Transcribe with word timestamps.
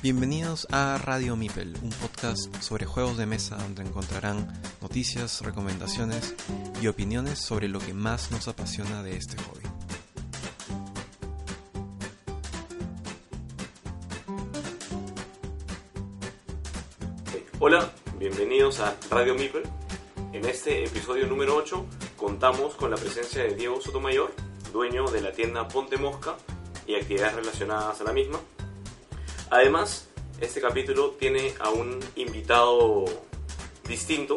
Bienvenidos 0.00 0.68
a 0.70 0.96
Radio 0.98 1.34
Mipel, 1.34 1.76
un 1.82 1.90
podcast 1.90 2.54
sobre 2.62 2.86
juegos 2.86 3.16
de 3.16 3.26
mesa 3.26 3.56
donde 3.56 3.82
encontrarán 3.82 4.46
noticias, 4.80 5.40
recomendaciones 5.40 6.36
y 6.80 6.86
opiniones 6.86 7.40
sobre 7.40 7.66
lo 7.66 7.80
que 7.80 7.94
más 7.94 8.30
nos 8.30 8.46
apasiona 8.46 9.02
de 9.02 9.16
este 9.16 9.36
hobby. 9.42 9.64
Hola, 17.58 17.92
bienvenidos 18.20 18.78
a 18.78 18.96
Radio 19.10 19.34
Mipel. 19.34 19.64
En 20.32 20.44
este 20.44 20.84
episodio 20.84 21.26
número 21.26 21.56
8 21.56 21.84
contamos 22.16 22.76
con 22.76 22.92
la 22.92 22.96
presencia 22.96 23.42
de 23.42 23.56
Diego 23.56 23.80
Sotomayor, 23.80 24.32
dueño 24.72 25.10
de 25.10 25.22
la 25.22 25.32
tienda 25.32 25.66
Ponte 25.66 25.96
Mosca 25.96 26.36
y 26.86 26.94
actividades 26.94 27.34
relacionadas 27.34 28.00
a 28.00 28.04
la 28.04 28.12
misma. 28.12 28.38
Además, 29.50 30.06
este 30.42 30.60
capítulo 30.60 31.12
tiene 31.12 31.54
a 31.58 31.70
un 31.70 31.98
invitado 32.16 33.06
distinto, 33.88 34.36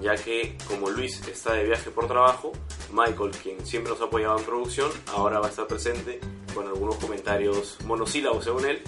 ya 0.00 0.16
que 0.16 0.56
como 0.66 0.88
Luis 0.88 1.20
está 1.28 1.52
de 1.52 1.64
viaje 1.64 1.90
por 1.90 2.06
trabajo, 2.06 2.52
Michael, 2.90 3.30
quien 3.42 3.66
siempre 3.66 3.92
nos 3.92 4.00
ha 4.00 4.04
apoyado 4.04 4.38
en 4.38 4.44
producción, 4.46 4.90
ahora 5.08 5.38
va 5.38 5.48
a 5.48 5.50
estar 5.50 5.66
presente 5.66 6.18
con 6.54 6.66
algunos 6.66 6.96
comentarios 6.96 7.76
monosílabos 7.84 8.44
según 8.44 8.64
él, 8.64 8.82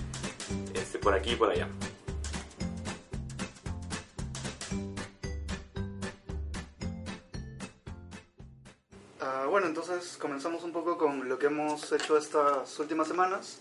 este, 0.73 0.99
por 0.99 1.13
aquí 1.13 1.33
y 1.33 1.37
por 1.37 1.51
allá. 1.51 1.69
Ah, 9.21 9.47
bueno, 9.51 9.67
entonces 9.67 10.17
comenzamos 10.17 10.65
un 10.65 10.73
poco 10.73 10.97
con 10.97 11.29
lo 11.29 11.39
que 11.39 11.47
hemos 11.47 11.93
hecho 11.93 12.17
estas 12.17 12.79
últimas 12.79 13.07
semanas. 13.07 13.61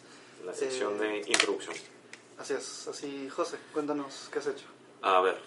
La 0.49 0.55
sección 0.55 0.95
Eh, 0.95 0.99
de 0.99 1.17
introducción. 1.27 1.75
Así 2.39 2.53
es, 2.53 2.87
así 2.87 3.29
José, 3.29 3.57
cuéntanos 3.71 4.29
qué 4.33 4.39
has 4.39 4.47
hecho. 4.47 4.65
A 5.03 5.21
ver, 5.21 5.37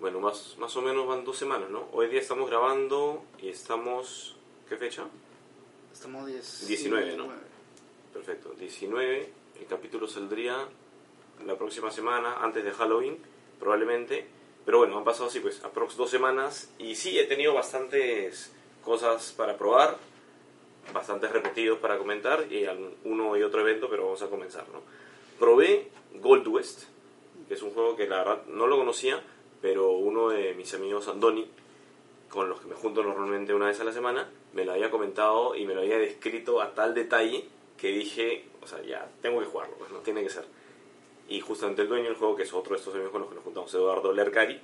bueno, 0.00 0.18
más, 0.18 0.56
más 0.58 0.74
o 0.74 0.82
menos 0.82 1.06
van 1.06 1.24
dos 1.24 1.36
semanas, 1.38 1.70
¿no? 1.70 1.86
Hoy 1.92 2.08
día 2.08 2.20
estamos 2.20 2.50
grabando 2.50 3.22
y 3.40 3.48
estamos... 3.48 4.34
¿Qué 4.68 4.76
fecha? 4.76 5.04
Estamos 5.92 6.26
10, 6.26 6.66
19, 6.66 7.16
¿no? 7.16 7.28
Perfecto, 8.12 8.50
19. 8.58 9.32
El 9.60 9.66
capítulo 9.66 10.08
saldría 10.08 10.66
la 11.46 11.56
próxima 11.56 11.92
semana, 11.92 12.38
antes 12.42 12.64
de 12.64 12.72
Halloween, 12.72 13.16
probablemente. 13.60 14.26
Pero 14.64 14.78
bueno, 14.78 14.98
han 14.98 15.04
pasado 15.04 15.26
así 15.28 15.38
pues 15.38 15.62
aprox 15.62 15.96
dos 15.96 16.10
semanas 16.10 16.70
y 16.78 16.96
sí, 16.96 17.16
he 17.20 17.26
tenido 17.26 17.54
bastantes 17.54 18.50
cosas 18.84 19.32
para 19.36 19.56
probar, 19.56 19.96
bastantes 20.92 21.30
repetidos 21.30 21.78
para 21.78 21.98
comentar 21.98 22.46
y 22.50 22.66
uno 23.04 23.36
y 23.36 23.42
otro 23.42 23.60
evento, 23.60 23.88
pero 23.88 24.04
vamos 24.04 24.22
a 24.22 24.28
comenzar, 24.28 24.64
¿no? 24.72 24.80
Probé 25.38 25.88
Gold 26.14 26.46
West, 26.48 26.84
que 27.48 27.54
es 27.54 27.62
un 27.62 27.70
juego 27.70 27.96
que 27.96 28.06
la 28.06 28.18
verdad 28.18 28.42
no 28.46 28.66
lo 28.66 28.76
conocía, 28.76 29.22
pero 29.60 29.92
uno 29.92 30.28
de 30.28 30.54
mis 30.54 30.72
amigos 30.74 31.08
Andoni, 31.08 31.48
con 32.28 32.48
los 32.48 32.60
que 32.60 32.68
me 32.68 32.74
junto 32.74 33.02
normalmente 33.02 33.54
una 33.54 33.66
vez 33.66 33.80
a 33.80 33.84
la 33.84 33.92
semana, 33.92 34.28
me 34.52 34.64
lo 34.64 34.72
había 34.72 34.90
comentado 34.90 35.54
y 35.54 35.66
me 35.66 35.74
lo 35.74 35.80
había 35.80 35.98
descrito 35.98 36.60
a 36.60 36.74
tal 36.74 36.94
detalle 36.94 37.44
que 37.76 37.88
dije, 37.88 38.44
o 38.62 38.66
sea, 38.66 38.82
ya, 38.82 39.08
tengo 39.20 39.40
que 39.40 39.46
jugarlo, 39.46 39.74
pues 39.76 39.90
no 39.90 39.98
tiene 39.98 40.22
que 40.22 40.30
ser. 40.30 40.44
Y 41.28 41.40
justamente 41.40 41.82
el 41.82 41.88
dueño 41.88 42.04
del 42.04 42.16
juego, 42.16 42.36
que 42.36 42.42
es 42.42 42.52
otro 42.52 42.74
de 42.74 42.78
estos 42.78 42.94
amigos 42.94 43.12
con 43.12 43.22
los 43.22 43.30
que 43.30 43.36
nos 43.36 43.44
juntamos, 43.44 43.74
Eduardo 43.74 44.12
Lercari, 44.12 44.60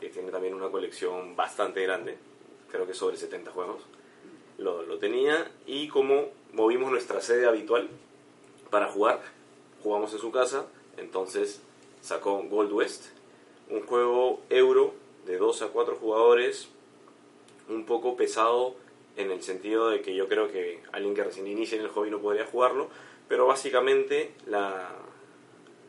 que 0.00 0.08
tiene 0.08 0.30
también 0.30 0.54
una 0.54 0.68
colección 0.68 1.36
bastante 1.36 1.82
grande, 1.82 2.16
creo 2.70 2.86
que 2.86 2.94
sobre 2.94 3.16
70 3.16 3.50
juegos, 3.50 3.82
lo, 4.58 4.82
lo 4.82 4.98
tenía 4.98 5.50
y 5.66 5.88
como 5.88 6.28
movimos 6.52 6.90
nuestra 6.90 7.20
sede 7.20 7.46
habitual 7.46 7.88
para 8.70 8.88
jugar, 8.88 9.20
jugamos 9.82 10.12
en 10.12 10.18
su 10.18 10.30
casa, 10.30 10.66
entonces 10.96 11.60
sacó 12.00 12.42
Gold 12.42 12.72
West, 12.72 13.06
un 13.70 13.82
juego 13.82 14.40
euro 14.50 14.94
de 15.26 15.38
2 15.38 15.62
a 15.62 15.68
4 15.68 15.96
jugadores, 15.96 16.68
un 17.68 17.84
poco 17.86 18.16
pesado 18.16 18.76
en 19.16 19.30
el 19.30 19.42
sentido 19.42 19.90
de 19.90 20.02
que 20.02 20.14
yo 20.14 20.28
creo 20.28 20.50
que 20.50 20.82
alguien 20.92 21.14
que 21.14 21.24
recién 21.24 21.46
inicia 21.46 21.76
en 21.76 21.84
el 21.84 21.90
hobby 21.90 22.10
no 22.10 22.20
podría 22.20 22.46
jugarlo, 22.46 22.88
pero 23.28 23.46
básicamente 23.46 24.32
la, 24.46 24.90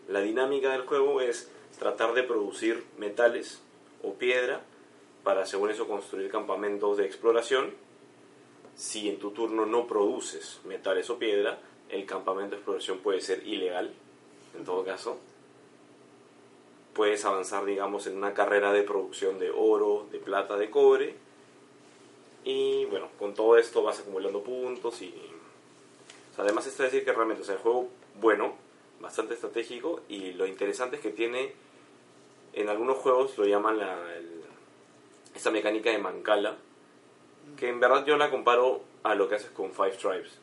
la 0.07 0.21
dinámica 0.21 0.71
del 0.71 0.81
juego 0.81 1.21
es 1.21 1.49
tratar 1.79 2.13
de 2.13 2.23
producir 2.23 2.83
metales 2.97 3.61
o 4.03 4.13
piedra 4.13 4.61
para 5.23 5.45
según 5.45 5.71
eso 5.71 5.87
construir 5.87 6.29
campamentos 6.29 6.97
de 6.97 7.05
exploración. 7.05 7.73
Si 8.75 9.07
en 9.09 9.19
tu 9.19 9.31
turno 9.31 9.65
no 9.65 9.87
produces 9.87 10.59
metales 10.65 11.09
o 11.09 11.17
piedra, 11.17 11.59
el 11.89 12.05
campamento 12.05 12.51
de 12.51 12.57
exploración 12.57 12.99
puede 12.99 13.21
ser 13.21 13.45
ilegal, 13.47 13.93
en 14.57 14.65
todo 14.65 14.83
caso. 14.83 15.17
Puedes 16.93 17.23
avanzar, 17.25 17.65
digamos, 17.65 18.07
en 18.07 18.17
una 18.17 18.33
carrera 18.33 18.71
de 18.71 18.83
producción 18.83 19.39
de 19.39 19.51
oro, 19.51 20.07
de 20.11 20.19
plata, 20.19 20.57
de 20.57 20.69
cobre. 20.69 21.15
Y 22.43 22.85
bueno, 22.85 23.09
con 23.17 23.33
todo 23.33 23.57
esto 23.57 23.83
vas 23.83 23.99
acumulando 23.99 24.43
puntos 24.43 25.01
y... 25.01 25.13
además 26.37 26.67
está 26.67 26.83
decir 26.83 27.03
que 27.03 27.11
realmente, 27.13 27.43
sea, 27.43 27.55
el 27.55 27.61
juego 27.61 27.89
bueno, 28.19 28.55
bastante 29.01 29.33
estratégico 29.33 30.01
y 30.07 30.33
lo 30.33 30.45
interesante 30.45 30.97
es 30.97 31.01
que 31.01 31.11
tiene, 31.11 31.53
en 32.53 32.69
algunos 32.69 32.97
juegos 32.97 33.37
lo 33.37 33.45
llaman 33.45 33.77
la, 33.77 33.97
esta 35.33 35.51
mecánica 35.51 35.89
de 35.89 35.97
mancala, 35.97 36.57
que 37.57 37.69
en 37.69 37.79
verdad 37.79 38.05
yo 38.05 38.17
la 38.17 38.29
comparo 38.29 38.81
a 39.03 39.15
lo 39.15 39.29
que 39.29 39.35
haces 39.35 39.51
con 39.51 39.71
Five 39.71 39.97
Tribes. 39.97 40.39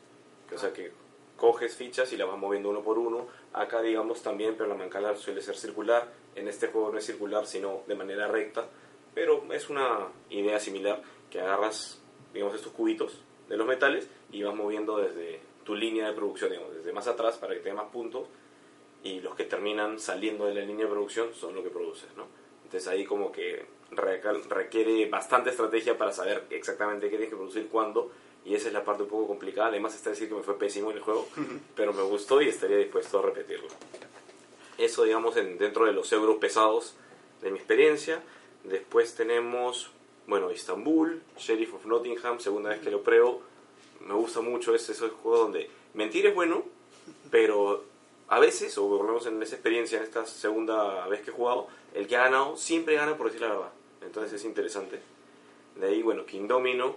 Que, 0.47 0.55
o 0.55 0.57
sea 0.57 0.73
que 0.73 0.91
coges 1.37 1.75
fichas 1.75 2.11
y 2.13 2.17
las 2.17 2.27
vas 2.27 2.37
moviendo 2.37 2.69
uno 2.69 2.81
por 2.81 2.97
uno. 2.97 3.27
Acá 3.53 3.81
digamos 3.81 4.23
también, 4.23 4.55
pero 4.57 4.69
la 4.69 4.75
mancala 4.75 5.15
suele 5.15 5.41
ser 5.41 5.55
circular. 5.55 6.11
En 6.35 6.47
este 6.47 6.67
juego 6.67 6.91
no 6.91 6.97
es 6.97 7.05
circular, 7.05 7.45
sino 7.45 7.81
de 7.87 7.95
manera 7.95 8.27
recta. 8.27 8.65
Pero 9.13 9.43
es 9.51 9.69
una 9.69 10.07
idea 10.29 10.59
similar 10.59 11.01
que 11.29 11.41
agarras, 11.41 12.01
digamos, 12.33 12.55
estos 12.55 12.71
cubitos 12.71 13.21
de 13.49 13.57
los 13.57 13.67
metales 13.67 14.09
y 14.31 14.41
vas 14.43 14.55
moviendo 14.55 14.97
desde 14.97 15.39
tu 15.63 15.75
línea 15.75 16.07
de 16.07 16.13
producción, 16.13 16.49
digamos, 16.49 16.73
desde 16.75 16.91
más 16.93 17.07
atrás 17.07 17.37
para 17.37 17.53
que 17.53 17.59
te 17.59 17.69
dé 17.69 17.75
más 17.75 17.91
puntos. 17.91 18.27
Y 19.03 19.19
los 19.19 19.35
que 19.35 19.43
terminan 19.43 19.99
saliendo 19.99 20.45
de 20.45 20.53
la 20.53 20.61
línea 20.61 20.85
de 20.85 20.91
producción 20.91 21.33
son 21.33 21.55
lo 21.55 21.61
que 21.61 21.69
produces, 21.69 22.07
¿no? 22.15 22.25
Entonces 22.63 22.87
ahí 22.87 23.05
como 23.05 23.31
que 23.31 23.65
requiere 23.95 25.07
bastante 25.09 25.49
estrategia 25.49 25.97
para 25.97 26.11
saber 26.11 26.45
exactamente 26.49 27.07
qué 27.07 27.11
tienes 27.11 27.29
que 27.29 27.35
producir 27.35 27.67
cuándo. 27.67 28.11
Y 28.45 28.55
esa 28.55 28.67
es 28.67 28.73
la 28.73 28.83
parte 28.83 29.03
un 29.03 29.09
poco 29.09 29.27
complicada. 29.27 29.69
Además 29.69 29.95
está 29.95 30.09
decir 30.09 30.27
que 30.27 30.35
me 30.35 30.43
fue 30.43 30.57
pésimo 30.57 30.91
en 30.91 30.97
el 30.97 31.03
juego, 31.03 31.27
pero 31.75 31.93
me 31.93 32.03
gustó 32.03 32.41
y 32.41 32.49
estaría 32.49 32.77
dispuesto 32.77 33.19
a 33.19 33.21
repetirlo. 33.23 33.67
Eso, 34.77 35.03
digamos, 35.03 35.37
en, 35.37 35.57
dentro 35.57 35.85
de 35.85 35.93
los 35.93 36.11
euros 36.11 36.37
pesados 36.37 36.95
de 37.41 37.51
mi 37.51 37.57
experiencia. 37.57 38.21
Después 38.63 39.15
tenemos, 39.15 39.91
bueno, 40.27 40.51
Istanbul, 40.51 41.21
Sheriff 41.37 41.73
of 41.75 41.85
Nottingham, 41.85 42.39
segunda 42.39 42.69
vez 42.69 42.79
que 42.79 42.91
lo 42.91 43.01
pruebo. 43.01 43.41
Me 44.01 44.13
gusta 44.13 44.41
mucho 44.41 44.75
ese, 44.75 44.91
ese 44.91 45.09
juego 45.09 45.37
donde 45.37 45.69
mentir 45.93 46.25
es 46.25 46.35
bueno, 46.35 46.63
pero 47.31 47.83
a 48.27 48.39
veces, 48.39 48.77
o 48.77 48.87
por 48.87 49.01
lo 49.01 49.07
menos 49.07 49.25
en 49.27 49.41
esa 49.43 49.55
experiencia, 49.55 49.97
en 49.97 50.05
esta 50.05 50.25
segunda 50.25 51.07
vez 51.07 51.21
que 51.21 51.31
he 51.31 51.33
jugado, 51.33 51.67
el 51.93 52.07
que 52.07 52.15
ha 52.15 52.23
ganado 52.23 52.57
siempre 52.57 52.95
gana 52.95 53.15
por 53.17 53.27
decir 53.27 53.41
la 53.41 53.49
verdad. 53.49 53.71
Entonces 54.05 54.33
es 54.33 54.45
interesante. 54.45 54.99
De 55.75 55.87
ahí, 55.87 56.01
bueno, 56.01 56.25
King 56.25 56.47
Domino, 56.47 56.95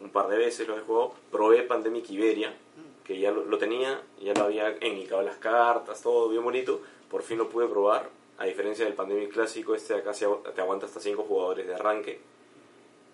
un 0.00 0.10
par 0.10 0.28
de 0.28 0.36
veces 0.36 0.66
lo 0.66 0.76
he 0.76 0.80
jugado. 0.80 1.14
Probé 1.30 1.62
Pandemic 1.62 2.10
Iberia, 2.10 2.54
que 3.04 3.18
ya 3.18 3.30
lo, 3.30 3.44
lo 3.44 3.58
tenía, 3.58 4.02
ya 4.20 4.34
lo 4.34 4.44
había 4.44 4.76
ennicado 4.80 5.22
las 5.22 5.36
cartas, 5.36 6.02
todo 6.02 6.28
bien 6.28 6.42
bonito. 6.42 6.80
Por 7.10 7.22
fin 7.22 7.38
lo 7.38 7.48
pude 7.48 7.68
probar. 7.68 8.10
A 8.38 8.46
diferencia 8.46 8.84
del 8.84 8.94
Pandemic 8.94 9.32
clásico, 9.32 9.74
este 9.74 9.94
de 9.94 10.00
acá 10.00 10.14
se 10.14 10.26
te 10.54 10.60
aguanta 10.60 10.86
hasta 10.86 11.00
5 11.00 11.22
jugadores 11.22 11.66
de 11.66 11.74
arranque. 11.74 12.20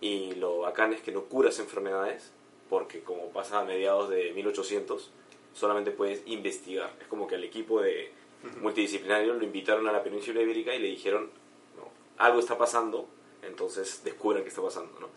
Y 0.00 0.34
lo 0.36 0.60
bacán 0.60 0.92
es 0.92 1.02
que 1.02 1.12
no 1.12 1.24
curas 1.24 1.58
enfermedades, 1.58 2.32
porque 2.70 3.00
como 3.00 3.30
pasa 3.30 3.60
a 3.60 3.64
mediados 3.64 4.08
de 4.08 4.32
1800, 4.32 5.10
solamente 5.54 5.90
puedes 5.90 6.22
investigar. 6.26 6.94
Es 7.00 7.08
como 7.08 7.26
que 7.26 7.34
al 7.34 7.44
equipo 7.44 7.82
de 7.82 8.12
multidisciplinario 8.62 9.34
lo 9.34 9.44
invitaron 9.44 9.88
a 9.88 9.92
la 9.92 10.02
península 10.02 10.40
ibérica 10.40 10.74
y 10.74 10.78
le 10.78 10.88
dijeron, 10.88 11.30
algo 12.18 12.40
está 12.40 12.58
pasando, 12.58 13.08
entonces 13.42 14.02
descubran 14.04 14.42
qué 14.42 14.48
está 14.48 14.62
pasando, 14.62 14.98
¿no? 15.00 15.08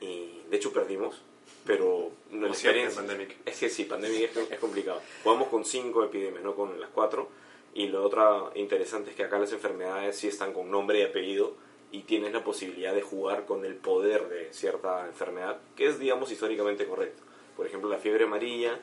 Y 0.00 0.42
de 0.48 0.56
hecho 0.56 0.72
perdimos, 0.72 1.20
pero 1.66 2.10
no 2.30 2.46
la 2.46 2.52
experiencia... 2.52 3.00
Pandemic. 3.00 3.36
Es 3.44 3.58
que 3.58 3.68
sí, 3.68 3.84
Pandemic 3.84 4.36
es, 4.36 4.52
es 4.52 4.58
complicado. 4.58 5.00
Jugamos 5.22 5.48
con 5.48 5.64
cinco 5.64 6.04
epidemias, 6.04 6.42
no 6.42 6.54
con 6.54 6.80
las 6.80 6.90
cuatro. 6.90 7.28
Y 7.72 7.86
lo 7.86 8.04
otro 8.04 8.50
interesante 8.54 9.10
es 9.10 9.16
que 9.16 9.24
acá 9.24 9.38
las 9.38 9.52
enfermedades 9.52 10.16
sí 10.16 10.28
están 10.28 10.52
con 10.52 10.70
nombre 10.70 11.00
y 11.00 11.02
apellido 11.02 11.54
y 11.92 12.02
tienes 12.02 12.32
la 12.32 12.42
posibilidad 12.42 12.94
de 12.94 13.02
jugar 13.02 13.46
con 13.46 13.64
el 13.64 13.74
poder 13.74 14.28
de 14.28 14.52
cierta 14.52 15.06
enfermedad, 15.06 15.58
que 15.76 15.86
es, 15.86 15.98
digamos, 15.98 16.30
históricamente 16.30 16.86
correcto. 16.86 17.22
Por 17.56 17.66
ejemplo, 17.66 17.88
la 17.88 17.98
fiebre 17.98 18.24
amarilla 18.24 18.80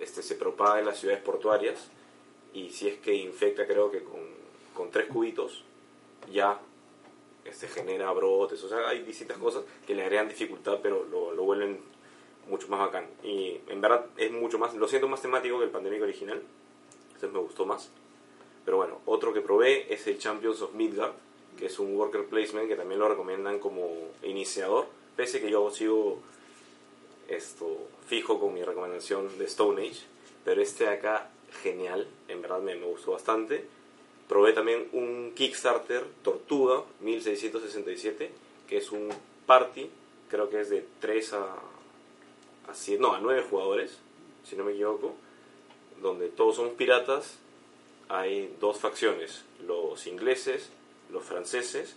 este, 0.00 0.22
se 0.22 0.34
propaga 0.34 0.78
en 0.78 0.86
las 0.86 0.98
ciudades 0.98 1.22
portuarias 1.22 1.88
y 2.52 2.70
si 2.70 2.88
es 2.88 2.98
que 2.98 3.14
infecta, 3.14 3.66
creo 3.66 3.90
que 3.90 4.02
con, 4.02 4.20
con 4.74 4.90
tres 4.90 5.06
cubitos, 5.06 5.64
ya 6.32 6.60
este, 7.48 7.68
genera 7.68 8.12
brotes. 8.12 8.62
O 8.62 8.68
sea, 8.68 8.88
hay 8.88 9.02
distintas 9.02 9.38
cosas 9.38 9.64
que 9.86 9.94
le 9.94 10.02
agregan 10.02 10.28
dificultad, 10.28 10.78
pero 10.82 11.04
lo, 11.04 11.32
lo 11.32 11.44
vuelven 11.44 11.80
mucho 12.48 12.68
más 12.68 12.80
bacán. 12.80 13.06
Y 13.22 13.60
en 13.68 13.80
verdad 13.80 14.06
es 14.16 14.30
mucho 14.32 14.58
más, 14.58 14.74
lo 14.74 14.88
siento 14.88 15.08
más 15.08 15.22
temático 15.22 15.58
que 15.58 15.64
el 15.64 15.70
Pandemic 15.70 16.02
original, 16.02 16.42
entonces 17.06 17.30
me 17.32 17.38
gustó 17.38 17.66
más. 17.66 17.90
Pero 18.64 18.78
bueno, 18.78 19.00
otro 19.06 19.32
que 19.32 19.40
probé 19.40 19.92
es 19.92 20.06
el 20.06 20.18
Champions 20.18 20.60
of 20.62 20.74
Midgard, 20.74 21.12
que 21.58 21.66
es 21.66 21.78
un 21.78 21.96
worker 21.96 22.26
placement 22.26 22.68
que 22.68 22.76
también 22.76 23.00
lo 23.00 23.08
recomiendan 23.08 23.58
como 23.58 23.88
iniciador, 24.22 24.86
pese 25.16 25.40
que 25.40 25.50
yo 25.50 25.70
sigo 25.70 26.20
esto 27.28 27.88
fijo 28.06 28.40
con 28.40 28.54
mi 28.54 28.62
recomendación 28.62 29.38
de 29.38 29.44
Stone 29.44 29.86
Age, 29.86 30.00
pero 30.44 30.62
este 30.62 30.84
de 30.84 30.90
acá 30.90 31.30
genial, 31.62 32.06
en 32.28 32.40
verdad 32.40 32.60
me, 32.60 32.74
me 32.74 32.86
gustó 32.86 33.12
bastante. 33.12 33.66
Probé 34.28 34.52
también 34.52 34.88
un 34.92 35.32
Kickstarter 35.34 36.04
Tortuga 36.22 36.82
1667, 37.00 38.30
que 38.68 38.76
es 38.76 38.92
un 38.92 39.08
party, 39.46 39.88
creo 40.28 40.50
que 40.50 40.60
es 40.60 40.68
de 40.68 40.86
3 41.00 41.32
a, 41.32 41.54
a 42.68 42.74
7, 42.74 43.00
no, 43.00 43.14
a 43.14 43.20
9 43.20 43.46
jugadores, 43.48 43.98
si 44.44 44.54
no 44.56 44.64
me 44.64 44.72
equivoco, 44.72 45.14
donde 46.02 46.28
todos 46.28 46.56
somos 46.56 46.74
piratas. 46.74 47.38
Hay 48.10 48.54
dos 48.60 48.78
facciones, 48.78 49.44
los 49.66 50.06
ingleses, 50.06 50.70
los 51.10 51.24
franceses, 51.24 51.96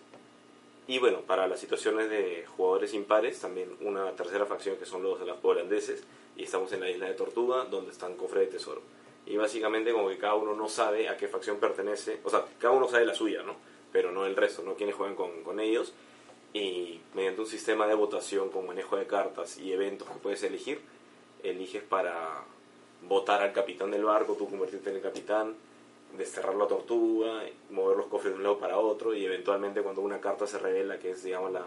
y 0.87 0.99
bueno, 0.99 1.21
para 1.21 1.47
las 1.47 1.59
situaciones 1.59 2.09
de 2.09 2.45
jugadores 2.57 2.93
impares, 2.93 3.39
también 3.39 3.69
una 3.81 4.11
tercera 4.11 4.45
facción 4.45 4.77
que 4.77 4.85
son 4.85 5.03
los 5.03 5.19
holandeses, 5.41 6.03
y 6.35 6.43
estamos 6.43 6.71
en 6.73 6.81
la 6.81 6.89
isla 6.89 7.07
de 7.07 7.13
Tortuga, 7.13 7.65
donde 7.65 7.91
están 7.91 8.15
cofres 8.15 8.47
de 8.47 8.57
tesoro. 8.57 8.81
Y 9.25 9.37
básicamente 9.37 9.91
como 9.91 10.09
que 10.09 10.17
cada 10.17 10.35
uno 10.35 10.55
no 10.55 10.67
sabe 10.67 11.09
a 11.09 11.17
qué 11.17 11.27
facción 11.27 11.57
pertenece, 11.57 12.19
o 12.23 12.29
sea, 12.29 12.45
cada 12.59 12.73
uno 12.73 12.87
sabe 12.87 13.05
la 13.05 13.13
suya, 13.13 13.43
¿no? 13.43 13.55
Pero 13.91 14.11
no 14.11 14.25
el 14.25 14.35
resto, 14.35 14.63
¿no? 14.63 14.75
Quienes 14.75 14.95
juegan 14.95 15.15
con, 15.15 15.43
con 15.43 15.59
ellos. 15.59 15.93
Y 16.53 16.99
mediante 17.13 17.41
un 17.41 17.47
sistema 17.47 17.87
de 17.87 17.93
votación 17.93 18.49
con 18.49 18.67
manejo 18.67 18.97
de 18.97 19.07
cartas 19.07 19.57
y 19.57 19.71
eventos 19.71 20.07
que 20.07 20.15
puedes 20.15 20.43
elegir, 20.43 20.81
eliges 21.43 21.83
para 21.83 22.43
votar 23.07 23.41
al 23.41 23.53
capitán 23.53 23.91
del 23.91 24.03
barco, 24.03 24.35
tú 24.35 24.49
convertirte 24.49 24.89
en 24.89 24.97
el 24.97 25.01
capitán, 25.01 25.55
desterrar 26.17 26.55
la 26.55 26.67
tortuga, 26.67 27.43
mover 27.69 27.97
los 27.97 28.07
cofres 28.07 28.33
de 28.33 28.37
un 28.37 28.43
lado 28.43 28.59
para 28.59 28.77
otro 28.77 29.13
y 29.13 29.25
eventualmente 29.25 29.81
cuando 29.81 30.01
una 30.01 30.19
carta 30.19 30.45
se 30.45 30.59
revela 30.59 30.99
que 30.99 31.11
es 31.11 31.23
digamos 31.23 31.51
la, 31.51 31.65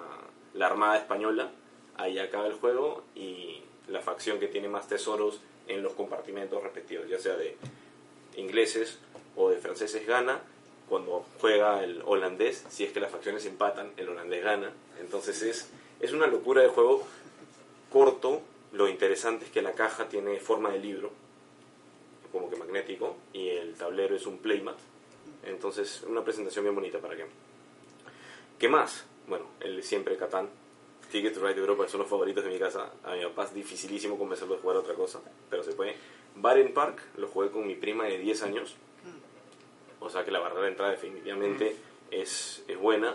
la 0.52 0.66
Armada 0.66 0.98
Española, 0.98 1.50
ahí 1.96 2.18
acaba 2.18 2.46
el 2.46 2.54
juego 2.54 3.02
y 3.14 3.62
la 3.88 4.00
facción 4.00 4.38
que 4.38 4.48
tiene 4.48 4.68
más 4.68 4.88
tesoros 4.88 5.40
en 5.68 5.82
los 5.82 5.92
compartimentos 5.94 6.62
respectivos, 6.62 7.08
ya 7.08 7.18
sea 7.18 7.36
de 7.36 7.56
ingleses 8.36 8.98
o 9.36 9.50
de 9.50 9.56
franceses 9.58 10.06
gana, 10.06 10.40
cuando 10.88 11.24
juega 11.40 11.82
el 11.82 12.02
holandés, 12.04 12.64
si 12.68 12.84
es 12.84 12.92
que 12.92 13.00
las 13.00 13.10
facciones 13.10 13.46
empatan, 13.46 13.92
el 13.96 14.08
holandés 14.08 14.44
gana. 14.44 14.70
Entonces 15.00 15.42
es, 15.42 15.70
es 16.00 16.12
una 16.12 16.26
locura 16.26 16.62
de 16.62 16.68
juego 16.68 17.06
corto, 17.90 18.42
lo 18.72 18.88
interesante 18.88 19.46
es 19.46 19.50
que 19.50 19.62
la 19.62 19.72
caja 19.72 20.08
tiene 20.08 20.38
forma 20.40 20.70
de 20.70 20.78
libro, 20.78 21.10
como 22.32 22.50
que 22.50 22.56
magnético, 22.56 23.16
y 23.32 23.48
el 23.48 23.74
tablero 23.74 24.16
es 24.16 24.26
un 24.26 24.38
playmat. 24.38 24.76
Entonces, 25.44 26.02
una 26.08 26.24
presentación 26.24 26.64
bien 26.64 26.74
bonita 26.74 26.98
para 26.98 27.16
que. 27.16 27.26
¿Qué 28.58 28.68
más? 28.68 29.04
Bueno, 29.28 29.46
el 29.60 29.82
siempre 29.82 30.16
Catán. 30.16 30.48
Ticket 31.14 31.32
to 31.32 31.46
Ride 31.46 31.60
Europa 31.60 31.86
son 31.86 32.00
los 32.00 32.10
favoritos 32.10 32.42
de 32.42 32.50
mi 32.50 32.58
casa. 32.58 32.90
A 33.04 33.14
mi 33.14 33.22
papá 33.22 33.44
es 33.44 33.54
dificilísimo 33.54 34.18
convencerlo 34.18 34.56
de 34.56 34.60
jugar 34.60 34.78
a 34.78 34.80
otra 34.80 34.94
cosa, 34.94 35.20
pero 35.48 35.62
se 35.62 35.72
puede. 35.72 35.94
Baren 36.34 36.74
Park 36.74 37.00
lo 37.18 37.28
jugué 37.28 37.52
con 37.52 37.64
mi 37.68 37.76
prima 37.76 38.02
de 38.06 38.18
10 38.18 38.42
años. 38.42 38.74
O 40.00 40.10
sea 40.10 40.24
que 40.24 40.32
la 40.32 40.40
barrera 40.40 40.62
de 40.62 40.68
entrada 40.70 40.90
definitivamente 40.90 41.76
es, 42.10 42.64
es 42.66 42.76
buena. 42.76 43.14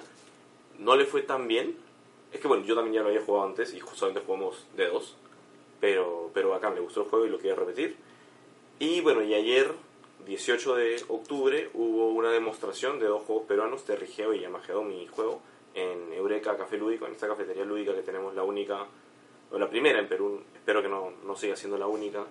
No 0.78 0.96
le 0.96 1.04
fue 1.04 1.24
tan 1.24 1.50
bien. 1.50 1.76
Es 2.32 2.40
que 2.40 2.48
bueno, 2.48 2.64
yo 2.64 2.74
también 2.74 2.94
ya 2.94 3.02
lo 3.02 3.10
había 3.10 3.20
jugado 3.20 3.48
antes 3.48 3.74
y 3.74 3.82
justamente 3.82 4.22
jugamos 4.26 4.66
de 4.78 4.88
dos. 4.88 5.18
Pero, 5.82 6.32
pero 6.34 6.54
acá 6.54 6.70
me 6.70 6.80
gustó 6.80 7.02
el 7.02 7.10
juego 7.10 7.26
y 7.26 7.30
lo 7.30 7.36
quería 7.36 7.56
repetir. 7.56 7.98
Y 8.80 9.02
bueno, 9.02 9.22
y 9.24 9.34
ayer, 9.34 9.74
18 10.26 10.76
de 10.76 11.04
octubre, 11.10 11.70
hubo 11.74 12.14
una 12.14 12.32
demostración 12.32 12.98
de 12.98 13.08
dos 13.08 13.24
juegos 13.24 13.46
peruanos, 13.46 13.84
Terrigeo 13.84 14.34
y 14.34 14.40
Yamagedon, 14.40 14.88
mi 14.88 15.06
juego, 15.08 15.42
en 15.74 16.14
Eureka 16.14 16.58
Café 16.58 16.78
Lúdico, 16.78 17.06
en 17.06 17.14
esta 17.14 17.28
cafetería 17.28 17.66
lúdica 17.66 17.94
que 17.94 18.02
tenemos 18.02 18.34
la 18.36 18.44
única, 18.44 18.86
o 19.52 19.58
la 19.58 19.70
primera 19.70 20.00
en 20.00 20.08
Perú, 20.08 20.44
espero 20.54 20.82
que 20.82 20.90
no, 20.90 21.12
no 21.24 21.36
siga 21.36 21.56
siendo 21.56 21.78
la 21.78 21.88
única. 21.88 22.26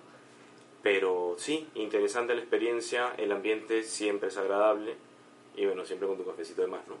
Pero 0.81 1.35
sí, 1.37 1.67
interesante 1.75 2.33
la 2.33 2.41
experiencia, 2.41 3.13
el 3.17 3.31
ambiente 3.31 3.83
siempre 3.83 4.29
es 4.29 4.37
agradable 4.37 4.95
y 5.55 5.65
bueno, 5.65 5.85
siempre 5.85 6.07
con 6.07 6.17
tu 6.17 6.25
cafecito 6.25 6.61
de 6.61 6.67
más, 6.67 6.87
¿no? 6.87 6.95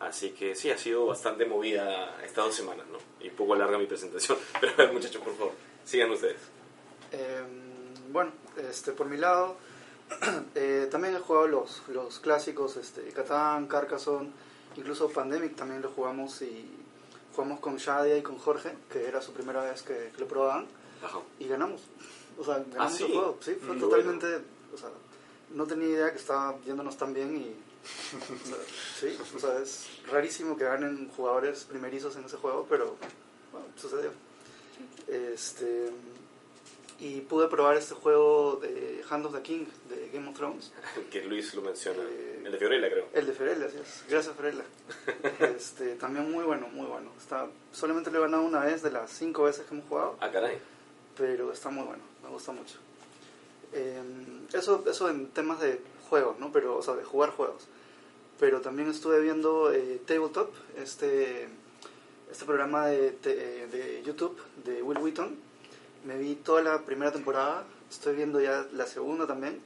Así 0.00 0.30
que 0.30 0.54
sí, 0.54 0.70
ha 0.70 0.78
sido 0.78 1.06
bastante 1.06 1.44
movida 1.44 2.16
estas 2.24 2.44
dos 2.44 2.54
semanas, 2.54 2.86
¿no? 2.86 2.98
Y 3.20 3.30
poco 3.30 3.56
larga 3.56 3.78
mi 3.78 3.86
presentación. 3.86 4.38
Pero 4.60 4.72
a 4.72 4.76
ver, 4.76 4.92
muchachos, 4.92 5.20
por 5.20 5.34
favor, 5.34 5.52
sigan 5.84 6.10
ustedes. 6.12 6.38
Eh, 7.10 7.42
bueno, 8.12 8.30
este, 8.56 8.92
por 8.92 9.08
mi 9.08 9.16
lado, 9.16 9.56
eh, 10.54 10.86
también 10.90 11.16
he 11.16 11.18
jugado 11.18 11.48
los, 11.48 11.82
los 11.88 12.20
clásicos, 12.20 12.76
este, 12.76 13.02
Catán, 13.12 13.66
Carcassonne, 13.66 14.30
incluso 14.78 15.08
Pandemic 15.10 15.56
también 15.56 15.82
lo 15.82 15.90
jugamos 15.90 16.40
y 16.42 16.66
jugamos 17.34 17.60
con 17.60 17.76
Shadia 17.76 18.16
y 18.16 18.22
con 18.22 18.38
Jorge, 18.38 18.72
que 18.90 19.06
era 19.06 19.20
su 19.20 19.32
primera 19.32 19.62
vez 19.62 19.82
que, 19.82 20.10
que 20.14 20.20
lo 20.20 20.26
probaban, 20.26 20.66
Ajá. 21.04 21.18
y 21.38 21.46
ganamos. 21.48 21.82
O 22.38 22.44
sea, 22.44 22.58
ganamos 22.58 22.92
¿Ah, 22.94 22.96
sí? 22.96 23.04
el 23.04 23.12
juego, 23.12 23.38
sí, 23.40 23.54
fue 23.54 23.76
Mm, 23.76 23.80
totalmente, 23.80 24.26
o 24.72 24.78
sea, 24.78 24.90
no 25.50 25.66
tenía 25.66 25.88
idea 25.88 26.12
que 26.12 26.18
estaba 26.18 26.58
yéndonos 26.64 26.96
tan 26.96 27.12
bien 27.12 27.36
y, 27.36 27.54
o 28.16 28.46
sea, 28.46 28.56
sí, 29.00 29.18
o 29.36 29.38
sea, 29.38 29.58
es 29.58 29.86
rarísimo 30.10 30.56
que 30.56 30.64
ganen 30.64 31.10
jugadores 31.16 31.64
primerizos 31.64 32.16
en 32.16 32.24
ese 32.24 32.36
juego, 32.36 32.66
pero 32.68 32.96
bueno, 33.52 33.66
sucedió. 33.76 34.10
Este, 35.08 35.90
y 37.00 37.20
pude 37.20 37.46
probar 37.48 37.76
este 37.76 37.94
juego 37.94 38.58
de 38.60 39.02
Hand 39.08 39.26
of 39.26 39.34
the 39.34 39.42
King 39.42 39.66
de 39.88 40.10
Game 40.12 40.28
of 40.28 40.36
Thrones. 40.36 40.72
Que 41.10 41.22
Luis 41.24 41.54
lo 41.54 41.62
menciona. 41.62 42.02
Eh, 42.02 42.42
El 42.44 42.52
de 42.52 42.58
Fiorella, 42.58 42.90
creo. 42.90 43.06
El 43.12 43.26
de 43.26 43.32
Ferella, 43.32 43.66
así 43.66 43.76
es. 43.78 44.04
Gracias, 44.08 44.34
Ferella. 44.36 44.64
Este, 45.56 45.94
también 45.94 46.30
muy 46.30 46.44
bueno, 46.44 46.66
muy 46.68 46.86
bueno. 46.86 47.10
Está, 47.18 47.46
solamente 47.72 48.10
lo 48.10 48.18
he 48.18 48.22
ganado 48.22 48.42
una 48.42 48.64
vez 48.64 48.82
de 48.82 48.90
las 48.90 49.10
cinco 49.12 49.44
veces 49.44 49.64
que 49.66 49.74
hemos 49.74 49.88
jugado, 49.88 50.16
Ah, 50.20 50.30
caray. 50.30 50.58
pero 51.16 51.52
está 51.52 51.70
muy 51.70 51.84
bueno, 51.84 52.02
me 52.22 52.28
gusta 52.30 52.50
mucho. 52.52 52.78
Eh, 53.72 54.00
eso, 54.52 54.82
eso 54.90 55.08
en 55.10 55.28
temas 55.28 55.60
de 55.60 55.80
juegos, 56.08 56.38
¿no? 56.40 56.50
Pero, 56.52 56.76
o 56.76 56.82
sea, 56.82 56.94
de 56.94 57.04
jugar 57.04 57.30
juegos. 57.30 57.66
Pero 58.40 58.60
también 58.60 58.88
estuve 58.88 59.20
viendo 59.20 59.72
eh, 59.72 60.00
Tabletop, 60.06 60.50
este, 60.78 61.48
este 62.30 62.44
programa 62.44 62.86
de, 62.86 63.10
te- 63.12 63.66
de 63.68 64.02
YouTube 64.04 64.36
de 64.64 64.82
Will 64.82 64.98
Wheaton. 64.98 65.36
Me 66.04 66.16
vi 66.16 66.34
toda 66.36 66.62
la 66.62 66.84
primera 66.84 67.12
temporada, 67.12 67.66
estoy 67.90 68.16
viendo 68.16 68.40
ya 68.40 68.66
la 68.72 68.86
segunda 68.86 69.26
también. 69.26 69.60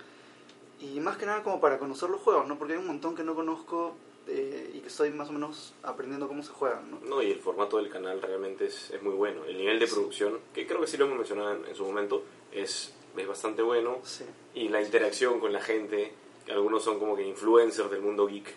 Y 0.80 0.98
más 1.00 1.16
que 1.16 1.26
nada 1.26 1.42
como 1.42 1.60
para 1.60 1.78
conocer 1.78 2.10
los 2.10 2.20
juegos, 2.20 2.46
¿no? 2.48 2.58
Porque 2.58 2.74
hay 2.74 2.78
un 2.78 2.86
montón 2.86 3.14
que 3.14 3.22
no 3.22 3.34
conozco 3.34 3.94
eh, 4.26 4.72
y 4.74 4.80
que 4.80 4.88
estoy 4.88 5.10
más 5.10 5.28
o 5.28 5.32
menos 5.32 5.74
aprendiendo 5.82 6.26
cómo 6.26 6.42
se 6.42 6.50
juegan, 6.50 6.90
¿no? 6.90 6.98
No, 7.00 7.22
y 7.22 7.30
el 7.30 7.38
formato 7.38 7.76
del 7.76 7.88
canal 7.88 8.20
realmente 8.20 8.66
es, 8.66 8.90
es 8.90 9.02
muy 9.02 9.14
bueno. 9.14 9.44
El 9.44 9.58
nivel 9.58 9.78
de 9.78 9.86
producción, 9.86 10.40
que 10.52 10.66
creo 10.66 10.80
que 10.80 10.86
sí 10.86 10.96
lo 10.96 11.04
hemos 11.04 11.18
mencionado 11.18 11.52
en, 11.52 11.66
en 11.66 11.74
su 11.74 11.84
momento, 11.84 12.24
es, 12.50 12.92
es 13.16 13.28
bastante 13.28 13.62
bueno. 13.62 13.98
Sí. 14.02 14.24
Y 14.54 14.68
la 14.68 14.82
interacción 14.82 15.38
con 15.38 15.52
la 15.52 15.60
gente, 15.60 16.12
que 16.44 16.52
algunos 16.52 16.82
son 16.82 16.98
como 16.98 17.14
que 17.14 17.26
influencers 17.26 17.90
del 17.90 18.00
mundo 18.00 18.26
geek, 18.26 18.52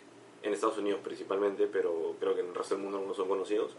en 0.46 0.54
Estados 0.54 0.78
Unidos 0.78 1.02
principalmente, 1.04 1.68
pero 1.68 2.16
creo 2.20 2.36
que 2.36 2.42
en 2.42 2.48
el 2.48 2.56
resto 2.56 2.76
del 2.76 2.84
mundo 2.84 2.98
algunos 2.98 3.18
son 3.18 3.28
conocidos. 3.28 3.72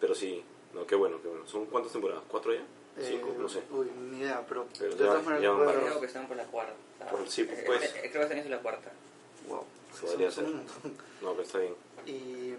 Pero 0.00 0.14
sí, 0.14 0.42
no, 0.74 0.86
qué 0.86 0.94
bueno, 0.94 1.18
qué 1.22 1.28
bueno. 1.28 1.46
¿Son 1.46 1.66
cuántas 1.66 1.92
temporadas? 1.92 2.22
¿Cuatro 2.28 2.52
ya? 2.54 2.62
¿Cinco? 3.00 3.28
Eh, 3.28 3.36
no 3.38 3.48
sé. 3.48 3.62
Uy, 3.70 3.86
ni 4.10 4.18
idea, 4.20 4.44
pero, 4.48 4.66
Pero 4.78 4.90
de 4.94 4.98
ya- 4.98 5.06
todas 5.10 5.24
maneras. 5.24 5.54
Creo 5.82 6.00
que 6.00 6.06
están 6.06 6.26
por 6.28 6.36
la 6.36 6.44
cuarta. 6.44 6.74
Por- 7.10 7.28
sí, 7.28 7.42
Eh, 7.42 7.62
pues. 7.66 7.82
eh, 7.84 8.08
Creo 8.10 8.12
que 8.12 8.22
están 8.22 8.38
en 8.38 8.50
la 8.50 8.58
cuarta. 8.60 8.90
Wow, 9.48 9.64
Podría 10.00 10.30
ser. 10.30 10.44
un 10.44 10.56
montón. 10.56 10.92
No, 11.22 11.30
pero 11.32 11.42
está 11.42 11.58
bien. 11.58 11.74
Y, 12.06 12.54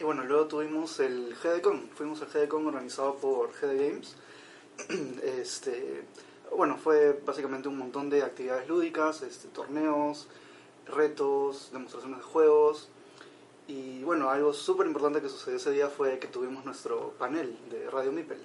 y 0.00 0.04
bueno, 0.04 0.24
luego 0.24 0.46
tuvimos 0.46 0.98
el 1.00 1.34
GDCon. 1.42 1.90
Fuimos 1.94 2.20
al 2.22 2.28
GDCon 2.28 2.66
organizado 2.66 3.16
por 3.16 3.50
GD 3.52 3.88
Games. 3.88 4.16
este, 5.22 6.02
bueno, 6.56 6.76
fue 6.78 7.20
básicamente 7.24 7.68
un 7.68 7.78
montón 7.78 8.10
de 8.10 8.22
actividades 8.22 8.68
lúdicas, 8.68 9.22
este, 9.22 9.48
torneos, 9.48 10.28
retos, 10.86 11.70
demostraciones 11.72 12.18
de 12.18 12.24
juegos. 12.24 12.88
Y 13.66 14.02
bueno, 14.02 14.28
algo 14.28 14.52
súper 14.52 14.86
importante 14.86 15.22
que 15.22 15.28
sucedió 15.28 15.56
ese 15.56 15.70
día 15.70 15.88
fue 15.88 16.18
que 16.18 16.26
tuvimos 16.26 16.64
nuestro 16.64 17.14
panel 17.18 17.56
de 17.70 17.88
Radio 17.88 18.12
Mipel. 18.12 18.38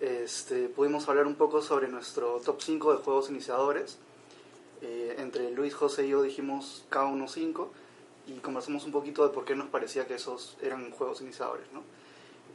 Este, 0.00 0.68
pudimos 0.68 1.06
hablar 1.08 1.26
un 1.26 1.34
poco 1.34 1.60
sobre 1.60 1.88
nuestro 1.88 2.40
top 2.40 2.62
5 2.62 2.92
de 2.92 2.98
juegos 3.02 3.28
iniciadores. 3.28 3.98
Eh, 4.80 5.16
entre 5.18 5.50
Luis, 5.50 5.74
José 5.74 6.06
y 6.06 6.10
yo 6.10 6.22
dijimos 6.22 6.86
cada 6.88 7.04
uno 7.04 7.28
5 7.28 7.70
y 8.28 8.32
conversamos 8.38 8.84
un 8.86 8.92
poquito 8.92 9.26
de 9.26 9.34
por 9.34 9.44
qué 9.44 9.54
nos 9.54 9.68
parecía 9.68 10.06
que 10.06 10.14
esos 10.14 10.56
eran 10.62 10.90
juegos 10.90 11.20
iniciadores, 11.20 11.66
¿no? 11.72 11.82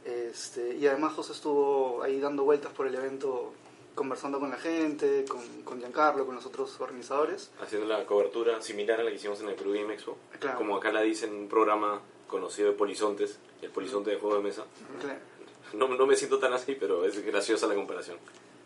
Este, 0.04 0.76
y 0.76 0.86
además 0.86 1.14
José 1.14 1.32
estuvo 1.32 2.02
ahí 2.02 2.20
dando 2.20 2.44
vueltas 2.44 2.72
por 2.72 2.86
el 2.86 2.94
evento, 2.94 3.52
conversando 3.96 4.38
con 4.38 4.50
la 4.50 4.58
gente, 4.58 5.24
con, 5.26 5.40
con 5.64 5.80
Giancarlo, 5.80 6.24
con 6.26 6.36
los 6.36 6.46
otros 6.46 6.78
organizadores. 6.80 7.50
Haciendo 7.60 7.88
la 7.88 8.04
cobertura 8.06 8.62
similar 8.62 9.00
a 9.00 9.02
la 9.02 9.10
que 9.10 9.16
hicimos 9.16 9.40
en 9.40 9.48
el 9.48 9.56
Perú 9.56 9.72
Game 9.72 9.92
Expo. 9.92 10.16
Claro. 10.38 10.58
Como 10.58 10.76
acá 10.76 10.92
la 10.92 11.00
dicen 11.00 11.34
un 11.34 11.48
programa 11.48 12.00
conocido 12.28 12.68
de 12.70 12.76
Polizontes, 12.76 13.38
el 13.62 13.70
Polizonte 13.70 14.10
de 14.10 14.18
juego 14.18 14.36
de 14.36 14.42
mesa. 14.42 14.64
Claro. 15.00 15.18
No, 15.72 15.88
no 15.88 16.06
me 16.06 16.14
siento 16.14 16.38
tan 16.38 16.52
así, 16.52 16.76
pero 16.78 17.04
es 17.04 17.18
graciosa 17.24 17.66
la 17.66 17.74
comparación. 17.74 18.18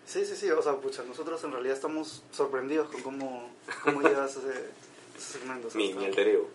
Sí, 0.05 0.25
sí, 0.27 0.35
sí, 0.35 0.51
o 0.51 0.61
sea, 0.61 0.75
pucha, 0.77 1.05
nosotros 1.05 1.43
en 1.45 1.53
realidad 1.53 1.77
estamos 1.77 2.25
sorprendidos 2.33 2.89
con 2.91 3.01
cómo, 3.03 3.51
cómo 3.85 4.03
llevas 4.09 4.37
ese, 4.37 4.71
ese 5.17 5.39
segmento. 5.39 5.69
o 5.69 5.71
sea, 5.71 5.81
Mi, 5.81 5.95
mi 5.95 6.05
alter 6.07 6.29
ego. 6.29 6.49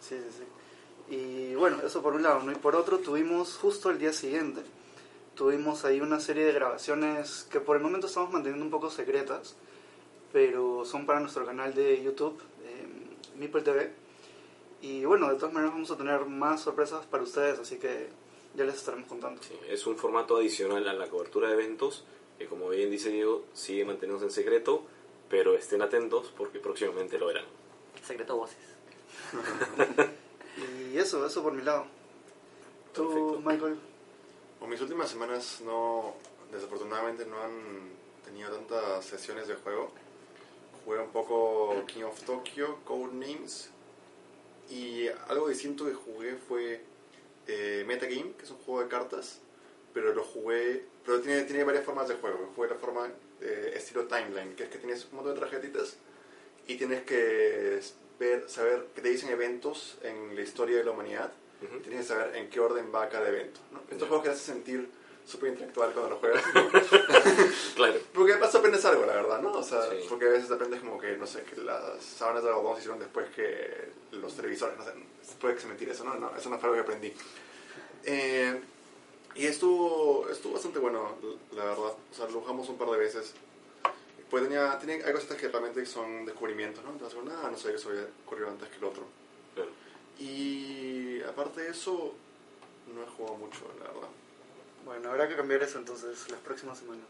Sí, 0.00 0.16
sí, 0.16 0.38
sí. 0.38 1.14
Y 1.14 1.54
bueno, 1.56 1.80
eso 1.84 2.00
por 2.00 2.14
un 2.14 2.22
lado, 2.22 2.42
¿no? 2.44 2.52
Y 2.52 2.54
por 2.54 2.76
otro, 2.76 2.98
tuvimos 2.98 3.56
justo 3.56 3.90
el 3.90 3.98
día 3.98 4.12
siguiente, 4.12 4.62
tuvimos 5.34 5.84
ahí 5.84 6.00
una 6.00 6.20
serie 6.20 6.44
de 6.44 6.52
grabaciones 6.52 7.46
que 7.50 7.60
por 7.60 7.76
el 7.76 7.82
momento 7.82 8.06
estamos 8.06 8.30
manteniendo 8.30 8.64
un 8.64 8.70
poco 8.70 8.90
secretas, 8.90 9.56
pero 10.32 10.84
son 10.84 11.06
para 11.06 11.20
nuestro 11.20 11.44
canal 11.44 11.74
de 11.74 12.02
YouTube, 12.02 12.40
eh, 12.64 12.86
Meeple 13.38 13.62
TV. 13.62 13.92
Y 14.82 15.04
bueno, 15.04 15.28
de 15.30 15.36
todas 15.36 15.52
maneras 15.52 15.74
vamos 15.74 15.90
a 15.90 15.96
tener 15.96 16.24
más 16.26 16.60
sorpresas 16.62 17.06
para 17.06 17.22
ustedes, 17.22 17.58
así 17.58 17.78
que 17.78 18.08
ya 18.54 18.64
les 18.64 18.76
estaremos 18.76 19.08
contando. 19.08 19.42
Sí, 19.42 19.54
es 19.68 19.86
un 19.86 19.96
formato 19.96 20.36
adicional 20.36 20.86
a 20.88 20.92
la 20.92 21.08
cobertura 21.08 21.48
de 21.48 21.54
eventos 21.54 22.04
que, 22.38 22.46
como 22.46 22.68
bien 22.68 22.90
dice 22.90 23.10
Diego, 23.10 23.44
sigue 23.52 23.84
manteniéndose 23.84 24.26
en 24.26 24.32
secreto, 24.32 24.82
pero 25.30 25.54
estén 25.54 25.82
atentos 25.82 26.32
porque 26.36 26.58
próximamente 26.58 27.18
lo 27.18 27.26
verán. 27.26 27.44
Secreto 28.02 28.36
voces. 28.36 28.58
Y 30.92 30.98
eso, 30.98 31.26
eso 31.26 31.42
por 31.42 31.52
mi 31.52 31.62
lado. 31.62 31.86
Tú, 32.92 33.08
Perfecto. 33.08 33.40
Michael, 33.44 33.78
Bueno, 34.64 34.76
mis 34.76 34.80
últimas 34.80 35.10
semanas 35.10 35.60
no, 35.62 36.14
desafortunadamente 36.50 37.26
no 37.26 37.38
han 37.38 37.90
tenido 38.24 38.50
tantas 38.50 39.04
sesiones 39.04 39.46
de 39.46 39.56
juego. 39.56 39.92
Jugué 40.82 41.00
un 41.00 41.10
poco 41.10 41.84
King 41.86 42.04
of 42.04 42.18
Tokyo, 42.22 42.78
Codenames. 42.82 43.68
Y 44.70 45.06
algo 45.28 45.50
distinto 45.50 45.84
que 45.84 45.92
jugué 45.92 46.36
fue 46.36 46.80
eh, 47.46 47.84
Metagame, 47.86 48.32
que 48.38 48.44
es 48.44 48.50
un 48.52 48.56
juego 48.60 48.80
de 48.80 48.88
cartas. 48.88 49.40
Pero 49.92 50.14
lo 50.14 50.24
jugué. 50.24 50.86
Pero 51.04 51.20
tiene, 51.20 51.42
tiene 51.42 51.62
varias 51.62 51.84
formas 51.84 52.08
de 52.08 52.14
juego. 52.14 52.50
Jugué 52.56 52.70
la 52.70 52.76
forma 52.76 53.10
eh, 53.42 53.74
estilo 53.76 54.06
timeline, 54.06 54.56
que 54.56 54.62
es 54.62 54.70
que 54.70 54.78
tienes 54.78 55.04
un 55.10 55.16
montón 55.16 55.34
de 55.34 55.40
tarjetitas 55.40 55.98
y 56.66 56.76
tienes 56.76 57.02
que 57.02 57.82
ver, 58.18 58.48
saber 58.48 58.86
que 58.94 59.02
te 59.02 59.10
dicen 59.10 59.28
eventos 59.28 59.98
en 60.00 60.34
la 60.34 60.40
historia 60.40 60.78
de 60.78 60.84
la 60.84 60.92
humanidad 60.92 61.34
Ujú. 61.64 61.80
tienes 61.80 62.00
que 62.02 62.06
saber 62.14 62.36
en 62.36 62.48
qué 62.50 62.60
orden 62.60 62.90
va 62.94 63.08
cada 63.08 63.28
evento. 63.28 63.60
¿no? 63.72 63.80
Estos 63.80 64.00
Ya. 64.02 64.06
juegos 64.08 64.22
que 64.24 64.28
te 64.30 64.34
hacen 64.34 64.54
sentir 64.56 64.88
súper 65.26 65.50
intelectual 65.50 65.92
cuando 65.92 66.10
lo 66.10 66.16
juegas. 66.18 66.44
¿no? 66.54 66.70
Claro. 67.76 67.98
porque 68.12 68.34
pasa 68.34 68.58
aprendes 68.58 68.84
algo, 68.84 69.04
la 69.06 69.14
verdad, 69.14 69.40
¿no? 69.40 69.52
O 69.52 69.62
sea, 69.62 69.82
Sí. 69.90 69.96
porque 70.08 70.26
a 70.26 70.30
veces 70.30 70.50
aprendes 70.50 70.80
como 70.80 70.98
que, 70.98 71.16
no 71.16 71.26
sé, 71.26 71.42
que 71.44 71.60
las 71.62 72.02
sábanas 72.02 72.42
de 72.42 72.50
algodón 72.50 72.74
se 72.74 72.80
hicieron 72.80 72.98
después 73.00 73.26
que 73.34 73.88
los 74.12 74.34
televisores, 74.36 74.76
no 74.78 74.84
sé, 74.84 74.90
puede 75.40 75.54
que 75.54 75.60
se 75.62 75.66
mentir 75.68 75.88
eso, 75.88 76.04
¿no? 76.04 76.14
No, 76.16 76.36
eso 76.36 76.48
no 76.50 76.58
fue 76.58 76.68
algo 76.68 76.74
que 76.74 76.80
aprendí. 76.92 77.12
Eh, 78.04 78.60
y 79.34 79.46
estuvo, 79.46 80.28
estuvo 80.30 80.52
bastante 80.54 80.78
bueno, 80.78 81.16
la 81.52 81.64
verdad. 81.64 81.78
O 82.10 82.14
sea, 82.14 82.26
lo 82.26 82.40
jugamos 82.40 82.68
un 82.68 82.78
par 82.78 82.88
de 82.90 82.98
veces. 82.98 83.32
Pues 84.30 84.44
tenía, 84.44 84.78
tenía, 84.78 84.96
hay 85.06 85.12
cosas 85.12 85.36
que 85.36 85.48
realmente 85.48 85.84
son 85.86 86.24
descubrimientos, 86.24 86.84
¿no? 86.84 86.90
Entonces, 86.92 87.18
nada, 87.24 87.50
no 87.50 87.56
sé 87.56 87.70
que 87.70 87.76
eso 87.76 87.88
había 87.90 88.06
ocurrido 88.26 88.48
antes 88.50 88.68
que 88.68 88.76
el 88.76 88.84
otro. 88.84 89.04
claro. 89.54 89.70
Y 90.18 90.53
aparte 91.34 91.62
de 91.62 91.70
eso, 91.70 92.14
no 92.94 93.02
he 93.02 93.06
jugado 93.06 93.36
mucho, 93.36 93.60
la 93.78 93.86
verdad. 93.92 94.08
bueno, 94.84 95.10
habrá 95.10 95.28
que 95.28 95.36
cambiar 95.36 95.62
eso 95.62 95.78
entonces 95.78 96.30
las 96.30 96.40
próximas 96.40 96.78
semanas 96.78 97.04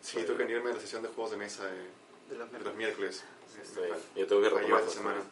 Sí, 0.00 0.18
tengo 0.22 0.36
que 0.36 0.44
irme 0.44 0.70
a 0.70 0.74
la 0.74 0.80
sesión 0.80 1.02
de 1.02 1.08
juegos 1.08 1.30
de 1.30 1.38
mesa 1.38 1.64
de, 1.66 1.78
de 2.30 2.38
las 2.38 2.52
de 2.52 2.58
los 2.58 2.74
miércoles. 2.74 3.24
Está 3.60 3.80
bien. 3.80 3.96
Yo 4.14 4.26
tengo 4.26 4.42
que 4.42 4.50
retomar 4.50 4.80
esta 4.80 4.90
esta 4.90 4.98
semana. 4.98 5.22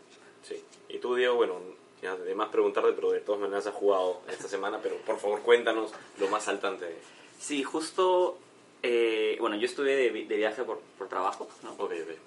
Sí. 0.42 0.64
Y 0.88 0.98
tú, 0.98 1.14
Diego, 1.14 1.34
bueno, 1.34 1.60
ya 2.00 2.16
de 2.16 2.34
más 2.34 2.48
preguntarte, 2.48 2.92
pero 2.94 3.10
de 3.10 3.20
todas 3.20 3.42
maneras 3.42 3.66
has 3.66 3.74
jugado 3.74 4.22
esta 4.28 4.48
semana, 4.48 4.80
pero 4.82 4.96
por 5.02 5.18
favor 5.18 5.42
cuéntanos 5.42 5.92
lo 6.18 6.28
más 6.28 6.44
saltante. 6.44 6.96
Sí, 7.38 7.62
justo, 7.62 8.38
eh, 8.82 9.36
bueno, 9.40 9.56
yo 9.56 9.66
estuve 9.66 9.94
de, 9.94 10.10
de 10.10 10.36
viaje 10.36 10.62
por, 10.64 10.80
por 10.98 11.08
trabajo, 11.08 11.48
¿no? 11.62 11.76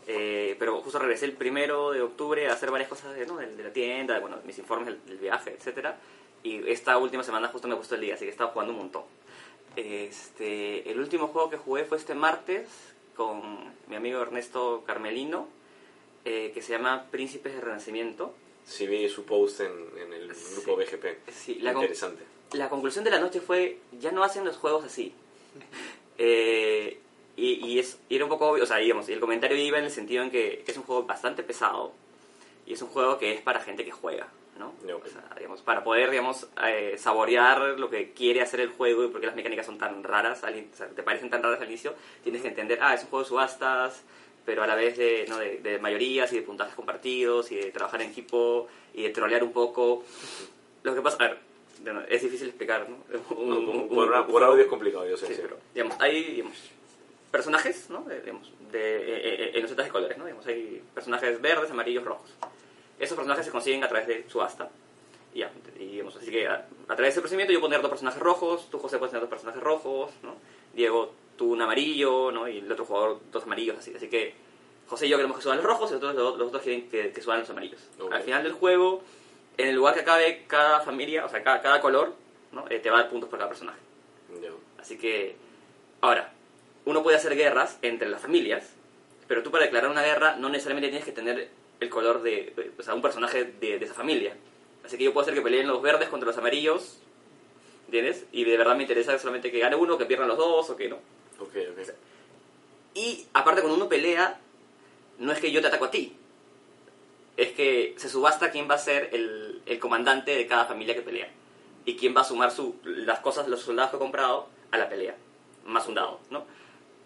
Eh, 0.07 0.55
pero 0.57 0.79
justo 0.81 0.99
regresé 0.99 1.25
el 1.25 1.33
primero 1.33 1.91
de 1.91 2.01
octubre 2.01 2.47
a 2.47 2.53
hacer 2.53 2.71
varias 2.71 2.89
cosas 2.89 3.15
de, 3.15 3.25
¿no? 3.25 3.37
de, 3.37 3.47
de 3.55 3.63
la 3.63 3.73
tienda, 3.73 4.19
bueno, 4.19 4.37
mis 4.45 4.57
informes 4.59 4.87
del, 4.87 5.05
del 5.05 5.17
viaje, 5.17 5.51
etcétera. 5.57 5.97
Y 6.43 6.67
esta 6.69 6.97
última 6.97 7.23
semana 7.23 7.47
justo 7.49 7.67
me 7.67 7.75
puesto 7.75 7.95
el 7.95 8.01
día, 8.01 8.13
así 8.13 8.25
que 8.25 8.29
he 8.29 8.31
estado 8.31 8.51
jugando 8.51 8.71
un 8.73 8.79
montón. 8.79 9.03
Este, 9.75 10.89
el 10.89 10.99
último 10.99 11.27
juego 11.27 11.49
que 11.49 11.57
jugué 11.57 11.83
fue 11.85 11.97
este 11.97 12.15
martes 12.15 12.67
con 13.15 13.73
mi 13.87 13.95
amigo 13.95 14.21
Ernesto 14.21 14.83
Carmelino, 14.85 15.47
eh, 16.23 16.51
que 16.53 16.61
se 16.61 16.71
llama 16.73 17.05
Príncipes 17.11 17.53
de 17.55 17.61
Renacimiento. 17.61 18.33
Sí 18.65 18.87
vi 18.87 19.07
su 19.09 19.25
post 19.25 19.61
en, 19.61 19.71
en 19.99 20.13
el 20.13 20.27
grupo 20.27 20.79
Sí. 20.81 20.95
BGP. 20.95 21.29
Sí, 21.31 21.55
la 21.55 21.73
con- 21.73 21.83
Interesante. 21.83 22.23
la 22.53 22.69
conclusión 22.69 23.03
de 23.03 23.11
la 23.11 23.19
noche 23.19 23.41
fue, 23.41 23.79
ya 23.99 24.11
no 24.11 24.23
hacen 24.23 24.45
los 24.45 24.57
juegos 24.57 24.83
así. 24.85 25.13
Eh, 26.17 26.99
y, 27.37 27.65
y 27.65 27.79
es, 27.79 27.99
y 28.07 28.15
era 28.15 28.25
un 28.25 28.29
poco 28.29 28.49
obvio, 28.49 28.63
o 28.63 28.67
sea, 28.67 28.77
digamos, 28.77 29.09
y 29.09 29.13
el 29.13 29.19
comentario 29.19 29.57
iba 29.57 29.77
en 29.77 29.85
el 29.85 29.91
sentido 29.91 30.23
en 30.23 30.31
que 30.31 30.63
es 30.65 30.77
un 30.77 30.83
juego 30.83 31.03
bastante 31.03 31.43
pesado 31.43 31.91
y 32.65 32.73
es 32.73 32.81
un 32.81 32.89
juego 32.89 33.17
que 33.17 33.33
es 33.33 33.41
para 33.41 33.59
gente 33.59 33.85
que 33.85 33.91
juega, 33.91 34.27
¿no? 34.57 34.73
Ya, 34.85 34.95
ok. 34.95 35.05
O 35.05 35.09
sea, 35.09 35.23
digamos, 35.37 35.61
para 35.61 35.83
poder, 35.83 36.09
digamos, 36.09 36.47
eh, 36.65 36.95
saborear 36.97 37.79
lo 37.79 37.89
que 37.89 38.11
quiere 38.11 38.41
hacer 38.41 38.59
el 38.59 38.69
juego 38.69 39.03
y 39.03 39.07
por 39.09 39.21
qué 39.21 39.27
las 39.27 39.35
mecánicas 39.35 39.65
son 39.65 39.77
tan 39.77 40.03
raras, 40.03 40.43
al 40.43 40.55
o 40.71 40.75
sea, 40.75 40.87
te 40.87 41.03
parecen 41.03 41.29
tan 41.29 41.43
raras 41.43 41.61
al 41.61 41.67
inicio, 41.67 41.93
tienes 42.23 42.41
que 42.41 42.47
entender, 42.47 42.79
ah, 42.81 42.93
es 42.93 43.03
un 43.03 43.09
juego 43.09 43.23
de 43.23 43.29
subastas, 43.29 44.03
pero 44.45 44.63
a 44.63 44.67
la 44.67 44.75
vez 44.75 44.97
de, 44.97 45.25
¿no? 45.27 45.37
de, 45.37 45.57
de 45.57 45.79
mayorías 45.79 46.31
y 46.33 46.37
de 46.37 46.41
puntajes 46.41 46.75
compartidos 46.75 47.51
y 47.51 47.55
de 47.55 47.71
trabajar 47.71 48.01
en 48.01 48.11
equipo 48.11 48.67
y 48.93 49.03
de 49.03 49.09
trolear 49.09 49.43
un 49.43 49.51
poco. 49.51 50.03
Lo 50.83 50.93
que 50.93 51.01
pasa, 51.01 51.17
a 51.19 51.27
ver, 51.27 51.39
de 51.83 51.93
nuevo, 51.93 52.07
es 52.09 52.21
difícil 52.21 52.47
explicar, 52.47 52.87
¿no? 52.89 52.97
Un- 53.35 53.51
un- 53.53 53.69
un- 53.69 53.89
por, 53.89 54.27
por 54.27 54.43
audio 54.43 54.63
es 54.63 54.67
complicado, 54.69 55.07
yo 55.07 55.17
sé. 55.17 55.27
Sí, 55.27 55.33
sí. 55.35 55.39
pero, 55.43 55.57
digamos, 55.73 55.95
hay 55.99 56.23
digamos, 56.23 56.57
personajes, 57.31 57.89
¿no? 57.89 58.01
De, 58.03 58.21
digamos, 58.21 58.51
de, 58.71 58.97
eh, 58.97 59.43
eh, 59.45 59.51
en 59.55 59.61
los 59.61 59.69
setas 59.69 59.85
de 59.85 59.91
colores, 59.91 60.17
¿no? 60.17 60.25
Digamos, 60.25 60.45
hay 60.47 60.81
personajes 60.93 61.41
verdes, 61.41 61.71
amarillos, 61.71 62.03
rojos. 62.03 62.29
Esos 62.99 63.15
personajes 63.15 63.45
se 63.45 63.51
consiguen 63.51 63.83
a 63.83 63.87
través 63.89 64.07
de 64.07 64.25
subasta. 64.29 64.69
Y 65.33 65.43
y, 65.43 65.85
digamos, 65.85 66.15
así 66.15 66.31
que 66.31 66.47
a, 66.47 66.65
a 66.87 66.95
través 66.95 67.13
del 67.15 67.21
procedimiento 67.21 67.51
yo 67.51 67.59
puedo 67.59 67.69
tener 67.71 67.81
dos 67.81 67.89
personajes 67.91 68.21
rojos, 68.21 68.69
tú 68.71 68.79
José 68.79 68.97
puedes 68.97 69.11
tener 69.11 69.21
dos 69.21 69.29
personajes 69.29 69.61
rojos, 69.61 70.11
¿no? 70.23 70.35
Diego, 70.73 71.11
tú 71.35 71.51
un 71.51 71.61
amarillo, 71.61 72.31
¿no? 72.31 72.47
Y 72.47 72.59
el 72.59 72.71
otro 72.71 72.85
jugador 72.85 73.19
dos 73.33 73.43
amarillos, 73.43 73.77
así. 73.77 73.93
Así 73.93 74.07
que 74.07 74.33
José 74.87 75.07
y 75.07 75.09
yo 75.09 75.17
queremos 75.17 75.35
que 75.35 75.43
suban 75.43 75.57
los 75.57 75.65
rojos 75.65 75.89
y 75.89 75.93
los 75.95 76.03
otros, 76.03 76.15
los, 76.15 76.37
los 76.37 76.47
otros 76.47 76.63
quieren 76.63 76.89
que, 76.89 77.11
que 77.11 77.21
suban 77.21 77.41
los 77.41 77.49
amarillos. 77.49 77.81
Ok. 77.99 78.13
Al 78.13 78.23
final 78.23 78.43
del 78.43 78.53
juego, 78.53 79.01
en 79.57 79.67
el 79.67 79.75
lugar 79.75 79.93
que 79.93 80.01
acabe 80.01 80.45
cada 80.47 80.81
familia, 80.81 81.25
o 81.25 81.29
sea, 81.29 81.43
cada, 81.43 81.61
cada 81.61 81.81
color, 81.81 82.13
¿no? 82.51 82.65
Eh, 82.69 82.79
te 82.79 82.89
va 82.89 82.99
a 82.99 83.01
dar 83.03 83.09
puntos 83.09 83.29
por 83.29 83.39
cada 83.39 83.49
personaje. 83.49 83.79
Ya. 84.41 84.49
Así 84.79 84.97
que, 84.97 85.35
ahora, 86.01 86.33
uno 86.85 87.03
puede 87.03 87.17
hacer 87.17 87.35
guerras 87.35 87.77
entre 87.81 88.09
las 88.09 88.21
familias, 88.21 88.73
pero 89.27 89.41
tú 89.43 89.51
para 89.51 89.63
declarar 89.63 89.89
una 89.89 90.03
guerra 90.03 90.35
no 90.35 90.49
necesariamente 90.49 90.89
tienes 90.89 91.05
que 91.05 91.11
tener 91.11 91.49
el 91.79 91.89
color 91.89 92.21
de, 92.21 92.53
de- 92.55 92.71
o 92.77 92.83
sea, 92.83 92.93
un 92.93 93.01
personaje 93.01 93.43
de, 93.45 93.79
de 93.79 93.85
esa 93.85 93.93
familia. 93.93 94.35
Así 94.83 94.97
que 94.97 95.03
yo 95.03 95.13
puedo 95.13 95.23
hacer 95.23 95.33
que 95.33 95.41
peleen 95.41 95.67
los 95.67 95.81
verdes 95.81 96.09
contra 96.09 96.27
los 96.27 96.37
amarillos, 96.37 96.99
¿entiendes? 97.85 98.25
Y 98.31 98.43
de 98.43 98.55
verdad 98.57 98.75
me 98.75 98.83
interesa 98.83 99.17
solamente 99.17 99.51
que 99.51 99.59
gane 99.59 99.75
uno, 99.75 99.97
que 99.97 100.05
pierdan 100.05 100.27
los 100.27 100.37
dos 100.37 100.69
o 100.69 100.75
que 100.75 100.89
no. 100.89 100.97
Ok, 101.39 101.55
ok. 101.71 101.89
Y 102.93 103.25
aparte 103.33 103.61
cuando 103.61 103.77
uno 103.77 103.89
pelea, 103.89 104.39
no 105.19 105.31
es 105.31 105.39
que 105.39 105.51
yo 105.51 105.59
te 105.61 105.67
ataco 105.67 105.85
a 105.85 105.91
ti, 105.91 106.15
es 107.37 107.51
que 107.51 107.93
se 107.97 108.09
subasta 108.09 108.51
quién 108.51 108.69
va 108.69 108.75
a 108.75 108.79
ser 108.79 109.09
el, 109.13 109.61
el 109.65 109.79
comandante 109.79 110.35
de 110.35 110.47
cada 110.47 110.65
familia 110.65 110.95
que 110.95 111.01
pelea. 111.01 111.29
Y 111.85 111.95
quién 111.97 112.15
va 112.15 112.21
a 112.21 112.23
sumar 112.23 112.51
su, 112.51 112.75
las 112.83 113.19
cosas, 113.19 113.47
los 113.47 113.61
soldados 113.61 113.91
que 113.91 113.97
ha 113.97 113.99
comprado 113.99 114.47
a 114.71 114.77
la 114.77 114.89
pelea. 114.89 115.15
Más 115.65 115.87
un 115.87 115.95
dado, 115.95 116.19
¿no? 116.31 116.45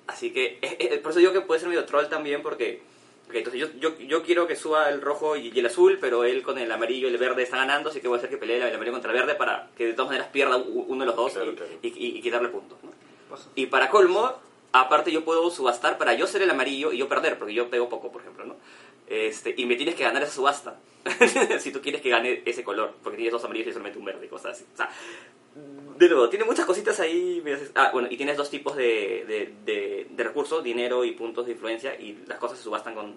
Así 0.07 0.31
que, 0.31 0.57
eh, 0.62 0.77
eh, 0.79 0.98
por 1.01 1.12
eso 1.12 1.19
digo 1.19 1.33
que 1.33 1.41
puede 1.41 1.59
ser 1.59 1.69
medio 1.69 1.86
troll 1.86 2.07
también 2.07 2.41
porque... 2.41 2.81
entonces 3.31 3.59
yo, 3.62 3.67
yo, 3.79 3.98
yo 4.00 4.24
quiero 4.24 4.48
que 4.48 4.55
suba 4.55 4.89
el 4.89 5.01
rojo 5.01 5.36
y, 5.36 5.51
y 5.53 5.59
el 5.59 5.65
azul, 5.65 5.98
pero 6.01 6.24
él 6.24 6.41
con 6.43 6.57
el 6.57 6.71
amarillo 6.71 7.07
y 7.07 7.12
el 7.12 7.17
verde 7.17 7.43
está 7.43 7.57
ganando, 7.57 7.89
así 7.89 8.00
que 8.01 8.07
voy 8.07 8.15
a 8.15 8.19
hacer 8.19 8.29
que 8.29 8.38
pelee 8.38 8.57
el 8.57 8.74
amarillo 8.74 8.93
contra 8.93 9.12
el 9.12 9.17
verde 9.19 9.36
para 9.36 9.69
que 9.77 9.86
de 9.88 9.93
todas 9.93 10.09
maneras 10.09 10.29
pierda 10.31 10.57
uno 10.57 11.00
de 11.01 11.05
los 11.05 11.15
dos 11.15 11.33
Claro, 11.33 11.51
y, 11.51 11.55
claro. 11.55 11.71
y- 11.81 11.88
y- 11.88 12.17
y 12.17 12.21
quitarle 12.21 12.50
puntos. 12.50 12.77
Y 13.55 13.67
para 13.67 13.89
colmo, 13.89 14.33
aparte 14.71 15.12
yo 15.12 15.24
puedo 15.24 15.50
subastar 15.51 15.98
para 16.00 16.13
yo 16.15 16.25
ser 16.25 16.41
el 16.41 16.50
amarillo 16.50 16.91
y 16.91 16.98
yo 16.98 17.07
perder, 17.07 17.38
porque 17.38 17.53
yo 17.53 17.69
pego 17.69 17.88
poco, 17.89 18.12
por 18.12 18.21
ejemplo, 18.21 18.45
¿no? 18.45 18.55
Este, 19.09 19.53
y 19.57 19.65
me 19.65 19.75
tienes 19.75 19.95
que 19.95 20.03
ganar 20.03 20.21
esa 20.23 20.31
subasta. 20.33 20.79
si 21.59 21.71
tú 21.71 21.81
quieres 21.81 22.01
que 22.01 22.09
gane 22.09 22.41
ese 22.45 22.63
color, 22.63 22.93
porque 23.03 23.17
tienes 23.17 23.31
dos 23.33 23.43
amarillos 23.43 23.69
y 23.69 23.71
solamente 23.71 23.97
un 23.99 24.05
verde 24.05 24.27
cosas 24.27 24.51
así. 24.57 24.65
O 24.73 24.77
sea, 24.77 24.89
de 25.97 26.07
nuevo, 26.07 26.29
tiene 26.29 26.45
muchas 26.45 26.65
cositas 26.65 26.99
ahí. 26.99 27.43
Ah, 27.75 27.89
bueno, 27.91 28.07
y 28.11 28.17
tienes 28.17 28.37
dos 28.37 28.49
tipos 28.49 28.75
de, 28.75 29.25
de, 29.27 29.53
de- 29.65 30.07
de 30.09 30.23
recursos, 30.23 30.63
dinero 30.63 31.03
y 31.03 31.11
puntos 31.11 31.45
de 31.45 31.53
influencia, 31.53 31.95
y 31.99 32.19
las 32.27 32.37
cosas 32.37 32.57
se 32.57 32.63
subastan 32.63 32.93
con... 32.95 33.15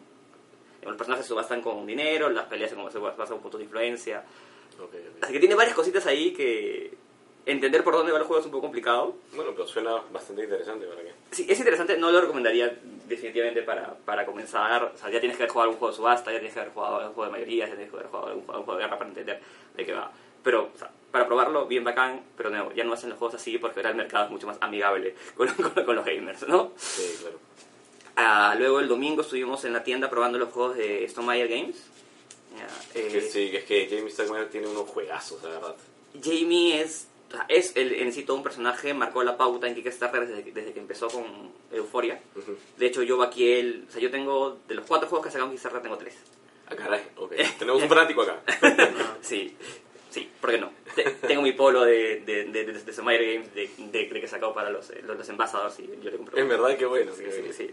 Los 0.82 0.96
personajes 0.96 1.24
se 1.26 1.28
subastan 1.28 1.60
con 1.60 1.86
dinero, 1.86 2.28
las 2.30 2.46
peleas 2.46 2.70
se 2.70 2.76
subastan 2.76 3.26
con 3.26 3.40
puntos 3.40 3.58
de 3.58 3.64
influencia. 3.64 4.24
Ok, 4.80 4.94
ok. 4.94 5.22
Así 5.22 5.32
que 5.32 5.38
tiene 5.38 5.54
varias 5.54 5.76
cositas 5.76 6.06
ahí 6.06 6.32
que 6.32 6.92
entender 7.46 7.84
por 7.84 7.94
dónde 7.94 8.10
va 8.10 8.18
el 8.18 8.24
juego 8.24 8.40
es 8.40 8.46
un 8.46 8.50
poco 8.52 8.62
complicado. 8.62 9.14
Bueno, 9.34 9.52
pero 9.52 9.66
suena 9.68 9.94
bastante 10.12 10.42
interesante, 10.42 10.86
¿para? 10.86 11.14
Sí, 11.30 11.46
es 11.48 11.58
interesante, 11.58 11.96
no 11.96 12.10
lo 12.10 12.20
recomendaría 12.20 12.76
definitivamente 13.12 13.62
para, 13.62 13.94
para 14.04 14.26
comenzar. 14.26 14.84
O 14.94 14.98
sea, 14.98 15.10
ya 15.10 15.20
tienes 15.20 15.36
que 15.36 15.44
haber 15.44 15.52
jugado 15.52 15.70
algún 15.70 15.78
juego 15.78 15.92
de 15.92 15.96
subasta, 15.96 16.30
ya 16.32 16.38
tienes 16.38 16.54
que 16.54 16.60
haber 16.60 16.72
jugado 16.72 16.96
algún 16.96 17.14
juego 17.14 17.26
de 17.32 17.38
mayoría, 17.38 17.66
ya 17.66 17.74
tienes 17.74 17.90
que 17.90 17.96
haber 17.96 18.08
jugado 18.08 18.26
algún 18.28 18.42
juego, 18.44 18.52
algún 18.54 18.64
juego 18.66 18.78
de 18.78 18.84
guerra 18.84 18.98
para 18.98 19.08
entender 19.10 19.40
de 19.76 19.86
qué 19.86 19.92
va. 19.92 20.10
Pero, 20.42 20.70
o 20.74 20.78
sea, 20.78 20.90
para 21.10 21.26
probarlo, 21.26 21.66
bien 21.66 21.84
bacán, 21.84 22.22
pero 22.36 22.50
no, 22.50 22.72
ya 22.72 22.84
no 22.84 22.94
hacen 22.94 23.10
los 23.10 23.18
juegos 23.18 23.34
así 23.36 23.58
porque 23.58 23.78
ahora 23.80 23.90
el 23.90 23.96
mercado 23.96 24.24
es 24.24 24.30
mucho 24.30 24.46
más 24.46 24.56
amigable 24.60 25.14
con, 25.36 25.48
con- 25.48 25.84
con 25.84 25.94
los 25.96 26.04
gamers, 26.04 26.48
¿no? 26.48 26.72
Sí, 26.76 27.16
claro. 27.20 27.38
Ah, 28.16 28.54
luego 28.58 28.80
el 28.80 28.88
domingo 28.88 29.22
estuvimos 29.22 29.64
en 29.64 29.72
la 29.72 29.82
tienda 29.84 30.10
probando 30.10 30.38
los 30.38 30.50
juegos 30.50 30.76
de 30.76 31.08
Stonemaier 31.08 31.48
Games. 31.48 31.76
Ya, 32.56 33.00
eh, 33.00 33.08
Que 33.10 33.20
sí, 33.22 33.50
es 33.54 33.64
que 33.64 33.88
Jamie 33.88 34.10
Stegmaier 34.10 34.50
tiene 34.50 34.66
unos 34.66 34.88
juegazos, 34.90 35.42
la 35.42 35.48
verdad. 35.50 35.74
Jamie 36.22 36.80
es, 36.82 37.06
es 37.48 37.76
el, 37.76 37.92
en 37.94 38.12
sí 38.12 38.22
todo 38.22 38.36
un 38.36 38.42
personaje, 38.42 38.94
marcó 38.94 39.22
la 39.22 39.36
pauta 39.36 39.66
en 39.68 39.74
Kickstarter 39.74 40.26
desde, 40.26 40.42
que- 40.44 40.52
desde 40.52 40.72
que 40.72 40.80
empezó 40.80 41.08
con 41.08 41.24
Euphoria. 41.72 42.20
Ujú. 42.36 42.56
De 42.76 42.86
hecho, 42.86 43.02
yo 43.02 43.16
vaqué 43.16 43.60
el. 43.60 43.84
O 43.88 43.90
sea, 43.92 44.00
yo 44.00 44.10
tengo. 44.10 44.58
De 44.68 44.74
los 44.74 44.84
cuatro 44.86 45.08
juegos 45.08 45.32
que 45.32 45.38
en 45.38 45.50
Kickstarter, 45.50 45.82
tengo 45.82 45.96
tres. 45.98 46.14
Ah, 46.68 46.76
caray, 46.76 47.02
ok. 47.16 47.32
Tenemos 47.58 47.82
un 47.82 47.88
fanático 47.88 48.22
acá. 48.22 48.40
Sí, 49.22 49.54
sí, 50.10 50.28
¿por 50.40 50.50
qué 50.50 50.58
no? 50.58 50.70
Te- 50.96 51.04
tengo 51.26 51.42
mi 51.42 51.52
polo 51.52 51.84
de, 51.84 52.20
de, 52.26 52.44
de, 52.46 52.64
de, 52.64 52.72
de 52.72 52.80
Stonemaier 52.80 53.34
Games 53.34 53.54
de, 53.54 53.70
de, 53.78 53.88
de 53.92 54.08
que 54.08 54.18
he 54.24 54.28
sacado 54.28 54.52
para 54.52 54.68
los, 54.70 54.90
los, 55.04 55.16
los 55.16 55.28
envasadores 55.28 55.78
y 55.78 55.86
yo 56.02 56.10
le 56.10 56.16
compré. 56.16 56.40
En 56.40 56.48
verdad, 56.48 56.76
qué 56.76 56.84
bueno. 56.86 57.12
Sí, 57.14 57.22
qué 57.24 57.30
sí, 57.32 57.38
bueno. 57.38 57.54
sí. 57.56 57.70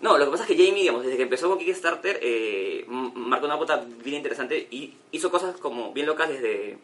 No, 0.00 0.18
lo 0.18 0.24
que 0.26 0.30
pasa 0.32 0.42
es 0.44 0.48
que 0.48 0.56
Jamie, 0.56 0.82
digamos, 0.82 1.04
desde 1.04 1.16
que 1.16 1.22
empezó 1.22 1.48
con 1.48 1.58
Kickstarter, 1.58 2.18
eh, 2.20 2.84
marcó 2.88 3.46
una 3.46 3.56
pauta 3.56 3.84
bien 4.04 4.16
interesante 4.16 4.66
y 4.70 4.94
hizo 5.12 5.30
cosas 5.30 5.56
como 5.58 5.92
bien 5.92 6.06
locas 6.06 6.28
desde... 6.28 6.78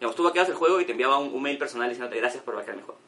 Digamos, 0.00 0.16
tú 0.16 0.22
vaqueabas 0.24 0.48
el 0.50 0.56
juego 0.56 0.80
y 0.80 0.84
te 0.84 0.92
enviaba 0.92 1.18
un, 1.18 1.32
un 1.32 1.42
mail 1.42 1.56
personal 1.58 1.88
diciéndote 1.88 2.18
gracias 2.20 2.42
por 2.42 2.54
vaquear 2.56 2.76
mi 2.76 2.82
juego. 2.82 2.98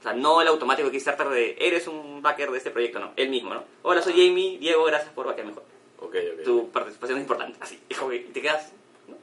O 0.00 0.02
sea, 0.02 0.12
no 0.14 0.42
el 0.42 0.48
automático 0.48 0.86
de 0.88 0.92
Kickstarter 0.92 1.28
de 1.28 1.56
eres 1.60 1.86
un 1.86 2.20
backer 2.22 2.50
de 2.50 2.58
este 2.58 2.70
proyecto, 2.70 2.98
no. 2.98 3.12
Él 3.16 3.28
mismo, 3.30 3.54
¿no? 3.54 3.62
Hola, 3.82 4.02
soy 4.02 4.12
Jamie, 4.14 4.58
Diego, 4.58 4.84
gracias 4.84 5.12
por 5.12 5.26
vaquear 5.26 5.46
mi 5.46 5.52
juego. 5.52 5.68
Ok, 6.00 6.16
ok. 6.38 6.42
Tu 6.44 6.70
participación 6.70 7.18
es 7.18 7.22
importante, 7.22 7.56
así. 7.60 7.78
Y 7.88 7.94
que 7.94 8.18
te 8.32 8.42
quedas... 8.42 8.72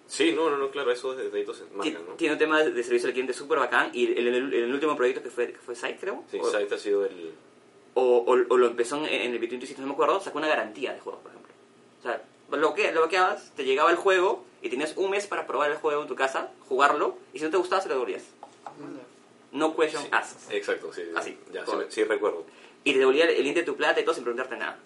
Sí, 0.07 0.31
no, 0.33 0.49
no, 0.49 0.57
no, 0.57 0.71
claro, 0.71 0.89
esos 0.91 1.17
detallitos 1.17 1.57
se 1.57 1.65
Ti- 1.65 1.75
marcan, 1.75 2.05
¿no? 2.07 2.13
Tiene 2.13 2.33
un 2.33 2.39
tema 2.39 2.63
de 2.63 2.83
servicio 2.83 3.07
al 3.07 3.13
cliente 3.13 3.33
súper 3.33 3.59
bacán 3.59 3.91
y 3.93 4.05
el, 4.05 4.27
el- 4.27 4.53
el 4.53 4.73
último 4.73 4.95
proyecto 4.95 5.21
que 5.21 5.29
fue, 5.29 5.51
que 5.51 5.59
fue 5.59 5.75
Site, 5.75 5.97
creo. 5.99 6.23
Sí, 6.31 6.39
o- 6.41 6.49
Sight 6.49 6.71
ha 6.71 6.77
sido 6.79 7.05
el... 7.05 7.31
o, 7.95 8.01
o, 8.25 8.31
o 8.31 8.57
lo 8.57 8.67
empezó 8.67 8.95
en, 8.97 9.05
en 9.05 9.33
el 9.33 9.39
Between 9.39 9.59
Two 9.61 9.67
no 9.79 9.87
me 9.87 9.93
acuerdo, 9.93 10.19
sacó 10.21 10.37
una 10.39 10.47
garantía 10.47 10.93
de 10.93 10.99
juegos, 11.01 11.21
por 11.21 11.31
ejemplo. 11.31 11.53
O 11.99 12.03
sea, 12.03 12.23
lo 12.51 12.73
que 12.73 12.91
lo 12.91 13.01
bloqueabas, 13.01 13.51
te 13.55 13.63
llegaba 13.63 13.91
el 13.91 13.97
juego 13.97 14.43
y 14.61 14.69
tenías 14.69 14.93
un 14.97 15.11
mes 15.11 15.27
para 15.27 15.45
probar 15.47 15.71
el 15.71 15.77
juego 15.77 16.01
en 16.01 16.07
tu 16.07 16.15
casa, 16.15 16.51
jugarlo, 16.67 17.17
y 17.33 17.39
si 17.39 17.45
no 17.45 17.51
te 17.51 17.57
gustaba, 17.57 17.81
se 17.81 17.87
lo 17.89 17.95
devolvías. 17.95 18.23
No 19.51 19.75
question 19.75 20.03
Sí, 20.03 20.09
asked. 20.11 20.53
Exacto, 20.55 20.93
sí. 20.93 21.01
sí, 21.03 21.11
Así, 21.15 21.37
Ya, 21.51 21.65
sí, 21.89 22.03
recuerdo. 22.03 22.45
Y 22.83 22.93
te 22.93 22.99
devolvía 22.99 23.25
el 23.25 23.43
link 23.43 23.55
de 23.55 23.63
tu 23.63 23.75
plata 23.75 23.99
y 23.99 24.03
todo 24.03 24.13
sin 24.13 24.23
preguntarte 24.23 24.55
nada. 24.57 24.77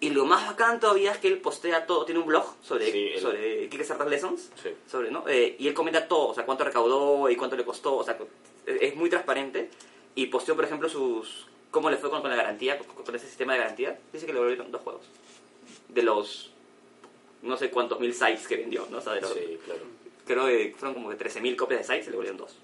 Y 0.00 0.10
lo 0.10 0.24
más 0.26 0.46
bacán 0.46 0.80
todavía 0.80 1.12
es 1.12 1.18
que 1.18 1.28
él 1.28 1.38
postea 1.38 1.86
todo, 1.86 2.04
tiene 2.04 2.20
un 2.20 2.26
blog 2.26 2.44
sobre, 2.62 2.90
Sí, 2.92 3.08
él- 3.14 3.20
sobre 3.20 3.68
Kickstarter 3.68 4.06
Lessons, 4.06 4.50
sobre, 4.90 5.10
¿no? 5.10 5.26
Eh, 5.28 5.56
y 5.58 5.66
él 5.68 5.74
comenta 5.74 6.06
todo, 6.06 6.28
o 6.28 6.34
sea, 6.34 6.44
cuánto 6.44 6.64
recaudó 6.64 7.28
y 7.30 7.36
cuánto 7.36 7.56
le 7.56 7.64
costó, 7.64 7.96
o 7.96 8.04
sea, 8.04 8.18
es 8.66 8.94
muy 8.96 9.08
transparente. 9.10 9.70
Y 10.14 10.26
posteó, 10.26 10.54
por 10.54 10.64
ejemplo, 10.64 10.88
sus 10.88 11.46
cómo 11.70 11.90
le 11.90 11.96
fue 11.96 12.08
con, 12.10 12.20
con 12.20 12.30
la 12.30 12.36
garantía, 12.36 12.78
con, 12.78 13.04
con 13.04 13.14
ese 13.16 13.26
sistema 13.26 13.54
de 13.54 13.60
garantía. 13.60 13.98
Dice 14.12 14.26
que 14.26 14.32
le 14.32 14.38
devolvieron 14.38 14.70
dos 14.70 14.82
juegos. 14.82 15.02
De 15.88 16.02
los 16.02 16.50
no 17.44 17.56
sé 17.56 17.70
cuántos 17.70 18.00
mil 18.00 18.12
sites 18.12 18.46
que 18.48 18.56
vendió, 18.56 18.86
¿no? 18.90 18.98
O 18.98 19.00
sea, 19.00 19.12
de 19.14 19.20
los- 19.20 19.32
Sí, 19.32 19.58
claro. 19.64 19.80
creo 20.26 20.46
que 20.46 20.74
fueron 20.76 20.94
como 20.94 21.10
que 21.10 21.16
13.000 21.16 21.56
copias 21.56 21.80
de 21.80 21.84
sites, 21.84 22.04
se 22.06 22.10
le 22.10 22.12
devolvieron 22.12 22.38
dos. 22.38 22.56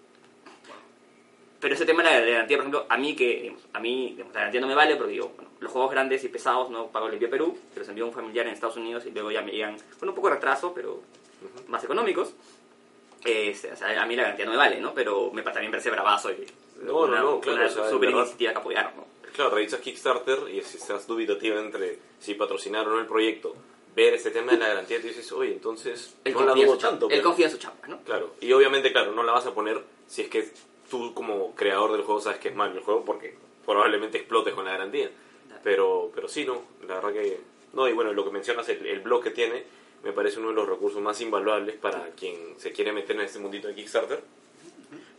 Pero 1.61 1.75
ese 1.75 1.85
tema 1.85 2.03
de 2.03 2.09
la 2.11 2.27
garantía, 2.27 2.57
por 2.57 2.63
ejemplo, 2.65 2.87
a 2.89 2.97
mí 2.97 3.15
que 3.15 3.55
a 3.75 3.81
mí 3.81 4.17
la 4.19 4.25
garantía 4.33 4.61
no 4.63 4.67
me 4.67 4.75
vale 4.75 4.97
porque 4.97 5.15
yo, 5.17 5.29
bueno, 5.37 5.51
los 5.61 5.71
juegos 5.71 5.91
grandes 5.91 6.25
y 6.25 6.29
pesados 6.29 6.71
no 6.71 6.87
pago 6.87 7.09
el 7.09 7.13
envío 7.15 7.29
a 7.29 7.31
Perú, 7.31 7.59
se 7.75 7.81
los 7.81 7.89
envío 7.91 8.05
a 8.05 8.09
un 8.09 8.15
familiar 8.15 8.47
en 8.47 8.55
Estados 8.55 8.77
Unidos 8.79 9.05
y 9.05 9.11
luego 9.11 9.31
ya 9.31 9.43
me 9.43 9.53
llegan 9.53 9.77
con 9.99 10.09
un 10.09 10.15
poco 10.15 10.29
de 10.29 10.35
retraso, 10.37 10.73
pero 10.73 11.03
más 11.69 11.85
económicos. 11.85 12.33
Este, 13.23 13.71
o 13.73 13.77
sea, 13.77 14.01
a 14.03 14.07
mí 14.07 14.17
la 14.17 14.23
garantía 14.23 14.47
no 14.47 14.53
me 14.53 14.57
vale, 14.57 14.81
¿no? 14.81 14.95
Pero 14.95 15.31
me, 15.33 15.43
también 15.43 15.71
parece 15.71 15.91
bravazo 15.91 16.33
y 16.33 16.47
No, 16.81 16.93
no, 16.93 16.99
una, 17.03 17.21
no, 17.21 17.41
claro, 17.41 17.59
una 17.59 17.67
o 17.67 17.71
sea, 17.71 17.91
super 17.91 18.09
iniciativa 18.09 18.53
que 18.53 18.59
apoyaron, 18.59 18.93
¿no? 18.97 19.07
Claro, 19.35 19.51
revisas 19.51 19.81
Kickstarter 19.81 20.39
y 20.51 20.61
estás 20.61 21.07
dubitativa 21.07 21.61
entre 21.61 21.99
si 22.21 22.35
patrocinar 22.35 22.89
o 22.89 22.91
no 22.93 22.99
el 23.01 23.07
proyecto, 23.07 23.55
ver 23.95 24.15
este 24.15 24.31
tema 24.31 24.53
de 24.53 24.59
la 24.59 24.69
garantía, 24.69 25.01
te 25.01 25.09
dices, 25.09 25.31
oye, 25.33 25.53
entonces 25.53 26.15
Él 26.25 26.35
no 26.35 26.45
la 26.45 26.55
dudo 26.55 26.79
tanto. 26.79 27.07
él 27.07 27.13
pero- 27.17 27.25
confía 27.25 27.47
en 27.47 27.53
su 27.53 27.59
chamba, 27.59 27.87
¿no? 27.89 28.01
Claro, 28.03 28.35
y 28.41 28.53
obviamente, 28.53 28.93
claro, 28.93 29.13
no 29.13 29.23
la 29.23 29.33
vas 29.33 29.47
a 29.47 29.55
poner 29.55 29.83
si 30.07 30.23
es 30.23 30.29
que 30.29 30.49
tú 30.91 31.13
como 31.15 31.55
creador 31.55 31.93
del 31.93 32.03
juego 32.03 32.21
sabes 32.21 32.39
que 32.41 32.49
es 32.49 32.55
malo 32.55 32.75
el 32.79 32.85
juego 32.85 33.05
porque 33.05 33.35
probablemente 33.65 34.19
explotes 34.19 34.55
con 34.55 34.65
la 34.65 34.73
garantía. 34.73 35.11
Pero, 35.63 36.11
pero 36.15 36.27
sí, 36.29 36.45
no, 36.45 36.63
la 36.89 36.95
verdad 36.97 37.13
que... 37.13 37.39
No, 37.75 37.87
y 37.89 37.93
bueno, 37.93 38.13
lo 38.13 38.25
que 38.25 38.31
mencionas, 38.31 38.69
el, 38.71 38.85
el 38.87 39.01
blog 39.01 39.23
que 39.23 39.31
tiene, 39.31 39.63
me 40.03 40.13
parece 40.13 40.39
uno 40.41 40.49
de 40.49 40.55
los 40.55 40.69
recursos 40.69 41.01
más 41.03 41.21
invaluables 41.21 41.77
para 41.77 42.09
quien 42.17 42.59
se 42.59 42.73
quiere 42.73 42.93
meter 42.93 43.17
en 43.17 43.23
este 43.23 43.39
mundito 43.39 43.69
de 43.69 43.75
Kickstarter. 43.75 44.23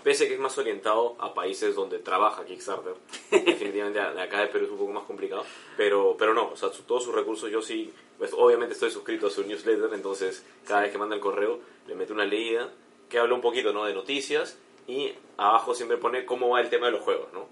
Pese 0.03 0.25
a 0.25 0.27
que 0.27 0.33
es 0.33 0.39
más 0.39 0.57
orientado 0.57 1.15
a 1.19 1.33
países 1.33 1.75
donde 1.75 1.99
trabaja 1.99 2.43
Kickstarter. 2.45 2.93
Definitivamente 3.31 3.99
acá 3.99 4.41
de 4.41 4.47
Perú 4.47 4.65
es 4.65 4.71
un 4.71 4.77
poco 4.79 4.91
más 4.93 5.03
complicado. 5.03 5.45
Pero, 5.77 6.15
pero 6.17 6.33
no, 6.33 6.49
o 6.51 6.55
sea, 6.55 6.69
su- 6.69 6.83
todos 6.83 7.03
sus 7.03 7.13
recursos 7.13 7.51
yo 7.51 7.61
sí, 7.61 7.93
pues 8.17 8.31
obviamente 8.33 8.73
estoy 8.73 8.89
suscrito 8.91 9.27
a 9.27 9.29
su 9.29 9.43
newsletter, 9.43 9.89
entonces 9.93 10.43
cada 10.65 10.81
vez 10.81 10.91
que 10.91 10.97
manda 10.97 11.15
el 11.15 11.21
correo 11.21 11.59
le 11.87 11.95
meto 11.95 12.13
una 12.13 12.25
leída 12.25 12.69
que 13.09 13.19
habla 13.19 13.35
un 13.35 13.41
poquito 13.41 13.73
¿no? 13.73 13.85
de 13.85 13.93
noticias 13.93 14.57
y 14.87 15.13
abajo 15.37 15.75
siempre 15.75 15.97
pone 15.97 16.25
cómo 16.25 16.49
va 16.49 16.61
el 16.61 16.69
tema 16.69 16.87
de 16.87 16.93
los 16.93 17.01
juegos, 17.01 17.31
¿no? 17.33 17.45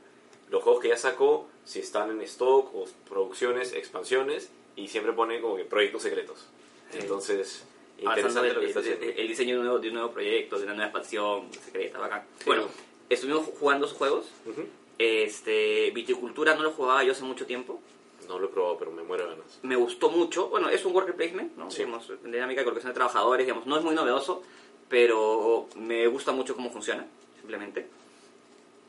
Los 0.49 0.63
juegos 0.63 0.81
que 0.81 0.87
ya 0.89 0.97
sacó, 0.97 1.47
si 1.65 1.79
están 1.79 2.09
en 2.09 2.21
stock 2.21 2.73
o 2.73 2.85
producciones, 3.07 3.73
expansiones 3.73 4.49
y 4.75 4.87
siempre 4.87 5.13
pone 5.13 5.39
como 5.41 5.55
que 5.57 5.63
proyectos 5.65 6.01
secretos. 6.01 6.47
Entonces, 6.93 7.65
interesante 8.01 8.47
el, 8.49 8.53
lo 8.55 8.59
que 8.61 8.67
está 8.67 8.79
haciendo. 8.79 9.05
el 9.05 9.27
diseño 9.27 9.53
de 9.55 9.59
un, 9.59 9.65
nuevo, 9.65 9.79
de 9.79 9.87
un 9.89 9.93
nuevo 9.95 10.11
proyecto, 10.11 10.57
de 10.57 10.63
una 10.65 10.73
nueva 10.73 10.87
expansión 10.89 11.47
secreta, 11.53 11.99
bacán. 11.99 12.23
Sí, 12.39 12.43
bueno, 12.45 12.63
¿no? 12.63 12.69
estuvimos 13.09 13.45
ju- 13.47 13.53
jugando 13.59 13.87
sus 13.87 13.97
juegos. 13.97 14.25
Ujú. 14.45 14.65
Este, 14.97 15.91
Viticultura 15.91 16.55
no 16.55 16.63
lo 16.63 16.71
jugaba 16.71 17.03
yo 17.03 17.11
hace 17.13 17.23
mucho 17.23 17.45
tiempo. 17.45 17.79
No 18.27 18.37
lo 18.37 18.45
he 18.47 18.49
probado, 18.49 18.77
pero 18.77 18.91
me 18.91 19.01
muero 19.01 19.23
de 19.25 19.31
ganas. 19.31 19.59
Me 19.63 19.75
gustó 19.75 20.09
mucho. 20.09 20.49
Bueno, 20.49 20.69
es 20.69 20.85
un 20.85 20.93
worker 20.95 21.15
placement, 21.15 21.55
¿no? 21.57 21.71
Sí. 21.71 21.77
Digamos, 21.79 22.11
dinámica 22.23 22.61
de 22.61 22.65
colocación 22.65 22.91
de 22.91 22.95
trabajadores, 22.95 23.45
digamos, 23.45 23.65
no 23.65 23.77
es 23.77 23.83
muy 23.83 23.95
novedoso, 23.95 24.43
pero 24.87 25.67
me 25.75 26.05
gusta 26.07 26.31
mucho 26.31 26.53
cómo 26.55 26.69
funciona, 26.69 27.05
simplemente. 27.39 27.87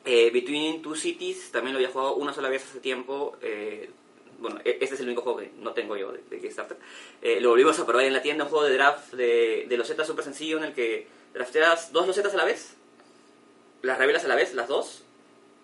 Eh, 0.05 0.31
Between 0.31 0.83
Two 0.83 0.95
Cities 0.97 1.51
también 1.53 1.75
lo 1.75 1.79
había 1.79 1.91
jugado 1.91 2.15
una 2.17 2.33
sola 2.35 2.49
vez 2.49 2.65
hace 2.65 2.81
tiempo. 2.81 3.37
eh, 3.41 3.89
bueno, 4.41 4.61
e- 4.65 4.79
este 4.81 4.95
es 4.95 5.01
el 5.01 5.07
único 5.07 5.23
juego 5.23 5.39
que 5.39 5.51
no 5.59 5.73
tengo 5.73 5.97
yo 5.97 6.13
de, 6.13 6.21
de 6.29 6.41
Kickstarter. 6.41 6.77
Eh, 7.23 7.41
lo 7.41 7.51
volvimos 7.51 7.79
a 7.79 7.87
probar 7.87 8.05
en 8.05 8.13
la 8.13 8.23
tienda, 8.23 8.45
un 8.45 8.51
juego 8.51 8.65
de 8.65 8.75
draft 8.75 9.13
de, 9.13 9.67
de 9.69 9.77
losetas 9.77 10.07
súper 10.07 10.25
sencillo 10.25 10.59
en 10.59 10.65
el 10.65 10.73
que 10.73 11.07
drafteas 11.35 11.93
dos 11.93 12.07
losetas 12.07 12.35
a 12.35 12.37
la 12.37 12.45
vez, 12.45 12.75
las 13.83 13.99
revelas 13.99 14.25
a 14.25 14.29
la 14.29 14.35
vez, 14.35 14.55
las 14.55 14.69
dos, 14.69 15.05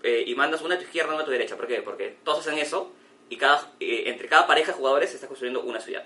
eh, 0.02 0.24
y 0.26 0.34
mandas 0.34 0.62
una 0.62 0.76
a 0.76 0.78
tu 0.78 0.84
izquierda, 0.84 1.12
una 1.14 1.22
a 1.22 1.24
tu 1.24 1.30
derecha. 1.32 1.56
¿Por 1.56 1.66
qué? 1.66 1.82
Porque 1.82 2.16
todos 2.24 2.40
hacen 2.40 2.58
eso 2.58 2.92
y 3.28 3.36
cada, 3.36 3.72
eh, 3.80 4.04
entre 4.06 4.28
cada 4.28 4.46
pareja 4.46 4.72
de 4.72 4.78
jugadores 4.78 5.10
se 5.10 5.16
está 5.16 5.26
construyendo 5.26 5.62
una 5.62 5.80
ciudad. 5.80 6.04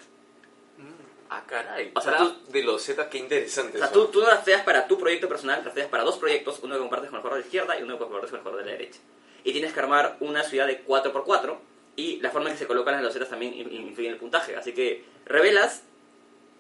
Ah, 1.33 1.45
caray. 1.47 1.93
O 1.95 2.01
sea, 2.01 2.11
Draft 2.13 2.49
de 2.49 2.63
los 2.65 2.83
Z, 2.83 3.09
qué 3.09 3.19
interesante. 3.19 3.79
O 3.79 3.81
sea, 3.81 3.93
tú, 3.93 4.07
tú 4.07 4.19
no 4.21 4.27
drafteas 4.27 4.63
para 4.65 4.89
tu 4.89 4.99
proyecto 4.99 5.29
personal, 5.29 5.63
drafteas 5.63 5.87
para 5.87 6.03
dos 6.03 6.19
proyectos, 6.19 6.59
uno 6.65 6.75
que 6.75 6.81
compartes 6.81 7.09
con 7.11 7.19
el 7.19 7.23
jugador 7.23 7.39
de 7.39 7.43
la 7.43 7.47
izquierda 7.47 7.79
y 7.79 7.83
uno 7.85 7.97
que 7.97 8.03
compartes 8.05 8.31
con 8.31 8.39
el 8.39 8.43
jugador 8.43 8.65
de 8.65 8.71
la 8.73 8.77
derecha. 8.77 8.99
Y 9.45 9.53
tienes 9.53 9.73
que 9.73 9.79
armar 9.79 10.17
una 10.19 10.43
ciudad 10.43 10.67
de 10.67 10.85
4x4 10.85 11.57
y 12.01 12.21
la 12.21 12.31
forma 12.31 12.49
en 12.49 12.55
que 12.55 12.59
se 12.61 12.67
colocan 12.67 12.95
las 12.95 13.03
losetas 13.03 13.29
también 13.29 13.53
in- 13.55 13.73
influye 13.89 14.09
en 14.09 14.15
el 14.15 14.19
puntaje. 14.21 14.57
Así 14.57 14.73
que 14.73 15.05
revelas, 15.27 15.83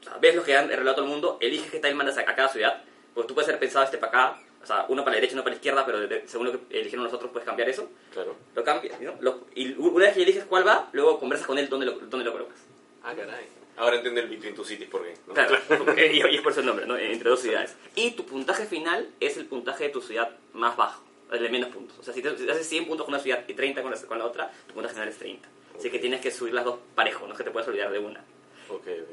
o 0.01 0.05
sea, 0.05 0.17
ves 0.19 0.35
lo 0.35 0.43
que 0.45 0.57
han 0.57 0.69
revelado 0.69 0.97
todo 0.97 1.05
el 1.07 1.11
mundo, 1.11 1.39
eliges 1.41 1.71
qué 1.71 1.79
tile 1.79 1.95
mandas 1.95 2.19
a, 2.19 2.23
a 2.23 2.35
cada 2.35 2.49
ciudad, 2.49 2.83
porque 3.15 3.29
tú 3.29 3.35
puedes 3.35 3.49
haber 3.49 3.61
pensado 3.61 3.85
este 3.85 3.99
para 3.99 4.11
acá, 4.31 4.41
o 4.63 4.67
sea, 4.67 4.85
uno 4.89 5.03
para 5.03 5.13
la 5.13 5.17
derecha 5.17 5.33
y 5.33 5.37
uno 5.37 5.43
para 5.43 5.53
la 5.55 5.57
izquierda, 5.57 5.87
pero 5.87 6.01
de- 6.01 6.07
de- 6.09 6.29
según 6.29 6.47
lo 6.47 6.53
que 6.69 6.79
eligieron 6.81 7.05
los 7.05 7.13
otros 7.13 7.31
puedes 7.31 7.47
cambiar 7.47 7.69
eso. 7.69 7.89
Claro. 8.13 8.37
Lo 8.55 8.63
cambias, 8.65 9.01
¿no? 9.01 9.15
Lo- 9.21 9.47
y 9.55 9.73
una 9.79 10.07
vez 10.07 10.15
que 10.15 10.23
eliges 10.23 10.45
cuál 10.45 10.67
va, 10.67 10.89
luego 10.93 11.19
conversas 11.19 11.47
con 11.47 11.59
él 11.59 11.69
dónde 11.69 11.87
lo, 11.87 11.93
dónde 11.93 12.25
lo 12.25 12.33
colocas. 12.33 12.59
Ah, 13.03 13.15
caray. 13.17 13.47
Ahora 13.77 13.97
entiendo 13.97 14.21
el 14.21 14.29
Between 14.29 14.55
Two 14.55 14.65
Cities 14.65 14.91
por 14.91 15.03
qué. 15.03 15.15
¿no? 15.27 15.33
Claro, 15.33 15.57
y, 15.97 16.17
y 16.19 16.35
es 16.37 16.43
por 16.43 16.53
eso 16.53 16.61
el 16.61 16.67
nombre, 16.67 16.85
¿no? 16.87 16.99
Entre 16.99 17.31
dos 17.31 17.41
ciudades. 17.41 17.75
Y 17.95 18.11
tu 18.11 18.27
puntaje 18.27 18.67
final 18.67 19.09
es 19.21 19.39
el 19.39 19.47
puntaje 19.47 19.85
de 19.85 19.91
tu 19.91 20.03
ciudad 20.03 20.37
más 20.53 20.77
bajo, 20.77 21.03
de 21.39 21.49
menos 21.49 21.69
puntos. 21.71 21.99
O 21.99 22.03
sea, 22.03 22.13
si, 22.15 22.23
te, 22.23 22.37
si 22.37 22.49
haces 22.49 22.67
100 22.69 22.87
puntos 22.87 23.05
con 23.07 23.15
una 23.15 23.23
ciudad 23.23 23.45
y 23.47 23.55
30 23.55 23.83
con 23.83 23.91
la, 23.91 24.01
con 24.01 24.19
la 24.19 24.25
otra, 24.27 24.51
tu 24.67 24.75
puntaje 24.75 24.95
final 24.95 25.09
es 25.09 25.17
30. 25.19 25.49
Así 25.79 25.91
que 25.91 25.99
tienes 25.99 26.21
que 26.21 26.31
subir 26.31 26.53
las 26.55 26.65
dos 26.65 26.79
parejo, 26.95 27.27
no 27.27 27.33
es 27.33 27.39
que 27.39 27.45
te 27.45 27.51
puedes 27.51 27.69
olvidar 27.69 27.91
de 27.93 27.99
una. 27.99 28.21
Ok, 28.69 28.87
ok. 28.87 29.11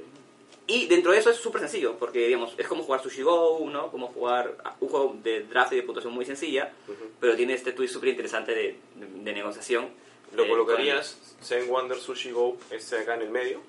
Y 0.70 0.88
dentro 0.88 1.14
de 1.14 1.20
eso 1.20 1.30
es 1.30 1.38
súper 1.38 1.62
sencillo, 1.62 1.96
porque 1.98 2.28
digamos, 2.28 2.54
es 2.58 2.68
como 2.68 2.84
jugar 2.84 3.02
Sushi 3.02 3.22
Go, 3.22 3.66
¿no? 3.72 3.90
Como 3.90 4.08
jugar 4.08 4.58
un 4.82 4.90
juego 4.90 5.16
de 5.24 5.44
draft 5.44 5.72
y 5.72 5.78
de 5.78 5.84
puntuación 5.84 6.14
muy 6.14 6.26
sencilla, 6.26 6.74
Ujú. 6.90 7.06
pero 7.22 7.38
tiene 7.38 7.54
este 7.54 7.72
twist 7.72 7.94
súper 7.94 8.10
interesante 8.10 8.54
de, 8.54 8.76
de- 8.96 9.24
de 9.24 9.34
negociación. 9.34 9.88
¿Lo 10.36 10.44
Eh, 10.44 10.50
colocarías 10.50 11.18
Seven 11.40 11.70
Wonder 11.70 11.98
Sushi 11.98 12.32
Go 12.32 12.58
este 12.70 13.00
acá 13.00 13.16
en 13.16 13.22
el 13.22 13.30
medio? 13.30 13.62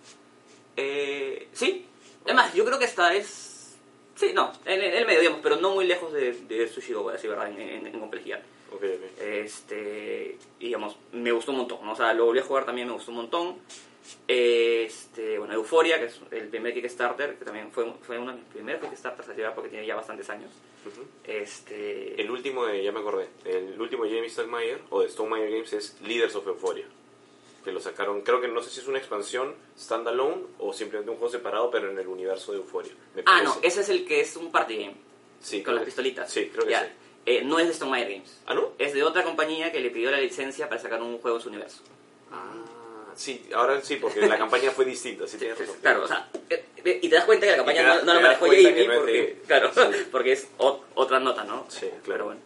Eh, 0.76 1.48
sí. 1.52 1.86
Además, 2.24 2.52
yo 2.54 2.64
creo 2.64 2.78
que 2.80 2.84
esta 2.84 3.14
es... 3.14 3.47
Sí, 4.18 4.32
no, 4.34 4.52
en, 4.64 4.80
en 4.82 4.94
el 4.94 5.06
medio, 5.06 5.20
digamos, 5.20 5.40
pero 5.44 5.56
no 5.56 5.70
muy 5.70 5.86
lejos 5.86 6.12
de, 6.12 6.32
de 6.32 6.70
Go, 6.92 7.10
así, 7.10 7.28
¿verdad? 7.28 7.50
En, 7.52 7.60
en- 7.60 7.86
en 7.86 8.00
complejidad. 8.00 8.40
Ok, 8.72 8.82
ok. 8.82 9.22
Este, 9.22 10.36
digamos, 10.58 10.96
me 11.12 11.30
gustó 11.30 11.52
un 11.52 11.58
montón, 11.58 11.78
¿no? 11.86 11.92
O 11.92 11.96
sea, 11.96 12.12
lo 12.14 12.24
volví 12.24 12.40
a 12.40 12.42
jugar 12.42 12.66
también, 12.66 12.88
me 12.88 12.94
gustó 12.94 13.12
un 13.12 13.18
montón. 13.18 13.56
Este, 14.26 15.38
bueno, 15.38 15.54
Euforia, 15.54 16.00
que 16.00 16.06
es 16.06 16.20
el 16.32 16.48
primer 16.48 16.74
Kickstarter, 16.74 17.36
que 17.38 17.44
también 17.44 17.70
fue, 17.70 17.92
fue 18.02 18.18
uno 18.18 18.32
de 18.32 18.38
mis 18.38 18.46
primeros 18.48 18.82
Kickstarters, 18.82 19.28
así, 19.28 19.40
porque 19.54 19.70
tiene 19.70 19.86
ya 19.86 19.94
bastantes 19.94 20.28
años. 20.30 20.50
Este... 21.24 22.20
El 22.20 22.30
último 22.30 22.66
de, 22.66 22.82
ya 22.82 22.90
me 22.90 23.00
acordé, 23.00 23.28
el 23.44 23.80
último 23.80 24.04
de 24.04 24.10
Jamie 24.14 24.30
Stonemeyer, 24.30 24.80
o 24.90 25.02
de 25.02 25.08
Stonemeyer 25.10 25.50
Games, 25.50 25.72
es 25.74 25.96
Leaders 26.02 26.34
of 26.34 26.46
Euphoria. 26.46 26.86
Que 27.64 27.72
lo 27.72 27.80
sacaron, 27.80 28.22
creo 28.22 28.40
que 28.40 28.48
no 28.48 28.62
sé 28.62 28.70
si 28.70 28.80
es 28.80 28.86
una 28.88 28.98
expansión 28.98 29.54
standalone 29.78 30.42
o 30.58 30.72
simplemente 30.72 31.10
un 31.10 31.16
juego 31.18 31.30
separado, 31.32 31.70
pero 31.70 31.90
en 31.90 31.98
el 31.98 32.06
universo 32.06 32.52
de 32.52 32.58
Euphoria. 32.58 32.92
me 33.14 33.22
Ah, 33.26 33.42
no, 33.42 33.56
ese 33.62 33.80
es 33.80 33.88
el 33.88 34.06
que 34.06 34.20
es 34.20 34.36
un 34.36 34.50
party 34.52 34.76
game, 34.76 34.94
Sí, 35.40 35.62
con 35.62 35.74
las 35.74 35.84
pistolitas. 35.84 36.30
Sí, 36.30 36.48
creo 36.52 36.64
que 36.64 36.70
Ya. 36.70 36.82
sí. 36.84 36.90
Eh, 37.26 37.42
no 37.44 37.58
es 37.58 37.66
de 37.68 37.74
Stonemaier 37.74 38.10
Games. 38.10 38.40
¿Ah, 38.46 38.54
no? 38.54 38.72
Es 38.78 38.94
de 38.94 39.02
otra 39.02 39.22
compañía 39.22 39.70
que 39.70 39.80
le 39.80 39.90
pidió 39.90 40.10
la 40.10 40.18
licencia 40.20 40.68
para 40.68 40.80
sacar 40.80 41.02
un 41.02 41.18
juego 41.18 41.36
en 41.36 41.42
su 41.42 41.48
universo. 41.50 41.82
Ah, 42.32 42.54
sí, 43.14 43.46
ahora 43.54 43.80
sí, 43.82 43.96
porque 43.96 44.20
la 44.26 44.38
campaña 44.38 44.70
fue 44.70 44.84
distinta, 44.86 45.26
sí 45.26 45.36
tienes 45.36 45.58
razón. 45.58 45.76
Claro, 45.82 46.04
o 46.04 46.08
sea, 46.08 46.28
eh, 46.48 46.64
eh, 46.84 47.00
y 47.02 47.08
te 47.08 47.16
das 47.16 47.24
cuenta 47.26 47.44
que 47.44 47.50
la 47.52 47.56
campaña 47.58 47.82
das- 47.82 48.04
no, 48.04 48.14
no 48.14 48.20
la 48.20 48.20
manejó 48.28 48.46
Jamie 48.46 48.86
no 48.88 48.94
porque, 48.94 49.12
de- 49.12 49.42
claro, 49.46 49.70
Sí. 49.74 49.80
porque 50.10 50.32
es 50.32 50.48
o- 50.58 50.84
otra 50.94 51.20
nota, 51.20 51.44
¿no? 51.44 51.66
Sí, 51.68 51.80
claro. 51.80 52.00
Pero 52.06 52.24
bueno. 52.26 52.40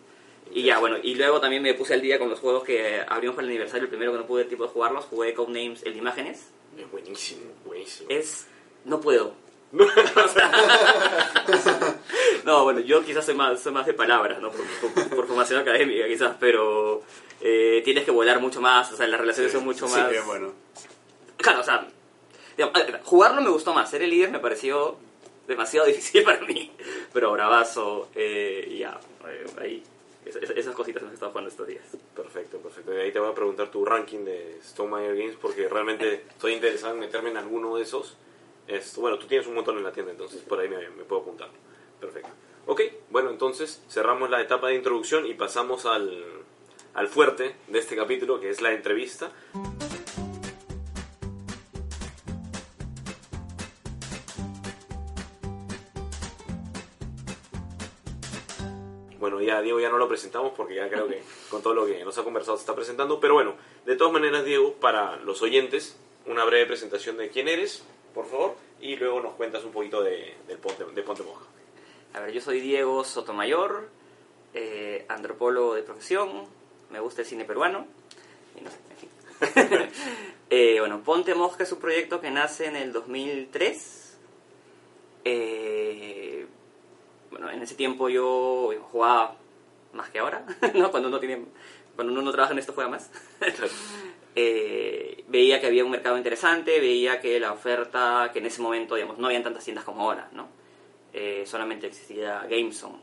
Y 0.55 0.63
ya, 0.65 0.79
bueno, 0.79 0.99
y 1.03 1.15
luego 1.15 1.41
también 1.41 1.63
me 1.63 1.73
puse 1.75 1.95
al 1.95 2.03
día 2.03 2.19
con 2.19 2.29
los 2.29 2.39
juegos 2.39 2.63
que 2.65 3.03
abrimos 3.09 3.35
para 3.37 3.47
el 3.47 3.51
aniversario, 3.53 3.85
el 3.85 3.89
primero 3.89 4.13
que 4.13 4.19
no 4.19 4.27
pude 4.27 4.45
tipo 4.45 4.65
de 4.65 4.69
jugarlos, 4.69 5.07
jugué 5.07 5.33
Codenames, 5.35 5.83
el 5.85 5.93
de 5.95 5.99
imágenes. 5.99 6.49
Es 6.79 6.91
buenísimo, 6.91 7.51
buenísimo. 7.65 8.09
Es... 8.11 8.47
no 8.85 9.01
puedo. 9.01 9.35
No, 12.45 12.65
bueno, 12.65 12.81
yo 12.81 13.05
quizás 13.05 13.25
soy 13.25 13.35
más, 13.35 13.61
soy 13.63 13.73
más 13.73 13.87
de 13.87 13.95
palabras, 13.95 14.41
¿no? 14.41 14.51
Por, 14.51 14.67
por- 14.93 15.09
por 15.09 15.27
formación 15.29 15.61
académica 15.61 16.07
quizás, 16.09 16.35
pero 16.41 17.03
eh, 17.41 17.81
tienes 17.85 18.05
que 18.05 18.11
volar 18.11 18.41
mucho 18.41 18.61
más, 18.61 18.91
o 18.93 18.97
sea, 18.97 19.07
las 19.07 19.21
relaciones 19.21 19.53
son 19.53 19.65
mucho 19.65 19.87
Sí, 19.87 19.95
más... 19.97 20.11
bien 20.11 20.27
bueno. 20.27 20.53
Claro, 21.37 21.61
o 21.61 21.63
sea, 21.63 21.87
digamos, 22.57 22.77
jugarlo 23.05 23.41
me 23.43 23.51
gustó 23.51 23.73
más, 23.73 23.89
ser 23.91 24.03
el 24.03 24.11
líder 24.11 24.31
me 24.33 24.41
pareció 24.41 24.97
demasiado 25.47 25.87
difícil 25.87 26.25
para 26.25 26.41
mí, 26.41 26.73
pero 27.13 27.31
bravazo, 27.33 28.09
eh, 28.17 28.75
ya, 28.79 28.99
eh, 29.29 29.47
ahí, 29.61 29.83
es- 30.25 30.37
es- 30.37 30.51
esas 30.51 30.75
cositas 30.75 31.03
hemos 31.03 31.15
estado 31.15 31.33
jugando 31.33 31.51
estos 31.51 31.67
días. 31.67 31.85
Perfecto, 32.15 32.59
perfecto. 32.59 32.95
Y 32.95 33.01
ahí 33.01 33.13
te 33.13 33.19
voy 33.19 33.31
a 33.31 33.35
preguntar 33.35 33.71
tu 33.71 33.85
ranking 33.85 34.25
de 34.25 34.59
Stonemeyer 34.63 35.17
Games 35.17 35.37
porque 35.41 35.69
realmente 35.69 36.25
estoy 36.31 36.53
interesado 36.55 36.95
en 36.95 37.01
meterme 37.01 37.31
en 37.31 37.37
alguno 37.37 37.77
de 37.77 37.83
esos. 37.83 38.17
Esto, 38.69 39.01
bueno, 39.01 39.19
tú 39.19 39.27
tienes 39.27 39.47
un 39.49 39.55
montón 39.55 39.77
en 39.79 39.85
la 39.85 39.93
tienda, 39.93 40.13
entonces 40.13 40.41
por 40.43 40.61
ahí 40.61 40.69
me, 40.69 40.89
me 40.91 41.05
puedo 41.05 41.23
apuntar. 41.23 41.49
Perfecto. 42.01 42.29
Ok, 42.67 42.81
bueno, 43.11 43.31
entonces 43.31 43.83
cerramos 43.89 44.31
la 44.31 44.41
etapa 44.41 44.69
de 44.69 44.77
introducción 44.77 45.27
y 45.27 45.35
pasamos 45.35 45.85
al, 45.85 46.23
al 46.95 47.09
fuerte 47.09 47.57
de 47.67 47.79
este 47.81 47.97
capítulo, 47.97 48.39
que 48.39 48.51
es 48.51 48.61
la 48.61 48.73
entrevista. 48.73 49.33
Ya 59.53 59.63
Diego 59.63 59.81
ya 59.81 59.91
no 59.91 59.99
lo 59.99 60.09
presentamos 60.09 60.53
porque 60.57 60.75
ya 60.75 60.89
creo 60.89 61.07
que 61.09 61.23
con 61.51 61.63
todo 61.63 61.75
lo 61.75 61.87
que 61.87 62.05
nos 62.05 62.17
ha 62.19 62.25
conversado 62.25 62.57
se 62.57 62.63
está 62.63 62.75
presentando. 62.75 63.21
Pero 63.21 63.35
bueno, 63.35 63.55
de 63.85 63.97
todas 63.97 64.13
maneras, 64.13 64.45
Diego, 64.45 64.75
para 64.75 65.17
los 65.17 65.43
oyentes, 65.43 65.97
una 66.27 66.45
breve 66.45 66.67
presentación 66.67 67.17
de 67.17 67.29
quién 67.29 67.49
eres, 67.49 67.85
por 68.15 68.27
favor, 68.27 68.57
y 68.81 68.97
luego 68.97 69.21
nos 69.21 69.35
cuentas 69.35 69.65
un 69.65 69.73
poquito 69.73 70.03
de, 70.03 70.35
Ponte, 70.61 70.85
de 70.85 71.03
Ponte 71.03 71.23
Moja. 71.23 71.45
A 72.15 72.21
ver, 72.21 72.33
yo 72.33 72.41
soy 72.41 72.61
Diego 72.61 73.05
Sotomayor, 73.05 73.89
eh, 74.55 75.05
antropólogo 75.09 75.75
de 75.75 75.83
profesión, 75.83 76.47
me 76.91 77.01
gusta 77.01 77.23
el 77.23 77.27
cine 77.27 77.45
peruano, 77.45 77.87
y 78.59 78.63
no 78.63 78.71
sé, 78.71 78.77
en 78.91 78.97
fin. 78.97 79.91
Eh, 80.55 80.81
bueno, 80.81 81.03
Ponte 81.03 81.35
Mosca 81.35 81.63
es 81.63 81.73
un 81.73 81.79
proyecto 81.79 82.21
que 82.21 82.31
nace 82.31 82.67
en 82.67 82.77
el 82.77 82.93
2003. 82.93 84.19
Eh, 85.25 86.47
bueno, 87.31 87.51
en 87.51 87.63
ese 87.63 87.75
tiempo 87.75 88.11
yo 88.11 88.71
jugaba 88.91 89.35
más 89.93 90.11
que 90.11 90.19
ahora, 90.19 90.45
¿no? 90.75 90.91
Cuando 90.91 91.09
uno, 91.09 91.19
tiene, 91.21 91.45
cuando 91.95 92.13
uno 92.13 92.23
no 92.23 92.33
trabaja 92.33 92.53
en 92.53 92.59
esto 92.59 92.73
juega 92.73 92.91
más. 92.91 93.11
Eh, 94.35 95.25
veía 95.29 95.61
que 95.61 95.67
había 95.67 95.85
un 95.85 95.91
mercado 95.91 96.17
interesante, 96.17 96.81
veía 96.81 97.21
que 97.21 97.39
la 97.39 97.53
oferta, 97.53 98.31
que 98.33 98.39
en 98.39 98.47
ese 98.47 98.63
momento, 98.63 98.95
digamos, 98.95 99.19
no 99.19 99.27
habían 99.27 99.43
tantas 99.43 99.63
tiendas 99.63 99.85
como 99.85 100.01
ahora, 100.03 100.31
¿no? 100.33 100.49
Eh, 101.13 101.45
solamente 101.47 101.87
existía 101.87 102.41
GameZone. 102.49 102.97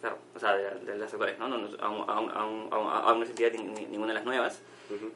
Claro, 0.00 0.16
o 0.34 0.38
sea, 0.40 0.56
de, 0.56 0.86
de 0.86 0.96
las 0.96 1.12
actuales, 1.12 1.38
¿no? 1.38 1.48
no, 1.48 1.58
no 1.58 1.68
aún, 1.84 2.08
aún, 2.08 2.30
aún, 2.34 2.68
aún- 2.72 2.90
aún 2.90 3.18
no 3.18 3.22
existía 3.24 3.50
ni- 3.50 3.58
ni- 3.62 3.84
ninguna 3.86 4.08
de 4.08 4.14
las 4.14 4.24
nuevas. 4.24 4.62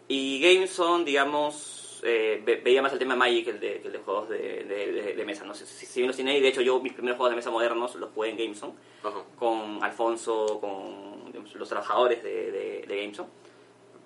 Y 0.08 0.38
GameZone, 0.42 1.04
digamos, 1.06 1.83
eh, 2.04 2.40
ve- 2.44 2.60
veía 2.62 2.82
más 2.82 2.92
el 2.92 2.98
tema 2.98 3.16
Magic 3.16 3.44
que 3.46 3.50
el 3.50 3.60
de, 3.60 3.80
que 3.80 3.86
el 3.88 3.92
de 3.94 3.98
juegos 3.98 4.28
de, 4.28 4.38
de, 4.64 4.92
de- 4.92 5.14
de 5.14 5.24
mesa. 5.24 5.44
No 5.44 5.54
sé 5.54 5.66
si, 5.66 5.86
si 5.86 6.00
bien 6.00 6.08
los 6.08 6.16
tiene 6.16 6.40
de 6.40 6.46
hecho 6.48 6.60
yo 6.60 6.78
mis 6.80 6.92
primeros 6.92 7.16
juegos 7.16 7.30
de 7.32 7.36
mesa 7.36 7.50
modernos 7.50 7.94
los 7.96 8.10
jugué 8.12 8.30
en 8.30 8.36
GameZone 8.36 8.74
Ajá. 9.02 9.22
con 9.38 9.82
Alfonso, 9.82 10.58
con 10.60 11.26
digamos, 11.32 11.54
los 11.54 11.68
trabajadores 11.68 12.22
de, 12.22 12.52
de, 12.52 12.84
de 12.86 12.96
GameZone. 13.00 13.28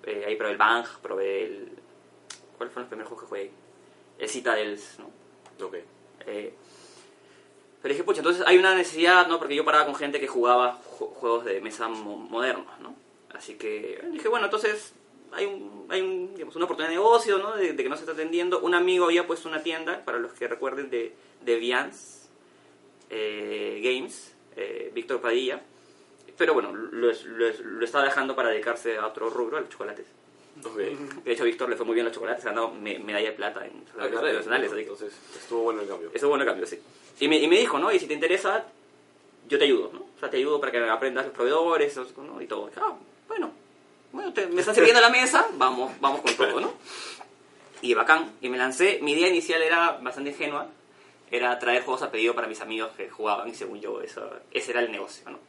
Eh, 0.05 0.23
ahí 0.27 0.35
probé 0.37 0.51
el 0.53 0.57
Bang, 0.57 0.85
probé 1.01 1.43
el... 1.45 1.69
¿Cuáles 2.57 2.73
fueron 2.73 2.83
los 2.83 2.87
primeros 2.89 3.09
juegos 3.09 3.23
que 3.23 3.29
jugué? 3.29 3.51
El 4.17 4.29
Citadels, 4.29 4.97
¿no? 4.99 5.65
Ok. 5.65 5.75
Eh, 6.25 6.53
pero 7.81 7.93
dije, 7.93 8.03
pucha, 8.03 8.19
entonces 8.19 8.43
hay 8.45 8.57
una 8.57 8.75
necesidad, 8.75 9.27
¿no? 9.27 9.39
Porque 9.39 9.55
yo 9.55 9.63
paraba 9.63 9.85
con 9.85 9.95
gente 9.95 10.19
que 10.19 10.27
jugaba 10.27 10.81
ju- 10.83 11.13
juegos 11.13 11.45
de 11.45 11.61
mesa 11.61 11.87
mo- 11.87 12.17
modernos, 12.17 12.65
¿no? 12.81 12.93
Así 13.33 13.55
que 13.55 13.93
eh, 13.93 14.01
dije, 14.11 14.27
bueno, 14.27 14.45
entonces 14.45 14.93
hay, 15.31 15.45
un, 15.45 15.85
hay 15.89 16.01
un, 16.01 16.33
digamos, 16.33 16.55
una 16.55 16.65
oportunidad 16.65 16.89
de 16.89 16.95
negocio, 16.97 17.37
¿no? 17.37 17.55
De, 17.55 17.73
de 17.73 17.83
que 17.83 17.89
no 17.89 17.95
se 17.95 18.01
está 18.01 18.13
atendiendo. 18.13 18.59
Un 18.59 18.73
amigo 18.75 19.05
había 19.05 19.25
puesto 19.27 19.47
una 19.49 19.61
tienda, 19.63 20.03
para 20.05 20.17
los 20.19 20.33
que 20.33 20.47
recuerden, 20.47 20.89
de, 20.89 21.13
de 21.41 21.55
Vians 21.57 22.29
eh, 23.09 23.81
Games, 23.83 24.33
eh, 24.55 24.91
Víctor 24.93 25.21
Padilla. 25.21 25.61
Pero 26.37 26.53
bueno, 26.53 26.73
lo, 26.73 27.11
lo, 27.11 27.51
lo 27.63 27.85
estaba 27.85 28.05
dejando 28.05 28.35
para 28.35 28.49
dedicarse 28.49 28.97
a 28.97 29.07
otro 29.07 29.29
rubro, 29.29 29.57
a 29.57 29.61
los 29.61 29.69
chocolates. 29.69 30.05
Ok. 30.63 30.77
De 31.23 31.31
hecho, 31.31 31.43
Víctor 31.43 31.69
le 31.69 31.75
fue 31.75 31.85
muy 31.85 31.95
bien 31.95 32.05
los 32.05 32.13
chocolates, 32.13 32.43
ganó 32.45 32.71
me- 32.71 32.99
medalla 32.99 33.29
de 33.29 33.35
plata 33.35 33.65
en 33.65 33.83
Ah, 33.97 34.03
los 34.05 34.11
caray. 34.11 34.33
nacionales. 34.35 34.67
así 34.71 34.75
que- 34.75 34.81
Entonces, 34.83 35.13
estuvo 35.37 35.63
bueno 35.63 35.81
el 35.81 35.87
cambio. 35.87 36.11
eso 36.13 36.27
bueno 36.29 36.45
cambio, 36.45 36.65
sí. 36.65 36.79
Y 37.19 37.27
me, 37.27 37.37
y 37.37 37.47
me 37.47 37.57
dijo, 37.57 37.77
¿no? 37.79 37.91
Y 37.91 37.99
si 37.99 38.07
te 38.07 38.13
interesa, 38.13 38.65
yo 39.47 39.57
te 39.57 39.65
ayudo, 39.65 39.89
¿no? 39.93 39.99
O 40.15 40.19
sea, 40.19 40.29
te 40.29 40.37
ayudo 40.37 40.59
para 40.59 40.71
que 40.71 40.79
aprendas 40.79 41.25
los 41.25 41.33
proveedores 41.33 41.97
¿no? 42.17 42.41
y 42.41 42.47
todo. 42.47 42.69
Ah, 42.77 42.95
bueno, 43.27 43.51
bueno 44.11 44.33
te- 44.33 44.47
me 44.47 44.59
están 44.61 44.75
sirviendo 44.75 45.01
la 45.01 45.09
mesa, 45.09 45.47
vamos, 45.53 45.91
vamos 45.99 46.21
con 46.21 46.33
todo, 46.35 46.59
¿no? 46.59 46.73
Y 47.81 47.93
bacán. 47.93 48.33
Y 48.41 48.49
me 48.49 48.57
lancé. 48.57 48.99
Mi 49.01 49.13
idea 49.13 49.29
inicial 49.29 49.61
era 49.61 49.91
bastante 50.01 50.31
ingenua. 50.31 50.67
Era 51.31 51.57
traer 51.59 51.83
juegos 51.83 52.01
a 52.01 52.11
pedido 52.11 52.33
para 52.35 52.47
mis 52.47 52.59
amigos 52.61 52.91
que 52.97 53.09
jugaban 53.09 53.47
y 53.49 53.53
según 53.55 53.79
yo 53.79 54.01
eso, 54.01 54.29
ese 54.51 54.71
era 54.71 54.81
el 54.81 54.91
negocio, 54.91 55.29
¿no? 55.29 55.39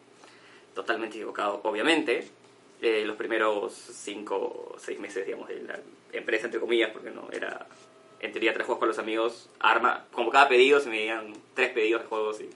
Totalmente 0.74 1.16
equivocado, 1.16 1.60
obviamente. 1.64 2.28
Eh, 2.82 3.02
los 3.04 3.16
primeros 3.16 3.72
cinco 3.74 4.36
o 4.36 4.76
seis 4.78 4.98
meses, 5.00 5.24
digamos, 5.26 5.48
de 5.48 5.62
la 5.62 5.80
empresa, 6.12 6.46
entre 6.46 6.60
comillas, 6.60 6.90
porque 6.92 7.10
no 7.10 7.28
era, 7.32 7.66
en 8.20 8.30
teoría, 8.32 8.52
tres 8.54 8.66
juegos 8.66 8.80
para 8.80 8.88
los 8.90 8.98
amigos, 8.98 9.48
arma, 9.58 10.04
como 10.12 10.30
cada 10.30 10.48
pedido 10.48 10.80
se 10.80 10.88
me 10.88 11.00
dieron 11.02 11.32
tres 11.54 11.70
pedidos 11.70 12.02
de 12.02 12.08
juegos 12.08 12.40
y 12.40 12.48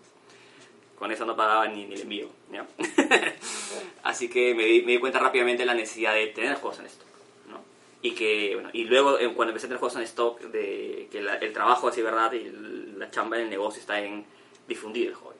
con 0.98 1.10
eso 1.10 1.24
no 1.24 1.36
pagaba 1.36 1.66
ni, 1.68 1.86
ni 1.86 1.94
el 1.94 2.02
envío. 2.02 2.28
Así 4.02 4.28
que 4.28 4.54
me 4.54 4.64
di, 4.64 4.82
me 4.82 4.92
di 4.92 4.98
cuenta 4.98 5.18
rápidamente 5.18 5.62
de 5.62 5.66
la 5.66 5.74
necesidad 5.74 6.14
de 6.14 6.28
tener 6.28 6.54
juegos 6.56 6.80
en 6.80 6.86
stock, 6.86 7.08
¿no? 7.48 7.60
Y 8.02 8.12
que, 8.12 8.54
bueno, 8.54 8.70
y 8.72 8.84
luego 8.84 9.18
eh, 9.18 9.32
cuando 9.34 9.50
empecé 9.50 9.66
a 9.66 9.68
tener 9.68 9.80
juegos 9.80 9.96
en 9.96 10.02
stock, 10.02 10.40
de 10.40 11.08
que 11.10 11.18
el 11.18 11.52
trabajo 11.52 11.88
así, 11.88 12.02
¿verdad? 12.02 12.32
Y 12.32 12.50
la 12.98 13.10
chamba 13.10 13.36
en 13.36 13.44
el 13.44 13.50
negocio 13.50 13.80
está 13.80 14.00
en 14.00 14.24
difundir 14.68 15.08
el 15.08 15.14
hobby 15.14 15.34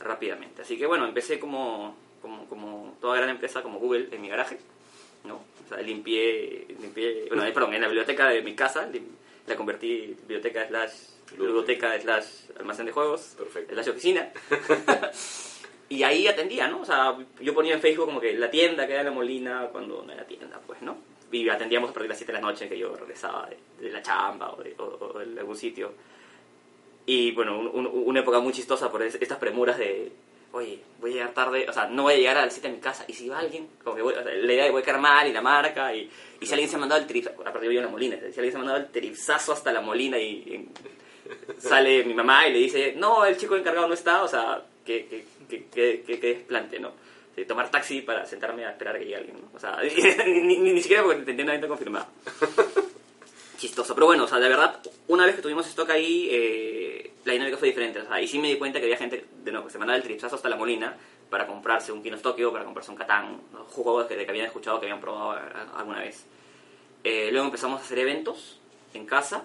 rápidamente. 0.00 0.62
Así 0.62 0.78
que 0.78 0.86
bueno, 0.86 1.06
empecé 1.06 1.38
como, 1.38 1.96
como, 2.22 2.48
como 2.48 2.96
toda 3.00 3.16
gran 3.16 3.30
empresa, 3.30 3.62
como 3.62 3.78
Google, 3.78 4.08
en 4.12 4.22
mi 4.22 4.28
garaje, 4.28 4.58
¿no? 5.24 5.36
O 5.36 5.68
sea, 5.68 5.78
limpié, 5.78 6.66
limpié, 6.80 7.26
bueno, 7.28 7.42
perdón, 7.52 7.74
en 7.74 7.80
la 7.80 7.88
biblioteca 7.88 8.28
de 8.28 8.42
mi 8.42 8.54
casa, 8.54 8.88
la 9.46 9.56
convertí 9.56 10.02
en 10.04 10.16
biblioteca 10.16 10.66
slash, 10.68 10.92
biblioteca 11.38 11.98
slash 12.00 12.26
almacén 12.58 12.86
de 12.86 12.92
juegos, 12.92 13.34
Perfecto. 13.38 13.74
slash 13.74 13.88
oficina. 13.90 14.30
y 15.88 16.02
ahí 16.02 16.26
atendía, 16.26 16.68
¿no? 16.68 16.80
O 16.80 16.84
sea, 16.84 17.16
yo 17.40 17.54
ponía 17.54 17.74
en 17.74 17.80
Facebook 17.80 18.06
como 18.06 18.20
que 18.20 18.32
la 18.34 18.50
tienda 18.50 18.86
que 18.86 18.94
era 18.94 19.02
la 19.02 19.10
Molina 19.10 19.68
cuando 19.70 20.02
no 20.02 20.12
era 20.12 20.24
tienda, 20.26 20.60
pues, 20.66 20.80
¿no? 20.82 20.96
Y 21.30 21.48
atendíamos 21.48 21.90
a 21.90 21.92
partir 21.92 22.04
de 22.04 22.08
las 22.10 22.18
7 22.18 22.32
de 22.32 22.38
la 22.40 22.46
noche 22.46 22.68
que 22.68 22.78
yo 22.78 22.94
regresaba 22.96 23.48
de, 23.48 23.58
de 23.86 23.92
la 23.92 24.02
chamba 24.02 24.52
o 24.52 24.62
de, 24.62 24.74
o- 24.78 25.12
o 25.14 25.18
de 25.18 25.38
algún 25.40 25.56
sitio. 25.56 25.92
Y 27.06 27.32
bueno, 27.32 27.58
un- 27.58 27.68
un- 27.68 27.90
una 28.06 28.20
época 28.20 28.38
muy 28.40 28.52
chistosa 28.52 28.90
por 28.90 29.02
es- 29.02 29.16
estas 29.20 29.38
premuras 29.38 29.76
de, 29.76 30.12
oye, 30.52 30.78
voy 31.00 31.10
a 31.10 31.14
llegar 31.14 31.34
tarde, 31.34 31.66
o 31.68 31.72
sea, 31.72 31.86
no 31.86 32.04
voy 32.04 32.14
a 32.14 32.16
llegar 32.16 32.38
a 32.38 32.44
las 32.44 32.52
7 32.54 32.68
a 32.68 32.70
mi 32.70 32.78
casa. 32.78 33.04
Y 33.08 33.12
si 33.14 33.28
va 33.28 33.40
alguien, 33.40 33.68
como 33.82 33.96
que 33.96 34.02
voy, 34.02 34.14
o 34.14 34.22
sea, 34.22 34.32
la 34.32 34.52
idea 34.52 34.64
de 34.64 34.70
voy 34.70 34.82
a 34.82 34.84
quedar 34.84 35.00
mal 35.00 35.26
y 35.28 35.32
la 35.32 35.42
marca. 35.42 35.92
Y, 35.94 36.08
y 36.40 36.46
si 36.46 36.52
alguien 36.52 36.70
se 36.70 36.76
ha 36.76 36.78
mandado 36.78 37.00
el 37.00 37.06
trip, 37.08 37.26
aparte 37.26 37.64
yo 37.66 37.72
en 37.72 37.82
la 37.82 37.88
molina, 37.90 38.16
si 38.16 38.26
alguien 38.26 38.50
se 38.52 38.56
ha 38.56 38.58
mandado 38.60 38.78
el 38.78 38.88
tripsazo 38.90 39.52
hasta 39.52 39.72
la 39.72 39.80
molina 39.80 40.18
y, 40.18 40.24
y 40.28 40.68
sale 41.58 42.04
mi 42.04 42.14
mamá 42.14 42.46
y 42.48 42.52
le 42.52 42.58
dice, 42.58 42.94
no, 42.96 43.24
el 43.24 43.36
chico 43.36 43.56
encargado 43.56 43.88
no 43.88 43.94
está, 43.94 44.22
o 44.22 44.28
sea, 44.28 44.62
que, 44.84 45.06
que, 45.48 45.66
que, 45.66 46.02
que, 46.02 46.16
desplante, 46.16 46.78
¿no? 46.78 46.92
De 47.34 47.44
tomar 47.44 47.70
taxi 47.70 48.02
para 48.02 48.26
sentarme 48.26 48.64
a 48.64 48.70
esperar 48.70 48.96
a 48.96 48.98
que 48.98 49.04
llegue 49.04 49.16
alguien, 49.16 49.36
¿no? 49.40 49.50
O 49.54 49.58
sea, 49.58 49.78
ni, 50.26 50.40
ni, 50.40 50.72
ni 50.72 50.82
siquiera 50.82 51.02
porque 51.02 51.22
tenía 51.22 51.44
una 51.44 51.52
venta 51.52 51.68
confirmada. 51.68 52.08
chistoso. 53.64 53.94
Pero 53.94 54.06
bueno, 54.06 54.24
o 54.24 54.28
sea, 54.28 54.38
de 54.38 54.48
verdad, 54.48 54.80
una 55.08 55.26
vez 55.26 55.36
que 55.36 55.42
tuvimos 55.42 55.66
stock 55.66 55.88
ahí, 55.90 56.28
eh, 56.30 57.12
la 57.24 57.32
dinámica 57.32 57.56
fue 57.56 57.68
diferente. 57.68 58.00
O 58.00 58.06
sea, 58.06 58.20
y 58.20 58.28
sí 58.28 58.38
me 58.38 58.48
di 58.48 58.56
cuenta 58.56 58.78
que 58.78 58.84
había 58.84 58.96
gente, 58.96 59.24
de 59.42 59.50
nuevo, 59.50 59.66
que 59.66 59.72
se 59.72 59.78
mandaba 59.78 59.96
el 59.96 60.02
tripsazo 60.02 60.36
hasta 60.36 60.48
la 60.48 60.56
Molina 60.56 60.96
para 61.30 61.46
comprarse 61.46 61.90
un 61.90 62.02
King 62.02 62.12
of 62.12 62.22
Tokyo, 62.22 62.52
para 62.52 62.64
comprarse 62.64 62.90
un 62.90 62.96
Catán, 62.96 63.40
¿no? 63.52 63.64
juegos 63.64 64.06
que, 64.06 64.16
que 64.16 64.30
habían 64.30 64.46
escuchado, 64.46 64.78
que 64.78 64.86
habían 64.86 65.00
probado 65.00 65.36
eh, 65.36 65.40
alguna 65.76 66.00
vez. 66.00 66.26
Eh, 67.02 67.28
luego 67.30 67.46
empezamos 67.46 67.80
a 67.80 67.84
hacer 67.84 67.98
eventos 67.98 68.60
en 68.92 69.06
casa. 69.06 69.44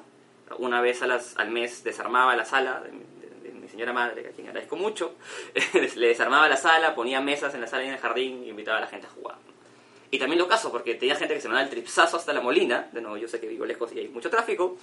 Una 0.57 0.81
vez 0.81 1.01
a 1.01 1.07
las, 1.07 1.37
al 1.37 1.49
mes 1.51 1.83
desarmaba 1.83 2.35
la 2.35 2.45
sala 2.45 2.81
de, 2.81 2.91
mi- 2.91 3.03
de- 3.21 3.49
de 3.49 3.51
mi 3.59 3.67
señora 3.69 3.93
madre, 3.93 4.27
a 4.27 4.31
quien 4.31 4.47
agradezco 4.47 4.75
mucho. 4.75 5.15
Le 5.95 6.07
desarmaba 6.07 6.47
la 6.49 6.57
sala, 6.57 6.95
ponía 6.95 7.21
mesas 7.21 7.53
en 7.53 7.61
la 7.61 7.67
sala 7.67 7.83
y 7.83 7.87
en 7.87 7.93
el 7.93 7.99
jardín 7.99 8.43
y 8.43 8.49
invitaba 8.49 8.77
a 8.77 8.81
la 8.81 8.87
gente 8.87 9.07
a 9.07 9.09
jugar. 9.09 9.37
Y 10.11 10.17
también 10.17 10.39
lo 10.39 10.47
caso, 10.47 10.71
porque 10.71 10.95
tenía 10.95 11.15
gente 11.15 11.35
que 11.35 11.41
se 11.41 11.47
mandaba 11.47 11.63
el 11.65 11.69
tripsazo 11.69 12.17
hasta 12.17 12.33
la 12.33 12.41
Molina. 12.41 12.89
De 12.91 12.99
nuevo, 12.99 13.15
yo 13.17 13.27
sé 13.27 13.39
que 13.39 13.47
vivo 13.47 13.65
lejos 13.65 13.91
y 13.93 13.99
hay 13.99 14.07
mucho 14.07 14.29
tráfico. 14.29 14.77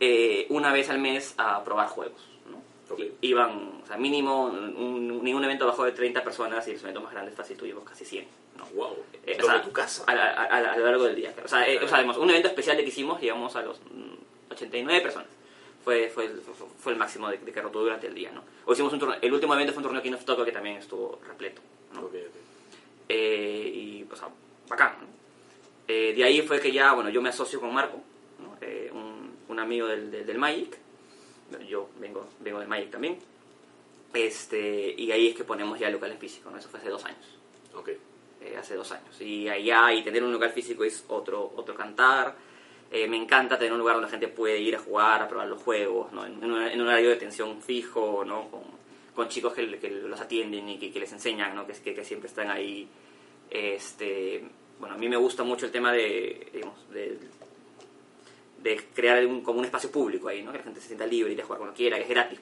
eh, 0.00 0.46
una 0.50 0.72
vez 0.72 0.90
al 0.90 0.98
mes 0.98 1.34
a 1.38 1.62
probar 1.64 1.88
juegos. 1.88 2.20
¿no? 2.50 2.62
Ok. 2.92 3.00
I- 3.00 3.12
Iban, 3.28 3.80
o 3.82 3.86
sea, 3.86 3.96
mínimo, 3.96 4.44
un- 4.46 5.22
ningún 5.22 5.44
evento 5.44 5.66
bajó 5.66 5.84
de 5.84 5.92
30 5.92 6.22
personas 6.24 6.66
y 6.68 6.72
los 6.72 6.82
eventos 6.82 7.02
más 7.02 7.12
grandes 7.12 7.34
fácil 7.34 7.56
tuvimos 7.56 7.84
casi 7.84 8.04
100. 8.04 8.26
¿no? 8.58 8.64
Wow. 8.74 8.96
Eh, 9.24 9.36
o 9.38 9.42
Sobre 9.42 9.54
sea, 9.56 9.62
tu 9.62 9.72
casa. 9.72 10.04
A, 10.06 10.12
a- 10.12 10.44
a- 10.44 10.72
a 10.72 10.76
lo 10.78 10.86
largo 10.86 11.04
del 11.04 11.16
día. 11.16 11.34
O 11.44 11.48
sea, 11.48 11.66
eh, 11.68 11.78
o 11.82 11.88
sea, 11.88 11.98
digamos, 11.98 12.16
un 12.18 12.30
evento 12.30 12.48
especial 12.48 12.76
que 12.78 12.82
hicimos, 12.84 13.20
llegamos 13.20 13.54
a 13.56 13.62
los 13.62 13.78
mm, 13.80 14.14
89 14.50 15.00
personas. 15.02 15.28
Fue, 15.84 16.08
fue, 16.08 16.28
fue, 16.28 16.54
fue 16.78 16.92
el 16.92 16.98
máximo 16.98 17.28
de, 17.28 17.38
de 17.38 17.52
que 17.52 17.60
rotó 17.62 17.80
durante 17.80 18.08
el 18.08 18.14
día, 18.14 18.32
¿no? 18.32 18.42
O 18.64 18.72
hicimos 18.72 18.92
un 18.92 18.98
torneo, 18.98 19.18
el 19.22 19.32
último 19.32 19.54
evento 19.54 19.72
fue 19.72 19.78
un 19.78 19.84
torneo 19.84 20.02
King 20.02 20.14
of 20.14 20.24
Tokyo 20.24 20.44
que 20.44 20.50
también 20.52 20.76
estuvo 20.78 21.20
repleto, 21.26 21.62
¿no? 21.94 22.00
Ok, 22.00 22.14
ok. 22.14 22.36
Eh, 23.08 23.70
y, 23.72 24.06
o 24.10 24.16
sea, 24.16 24.28
bacán, 24.68 24.96
¿no? 25.00 25.06
Eh, 25.86 26.12
de 26.16 26.24
ahí 26.24 26.42
fue 26.42 26.58
que 26.60 26.72
ya, 26.72 26.92
bueno, 26.92 27.08
yo 27.10 27.22
me 27.22 27.28
asocio 27.28 27.60
con 27.60 27.72
Marco, 27.72 28.02
¿no? 28.40 28.56
Eh, 28.60 28.90
un, 28.92 29.36
un 29.48 29.60
amigo 29.60 29.86
del, 29.86 30.10
del, 30.10 30.26
del 30.26 30.38
Magic. 30.38 30.76
Yo 31.68 31.88
vengo, 32.00 32.26
vengo 32.40 32.58
del 32.58 32.66
Magic 32.68 32.90
también. 32.90 33.18
Este, 34.12 34.92
y 34.98 35.12
ahí 35.12 35.28
es 35.28 35.36
que 35.36 35.44
ponemos 35.44 35.78
ya 35.78 35.86
el 35.86 35.92
local 35.92 36.10
en 36.10 36.18
físico, 36.18 36.50
¿no? 36.50 36.58
Eso 36.58 36.68
fue 36.68 36.80
hace 36.80 36.88
dos 36.88 37.04
años. 37.04 37.38
Ok. 37.74 37.90
eh, 38.40 38.56
hace 38.58 38.74
dos 38.74 38.90
años. 38.92 39.20
Y 39.20 39.48
allá, 39.48 39.92
y 39.92 40.02
tener 40.02 40.22
un 40.24 40.32
local 40.32 40.50
físico 40.50 40.84
es 40.84 41.04
otro, 41.08 41.52
otro 41.56 41.74
cantar. 41.74 42.34
Eh, 42.90 43.08
me 43.08 43.16
encanta 43.16 43.58
tener 43.58 43.72
un 43.72 43.80
lugar 43.80 43.96
donde 43.96 44.06
la 44.06 44.10
gente 44.10 44.28
puede 44.28 44.58
ir 44.58 44.76
a 44.76 44.78
jugar, 44.78 45.22
a 45.22 45.28
probar 45.28 45.48
los 45.48 45.60
juegos, 45.60 46.12
¿no? 46.12 46.24
en, 46.24 46.42
un, 46.44 46.86
horario 46.86 47.08
de 47.08 47.16
atención 47.16 47.60
fijo, 47.60 48.24
¿no? 48.24 48.48
con, 49.14 49.28
chicos 49.28 49.54
que, 49.54 49.78
que 49.78 49.90
los 49.90 50.20
atienden 50.20 50.68
y 50.68 50.78
que, 50.78 51.00
les 51.00 51.12
enseñan, 51.12 51.54
¿no? 51.54 51.66
que, 51.66 52.04
siempre 52.04 52.28
están 52.28 52.50
ahí. 52.50 52.88
Este, 53.50 54.44
bueno, 54.78 54.94
a 54.94 54.98
mí 54.98 55.08
me 55.08 55.16
gusta 55.16 55.42
mucho 55.42 55.66
el 55.66 55.72
tema 55.72 55.92
de, 55.92 56.64
de, 58.62 58.84
crear 58.94 59.26
un, 59.26 59.40
como 59.42 59.58
un 59.58 59.64
espacio 59.64 59.90
público 59.90 60.28
ahí, 60.28 60.42
¿no? 60.42 60.52
que 60.52 60.58
la 60.58 60.64
gente 60.64 60.80
se 60.80 60.88
sienta 60.88 61.06
libre 61.06 61.32
y 61.32 61.36
de 61.36 61.42
jugar 61.42 61.58
cuando 61.58 61.74
quiera, 61.76 61.96
que 61.96 62.04
es 62.04 62.08
gratis. 62.08 62.38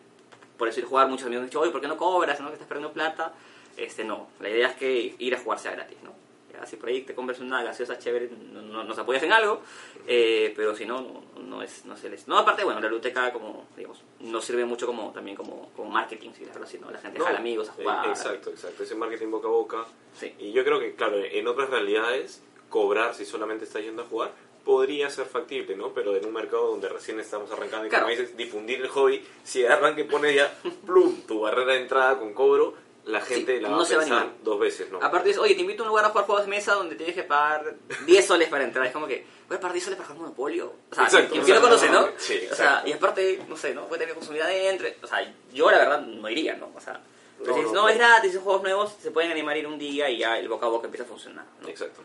Por 0.59 0.69
eso 0.69 0.81
ir 0.81 0.87
a 0.87 0.89
jugar, 0.89 1.09
muchos 1.09 1.27
amigos 1.27 1.41
me 1.41 1.45
han 1.45 1.51
dicho, 1.51 1.61
oye, 1.61 1.71
¿por 1.71 1.81
qué 1.81 1.89
no 1.89 1.97
cobras? 1.97 2.39
¿no? 2.41 2.49
Que 2.49 2.55
estás 2.55 2.69
perdiendo 2.69 2.93
plata. 2.93 3.33
Este, 3.77 4.05
no, 4.05 4.29
la 4.41 4.51
idea 4.51 4.69
es 4.69 4.77
que 4.77 5.17
ir 5.19 5.35
a 5.35 5.39
jugar 5.39 5.59
sea 5.59 5.73
gratis, 5.73 5.99
¿no? 6.03 6.24
Ya, 6.57 6.65
si 6.67 6.77
por 6.77 6.89
ahí 6.89 7.03
te 7.03 7.15
compras 7.15 7.41
una 7.41 7.63
gaseosa 7.63 7.99
chévere, 7.99 8.31
no, 8.53 8.63
no- 8.63 8.85
nos 8.85 8.99
apoyas 8.99 9.23
en 9.23 9.33
algo, 9.33 9.61
eh, 10.07 10.53
pero 10.57 10.75
si 10.75 10.87
no, 10.87 11.01
no, 11.01 11.23
no 11.43 11.63
es, 11.63 11.85
no 11.85 11.97
se 11.97 12.09
les... 12.09 12.29
No, 12.29 12.39
aparte, 12.39 12.65
bueno, 12.65 12.81
la 12.81 12.89
luteca 12.89 13.33
como, 13.33 13.67
digamos, 13.77 14.01
nos 14.21 14.45
sirve 14.45 14.65
mucho 14.65 14.87
como, 14.87 15.11
también 15.13 15.37
como, 15.37 15.71
como 15.75 15.91
marketing, 15.91 16.31
si 16.37 16.45
la 16.45 16.53
así, 16.63 16.79
¿no? 16.79 16.91
La 16.91 16.99
gente 16.99 17.19
No, 17.19 17.25
jala 17.25 17.39
amigos 17.39 17.69
a 17.69 17.73
eh, 17.73 17.75
jugar. 17.77 18.07
exacto, 18.09 18.51
exacto. 18.51 18.83
Ese 18.85 18.95
marketing 18.95 19.31
boca 19.31 19.49
a 19.49 19.51
boca. 19.51 19.85
Sí. 20.19 20.33
Y 20.39 20.53
yo 20.53 20.65
creo 20.65 20.79
que, 20.79 20.95
claro, 20.95 21.17
en 21.19 21.47
otras 21.49 21.71
realidades, 21.71 22.43
cobrar 22.69 23.15
si 23.15 23.25
solamente 23.25 23.65
estás 23.65 23.83
yendo 23.83 24.03
a 24.03 24.07
jugar 24.07 24.33
podría 24.65 25.11
ser 25.11 25.27
factible, 25.27 25.77
¿no? 25.77 25.93
Pero 25.93 26.17
en 26.17 26.25
un 26.25 26.33
mercado 26.33 26.69
donde 26.71 26.89
recién 26.89 27.21
estamos 27.21 27.51
arrancando 27.53 27.85
y 27.87 27.91
Claro. 27.91 28.07
como 28.07 28.17
dices, 28.17 28.35
difundir 28.35 28.81
el 28.81 28.89
hobby, 28.89 29.23
si 29.43 29.67
arranque 29.67 30.05
pones 30.07 30.35
ya, 30.35 30.57
plum, 30.87 31.21
tu 31.29 31.41
barrera 31.41 31.75
de 31.75 31.81
entrada 31.83 32.19
con 32.19 32.33
cobro, 32.33 32.73
la 33.07 33.21
gente 33.21 33.57
Sí, 33.57 33.61
la 33.63 33.69
va 33.71 33.77
no 33.77 33.83
a 33.83 33.87
se 33.87 33.97
va 33.97 34.03
a 34.03 34.05
pensar 34.05 34.23
animar. 34.23 34.37
dos 34.45 34.59
veces, 34.61 34.91
¿no? 34.91 34.99
Aparte 35.03 35.29
dices, 35.29 35.43
oye, 35.43 35.55
te 35.55 35.61
invito 35.61 35.83
a 35.83 35.85
un 35.85 35.89
lugar 35.91 36.05
a 36.07 36.09
jugar 36.09 36.25
juegos 36.27 36.45
de 36.45 36.51
mesa 36.51 36.75
donde 36.75 36.95
tienes 36.97 37.15
que 37.15 37.23
pagar 37.23 37.75
10 38.07 38.27
soles 38.27 38.49
para 38.49 38.65
entrar. 38.65 38.87
Es 38.87 38.93
como 38.93 39.07
que, 39.07 39.27
voy 39.49 39.57
a 39.57 39.61
pagar 39.61 39.73
10 39.75 39.85
soles 39.85 39.97
para 39.99 40.07
jugar 40.09 40.23
Monopolio. 40.23 40.73
O 40.91 40.95
sea, 40.95 41.05
Exacto, 41.05 41.33
¿quién, 41.33 41.45
quién 41.45 41.61
lo 41.61 41.67
exacto. 41.69 41.87
conoce, 41.89 42.11
no? 42.13 42.19
Sí, 42.19 42.35
o 42.51 42.55
sea, 42.55 42.67
exacto. 42.67 42.89
y 42.89 42.93
aparte, 42.93 43.45
no 43.49 43.57
sé, 43.57 43.75
¿no? 43.75 43.87
Puede 43.89 44.01
tener 44.01 44.15
consumida 44.15 44.45
adentro. 44.45 44.89
O 45.03 45.07
sea, 45.07 45.35
yo 45.53 45.71
la 45.71 45.79
verdad 45.79 46.01
no 46.01 46.29
iría, 46.31 46.55
¿no? 46.57 46.71
O 46.75 46.81
sea, 46.81 47.01
No, 47.41 47.55
dices, 47.55 47.73
no, 47.73 47.83
no, 47.83 47.89
es 47.89 47.97
gratis, 47.99 48.33
son 48.33 48.43
juegos 48.43 48.63
nuevos, 48.63 48.95
se 49.03 49.11
pueden 49.11 49.31
animar 49.31 49.57
a 49.57 49.59
ir 49.59 49.67
un 49.67 49.79
día 49.79 50.09
y 50.09 50.19
ya 50.19 50.39
el 50.39 50.49
boca 50.49 50.67
a 50.67 50.71
boca 50.71 50.87
empieza 50.87 51.05
a 51.05 51.09
funcionar, 51.09 51.45
¿no? 51.61 51.69
Exacto. 51.69 52.01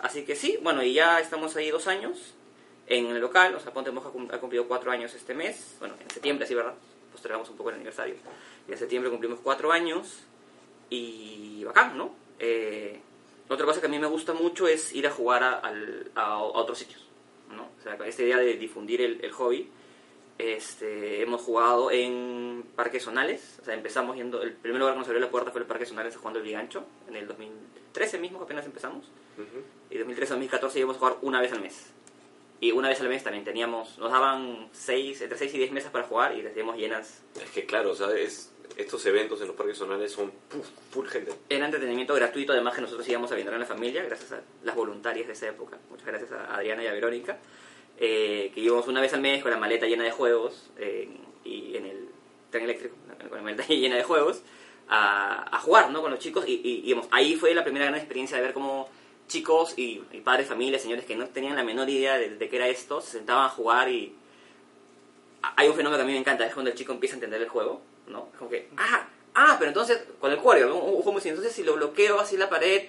Así 0.00 0.24
que 0.24 0.36
sí, 0.36 0.58
bueno, 0.62 0.82
y 0.82 0.92
ya 0.92 1.18
estamos 1.20 1.56
ahí 1.56 1.70
dos 1.70 1.86
años 1.88 2.34
en 2.86 3.06
el 3.06 3.20
local. 3.20 3.54
O 3.56 3.60
sea, 3.60 3.72
Ponte 3.72 3.90
Moja 3.90 4.10
ha 4.10 4.38
cumplido 4.38 4.68
cuatro 4.68 4.92
años 4.92 5.12
este 5.14 5.34
mes. 5.34 5.74
Bueno, 5.80 5.94
en 6.00 6.08
septiembre, 6.10 6.46
sí, 6.46 6.54
¿verdad? 6.54 6.74
Postergamos 7.10 7.48
un 7.50 7.56
poco 7.56 7.70
el 7.70 7.76
aniversario. 7.76 8.14
Y 8.68 8.72
en 8.72 8.78
septiembre 8.78 9.10
cumplimos 9.10 9.40
cuatro 9.42 9.72
años. 9.72 10.20
Y 10.90 11.64
bacán, 11.64 11.96
¿no? 11.98 12.14
Eh, 12.38 13.00
otra 13.48 13.66
cosa 13.66 13.80
que 13.80 13.86
a 13.86 13.90
mí 13.90 13.98
me 13.98 14.06
gusta 14.06 14.32
mucho 14.34 14.66
es 14.68 14.92
ir 14.94 15.06
a 15.06 15.10
jugar 15.10 15.42
a, 15.42 15.52
al- 15.54 16.10
a- 16.14 16.34
a 16.34 16.38
otros 16.42 16.78
sitios, 16.78 17.04
¿no? 17.54 17.64
O 17.78 17.82
sea, 17.82 17.94
esta 18.06 18.22
idea 18.22 18.38
de 18.38 18.54
difundir 18.54 19.00
el, 19.00 19.24
el 19.24 19.32
hobby. 19.32 19.68
Este, 20.38 21.22
hemos 21.22 21.40
jugado 21.40 21.90
en 21.90 22.62
parques 22.76 23.02
zonales, 23.04 23.58
o 23.62 23.64
sea, 23.64 23.72
empezamos 23.72 24.16
yendo, 24.16 24.42
el 24.42 24.52
primer 24.52 24.78
lugar 24.80 24.92
que 24.94 24.98
nos 24.98 25.08
abrió 25.08 25.20
la 25.22 25.30
puerta 25.30 25.50
fue 25.50 25.62
el 25.62 25.66
parque 25.66 25.86
zonales 25.86 26.14
jugando 26.14 26.40
el 26.40 26.44
Gigancho, 26.44 26.84
en 27.08 27.16
el 27.16 27.26
2013 27.26 28.18
mismo, 28.18 28.38
que 28.38 28.44
apenas 28.44 28.66
empezamos. 28.66 29.06
Ujú. 29.38 29.62
Y 29.90 29.96
2013-2014 29.98 30.76
íbamos 30.76 30.96
a 30.96 30.98
jugar 30.98 31.16
una 31.22 31.40
vez 31.40 31.52
al 31.52 31.62
mes. 31.62 31.90
Y 32.60 32.72
una 32.72 32.88
vez 32.88 33.00
al 33.00 33.08
mes 33.08 33.22
también 33.22 33.44
teníamos, 33.44 33.98
nos 33.98 34.10
daban 34.10 34.68
seis, 34.72 35.20
entre 35.20 35.36
6 35.36 35.52
y 35.54 35.58
10 35.58 35.72
mesas 35.72 35.90
para 35.90 36.04
jugar 36.06 36.34
y 36.36 36.42
las 36.42 36.52
teníamos 36.52 36.76
llenas. 36.78 37.22
Es 37.42 37.50
que, 37.50 37.66
claro, 37.66 37.90
o 37.90 37.94
sea, 37.94 38.10
es- 38.16 38.52
estos 38.78 39.04
eventos 39.06 39.40
en 39.42 39.46
los 39.48 39.56
parques 39.56 39.76
zonales 39.78 40.12
son 40.12 40.30
puf, 40.48 40.66
full 40.90 41.06
gente. 41.06 41.32
Era 41.48 41.66
entretenimiento 41.66 42.14
gratuito, 42.14 42.52
además 42.52 42.74
que 42.74 42.80
nosotros 42.80 43.06
íbamos 43.08 43.30
a 43.32 43.34
vender 43.34 43.52
en 43.54 43.60
la 43.60 43.66
familia, 43.66 44.02
gracias 44.04 44.32
a 44.32 44.40
las 44.64 44.74
voluntarias 44.74 45.26
de 45.26 45.32
esa 45.34 45.48
época. 45.48 45.78
Muchas 45.90 46.06
gracias 46.06 46.32
a 46.32 46.54
Adriana 46.56 46.82
y 46.82 46.86
a 46.86 46.92
Verónica. 46.92 47.38
eh, 47.98 48.50
que 48.54 48.60
íbamos 48.60 48.86
una 48.88 49.00
vez 49.00 49.14
al 49.14 49.20
mes 49.22 49.42
con 49.42 49.50
la 49.50 49.56
maleta 49.56 49.86
llena 49.86 50.04
de 50.04 50.10
juegos 50.10 50.70
eh, 50.78 51.08
y 51.44 51.76
en 51.76 51.86
el 51.86 52.08
tren 52.50 52.64
eléctrico, 52.64 52.94
con 53.28 53.38
la 53.38 53.42
maleta 53.42 53.66
llena 53.68 53.96
de 53.96 54.02
juegos, 54.02 54.42
a, 54.88 55.54
a 55.56 55.58
jugar 55.60 55.90
¿no? 55.90 56.02
con 56.02 56.10
los 56.10 56.20
chicos. 56.20 56.46
Y, 56.46 56.60
y, 56.62 56.82
digamos, 56.82 57.06
ahí 57.10 57.36
fue 57.36 57.54
la 57.54 57.64
primera 57.64 57.86
gran 57.86 57.96
experiencia 57.98 58.36
de 58.36 58.42
ver 58.42 58.52
cómo 58.52 58.88
chicos 59.28 59.74
y, 59.76 60.02
y 60.12 60.20
padres, 60.20 60.46
familias, 60.48 60.82
señores 60.82 61.04
que 61.04 61.16
no 61.16 61.26
tenían 61.28 61.56
la 61.56 61.64
menor 61.64 61.88
idea 61.88 62.18
de, 62.18 62.36
de 62.36 62.48
qué 62.48 62.56
era 62.56 62.68
esto, 62.68 63.00
se 63.00 63.12
sentaban 63.12 63.46
a 63.46 63.48
jugar 63.48 63.88
y 63.90 64.14
hay 65.56 65.68
un 65.68 65.74
fenómeno 65.74 65.98
que 65.98 66.02
a 66.02 66.06
mí 66.06 66.12
me 66.12 66.18
encanta, 66.18 66.46
es 66.46 66.52
cuando 66.54 66.70
el 66.70 66.76
chico 66.76 66.92
empieza 66.92 67.14
a 67.14 67.18
entender 67.18 67.40
el 67.42 67.48
juego, 67.48 67.80
¿no? 68.08 68.28
Es 68.32 68.38
como 68.38 68.50
que, 68.50 68.68
ah, 68.76 69.06
ah, 69.34 69.56
pero 69.58 69.68
entonces, 69.70 70.00
con 70.20 70.32
el 70.32 70.38
cuario, 70.38 70.66
¿no? 70.68 70.76
un, 70.76 70.88
un 70.96 71.02
juego 71.02 71.12
muy 71.12 71.22
entonces 71.24 71.52
si 71.52 71.62
lo 71.62 71.74
bloqueo 71.74 72.18
así 72.20 72.36
la 72.36 72.48
pared, 72.48 72.84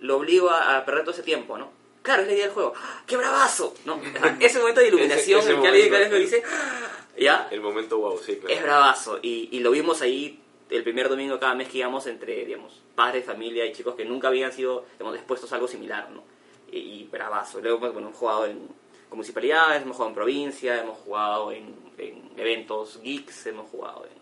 lo 0.00 0.16
obligo 0.18 0.50
a, 0.50 0.76
a 0.78 0.84
perder 0.84 1.02
todo 1.04 1.12
ese 1.14 1.22
tiempo, 1.22 1.58
¿no? 1.58 1.70
Claro, 2.02 2.22
es 2.22 2.28
la 2.28 2.34
idea 2.34 2.44
del 2.44 2.54
juego. 2.54 2.72
¡Ah, 2.76 3.02
¡Qué 3.06 3.16
bravazo! 3.16 3.74
¿no? 3.84 4.00
Ese 4.40 4.60
momento 4.60 4.80
de 4.80 4.88
iluminación 4.88 5.40
Ese- 5.40 5.48
ese 5.50 5.56
en 5.56 5.62
que 5.62 5.68
alguien 5.68 6.10
lo 6.12 6.16
dice, 6.18 6.42
¡ah! 6.46 6.90
¿ya? 7.18 7.48
El 7.50 7.60
momento 7.60 7.98
wow, 7.98 8.16
sí, 8.24 8.36
claro. 8.36 8.54
Es 8.54 8.62
bravazo. 8.62 9.18
Y, 9.22 9.48
y 9.50 9.58
lo 9.58 9.72
vimos 9.72 10.02
ahí 10.02 10.38
el 10.70 10.82
primer 10.82 11.08
domingo 11.08 11.38
cada 11.38 11.54
mes 11.54 11.68
que 11.68 11.78
íbamos 11.78 12.06
entre, 12.06 12.44
digamos, 12.44 12.82
padres, 12.94 13.24
familia 13.24 13.64
y 13.66 13.72
chicos 13.72 13.94
que 13.94 14.04
nunca 14.04 14.28
habían 14.28 14.52
sido, 14.52 14.84
digamos, 14.98 15.16
expuestos 15.16 15.52
a 15.52 15.56
algo 15.56 15.68
similar, 15.68 16.10
¿no? 16.10 16.24
Y, 16.70 16.78
y 16.78 17.04
bravazo. 17.04 17.60
Luego, 17.60 17.80
pues, 17.80 17.92
bueno, 17.92 18.08
hemos 18.08 18.18
jugado 18.18 18.46
en 18.46 18.68
municipalidades, 19.10 19.82
hemos 19.82 19.96
jugado 19.96 20.10
en 20.10 20.14
provincia, 20.14 20.80
hemos 20.82 20.98
jugado 20.98 21.52
en, 21.52 21.74
en 21.98 22.30
eventos 22.36 23.00
geeks, 23.02 23.46
hemos 23.46 23.70
jugado 23.70 24.04
en... 24.04 24.12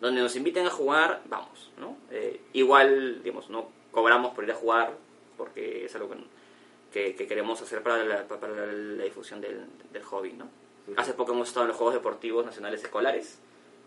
Donde 0.00 0.20
nos 0.20 0.34
inviten 0.34 0.66
a 0.66 0.70
jugar, 0.70 1.22
vamos, 1.26 1.70
¿no? 1.78 1.96
Eh, 2.10 2.40
igual, 2.54 3.22
digamos, 3.22 3.50
no 3.50 3.68
cobramos 3.92 4.34
por 4.34 4.42
ir 4.44 4.50
a 4.50 4.56
jugar, 4.56 4.94
porque 5.36 5.84
es 5.84 5.94
algo 5.94 6.10
que, 6.10 6.16
que, 6.92 7.14
que 7.14 7.26
queremos 7.26 7.62
hacer 7.62 7.82
para 7.82 8.02
la, 8.02 8.26
para 8.26 8.48
la 8.48 9.04
difusión 9.04 9.40
del, 9.40 9.66
del 9.92 10.02
hobby, 10.02 10.32
¿no? 10.32 10.48
Hace 10.96 11.12
poco 11.12 11.32
hemos 11.32 11.46
estado 11.46 11.64
en 11.64 11.68
los 11.68 11.76
Juegos 11.76 11.94
Deportivos 11.94 12.44
Nacionales 12.44 12.82
Escolares, 12.82 13.38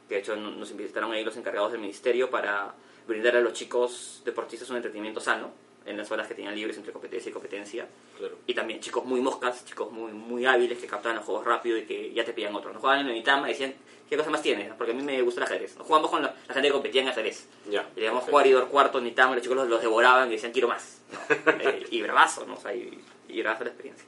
de 0.10 0.18
hecho 0.20 0.36
no- 0.36 0.52
nos 0.52 0.72
invitaron 0.72 1.12
ahí 1.12 1.24
los 1.24 1.36
encargados 1.38 1.72
del 1.72 1.82
ministerio 1.82 2.30
para 2.30 2.74
brindar 3.08 3.36
a 3.38 3.42
los 3.42 3.54
chicos 3.54 4.22
deportistas 4.26 4.70
un 4.70 4.78
entretenimiento 4.78 5.20
sano 5.20 5.52
en 5.86 5.98
las 5.98 6.10
horas 6.10 6.28
que 6.28 6.34
tenían 6.34 6.56
libres 6.56 6.78
entre 6.78 6.92
competencia 6.92 7.30
y 7.30 7.34
competencia. 7.34 7.88
Claro. 8.18 8.38
Y 8.48 8.56
también 8.56 8.80
chicos 8.80 9.06
muy 9.06 9.22
moscas, 9.22 9.64
chicos 9.66 9.92
muy, 9.92 10.12
muy 10.14 10.44
hábiles 10.46 10.80
que 10.80 10.88
captaban 10.88 11.18
los 11.18 11.26
juegos 11.26 11.46
rápido 11.46 11.78
y 11.78 11.84
que 11.86 12.12
ya 12.12 12.26
te 12.26 12.34
pillan 12.34 12.56
otro. 12.56 12.72
Nos 12.74 12.82
jugaban 12.82 13.02
en 13.06 13.12
Unitama 13.12 13.48
y 13.48 13.52
decían, 13.52 13.76
¿qué 14.10 14.18
cosa 14.18 14.32
más 14.32 14.42
tienes? 14.42 14.74
Porque 14.74 14.94
a 14.94 14.96
mí 14.96 15.04
me 15.04 15.22
gusta 15.22 15.42
el 15.42 15.46
ajedrez. 15.46 15.78
Nos 15.78 15.86
jugamos 15.86 16.10
con 16.10 16.24
la, 16.24 16.34
la 16.48 16.54
gente 16.56 16.70
que 16.70 16.74
competía 16.74 17.04
en 17.04 17.10
ajedrez. 17.10 17.48
Ya. 17.70 17.88
Y 17.96 18.00
digamos, 18.00 18.22
perfecto. 18.22 18.32
Jugaridor 18.32 18.68
cuarto, 18.70 18.98
Unitama, 18.98 19.36
los 19.36 19.44
chicos 19.44 19.58
los, 19.58 19.68
los 19.70 19.80
devoraban 19.82 20.28
y 20.30 20.32
decían, 20.32 20.52
quiero 20.52 20.68
más. 20.70 21.02
¿no? 21.12 21.52
Eh, 21.62 21.86
y 21.92 22.02
bravazo, 22.02 22.48
¿no? 22.48 22.56
O 22.56 22.60
sea, 22.60 22.74
y, 22.74 23.00
y 23.30 23.42
bravazo 23.44 23.66
la 23.66 23.70
experiencia. 23.70 24.06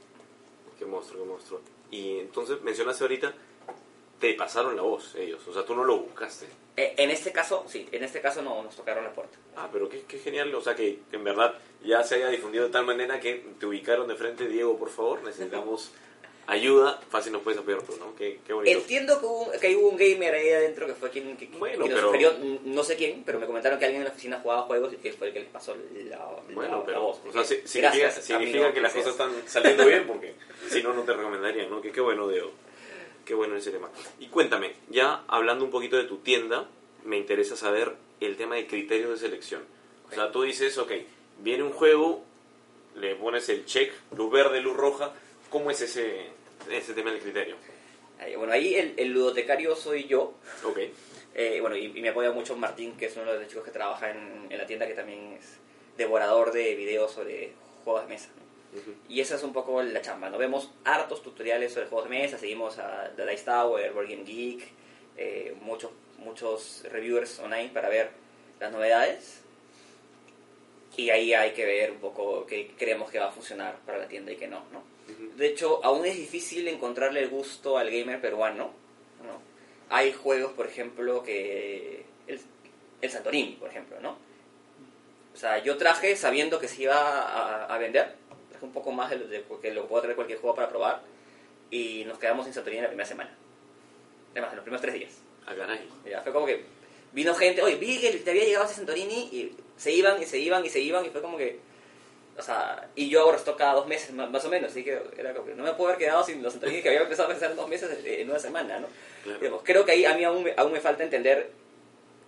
Qué 0.80 0.86
monstruo, 0.88 1.22
qué 1.24 1.30
monstruo. 1.30 1.62
Y 1.92 2.18
entonces 2.22 2.60
mencionaste 2.64 3.04
ahorita, 3.04 3.34
te 4.20 4.34
pasaron 4.34 4.76
la 4.76 4.82
voz 4.82 5.16
ellos, 5.16 5.46
o 5.48 5.54
sea, 5.54 5.64
tú 5.66 5.76
no 5.76 5.84
lo 5.84 5.98
buscaste. 5.98 6.48
Eh, 6.76 6.94
en 6.98 7.10
este 7.12 7.32
caso, 7.32 7.66
sí, 7.68 7.88
en 7.92 8.04
este 8.04 8.22
caso 8.22 8.42
no 8.42 8.62
nos 8.64 8.76
tocaron 8.76 9.04
la 9.04 9.12
puerta. 9.14 9.38
Ah, 9.56 9.70
pero 9.72 9.88
qué, 9.90 10.04
qué 10.08 10.18
genial, 10.20 10.54
o 10.56 10.62
sea, 10.62 10.76
que 10.76 11.00
en 11.12 11.24
verdad 11.24 11.54
ya 11.84 12.04
se 12.04 12.16
haya 12.16 12.30
difundido 12.30 12.66
de 12.66 12.72
tal 12.72 12.86
manera 12.86 13.20
que 13.20 13.44
te 13.60 13.66
ubicaron 13.66 14.08
de 14.08 14.16
frente, 14.16 14.48
Diego, 14.48 14.78
por 14.78 14.90
favor, 14.90 15.24
necesitamos 15.24 15.92
ayuda, 16.48 17.00
fácil 17.10 17.34
nos 17.34 17.42
puedes 17.42 17.60
apoyar 17.60 17.82
tú, 17.82 17.96
¿no? 17.98 18.16
Qué, 18.16 18.40
qué 18.48 18.54
bonito. 18.54 18.78
Entiendo 18.80 19.20
que 19.20 19.26
hubo, 19.26 19.52
que 19.60 19.76
hubo 19.76 19.90
un 19.90 19.98
gamer 19.98 20.34
ahí 20.34 20.50
adentro 20.50 20.88
que 20.88 20.94
fue 20.94 21.10
quien, 21.10 21.36
que, 21.36 21.48
Bueno, 21.48 21.84
quien 21.86 21.90
nos 21.96 22.00
pero- 22.00 22.08
sugirió, 22.08 22.34
no 22.64 22.84
sé 22.84 22.96
quién, 22.96 23.24
pero 23.26 23.40
me 23.40 23.46
comentaron 23.46 23.78
que 23.78 23.86
alguien 23.86 24.02
en 24.02 24.08
la 24.08 24.14
oficina 24.14 24.40
jugaba 24.42 24.62
juegos 24.64 24.94
y 24.94 24.98
que 24.98 25.12
fue 25.14 25.28
el 25.28 25.34
que 25.34 25.40
les 25.42 25.50
pasó 25.50 25.76
la, 25.76 26.26
Bueno, 26.54 26.72
la- 26.72 26.78
la 26.78 26.86
pero 26.86 27.02
voz. 27.02 27.20
o 27.28 27.32
sea, 27.34 27.42
que, 27.42 27.68
significa, 27.68 28.12
significa 28.12 28.58
amigo, 28.60 28.74
que 28.74 28.82
las 28.82 28.94
cosas 28.94 29.12
están 29.12 29.32
saliendo 29.46 29.86
bien, 29.88 30.08
porque 30.08 30.36
si 30.70 30.82
no, 30.82 30.94
no 30.94 31.02
te 31.04 31.14
recomendarían, 31.14 31.70
¿no? 31.70 31.82
Que 31.82 31.92
qué 31.92 32.00
bueno, 32.02 32.28
Deo. 32.28 32.50
Qué 33.28 33.34
bueno 33.34 33.58
ese 33.58 33.72
tema. 33.72 33.90
Y 34.20 34.28
cuéntame, 34.28 34.74
ya 34.90 35.24
hablando 35.28 35.66
un 35.66 35.72
poquito 35.72 35.98
de 35.98 36.06
tu 36.06 36.20
tienda, 36.20 36.66
me 37.04 37.18
interesa 37.18 37.58
saber 37.58 37.94
el 38.22 38.38
tema 38.38 38.56
de 38.56 38.68
criterios 38.68 39.10
de 39.12 39.18
selección. 39.18 39.63
O 40.10 40.16
sea, 40.16 40.32
tú 40.32 40.44
dices, 40.44 40.78
ok, 40.78 40.94
viene 41.40 41.63
un 41.63 41.74
juego, 41.74 42.24
le 42.96 43.16
pones 43.16 43.50
el 43.50 43.66
check, 43.66 43.92
luz 44.16 44.32
verde, 44.32 44.62
luz 44.62 44.78
roja, 44.78 45.12
¿cómo 45.50 45.70
es 45.72 45.82
ese, 45.82 46.28
ese 46.72 46.94
tema 46.94 47.12
del 47.12 47.20
criterio? 47.20 47.58
Ahí, 48.20 48.36
Bueno, 48.38 48.54
ahí 48.54 48.76
el, 48.76 48.94
el 48.98 49.10
ludotecario 49.10 49.76
soy 49.76 50.06
yo. 50.08 50.34
Ok, 50.63 50.80
Eh, 51.36 51.60
bueno, 51.62 51.76
y, 51.76 51.86
y 51.86 52.02
me 52.02 52.10
apoya 52.10 52.32
mucho 52.32 52.56
Martín, 52.56 52.98
que 52.98 53.06
es 53.08 53.16
uno 53.18 53.32
de 53.32 53.40
los 53.40 53.48
chicos 53.48 53.63
que 53.66 53.70
trabaja 53.72 54.10
en, 54.10 54.48
en 54.50 54.58
la 54.58 54.66
tienda, 54.66 54.88
que 54.88 54.94
también 54.96 55.34
es 55.34 55.58
devorador 55.98 56.52
de 56.52 56.74
videos 56.76 57.12
sobre 57.12 57.52
juegos 57.84 58.04
de 58.04 58.08
mesa. 58.10 58.30
Y 59.10 59.22
esa 59.22 59.36
es 59.36 59.44
un 59.44 59.54
poco 59.54 59.82
la 59.82 60.02
chamba. 60.02 60.30
¿no? 60.30 60.38
Vemos 60.38 60.72
hartos 60.84 61.22
tutoriales 61.24 61.74
sobre 61.74 61.88
juegos 61.88 62.10
de 62.10 62.18
mesa, 62.18 62.38
seguimos 62.38 62.78
a 62.80 63.12
The 63.16 63.26
Dice 63.26 63.46
Tower, 63.46 63.92
Board 63.94 64.10
Game 64.10 64.24
Geek, 64.24 64.68
eh, 65.18 65.56
muchos, 65.62 65.92
muchos 66.20 66.84
reviewers 66.92 67.40
online 67.40 67.70
para 67.70 67.90
ver 67.90 68.12
las 68.60 68.72
novedades. 68.72 69.42
Y 70.96 71.12
ahí 71.12 71.34
hay 71.34 71.52
que 71.52 71.66
ver 71.66 71.92
un 71.92 72.00
poco 72.00 72.46
qué 72.48 72.72
creemos 72.76 73.12
que 73.12 73.20
va 73.20 73.28
a 73.28 73.32
funcionar 73.32 73.78
para 73.86 74.00
la 74.00 74.08
tienda 74.08 74.32
y 74.32 74.36
qué 74.36 74.48
no, 74.48 74.63
¿no? 74.72 74.84
De 75.36 75.48
hecho, 75.48 75.80
aún 75.84 76.06
es 76.06 76.18
difícil 76.18 76.68
encontrarle 76.68 77.22
el 77.22 77.30
gusto 77.30 77.78
al 77.78 77.90
gamer 77.90 78.20
peruano. 78.20 78.72
¿no? 79.24 79.40
Hay 79.90 80.12
juegos, 80.12 80.54
por 80.54 80.68
ejemplo, 80.68 81.24
que... 81.24 82.06
El, 82.28 82.42
el 83.02 83.10
Santorini, 83.12 83.54
por 83.54 83.70
ejemplo, 83.70 84.00
¿no? 84.02 84.18
O 85.34 85.38
sea, 85.38 85.60
yo 85.60 85.78
traje 85.78 86.16
sabiendo 86.16 86.60
que 86.60 86.68
se 86.68 86.84
iba 86.84 86.96
a, 86.96 87.66
a 87.66 87.78
vender. 87.78 88.16
Un 88.62 88.72
poco 88.72 88.91
más 88.91 89.10
de, 89.10 89.17
lo- 89.17 89.28
de 89.28 89.43
que 89.62 89.72
lo 89.74 89.84
que 89.84 89.88
puedo 89.88 90.02
traer 90.02 90.15
cualquier 90.15 90.39
juego 90.39 90.56
para 90.56 90.70
probar. 90.70 91.02
Y 91.70 92.04
nos 92.06 92.17
quedamos 92.17 92.46
sin 92.46 92.54
Santorini 92.54 92.82
la 92.82 92.88
primera 92.88 93.08
semana. 93.08 93.30
Además, 94.32 94.52
en 94.52 94.56
los 94.58 94.63
primeros 94.63 94.82
tres 94.82 94.93
días. 94.96 95.12
Ah, 95.46 95.54
caray. 95.58 95.88
Ya, 96.10 96.22
fue 96.22 96.32
como 96.32 96.46
que 96.46 96.63
vino 97.13 97.34
gente, 97.34 97.62
oye, 97.62 97.76
vi 97.76 98.00
que 98.00 98.12
te 98.12 98.30
había 98.32 98.43
llegado 98.46 98.65
ese 98.65 98.76
Santorini 98.76 99.30
y 99.32 99.56
se 99.78 99.91
iban 99.91 100.22
y 100.22 100.26
se 100.26 100.38
iban 100.39 100.65
y 100.65 100.70
se 100.70 100.80
iban 100.80 101.06
y 101.06 101.10
fue 101.10 101.22
como 101.22 101.38
que, 101.38 101.60
o 102.38 102.41
sea, 102.41 102.88
y 102.96 103.10
yo 103.10 103.22
hago 103.22 103.32
restock 103.32 103.58
cada 103.58 103.74
dos 103.74 103.88
meses 103.88 104.12
más, 104.13 104.30
más 104.30 104.43
o 104.46 104.50
menos, 104.50 104.72
así 104.72 104.84
que 104.84 105.02
era 105.17 105.34
como 105.34 105.48
que 105.48 105.56
no 105.56 105.63
me 105.63 105.74
puedo 105.74 105.89
haber 105.89 106.00
quedado 106.00 106.24
sin 106.24 106.43
los 106.43 106.54
Santorini 106.54 106.82
que 106.82 106.89
había 106.89 107.02
empezado 107.02 107.28
a 107.28 107.32
pensar 107.32 107.50
en 107.52 107.58
dos 107.58 107.67
meses 107.67 107.89
en 108.06 108.30
una 108.30 108.39
semana, 108.39 108.80
¿no? 108.80 108.88
Claro. 109.24 109.39
Digamos, 109.39 109.62
creo 109.63 109.84
que 109.86 109.93
ahí 109.93 110.06
a 110.06 110.13
mí 110.15 110.24
aún 110.24 110.46
aún 110.58 110.72
me 110.72 110.80
falta 110.80 111.04
entender 111.04 111.50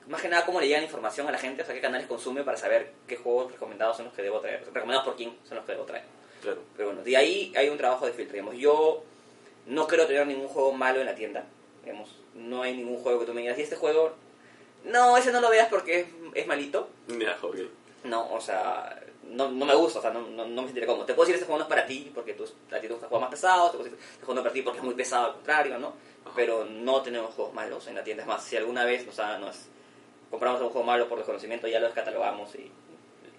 más 0.07 0.21
que 0.21 0.27
nada 0.29 0.45
cómo 0.45 0.59
le 0.59 0.67
llegan 0.67 0.83
información 0.83 1.27
a 1.27 1.31
la 1.31 1.37
gente, 1.37 1.61
o 1.61 1.65
sea, 1.65 1.75
qué 1.75 1.81
canales 1.81 2.07
consume 2.07 2.43
para 2.43 2.57
saber 2.57 2.91
qué 3.07 3.15
juegos 3.17 3.51
recomendados 3.51 3.97
son 3.97 4.05
los 4.05 4.13
que 4.15 4.23
debo 4.23 4.39
traer, 4.39 4.65
recomendados 4.73 5.05
por 5.05 5.15
quién 5.15 5.37
son 5.47 5.57
los 5.57 5.65
que 5.65 5.73
debo 5.73 5.83
traer. 5.85 6.03
Claro. 6.41 6.61
Pero 6.75 6.89
bueno, 6.89 7.03
de 7.03 7.17
ahí 7.17 7.53
hay 7.55 7.69
un 7.69 7.77
trabajo 7.77 8.05
de 8.05 8.13
filtro. 8.13 8.33
Digamos, 8.33 8.57
yo 8.57 9.03
no 9.67 9.87
creo 9.87 10.07
tener 10.07 10.25
ningún 10.27 10.47
juego 10.47 10.71
malo 10.73 10.99
en 10.99 11.05
la 11.05 11.15
tienda. 11.15 11.45
Digamos, 11.83 12.15
no 12.35 12.61
hay 12.61 12.75
ningún 12.75 12.97
juego 12.97 13.19
que 13.19 13.25
tú 13.25 13.33
me 13.33 13.41
digas, 13.41 13.57
y 13.57 13.63
este 13.63 13.75
juego, 13.75 14.13
no, 14.85 15.17
ese 15.17 15.31
no 15.31 15.41
lo 15.41 15.49
veas 15.49 15.67
porque 15.69 16.01
es, 16.01 16.07
es 16.33 16.47
malito. 16.47 16.89
Ya, 17.07 17.37
ok. 17.41 17.57
No, 18.03 18.33
o 18.33 18.39
sea, 18.39 19.01
no, 19.29 19.49
no 19.49 19.65
me 19.65 19.75
gusta, 19.75 19.99
o 19.99 20.01
sea, 20.01 20.11
no, 20.11 20.21
no, 20.21 20.47
no 20.47 20.61
me 20.61 20.67
sentiré 20.67 20.85
cómodo. 20.85 21.05
Te 21.05 21.13
puedo 21.13 21.25
decir, 21.25 21.35
este 21.35 21.45
juego 21.45 21.59
no 21.59 21.63
es 21.65 21.69
para 21.69 21.85
ti 21.85 22.11
porque 22.13 22.33
tú, 22.33 22.43
a 22.43 22.79
ti 22.79 22.87
te 22.87 22.93
gusta 22.93 23.07
jugar 23.07 23.21
más 23.21 23.31
pesado, 23.31 23.69
te 23.69 23.77
puedo 23.77 23.83
decir, 23.89 23.99
este 23.99 24.25
juego 24.25 24.33
no 24.35 24.39
es 24.41 24.43
para 24.43 24.53
ti 24.53 24.61
porque 24.61 24.79
es 24.79 24.85
muy 24.85 24.95
pesado, 24.95 25.27
al 25.27 25.33
contrario, 25.33 25.79
¿no? 25.79 25.87
Ajá. 26.25 26.33
Pero 26.35 26.65
no 26.65 27.01
tenemos 27.01 27.33
juegos 27.33 27.53
malos 27.53 27.87
en 27.87 27.95
la 27.95 28.03
tienda. 28.03 28.23
Es 28.23 28.27
más, 28.27 28.43
si 28.43 28.57
alguna 28.57 28.85
vez 28.85 29.07
o 29.07 29.11
sea, 29.11 29.37
nos 29.37 29.55
compramos 30.29 30.61
un 30.61 30.69
juego 30.69 30.85
malo 30.85 31.07
por 31.07 31.17
desconocimiento, 31.17 31.67
ya 31.67 31.79
lo 31.79 31.87
descatalogamos 31.87 32.55
y, 32.55 32.71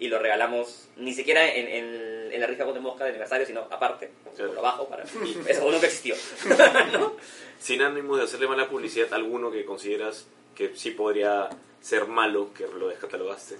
y 0.00 0.08
lo 0.08 0.18
regalamos, 0.18 0.88
ni 0.96 1.12
siquiera 1.12 1.46
en, 1.54 1.68
en, 1.68 2.32
en 2.32 2.40
la 2.40 2.46
rifa 2.46 2.64
de 2.64 2.80
mosca 2.80 3.04
de 3.04 3.10
aniversario, 3.10 3.46
sino 3.46 3.60
aparte, 3.70 4.10
Claro. 4.34 4.50
por 4.50 4.58
abajo, 4.60 4.88
para... 4.88 5.04
juego 5.06 5.70
nunca 5.72 5.86
existió. 5.86 6.14
¿no? 6.92 7.14
Sin 7.60 7.82
ánimo 7.82 8.16
de 8.16 8.24
hacerle 8.24 8.48
mala 8.48 8.68
publicidad, 8.68 9.12
alguno 9.14 9.50
que 9.52 9.64
consideras 9.64 10.26
que 10.56 10.74
sí 10.74 10.90
podría 10.92 11.48
ser 11.80 12.06
malo, 12.06 12.52
que 12.54 12.66
lo 12.66 12.88
descatalogaste. 12.88 13.56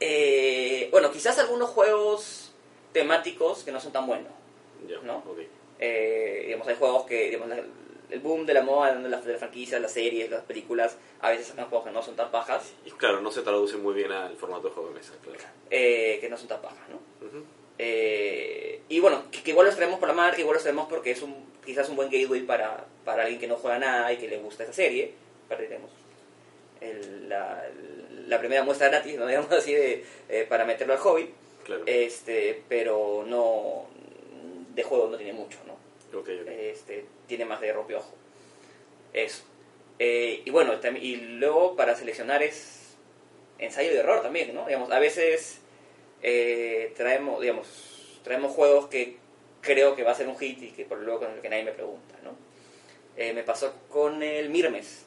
Eh, 0.00 0.88
bueno, 0.90 1.10
quizás 1.12 1.38
algunos 1.38 1.70
juegos 1.70 2.50
temáticos 2.92 3.62
que 3.62 3.72
no 3.72 3.80
son 3.80 3.92
tan 3.92 4.06
buenos. 4.06 4.32
Ya, 4.88 4.98
¿No? 5.02 5.18
ok. 5.18 5.38
Eh, 5.78 6.42
digamos, 6.46 6.66
hay 6.68 6.76
juegos 6.76 7.04
que, 7.06 7.24
digamos, 7.30 7.48
el 8.10 8.20
boom 8.20 8.46
de 8.46 8.54
la 8.54 8.62
moda, 8.62 8.94
de 8.94 9.08
las 9.08 9.24
de 9.24 9.32
las 9.32 9.40
franquicias, 9.40 9.80
las 9.80 9.92
series, 9.92 10.30
las 10.30 10.42
películas, 10.44 10.96
a 11.20 11.30
veces 11.30 11.46
sacan 11.48 11.66
juegos 11.68 11.86
que 11.86 11.92
no 11.92 12.02
son 12.02 12.16
tan 12.16 12.30
pajas, 12.30 12.72
Y 12.84 12.90
claro, 12.92 13.20
no 13.20 13.30
se 13.30 13.42
traduce 13.42 13.76
muy 13.76 13.94
bien 13.94 14.12
al 14.12 14.36
formato 14.36 14.68
de 14.68 14.74
juego 14.74 14.90
de 14.90 14.94
mesa, 14.96 15.12
claro. 15.22 15.38
eh, 15.70 16.18
que 16.20 16.28
no 16.28 16.36
son 16.36 16.48
tan 16.48 16.60
pajas, 16.62 16.88
¿no? 16.90 16.98
Eh, 17.78 18.82
y 18.88 19.00
bueno, 19.00 19.24
que, 19.30 19.42
que 19.42 19.50
igual 19.50 19.66
los 19.66 19.74
traemos 19.76 19.98
por 19.98 20.08
la 20.08 20.14
marca, 20.14 20.40
igual 20.40 20.54
los 20.54 20.62
traemos 20.62 20.86
porque 20.88 21.10
es 21.10 21.22
un, 21.22 21.34
quizás 21.64 21.88
un 21.88 21.96
buen 21.96 22.08
gateway 22.10 22.42
para, 22.42 22.84
para 23.04 23.22
alguien 23.22 23.40
que 23.40 23.48
no 23.48 23.56
juega 23.56 23.78
nada 23.78 24.12
y 24.12 24.16
que 24.18 24.28
le 24.28 24.38
gusta 24.38 24.62
esa 24.64 24.72
serie. 24.72 25.12
Aparte 25.46 25.66
tenemos 25.66 25.90
el- 26.80 27.28
la, 27.28 27.64
la 28.28 28.38
primera 28.38 28.62
muestra 28.62 28.88
gratis, 28.88 29.14
¿no? 29.18 29.26
digamos 29.26 29.50
así, 29.50 29.72
de, 29.74 30.04
eh, 30.28 30.46
para 30.48 30.64
meterlo 30.64 30.92
al 30.92 31.00
hobby. 31.00 31.30
Claro. 31.64 31.82
Este, 31.86 32.62
pero 32.68 33.24
no, 33.26 33.86
de 34.74 34.82
juego 34.82 35.08
no 35.08 35.16
tiene 35.16 35.32
mucho, 35.32 35.58
¿no? 35.66 35.74
Ok, 36.20 36.28
ok. 36.42 36.48
este, 36.48 37.04
tiene 37.26 37.44
más 37.44 37.60
de 37.60 37.72
rompiojo. 37.72 38.12
Eso. 39.12 39.44
Eh, 39.98 40.42
y 40.44 40.50
bueno, 40.50 40.74
y 41.00 41.16
luego 41.16 41.76
para 41.76 41.94
seleccionar 41.94 42.42
es 42.42 42.96
ensayo 43.58 43.90
de 43.92 43.98
error 44.00 44.22
también, 44.22 44.54
¿no? 44.54 44.66
Digamos, 44.66 44.90
a 44.90 44.98
veces 44.98 45.60
eh, 46.22 46.92
traemos, 46.96 47.40
digamos, 47.40 48.20
traemos 48.24 48.52
juegos 48.52 48.88
que 48.88 49.16
creo 49.60 49.94
que 49.94 50.02
va 50.02 50.10
a 50.10 50.14
ser 50.14 50.28
un 50.28 50.36
hit 50.38 50.60
y 50.62 50.70
que 50.72 50.84
por 50.84 50.98
luego 50.98 51.20
con 51.20 51.32
el 51.32 51.40
que 51.40 51.48
nadie 51.48 51.64
me 51.64 51.72
pregunta, 51.72 52.16
¿no? 52.24 52.36
Eh, 53.16 53.32
me 53.32 53.44
pasó 53.44 53.72
con 53.88 54.22
el 54.22 54.50
Mirmes, 54.50 55.06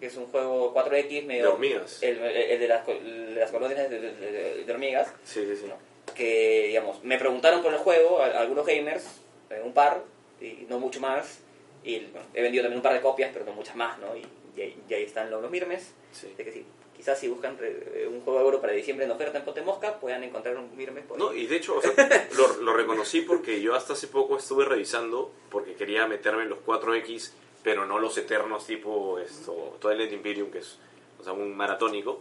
que 0.00 0.06
es 0.06 0.16
un 0.16 0.26
juego 0.26 0.74
4X 0.74 1.24
medio... 1.24 1.42
De 1.44 1.48
hormigas. 1.48 2.02
El, 2.02 2.18
el- 2.18 2.36
el 2.36 2.58
de, 2.60 2.68
las, 2.68 2.86
de 2.86 3.34
las 3.38 3.50
colonias 3.52 3.88
de, 3.88 4.00
de- 4.00 4.64
de- 4.64 4.72
hormigas 4.72 5.08
Sí, 5.24 5.44
sí, 5.46 5.56
sí. 5.56 5.66
¿no? 5.68 5.76
que 6.14 6.64
digamos 6.66 7.04
me 7.04 7.16
preguntaron 7.18 7.62
por 7.62 7.72
el 7.72 7.78
juego 7.78 8.20
a- 8.20 8.26
algunos 8.40 8.66
gamers 8.66 9.04
eh, 9.50 9.60
un 9.64 9.72
par 9.72 10.02
y 10.40 10.66
no 10.68 10.78
mucho 10.78 11.00
más 11.00 11.40
y 11.84 11.98
bueno, 12.06 12.26
he 12.34 12.42
vendido 12.42 12.62
también 12.62 12.78
un 12.78 12.82
par 12.82 12.92
de 12.94 13.00
copias 13.00 13.30
pero 13.32 13.44
no 13.44 13.52
muchas 13.52 13.76
más 13.76 13.98
no 13.98 14.16
y, 14.16 14.24
y 14.56 14.60
ahí, 14.62 14.82
y 14.88 14.94
ahí 14.94 15.02
están 15.04 15.30
los, 15.30 15.40
los 15.42 15.50
mirmes 15.50 15.92
Sí. 16.12 16.32
de 16.36 16.44
que 16.44 16.52
sí 16.52 16.66
quizás 16.96 17.18
si 17.18 17.28
buscan 17.28 17.56
eh, 17.62 18.06
un 18.12 18.20
juego 18.20 18.40
de 18.40 18.44
euro 18.44 18.60
para 18.60 18.74
diciembre 18.74 19.06
en 19.06 19.10
oferta 19.12 19.38
en 19.38 19.44
Ponte 19.44 19.62
Mosca 19.62 19.98
puedan 19.98 20.22
encontrar 20.22 20.56
un 20.58 20.76
mirmes 20.76 21.04
por. 21.06 21.16
No, 21.18 21.32
y 21.32 21.46
de 21.46 21.56
hecho, 21.56 21.78
o 21.78 21.80
sea, 21.80 21.92
lo, 22.36 22.60
lo 22.60 22.74
reconocí 22.74 23.22
porque 23.22 23.62
yo 23.62 23.74
hasta 23.74 23.94
hace 23.94 24.06
poco 24.08 24.36
estuve 24.36 24.66
revisando 24.66 25.32
porque 25.50 25.72
quería 25.76 26.06
meterme 26.06 26.42
en 26.42 26.50
los 26.50 26.58
4X, 26.58 27.30
pero 27.62 27.86
no 27.86 27.98
los 27.98 28.18
eternos 28.18 28.66
tipo 28.66 29.18
esto, 29.18 29.78
Twilight 29.80 30.12
Imperium, 30.12 30.50
que 30.50 30.58
es 30.58 30.78
o 31.18 31.24
sea, 31.24 31.32
un 31.32 31.56
maratónico. 31.56 32.20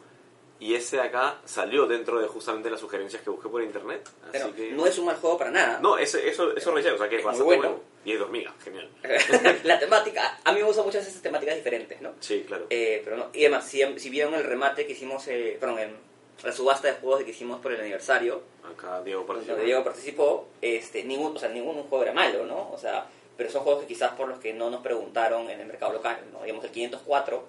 Y 0.62 0.76
ese 0.76 0.98
de 0.98 1.04
acá 1.04 1.38
salió 1.46 1.88
dentro 1.88 2.20
de 2.20 2.28
justamente 2.28 2.70
las 2.70 2.82
sugerencias 2.82 3.22
que 3.24 3.30
busqué 3.30 3.48
por 3.48 3.62
internet. 3.64 4.02
Así 4.24 4.30
Pero 4.34 4.54
que... 4.56 4.72
no 4.72 4.86
es 4.86 4.98
un 4.98 5.06
mal 5.06 5.16
juego 5.16 5.38
para 5.38 5.52
nada 5.52 5.80
No, 5.82 5.98
ese- 5.98 6.28
eso, 6.28 6.54
eso 6.56 6.72
revisé, 6.72 6.92
o 6.92 6.98
sea 6.98 7.08
que 7.08 7.18
es 7.18 7.24
bastante 7.24 7.44
bueno. 7.46 7.62
bueno. 7.62 7.84
Y 8.04 8.12
es 8.14 8.18
de 8.20 8.24
hormiga, 8.26 8.54
genial. 8.64 8.90
la 9.64 9.80
temática 9.80 10.40
a 10.44 10.52
mí 10.52 10.60
me 10.60 10.66
gustan 10.66 10.86
muchas 10.86 11.08
esas 11.08 11.22
temáticas 11.22 11.56
diferentes 11.56 12.02
no 12.02 12.14
Sí, 12.20 12.44
claro. 12.46 12.66
Eh, 12.70 13.02
pero 13.04 13.16
no, 13.18 13.28
y 13.34 13.46
además, 13.46 13.66
si, 13.68 13.82
si 14.00 14.10
vieron 14.10 14.34
el 14.36 14.44
remate 14.44 14.86
que 14.86 14.94
hicimos, 14.94 15.26
eh, 15.30 15.58
perdón, 15.60 15.80
en 15.80 15.96
la 16.44 16.52
subasta 16.52 16.88
de 16.90 16.94
juegos 16.96 17.24
que 17.24 17.32
hicimos 17.32 17.60
por 17.62 17.72
el 17.74 17.80
aniversario, 17.82 18.42
Acá 18.70 19.02
Diego 19.02 19.26
participó. 19.26 19.56
Diego 19.58 19.84
participó, 19.84 20.48
este, 20.62 21.04
ningún, 21.04 21.36
o 21.36 21.40
sea, 21.40 21.50
ningún 21.50 21.82
juego 21.84 22.04
era 22.04 22.14
malo, 22.14 22.46
¿no? 22.46 22.70
O 22.72 22.78
sea, 22.78 23.06
pero 23.38 23.50
son 23.50 23.64
juegos 23.64 23.82
que 23.84 23.88
quizás 23.88 24.12
por 24.14 24.28
los 24.28 24.40
que 24.40 24.54
no 24.54 24.70
nos 24.70 24.82
preguntaron 24.82 25.50
en 25.50 25.60
el 25.62 25.68
mercado 25.68 25.94
local, 25.94 26.20
¿no? 26.34 26.42
Digamos, 26.44 26.64
el 26.66 26.72
504, 26.72 27.44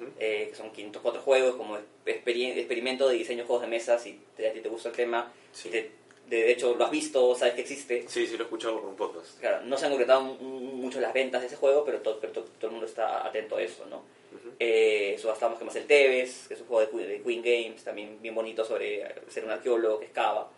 Ujú. 0.00 0.10
eh, 0.18 0.46
que 0.50 0.54
son 0.56 0.70
504 0.72 1.20
juegos 1.22 1.56
como 1.56 1.78
experimento 2.06 3.08
de 3.08 3.16
diseño 3.16 3.42
de 3.42 3.46
juegos 3.46 3.62
de 3.62 3.68
mesa, 3.68 3.98
si 3.98 4.20
te, 4.36 4.48
a 4.48 4.52
ti 4.52 4.60
te 4.60 4.68
gusta 4.68 4.88
el 4.90 4.94
tema, 4.96 5.32
Sí. 5.52 5.68
te- 5.70 5.90
de 6.28 6.52
hecho 6.52 6.74
lo 6.76 6.84
has 6.84 6.90
visto, 6.92 7.34
sabes 7.34 7.54
que 7.54 7.62
existe. 7.62 8.04
Sí, 8.08 8.24
sí, 8.26 8.36
lo 8.36 8.44
he 8.44 8.46
escuchado 8.46 8.78
por 8.80 8.88
un 8.88 8.96
podcast. 8.96 9.38
Claro, 9.40 9.64
no 9.64 9.76
se 9.76 9.86
han 9.86 9.90
concretado 9.90 10.20
mu- 10.22 10.34
mucho 10.38 11.00
las 11.00 11.12
ventas 11.12 11.40
de 11.40 11.48
ese 11.48 11.56
juego, 11.56 11.84
pero, 11.84 11.98
todo, 12.00 12.20
pero 12.20 12.32
to- 12.32 12.44
todo 12.44 12.66
el 12.68 12.70
mundo 12.72 12.86
está 12.86 13.26
atento 13.26 13.56
a 13.56 13.62
eso, 13.62 13.84
¿no? 13.86 13.96
Ujú. 13.96 14.52
Eh, 14.60 15.16
subastamos 15.20 15.58
que 15.58 15.64
más 15.64 15.74
el 15.74 15.86
Tevez, 15.88 16.46
que 16.46 16.54
es 16.54 16.60
un 16.60 16.68
juego 16.68 16.98
de, 16.98 17.06
de 17.06 17.22
Queen 17.22 17.42
Games, 17.42 17.82
también 17.82 18.22
bien 18.22 18.34
bonito 18.36 18.64
sobre 18.64 19.04
ser 19.28 19.44
un 19.44 19.50
arqueólogo 19.50 19.98
que 19.98 20.06
excava. 20.06 20.48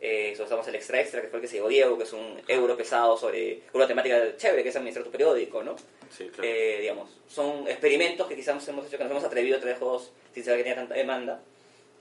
Eh, 0.00 0.34
subastamos 0.36 0.66
el 0.68 0.74
Extra 0.74 1.00
Extra, 1.00 1.20
que 1.22 1.28
fue 1.28 1.38
el 1.38 1.42
que 1.42 1.48
se 1.48 1.56
llevó 1.56 1.68
Diego, 1.68 1.96
que 1.96 2.04
es 2.04 2.12
un 2.12 2.40
euro 2.48 2.76
pesado 2.76 3.16
sobre 3.16 3.62
una 3.72 3.86
temática 3.86 4.36
chévere, 4.36 4.62
que 4.62 4.68
es 4.68 4.76
administrar 4.76 5.04
tu 5.04 5.10
periódico, 5.10 5.62
¿no? 5.62 5.74
Sí, 6.10 6.26
claro. 6.28 6.42
Eh, 6.48 6.78
digamos, 6.82 7.10
son 7.28 7.66
experimentos 7.66 8.26
que 8.26 8.36
quizás 8.36 8.66
hemos 8.68 8.86
hecho, 8.86 8.98
que 8.98 9.04
nos 9.04 9.10
hemos 9.12 9.24
atrevido 9.24 9.56
a 9.56 9.60
traer 9.60 9.78
juegos 9.78 10.12
sin 10.34 10.44
saber 10.44 10.58
que 10.58 10.64
tenía 10.64 10.76
tanta 10.76 10.94
demanda. 10.94 11.40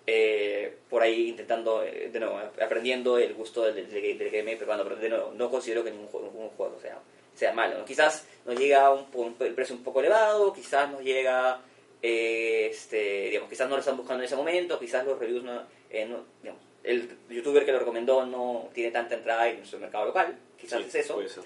Eh, 0.07 0.75
por 0.89 1.01
ahí 1.01 1.29
intentando, 1.29 1.83
eh, 1.83 2.09
de 2.13 2.19
nuevo, 2.19 2.37
aprendiendo 2.61 3.17
el 3.17 3.33
gusto 3.33 3.63
del, 3.63 3.89
del, 3.89 4.17
del 4.19 4.29
game, 4.29 4.55
pero 4.55 4.67
bueno, 4.67 4.83
pero 4.83 4.97
de 4.97 5.09
nuevo, 5.09 5.31
no 5.35 5.49
considero 5.49 5.83
que 5.83 5.89
ningún 5.89 6.07
juego, 6.07 6.27
ningún 6.27 6.49
juego 6.49 6.77
sea 6.79 6.99
sea 7.33 7.51
malo. 7.53 7.79
¿no? 7.79 7.85
Quizás 7.85 8.25
nos 8.45 8.57
llega 8.57 8.89
un, 8.91 9.07
un 9.13 9.33
precio 9.33 9.75
un 9.75 9.83
poco 9.83 9.99
elevado, 9.99 10.53
quizás 10.53 10.89
nos 10.91 11.01
llega, 11.01 11.59
eh, 12.01 12.67
este, 12.71 13.29
digamos, 13.29 13.49
quizás 13.49 13.67
no 13.67 13.75
lo 13.75 13.79
están 13.81 13.97
buscando 13.97 14.21
en 14.23 14.27
ese 14.27 14.35
momento, 14.37 14.79
quizás 14.79 15.05
los 15.05 15.19
reviews 15.19 15.43
no, 15.43 15.63
eh, 15.89 16.05
no- 16.05 16.23
digamos, 16.41 16.61
el 16.85 17.17
youtuber 17.29 17.65
que 17.65 17.71
lo 17.71 17.79
recomendó 17.79 18.25
no 18.25 18.69
tiene 18.73 18.91
tanta 18.91 19.15
entrada 19.15 19.49
en 19.49 19.57
nuestro 19.57 19.79
mercado 19.79 20.05
local, 20.05 20.37
quizás 20.57 20.81
Sí, 20.81 20.87
es 20.89 20.95
eso. 20.95 21.15
Puede 21.15 21.29
ser. 21.29 21.43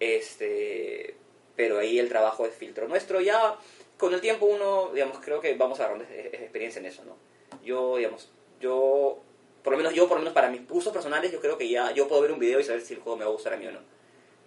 Este, 0.00 1.14
pero 1.56 1.78
ahí 1.78 1.98
el 1.98 2.08
trabajo 2.08 2.46
es 2.46 2.54
filtro 2.54 2.88
nuestro. 2.88 3.20
Ya 3.20 3.56
con 3.96 4.12
el 4.14 4.20
tiempo 4.20 4.46
uno, 4.46 4.90
digamos, 4.92 5.18
creo 5.18 5.40
que 5.40 5.54
vamos 5.54 5.78
agarrando 5.80 6.04
e- 6.04 6.30
e- 6.32 6.42
experiencia 6.42 6.80
en 6.80 6.86
eso, 6.86 7.04
¿no? 7.04 7.16
Yo, 7.64 7.96
digamos, 7.96 8.30
yo, 8.60 9.18
por 9.62 9.72
lo 9.72 9.76
menos 9.76 9.94
yo, 9.94 10.08
por 10.08 10.16
lo 10.16 10.20
menos 10.22 10.34
para 10.34 10.48
mis 10.50 10.60
usos 10.70 10.92
personales, 10.92 11.30
yo 11.32 11.40
creo 11.40 11.56
que 11.56 11.68
ya 11.68 11.92
yo 11.92 12.08
puedo 12.08 12.20
ver 12.22 12.32
un 12.32 12.38
video 12.38 12.60
y 12.60 12.64
saber 12.64 12.80
si 12.82 12.94
el 12.94 13.00
juego 13.00 13.16
me 13.16 13.24
va 13.24 13.30
a 13.30 13.34
gustar 13.34 13.54
a 13.54 13.56
mí 13.56 13.66
o 13.66 13.72
no. 13.72 13.80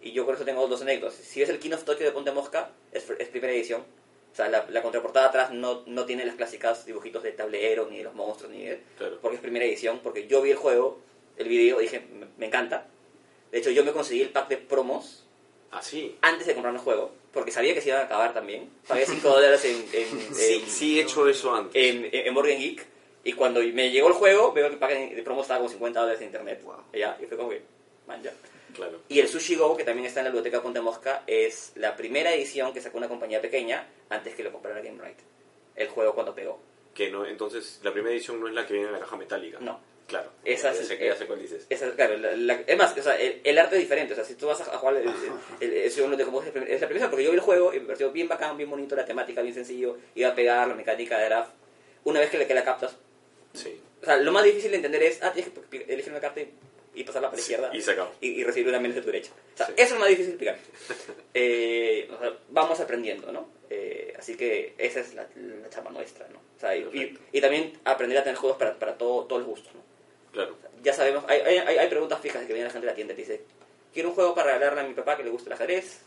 Y 0.01 0.11
yo 0.11 0.25
por 0.25 0.35
eso 0.35 0.45
tengo 0.45 0.67
dos 0.67 0.81
anécdotas. 0.81 1.15
Si 1.15 1.39
ves 1.39 1.49
el 1.49 1.59
King 1.59 1.71
of 1.71 1.83
Tokyo 1.83 2.05
de 2.05 2.11
Ponte 2.11 2.31
Mosca, 2.31 2.69
es, 2.91 3.09
es 3.09 3.27
primera 3.29 3.53
edición. 3.53 3.83
O 4.35 4.37
sea, 4.37 4.49
la, 4.49 4.65
la 4.69 4.81
contraportada 4.81 5.27
atrás 5.27 5.51
no, 5.51 5.83
no 5.85 6.03
tiene 6.05 6.25
las 6.25 6.35
clásicas 6.35 6.85
dibujitos 6.85 7.23
de 7.23 7.31
tablero, 7.31 7.87
ni 7.89 7.99
de 7.99 8.03
los 8.03 8.13
monstruos, 8.15 8.51
ni 8.51 8.65
de... 8.65 8.81
Claro. 8.97 9.17
Porque 9.21 9.37
es 9.37 9.41
primera 9.41 9.63
edición, 9.63 10.01
porque 10.03 10.27
yo 10.27 10.41
vi 10.41 10.51
el 10.51 10.57
juego, 10.57 10.99
el 11.37 11.47
video, 11.47 11.79
dije, 11.79 12.01
me, 12.13 12.25
me 12.37 12.47
encanta. 12.47 12.85
De 13.49 13.59
hecho, 13.59 13.69
yo 13.71 13.85
me 13.85 13.93
conseguí 13.93 14.21
el 14.23 14.31
pack 14.31 14.49
de 14.49 14.57
promos 14.57 15.23
Así. 15.71 16.17
antes 16.21 16.47
de 16.47 16.53
comprarme 16.53 16.79
el 16.79 16.83
juego, 16.83 17.13
porque 17.31 17.51
sabía 17.51 17.73
que 17.73 17.79
se 17.79 17.87
iban 17.87 18.01
a 18.01 18.05
acabar 18.07 18.33
también. 18.33 18.69
Pagué 18.85 19.05
5 19.05 19.25
dólares 19.25 19.63
en, 19.63 19.77
en, 19.93 20.35
Sí, 20.35 20.53
en, 20.61 20.69
sí 20.69 20.99
he 20.99 21.03
hecho 21.03 21.29
eso 21.29 21.55
antes. 21.55 21.81
en, 21.81 22.09
en 22.11 22.33
Morgan 22.33 22.59
Geek, 22.59 22.85
y 23.23 23.31
cuando 23.31 23.61
me 23.61 23.89
llegó 23.89 24.09
el 24.09 24.15
juego, 24.15 24.51
veo 24.51 24.67
que 24.67 24.73
el 24.73 24.79
pack 24.79 25.15
de 25.15 25.23
promo 25.23 25.43
estaba 25.43 25.59
como 25.59 25.69
50 25.69 25.97
dólares 25.97 26.19
en 26.19 26.27
internet. 26.27 26.61
Wow. 26.61 26.75
Y 26.91 26.99
ya, 26.99 27.17
y 27.21 27.25
fue 27.25 27.37
como 27.37 27.51
que, 27.51 27.61
man, 28.05 28.21
ya. 28.21 28.33
Claro. 28.75 28.99
Y 29.09 29.19
el 29.19 29.27
Sushi 29.27 29.55
Go, 29.55 29.75
que 29.77 29.83
también 29.83 30.05
está 30.05 30.19
en 30.19 30.25
la 30.25 30.29
biblioteca 30.31 30.61
Ponte 30.61 30.81
Mosca, 30.81 31.23
es 31.27 31.71
la 31.75 31.95
primera 31.95 32.33
edición 32.33 32.73
que 32.73 32.81
sacó 32.81 32.97
una 32.97 33.07
compañía 33.07 33.41
pequeña 33.41 33.87
antes 34.09 34.35
que 34.35 34.43
lo 34.43 34.51
comprara 34.51 34.81
Game 34.81 35.01
Right. 35.03 35.19
El 35.75 35.87
juego 35.87 36.13
cuando 36.13 36.35
pegó. 36.35 36.59
Que 36.93 37.09
no, 37.11 37.25
entonces, 37.25 37.79
la 37.83 37.91
primera 37.91 38.13
edición 38.15 38.39
no 38.39 38.47
es 38.47 38.53
la 38.53 38.65
que 38.65 38.73
viene 38.73 38.87
en 38.87 38.93
la 38.93 38.99
caja 38.99 39.17
metálica. 39.17 39.59
No. 39.59 39.79
Claro. 40.07 40.29
Esa 40.43 40.71
es- 40.71 40.87
sé, 40.87 41.03
ya 41.03 41.15
sé 41.15 41.25
cuál 41.25 41.39
dices. 41.41 41.65
Esa, 41.69 41.91
claro, 41.95 42.15
la- 42.17 42.35
la- 42.35 42.61
es 42.67 42.77
más, 42.77 42.95
o 42.95 43.01
sea, 43.01 43.19
el, 43.19 43.41
el 43.43 43.57
arte 43.57 43.75
es 43.75 43.81
diferente. 43.81 44.13
O 44.13 44.15
sea, 44.15 44.23
si 44.23 44.35
tú 44.35 44.45
vas 44.47 44.61
a, 44.61 44.73
a 44.75 44.77
jugar 44.77 44.97
el, 44.97 45.09
el, 45.59 45.91
Segundo 45.91 46.15
de 46.15 46.23
es, 46.23 46.69
es 46.69 46.81
la 46.81 46.87
primera, 46.87 47.09
porque 47.09 47.25
yo 47.25 47.31
vi 47.31 47.37
el 47.37 47.41
juego 47.41 47.73
y 47.73 47.79
me 47.79 47.87
pareció 47.87 48.11
bien 48.11 48.27
bacán, 48.27 48.55
bien 48.55 48.69
bonito, 48.69 48.95
la 48.95 49.03
temática 49.05 49.41
bien 49.41 49.53
sencillo, 49.55 49.97
iba 50.13 50.29
a 50.29 50.35
pegar, 50.35 50.67
la 50.67 50.75
mecánica 50.75 51.17
de 51.17 51.25
draft. 51.25 51.51
Una 52.03 52.19
vez 52.19 52.29
que, 52.29 52.37
la- 52.37 52.45
que 52.47 52.53
la 52.53 52.63
captas, 52.63 52.95
Sí. 53.53 53.81
o 54.01 54.05
sea, 54.05 54.17
lo 54.17 54.31
más 54.31 54.43
difícil 54.43 54.69
de 54.69 54.77
entender 54.77 55.01
es, 55.03 55.23
ah, 55.23 55.31
tienes 55.33 55.51
que 55.71 55.77
elegir 55.91 56.11
una 56.11 56.21
carta 56.21 56.39
y, 56.41 56.53
y 56.95 57.03
pasarla 57.03 57.27
para 57.29 57.37
la 57.37 57.41
izquierda. 57.41 57.69
y 57.73 57.81
se 57.81 57.91
acabó. 57.91 58.11
Y, 58.21 58.29
y 58.29 58.43
recibir 58.43 58.69
una 58.69 58.79
menos 58.79 58.95
de 58.95 59.01
tu 59.01 59.07
derecha. 59.07 59.31
O 59.53 59.57
sea, 59.57 59.67
Sí. 59.67 59.73
eso 59.77 59.93
es 59.95 59.99
más 59.99 60.09
difícil 60.09 60.37
de 60.37 60.45
explicar. 60.49 60.57
Eh, 61.37 62.09
o 62.15 62.17
sea, 62.19 62.33
vamos 62.49 62.79
aprendiendo, 62.79 63.29
¿no? 63.31 63.49
Eh, 63.69 64.13
así 64.17 64.37
que 64.37 64.73
esa 64.77 65.01
es 65.01 65.13
la, 65.15 65.27
la 65.35 65.69
chamba 65.69 65.91
nuestra, 65.91 66.25
¿no? 66.29 66.37
O 66.39 66.59
sea, 66.59 66.75
y, 66.77 67.17
y, 67.33 67.41
también 67.41 67.73
aprender 67.83 68.17
a 68.17 68.23
tener 68.23 68.37
juegos 68.37 68.57
para, 68.57 68.73
para 68.79 68.97
todo, 68.97 69.25
todos 69.25 69.41
los 69.41 69.49
gustos, 69.49 69.73
¿no? 69.75 69.81
Claro. 70.31 70.55
ya 70.81 70.93
sabemos, 70.93 71.25
hay, 71.27 71.41
hay, 71.41 71.77
hay- 71.77 71.89
preguntas 71.89 72.19
fijas 72.21 72.41
que 72.45 72.53
viene 72.53 72.65
la 72.67 72.69
gente 72.71 72.85
de 72.87 72.91
la 72.91 72.95
tienda 72.95 73.13
y 73.13 73.15
te 73.17 73.21
dice, 73.23 73.41
quiero 73.93 74.09
un 74.09 74.15
juego 74.15 74.33
para 74.33 74.53
regalarle 74.53 74.81
a 74.81 74.83
mi 74.87 74.93
papá 74.93 75.17
que 75.17 75.23
le 75.25 75.29
guste 75.29 75.49
el 75.49 75.53
ajedrez, 75.53 76.01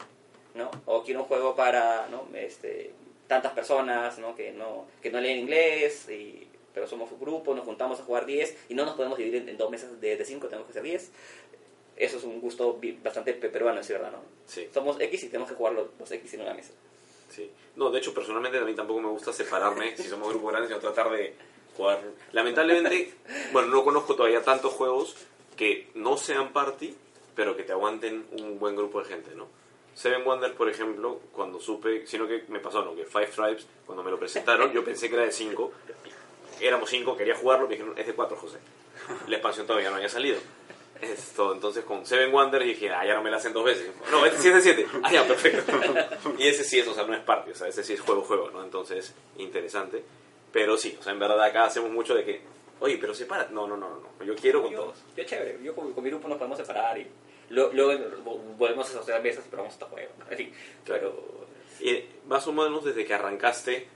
¿no? 0.55 0.71
O 0.87 1.03
quiero 1.05 1.21
un 1.21 1.27
juego 1.27 1.55
para, 1.55 2.09
¿no? 2.11 2.27
Este, 2.35 2.93
tantas 3.27 3.53
personas, 3.53 4.19
¿no? 4.19 4.35
Que 4.35 4.51
no, 4.53 4.87
que 5.03 5.11
no 5.11 5.21
leen 5.21 5.39
inglés, 5.41 6.09
y, 6.09 6.49
pero 6.79 6.87
somos 6.89 7.11
un 7.11 7.19
grupo, 7.19 7.55
nos 7.57 7.65
juntamos 7.65 7.99
a 7.99 8.05
jugar 8.05 8.25
10 8.25 8.57
y 8.69 8.75
no 8.75 8.85
nos 8.85 8.95
podemos 8.95 9.19
dividir 9.19 9.43
en, 9.43 9.49
en 9.49 9.57
dos 9.57 9.69
mesas 9.69 10.01
de 10.01 10.25
5, 10.25 10.47
tenemos 10.47 10.69
que 10.69 10.73
ser 10.75 10.83
10. 10.85 11.11
Eso 11.97 12.19
es 12.19 12.23
un 12.23 12.41
gusto 12.41 12.79
bastante 13.03 13.35
pe- 13.35 13.49
peruano, 13.49 13.81
es 13.81 13.89
verdad, 13.89 14.13
¿no? 14.13 14.21
Sí. 14.47 14.69
Somos 14.73 15.01
X 15.01 15.25
y 15.25 15.27
tenemos 15.29 15.49
que 15.51 15.57
jugar 15.57 15.73
los, 15.73 15.89
los 15.99 16.09
X 16.09 16.35
en 16.35 16.43
una 16.43 16.55
mesa. 16.55 16.71
Sí. 17.31 17.51
No, 17.75 17.91
de 17.91 17.99
hecho, 17.99 18.15
personalmente 18.15 18.59
a 18.59 18.61
mí 18.61 18.75
tampoco 18.75 19.01
me 19.01 19.09
gusta 19.09 19.33
separarme 19.33 19.97
si 19.97 20.05
somos 20.05 20.29
grupos 20.29 20.53
grandes, 20.53 20.69
sino 20.69 20.81
tratar 20.81 21.11
de 21.11 21.35
jugar. 21.77 22.01
Lamentablemente, 22.31 23.13
bueno, 23.53 23.67
no 23.69 23.83
conozco 23.83 24.15
todavía 24.15 24.43
tantos 24.45 24.73
juegos 24.75 25.17
que 25.57 25.89
no 25.97 26.17
sean 26.17 26.53
party, 26.53 26.95
pero 27.35 27.57
que 27.57 27.65
te 27.65 27.73
aguanten 27.73 28.25
un 28.39 28.61
buen 28.61 28.77
grupo 28.77 29.01
de 29.03 29.07
gente, 29.07 29.35
¿no? 29.35 29.49
Seven 29.95 30.25
Wonders, 30.25 30.55
por 30.55 30.69
ejemplo, 30.71 31.19
cuando 31.33 31.59
supe, 31.59 32.07
sino 32.07 32.29
que 32.29 32.45
me 32.47 32.61
pasó, 32.61 32.85
¿no? 32.85 32.95
Que 32.95 33.05
Five 33.05 33.27
Tribes, 33.35 33.67
cuando 33.85 34.05
me 34.05 34.13
lo 34.13 34.19
presentaron, 34.21 34.73
yo 34.73 34.85
pensé 34.85 35.09
que 35.09 35.17
era 35.17 35.25
de 35.25 35.33
5. 35.33 35.73
Éramos 36.61 36.91
5, 36.91 37.17
quería 37.17 37.35
jugarlo, 37.37 37.67
me 37.69 37.75
dijeron, 37.75 37.95
es 37.99 38.07
de 38.07 38.15
4, 38.15 38.37
José. 38.37 38.59
La 39.27 39.37
expansión 39.37 39.67
todavía 39.67 39.91
no 39.91 39.97
había 39.97 40.09
salido. 40.09 40.39
Esto, 41.01 41.53
entonces 41.55 41.85
con 41.85 42.05
Seven 42.05 42.33
Wonders 42.35 42.65
dije, 42.65 42.91
ah, 42.91 43.07
ya 43.07 43.15
no 43.15 43.23
me 43.23 43.31
la 43.31 43.37
hacen 43.37 43.53
dos 43.53 43.65
veces. 43.65 43.89
No, 44.11 44.27
este 44.27 44.39
sí 44.43 44.49
es 44.49 44.55
de 44.55 44.61
7. 44.63 44.87
Ah, 45.05 45.13
ya, 45.13 45.25
perfecto. 45.27 45.73
y 46.39 46.49
ese 46.49 46.65
sí 46.65 46.81
es, 46.81 46.89
o 46.89 46.95
sea, 46.95 47.05
no 47.05 47.15
es 47.15 47.21
party, 47.21 47.53
o 47.53 47.55
sea, 47.55 47.69
ese 47.69 47.85
sí 47.85 47.93
es 47.93 48.01
juego-juego, 48.01 48.51
¿no? 48.51 48.65
Entonces, 48.65 49.15
interesante. 49.37 50.03
Pero 50.53 50.77
sí, 50.77 50.97
o 50.99 51.03
sea, 51.03 51.13
en 51.13 51.21
verdad 51.21 51.41
acá 51.43 51.65
hacemos 51.67 51.91
mucho 51.91 52.15
de 52.15 52.25
que, 52.25 52.41
oye, 52.81 52.99
pero 53.01 53.15
separa. 53.15 53.47
No, 53.53 53.69
no, 53.69 53.77
no, 53.77 53.89
no, 53.89 54.01
no. 54.19 54.25
Yo 54.25 54.35
quiero 54.35 54.63
con 54.63 54.73
Yo, 54.73 54.81
todos. 54.81 54.97
yo 55.17 55.23
chévere, 55.25 55.59
yo 55.63 55.75
con, 55.75 55.93
con 55.93 56.03
mi 56.03 56.11
grupo 56.11 56.27
nos 56.27 56.39
podemos 56.39 56.59
separar 56.59 56.99
y 56.99 57.07
luego, 57.51 57.71
luego 57.75 58.05
volvemos 58.59 58.89
a 58.89 58.91
asociar 58.99 59.23
mesas 59.23 59.45
y 59.47 59.51
probamos 59.51 59.75
este 59.75 59.85
juego. 59.85 60.11
En 60.31 60.37
fin, 60.37 60.53
Claro. 60.85 61.15
pero 61.81 61.89
Y 61.93 62.05
más 62.27 62.45
o 62.49 62.53
menos 62.53 62.85
desde 62.85 63.05
que 63.05 63.15
arrancaste 63.15 63.87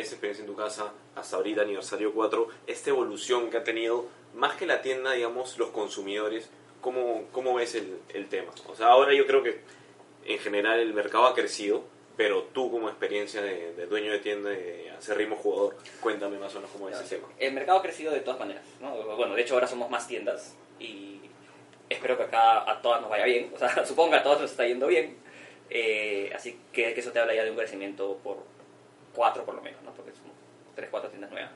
esa 0.00 0.12
experiencia 0.12 0.42
en 0.42 0.48
tu 0.48 0.56
casa 0.56 0.92
hasta 1.14 1.36
ahorita, 1.36 1.62
aniversario 1.62 2.12
4, 2.12 2.48
esta 2.66 2.90
evolución 2.90 3.50
que 3.50 3.56
ha 3.56 3.64
tenido, 3.64 4.06
más 4.34 4.56
que 4.56 4.66
la 4.66 4.82
tienda, 4.82 5.12
digamos, 5.12 5.58
los 5.58 5.70
consumidores, 5.70 6.50
¿cómo, 6.80 7.24
cómo 7.32 7.54
ves 7.54 7.74
el, 7.74 7.98
el 8.08 8.28
tema? 8.28 8.52
O 8.68 8.74
sea, 8.74 8.88
ahora 8.88 9.14
yo 9.14 9.26
creo 9.26 9.42
que 9.42 9.60
en 10.24 10.38
general 10.38 10.80
el 10.80 10.92
mercado 10.94 11.26
ha 11.26 11.34
crecido, 11.34 11.84
pero 12.16 12.42
tú 12.52 12.70
como 12.70 12.88
experiencia 12.88 13.40
de, 13.40 13.74
de 13.74 13.86
dueño 13.86 14.12
de 14.12 14.18
tienda, 14.18 14.50
de 14.50 15.14
ritmo 15.14 15.36
jugador, 15.36 15.76
cuéntame 16.00 16.38
más 16.38 16.52
o 16.54 16.56
menos 16.56 16.70
cómo 16.70 16.88
es 16.88 17.00
el 17.00 17.08
tema. 17.08 17.28
el 17.38 17.52
mercado 17.52 17.78
ha 17.78 17.82
crecido 17.82 18.12
de 18.12 18.20
todas 18.20 18.38
maneras. 18.38 18.62
¿no? 18.80 18.90
Bueno, 19.16 19.34
de 19.34 19.42
hecho 19.42 19.54
ahora 19.54 19.66
somos 19.66 19.90
más 19.90 20.06
tiendas 20.06 20.54
y 20.78 21.20
espero 21.88 22.16
que 22.16 22.24
acá 22.24 22.70
a 22.70 22.80
todas 22.82 23.00
nos 23.00 23.10
vaya 23.10 23.24
bien. 23.24 23.50
O 23.54 23.58
sea, 23.58 23.84
supongo 23.86 24.10
que 24.10 24.16
a 24.16 24.22
todos 24.22 24.42
nos 24.42 24.50
está 24.50 24.66
yendo 24.66 24.86
bien. 24.86 25.16
Eh, 25.70 26.30
así 26.34 26.58
que, 26.72 26.92
que 26.94 27.00
eso 27.00 27.12
te 27.12 27.20
habla 27.20 27.34
ya 27.34 27.44
de 27.44 27.50
un 27.50 27.56
crecimiento 27.56 28.18
por 28.22 28.38
cuatro 29.14 29.44
por 29.44 29.54
lo 29.54 29.62
menos, 29.62 29.82
¿no? 29.82 29.92
porque 29.92 30.12
son 30.12 30.30
tres, 30.74 30.88
cuatro 30.90 31.10
tiendas 31.10 31.30
nuevas. 31.30 31.50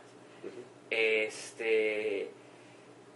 Este, 0.90 2.30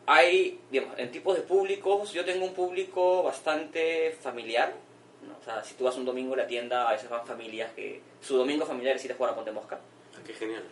hay, 0.07 0.59
digamos, 0.71 0.99
en 0.99 1.11
tipos 1.11 1.37
de 1.37 1.43
públicos, 1.43 2.13
yo 2.13 2.25
tengo 2.25 2.45
un 2.45 2.55
público 2.55 3.23
bastante 3.23 4.17
familiar. 4.21 4.75
¿no? 5.27 5.37
O 5.39 5.45
sea, 5.45 5.63
si 5.63 5.75
tú 5.75 5.85
vas 5.85 5.97
un 5.97 6.05
domingo 6.05 6.35
a 6.35 6.39
la 6.39 6.47
tienda, 6.47 6.89
a 6.89 6.93
veces 6.93 7.11
van 7.11 7.27
familias 7.27 7.73
que 7.75 8.01
su 8.21 8.37
domingo 8.37 8.65
familiar 8.65 8.97
es 8.97 9.05
ir 9.05 9.13
a 9.13 9.17
jugar 9.17 9.33
a 9.33 9.37
Ponte 9.37 9.53
Mosca. 9.53 9.79
Ah, 10.15 10.21
qué 10.27 10.33
genial. 10.33 10.65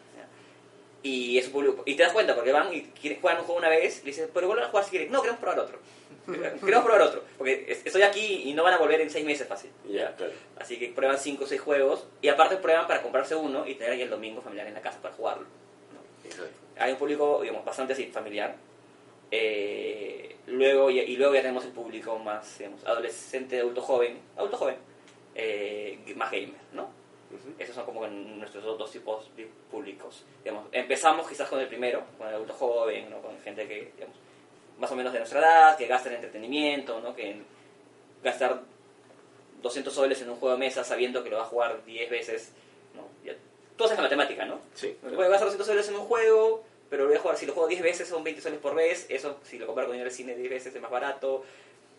Y 1.08 1.38
es 1.38 1.46
un 1.46 1.52
público. 1.52 1.82
Y 1.86 1.94
te 1.94 2.02
das 2.02 2.12
cuenta, 2.12 2.34
porque 2.34 2.52
van 2.52 2.72
y 2.74 2.82
quieren 3.00 3.20
jugar 3.20 3.38
un 3.38 3.44
juego 3.44 3.58
una 3.58 3.68
vez, 3.68 4.00
y 4.02 4.06
dices, 4.06 4.28
pero 4.32 4.46
vuelven 4.48 4.64
a 4.66 4.68
jugar 4.68 4.84
si 4.84 4.90
quieren. 4.90 5.12
No, 5.12 5.20
queremos 5.20 5.40
probar 5.40 5.60
otro. 5.60 5.78
queremos 6.26 6.84
probar 6.84 7.02
otro. 7.02 7.22
Porque 7.38 7.64
es- 7.68 7.84
estoy 7.86 8.02
aquí 8.02 8.42
y 8.46 8.54
no 8.54 8.62
van 8.64 8.74
a 8.74 8.78
volver 8.78 9.00
en 9.00 9.10
seis 9.10 9.24
meses 9.24 9.46
fácil. 9.46 9.70
Ya, 9.88 10.14
claro. 10.16 10.32
Así 10.58 10.78
que 10.78 10.88
prueban 10.88 11.18
cinco 11.18 11.44
o 11.44 11.46
seis 11.46 11.60
juegos, 11.60 12.06
y 12.22 12.28
aparte 12.28 12.56
prueban 12.56 12.86
para 12.86 13.02
comprarse 13.02 13.34
uno 13.36 13.66
y 13.66 13.74
tener 13.74 13.92
ahí 13.92 14.02
el 14.02 14.10
domingo 14.10 14.40
familiar 14.40 14.66
en 14.66 14.74
la 14.74 14.80
casa 14.80 15.00
para 15.00 15.14
jugarlo. 15.14 15.44
¿no? 15.44 16.28
Exacto. 16.28 16.50
Hay 16.78 16.92
un 16.92 16.98
público, 16.98 17.40
digamos, 17.42 17.64
bastante 17.64 17.92
así, 17.92 18.06
familiar. 18.06 18.54
Eh, 19.30 20.36
luego, 20.46 20.90
y, 20.90 21.00
y 21.00 21.16
luego 21.16 21.34
ya 21.34 21.42
tenemos 21.42 21.64
el 21.64 21.72
público 21.72 22.18
más, 22.18 22.58
digamos, 22.58 22.84
adolescente, 22.84 23.58
adulto 23.60 23.80
joven, 23.82 24.18
adulto 24.36 24.56
joven, 24.56 24.76
eh, 25.34 25.98
más 26.16 26.30
gamer, 26.30 26.50
¿no? 26.72 26.88
Esos 27.58 27.74
son 27.74 27.84
como 27.84 28.06
nuestros 28.06 28.64
dos, 28.64 28.78
dos 28.78 28.90
tipos 28.90 29.34
de 29.36 29.48
públicos. 29.70 30.24
Digamos, 30.44 30.66
empezamos 30.72 31.28
quizás 31.28 31.48
con 31.48 31.60
el 31.60 31.68
primero, 31.68 32.04
con 32.18 32.28
el 32.28 32.34
adulto 32.34 32.54
joven, 32.54 33.10
¿no? 33.10 33.20
con 33.20 33.38
gente 33.40 33.66
que, 33.66 33.92
digamos, 33.94 34.16
más 34.78 34.90
o 34.90 34.96
menos 34.96 35.12
de 35.12 35.20
nuestra 35.20 35.40
edad, 35.40 35.76
que 35.76 35.86
gasta 35.86 36.08
en 36.08 36.16
entretenimiento, 36.16 37.00
¿no? 37.00 37.14
que 37.14 37.40
gastar 38.22 38.60
200 39.62 39.92
soles 39.92 40.20
en 40.22 40.30
un 40.30 40.36
juego 40.36 40.54
de 40.54 40.60
mesa 40.60 40.84
sabiendo 40.84 41.22
que 41.22 41.30
lo 41.30 41.36
va 41.36 41.42
a 41.42 41.46
jugar 41.46 41.84
10 41.84 42.10
veces, 42.10 42.52
¿no? 42.94 43.02
Ya, 43.24 43.34
tú 43.76 43.84
haces 43.84 43.96
la 43.96 44.04
matemática, 44.04 44.44
¿no? 44.44 44.60
Sí. 44.74 44.96
Voy 45.02 45.24
a 45.24 45.28
gastar 45.28 45.46
200 45.46 45.66
soles 45.66 45.88
en 45.88 45.96
un 45.96 46.02
juego, 46.02 46.64
pero 46.90 47.04
lo 47.04 47.08
voy 47.08 47.18
a 47.18 47.20
jugar, 47.20 47.36
si 47.36 47.46
lo 47.46 47.52
juego 47.52 47.68
10 47.68 47.82
veces 47.82 48.08
son 48.08 48.22
20 48.22 48.40
soles 48.40 48.58
por 48.58 48.74
vez, 48.74 49.06
eso 49.08 49.38
si 49.44 49.58
lo 49.58 49.66
comparo 49.66 49.88
con 49.88 49.94
dinero 49.94 50.08
del 50.08 50.16
cine 50.16 50.34
10 50.34 50.50
veces 50.50 50.74
es 50.74 50.80
más 50.80 50.90
barato, 50.90 51.44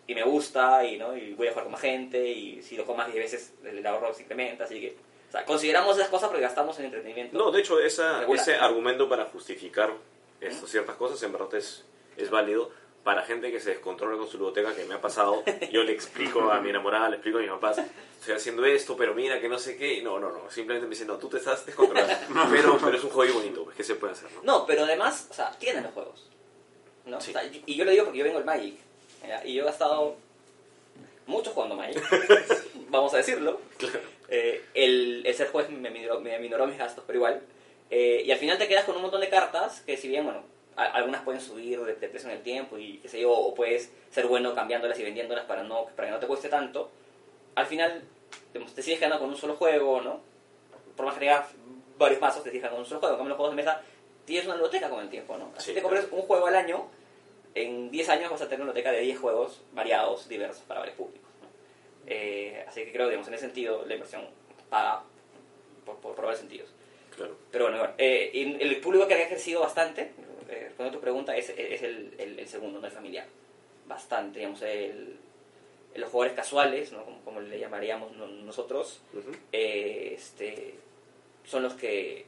y 0.05 0.15
me 0.15 0.23
gusta, 0.23 0.85
y, 0.85 0.97
¿no? 0.97 1.17
y 1.17 1.33
voy 1.33 1.47
a 1.47 1.51
jugar 1.51 1.65
con 1.65 1.73
más 1.73 1.81
gente, 1.81 2.25
y 2.29 2.61
si 2.61 2.77
lo 2.77 2.85
juego 2.85 2.97
más 2.97 3.07
de 3.07 3.13
10 3.13 3.31
veces 3.31 3.53
el 3.65 3.85
ahorro 3.85 4.13
se 4.13 4.23
incrementa, 4.23 4.63
así 4.63 4.79
que, 4.79 4.95
o 5.27 5.31
sea, 5.31 5.45
consideramos 5.45 5.97
esas 5.97 6.09
cosas 6.09 6.29
porque 6.29 6.41
gastamos 6.41 6.77
en 6.79 6.85
entretenimiento. 6.85 7.37
No, 7.37 7.51
de 7.51 7.59
hecho, 7.59 7.79
esa, 7.79 8.23
ese 8.23 8.55
argumento 8.55 9.09
para 9.09 9.25
justificar 9.25 9.91
esto, 10.39 10.67
ciertas 10.67 10.95
cosas 10.95 11.21
en 11.23 11.31
verdad 11.31 11.53
es, 11.55 11.83
es 12.15 12.29
válido 12.29 12.71
para 13.03 13.23
gente 13.23 13.51
que 13.51 13.59
se 13.59 13.69
descontrola 13.71 14.17
con 14.17 14.27
su 14.27 14.33
biblioteca, 14.33 14.75
que 14.75 14.83
me 14.85 14.95
ha 14.95 15.01
pasado. 15.01 15.43
Yo 15.71 15.83
le 15.83 15.93
explico 15.93 16.51
a 16.51 16.59
mi 16.59 16.69
enamorada, 16.69 17.09
le 17.09 17.15
explico 17.15 17.37
a 17.37 17.41
mis 17.41 17.49
papás, 17.49 17.81
estoy 18.19 18.35
haciendo 18.35 18.65
esto, 18.65 18.97
pero 18.97 19.13
mira 19.15 19.39
que 19.39 19.47
no 19.47 19.57
sé 19.57 19.77
qué. 19.77 20.01
No, 20.01 20.19
no, 20.19 20.29
no. 20.29 20.51
Simplemente 20.51 20.87
me 20.87 20.91
dicen, 20.91 21.07
no, 21.07 21.17
tú 21.17 21.29
te 21.29 21.37
estás 21.37 21.65
descontrolando. 21.65 22.13
pero, 22.51 22.77
pero 22.77 22.97
es 22.97 23.03
un 23.03 23.09
hobby 23.09 23.31
bonito, 23.31 23.63
pues, 23.63 23.77
¿qué 23.77 23.83
se 23.83 23.95
puede 23.95 24.13
hacer? 24.13 24.29
No? 24.31 24.41
No, 24.43 24.65
pero 24.65 24.83
además, 24.83 25.27
o 25.29 25.33
sea, 25.33 25.51
tienen 25.57 25.83
los 25.83 25.93
juegos. 25.93 26.29
¿no? 27.05 27.21
Sí. 27.21 27.31
O 27.31 27.33
sea, 27.33 27.43
y 27.45 27.75
yo 27.75 27.85
lo 27.85 27.91
digo 27.91 28.03
porque 28.03 28.19
yo 28.19 28.25
vengo 28.25 28.39
del 28.39 28.45
Magic. 28.45 28.77
¿ya? 29.25 29.45
Y 29.45 29.53
yo 29.53 29.63
he 29.63 29.65
gastado 29.65 30.17
mucho 31.27 31.51
jugando 31.51 31.75
Magic, 31.75 32.03
vamos 32.89 33.13
a 33.13 33.17
decirlo. 33.17 33.61
Eh, 34.29 34.63
el, 34.73 35.23
el 35.25 35.33
ser 35.33 35.47
juez 35.49 35.69
me 35.69 35.89
minoró, 35.89 36.19
me 36.19 36.37
mis 36.39 36.77
gastos, 36.77 37.03
pero 37.07 37.17
igual. 37.17 37.41
Eh, 37.89 38.23
y 38.25 38.31
al 38.31 38.37
final 38.37 38.57
te 38.57 38.67
quedas 38.67 38.85
con 38.85 38.95
un 38.95 39.01
montón 39.01 39.21
de 39.21 39.29
cartas 39.29 39.81
que 39.81 39.95
si 39.97 40.07
bien, 40.09 40.25
bueno, 40.25 40.43
a- 40.75 40.85
algunas 40.85 41.21
pueden 41.21 41.39
subir 41.41 41.79
de, 41.81 41.95
de 41.95 42.07
precio 42.09 42.29
en 42.29 42.35
el 42.37 42.43
tiempo 42.43 42.77
y 42.77 42.97
qué 42.97 43.07
sé 43.07 43.21
yo, 43.21 43.31
o 43.31 43.55
puedes 43.55 43.91
ser 44.11 44.27
bueno 44.27 44.53
cambiándolas 44.53 44.99
y 44.99 45.03
vendiéndolas 45.03 45.45
para, 45.45 45.63
no, 45.63 45.85
para 45.95 46.07
que 46.09 46.11
no 46.13 46.19
te 46.19 46.27
cueste 46.27 46.49
tanto, 46.49 46.89
al 47.55 47.65
final 47.65 48.03
digamos, 48.53 48.73
te 48.75 48.81
sigues 48.81 48.99
quedando 48.99 49.19
con 49.19 49.29
un 49.29 49.37
solo 49.37 49.55
juego, 49.55 50.01
¿no? 50.01 50.19
Por 50.95 51.05
más 51.05 51.15
que 51.15 51.21
tengas 51.21 51.47
varios 51.97 52.19
mazos, 52.19 52.43
te 52.43 52.49
sigues 52.49 52.61
quedando 52.61 52.75
con 52.77 52.83
un 52.83 52.89
solo 52.89 52.99
juego. 52.99 53.15
En 53.15 53.19
cambio, 53.19 53.29
los 53.29 53.37
juegos 53.37 53.55
de 53.55 53.63
mesa 53.63 53.81
tienes 54.25 54.45
una 54.45 54.55
biblioteca 54.55 54.89
con 54.89 54.99
el 54.99 55.09
tiempo, 55.09 55.37
¿no? 55.37 55.51
Así 55.55 55.67
Sí, 55.69 55.73
te 55.75 55.81
compres 55.81 56.07
un 56.11 56.21
juego 56.23 56.47
al 56.47 56.55
año, 56.55 56.85
en 57.55 57.89
10 57.89 58.09
años 58.09 58.29
vas 58.29 58.41
a 58.41 58.45
tener 58.45 58.61
una 58.61 58.71
biblioteca 58.71 58.91
de 58.91 59.01
10 59.01 59.19
juegos 59.19 59.61
variados, 59.71 60.27
diversos, 60.27 60.63
para 60.67 60.81
varios 60.81 60.97
públicos. 60.97 61.26
Eh, 62.07 62.63
así 62.67 62.83
que 62.85 62.91
creo, 62.91 63.07
digamos, 63.07 63.27
en 63.27 63.33
ese 63.33 63.45
sentido, 63.45 63.85
la 63.85 63.93
inversión 63.93 64.23
paga 64.69 65.03
por, 65.85 65.97
por, 65.97 66.15
por 66.15 66.25
varios 66.25 66.39
sentidos. 66.39 66.69
Claro. 67.15 67.35
Pero 67.51 67.65
bueno, 67.65 67.79
bueno, 67.79 67.93
eh, 67.97 68.31
el 68.59 68.77
público 68.77 69.07
que 69.07 69.15
ha 69.15 69.27
crecido 69.27 69.61
bastante, 69.61 70.11
eh, 70.49 70.65
respondiendo 70.67 70.89
a 70.89 70.91
tu 70.91 71.01
pregunta, 71.01 71.35
es, 71.35 71.49
es 71.49 71.81
el, 71.81 72.13
el- 72.17 72.39
el 72.39 72.47
segundo, 72.47 72.79
no 72.79 72.85
el 72.87 72.93
familiar. 72.93 73.25
Bastante, 73.87 74.39
digamos, 74.39 74.61
el, 74.61 75.17
los 75.95 76.09
jugadores 76.11 76.35
casuales, 76.35 76.91
¿no? 76.91 77.03
como, 77.03 77.21
como 77.23 77.41
le 77.41 77.59
llamaríamos 77.59 78.11
no- 78.15 78.27
nosotros, 78.27 78.99
Ujú. 79.13 79.31
eh, 79.51 80.13
este, 80.15 80.75
son 81.45 81.63
los 81.63 81.73
que 81.73 82.25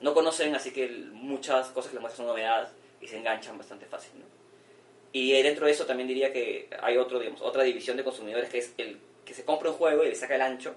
no 0.00 0.14
conocen, 0.14 0.54
así 0.54 0.70
que 0.72 0.88
muchas 1.12 1.68
cosas 1.68 1.90
que 1.90 1.94
les 1.96 2.02
muestran 2.02 2.26
son 2.26 2.36
novedades 2.36 2.68
y 3.00 3.08
se 3.08 3.16
enganchan 3.16 3.56
bastante 3.58 3.86
fácil. 3.86 4.12
¿no? 4.18 4.26
Y 5.12 5.32
dentro 5.42 5.64
de 5.66 5.72
eso 5.72 5.86
también 5.86 6.06
diría 6.08 6.32
que 6.32 6.68
hay 6.82 6.96
otro, 6.98 7.18
digamos, 7.18 7.40
otra 7.40 7.62
división 7.62 7.96
de 7.96 8.04
consumidores 8.04 8.50
que 8.50 8.58
es 8.58 8.74
el 8.76 8.98
que 9.28 9.34
se 9.34 9.44
compra 9.44 9.70
un 9.70 9.76
juego 9.76 10.04
y 10.04 10.08
le 10.08 10.14
saca 10.14 10.36
el 10.36 10.40
ancho. 10.40 10.74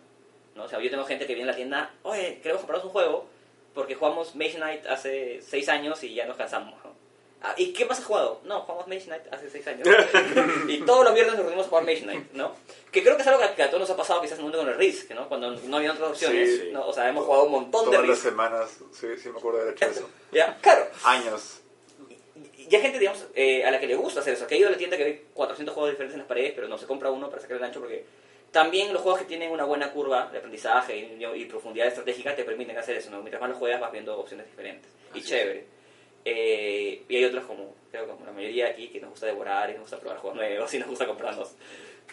¿no? 0.56 0.66
O 0.66 0.68
sea, 0.68 0.82
yo 0.82 0.90
tengo 0.90 1.06
gente 1.06 1.26
que 1.26 1.34
viene 1.34 1.50
a 1.50 1.54
la 1.54 1.56
tienda, 1.56 1.94
oye, 2.04 2.40
queremos 2.42 2.60
comprarnos 2.60 2.86
un 2.86 2.92
juego 2.92 3.26
porque 3.74 3.96
jugamos 3.96 4.36
Mage 4.36 4.56
Knight 4.56 4.86
hace 4.88 5.42
seis 5.42 5.70
años 5.70 6.04
y 6.04 6.14
ya 6.14 6.26
nos 6.26 6.36
cansamos. 6.36 6.74
¿no? 6.84 6.92
Ah, 7.42 7.56
¿Y 7.58 7.72
qué 7.72 7.86
más 7.86 8.00
has 8.00 8.06
jugado? 8.06 8.42
No, 8.44 8.60
jugamos 8.62 8.88
Mage 8.88 9.06
Knight 9.06 9.24
hace 9.32 9.50
seis 9.50 9.66
años. 9.68 9.88
y 10.68 10.80
todos 10.82 11.06
los 11.06 11.14
viernes 11.14 11.36
nos 11.36 11.44
reunimos 11.44 11.66
a 11.66 11.70
jugar 11.70 11.86
Mage 11.86 12.02
Knight, 12.02 12.34
¿no? 12.34 12.54
Que 12.92 13.02
creo 13.02 13.16
que 13.16 13.22
es 13.22 13.28
algo 13.30 13.42
que, 13.56 13.64
a 13.64 13.68
todos 13.68 13.80
nos 13.80 13.90
ha 13.90 13.96
pasado 13.96 14.22
quizás 14.22 14.38
en 14.38 14.44
un 14.44 14.52
mundo 14.52 14.60
con 14.66 14.68
el 14.68 14.78
Risk, 14.78 15.12
¿no? 15.12 15.30
Cuando 15.30 15.50
no 15.52 15.78
había 15.78 15.94
otras 15.94 16.10
opciones, 16.10 16.50
Sí, 16.50 16.62
sí. 16.66 16.70
¿no? 16.74 16.86
O 16.86 16.92
sea, 16.92 17.08
hemos 17.08 17.24
jugado 17.26 17.46
un 17.46 17.52
montón 17.54 17.86
de 17.86 17.92
Todas 17.96 18.02
las 18.10 18.18
Risk. 18.18 18.30
semanas, 18.30 18.78
sí, 18.92 19.08
sí 19.18 19.30
me 19.30 19.40
acuerdo 19.40 19.60
de 19.60 19.64
haber 19.70 19.76
hecho 19.76 19.86
eso. 19.86 20.10
Ya, 20.34 20.58
claro. 20.62 20.88
Años. 21.06 21.62
Y 22.58 22.76
hay 22.76 22.82
gente, 22.82 23.00
digamos, 23.00 23.26
eh, 23.34 23.66
a 23.66 23.72
la 23.72 23.80
que 23.80 23.88
le 23.88 23.96
gusta 23.96 24.20
hacer 24.20 24.34
eso, 24.34 24.46
que 24.48 24.56
ha 24.56 24.58
ido 24.58 24.68
a 24.68 24.72
la 24.72 24.78
tienda 24.78 24.96
que 24.98 25.04
ve 25.04 25.26
400 25.34 25.74
juegos 25.74 25.92
diferentes 25.92 26.14
en 26.14 26.20
las 26.20 26.28
paredes, 26.28 26.54
pero 26.56 26.68
no 26.68 26.78
se 26.78 26.86
compra 26.86 27.10
uno 27.12 27.30
para 27.30 27.42
sacar 27.42 27.58
el 27.58 27.64
ancho 27.64 27.80
porque 27.80 28.06
también 28.52 28.92
los 28.94 29.02
juegos 29.02 29.22
que 29.22 29.28
tienen 29.28 29.52
una 29.52 29.64
buena 29.64 29.92
curva 29.92 30.30
de 30.32 30.40
aprendizaje 30.40 30.98
y, 30.98 31.26
y 31.26 31.46
profundidad 31.46 31.88
estratégica 31.88 32.36
te 32.36 32.44
permiten 32.44 32.78
hacer 32.78 32.98
eso, 32.98 33.10
¿no? 33.10 33.20
Mientras 33.20 33.42
más 33.42 33.50
lo 33.50 33.56
juegas 33.56 33.80
vas 33.80 33.92
viendo 33.92 34.18
opciones 34.18 34.46
diferentes. 34.48 34.92
Y 35.14 35.20
Así 35.20 35.30
chévere. 35.30 35.66
Eh, 36.26 37.04
y 37.08 37.16
hay 37.16 37.26
otros 37.26 37.46
como, 37.46 37.76
creo 37.90 38.06
que 38.06 38.12
como 38.12 38.26
la 38.26 38.32
mayoría 38.32 38.68
aquí, 38.68 38.90
que 38.90 39.00
nos 39.00 39.12
gusta 39.12 39.26
devorar 39.26 39.70
y 39.70 39.74
nos 39.74 39.82
gusta 39.82 40.00
probar 40.00 40.20
juegos 40.20 40.38
nuevos 40.38 40.74
y 40.74 40.80
nos 40.80 40.90
gusta 40.90 41.08
comprarnos 41.08 41.52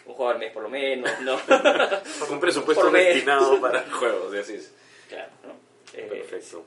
un 0.05 0.13
juego 0.13 0.31
al 0.31 0.39
mes 0.39 0.51
por 0.51 0.63
lo 0.63 0.69
menos, 0.69 1.11
¿no? 1.21 1.37
Un 2.29 2.39
presupuesto 2.39 2.89
destinado 2.89 3.59
para 3.61 3.81
juegos, 3.91 4.33
y 4.33 4.37
así 4.37 4.53
es. 4.55 4.73
claro, 5.07 5.29
¿no? 5.45 5.53
Eh, 5.93 6.07
Perfecto. 6.07 6.63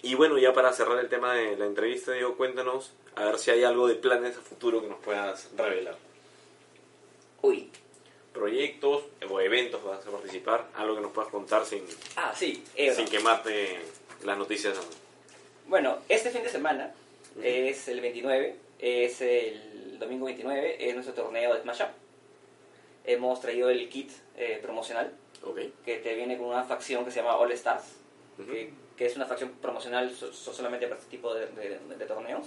Y 0.00 0.14
bueno, 0.14 0.38
ya 0.38 0.52
para 0.52 0.72
cerrar 0.72 0.98
el 1.00 1.08
tema 1.08 1.34
de 1.34 1.56
la 1.56 1.66
entrevista, 1.66 2.12
Diego, 2.12 2.36
cuéntanos 2.36 2.92
a 3.16 3.24
ver 3.24 3.38
si 3.38 3.50
hay 3.50 3.64
algo 3.64 3.88
de 3.88 3.96
planes 3.96 4.36
a 4.36 4.40
futuro 4.40 4.80
que 4.80 4.86
nos 4.86 5.00
puedas 5.00 5.50
revelar. 5.56 5.96
Uy, 7.42 7.70
Proyectos 8.32 9.04
o 9.28 9.40
eventos 9.40 9.82
vas 9.82 10.06
a 10.06 10.10
participar, 10.10 10.68
algo 10.74 10.94
que 10.94 11.00
nos 11.00 11.12
puedas 11.12 11.30
contar 11.30 11.64
sin, 11.64 11.84
ah, 12.16 12.32
sí, 12.36 12.62
Ebro. 12.76 12.94
sin 12.96 13.06
quemarte 13.08 13.78
las 14.24 14.38
noticias. 14.38 14.78
Bueno, 15.66 15.98
este 16.08 16.30
fin 16.30 16.42
de 16.42 16.48
semana 16.48 16.94
es 17.42 17.88
el 17.88 18.00
29, 18.00 18.54
es 18.78 19.20
el 19.22 19.98
domingo 19.98 20.26
29, 20.26 20.88
es 20.88 20.94
nuestro 20.94 21.14
torneo 21.14 21.54
de 21.54 21.62
Smash 21.62 21.82
Up. 21.82 21.88
Hemos 23.04 23.40
traído 23.40 23.70
el 23.70 23.88
kit 23.88 24.12
eh, 24.36 24.58
promocional 24.62 25.12
Ok. 25.42 25.58
que 25.84 25.96
te 25.96 26.14
viene 26.14 26.36
con 26.36 26.46
una 26.48 26.64
facción 26.64 27.04
que 27.04 27.10
se 27.10 27.20
llama 27.20 27.36
All 27.36 27.50
Stars, 27.52 27.84
Ujú. 28.38 28.50
que, 28.50 28.70
que 28.96 29.06
es 29.06 29.16
una 29.16 29.26
facción 29.26 29.50
promocional 29.62 30.14
so- 30.14 30.32
so- 30.32 30.52
solamente 30.52 30.86
para 30.86 31.00
este 31.00 31.10
tipo 31.10 31.34
de, 31.34 31.46
de- 31.46 31.78
de 31.96 32.06
torneos. 32.06 32.46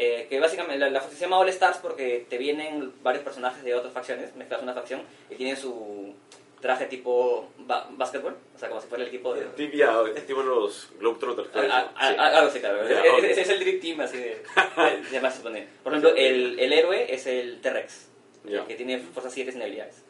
Eh, 0.00 0.26
que 0.28 0.38
básicamente 0.38 0.78
la, 0.78 0.90
la 0.90 1.00
facción 1.00 1.18
se 1.18 1.24
llama 1.24 1.38
All 1.38 1.48
Stars 1.48 1.78
porque 1.78 2.24
te 2.30 2.38
vienen 2.38 2.92
varios 3.02 3.24
personajes 3.24 3.64
de 3.64 3.74
otras 3.74 3.92
facciones, 3.92 4.34
mezclas 4.36 4.62
una 4.62 4.72
facción 4.74 5.02
y 5.28 5.34
tienen 5.34 5.56
su 5.56 6.14
traje 6.60 6.86
tipo 6.86 7.48
ba- 7.58 7.88
básquetbol, 7.92 8.36
o 8.54 8.58
sea, 8.58 8.68
como 8.68 8.80
si 8.80 8.88
fuera 8.88 9.02
el 9.04 9.08
equipo 9.08 9.32
de, 9.34 9.44
Tip 9.56 9.72
ya, 9.74 9.92
es 10.14 10.26
tipo 10.26 10.42
los 10.42 10.88
Globetrotters. 10.98 11.48
Ah, 11.54 11.90
ah, 11.96 12.14
ah, 12.18 12.26
Algo 12.38 12.50
así, 12.50 12.60
claro. 12.60 12.88
Ya, 12.88 13.00
Ese- 13.00 13.10
ok. 13.10 13.24
Ese 13.24 13.40
es 13.42 13.48
el 13.48 13.60
Dream 13.60 13.80
Team 13.80 14.00
así 14.00 14.16
de, 14.18 14.42
de 15.10 15.20
Master 15.20 15.52
Chief. 15.52 15.68
Por 15.82 15.92
ejemplo, 15.92 16.14
el, 16.16 16.58
el 16.60 16.72
héroe 16.72 17.12
es 17.12 17.26
el 17.26 17.60
T-Rex, 17.60 18.08
Ya. 18.44 18.64
que 18.66 18.74
tiene 18.76 18.98
fuerza 19.00 19.30
7 19.30 19.50
sin 19.52 19.62
habilidades. 19.62 20.04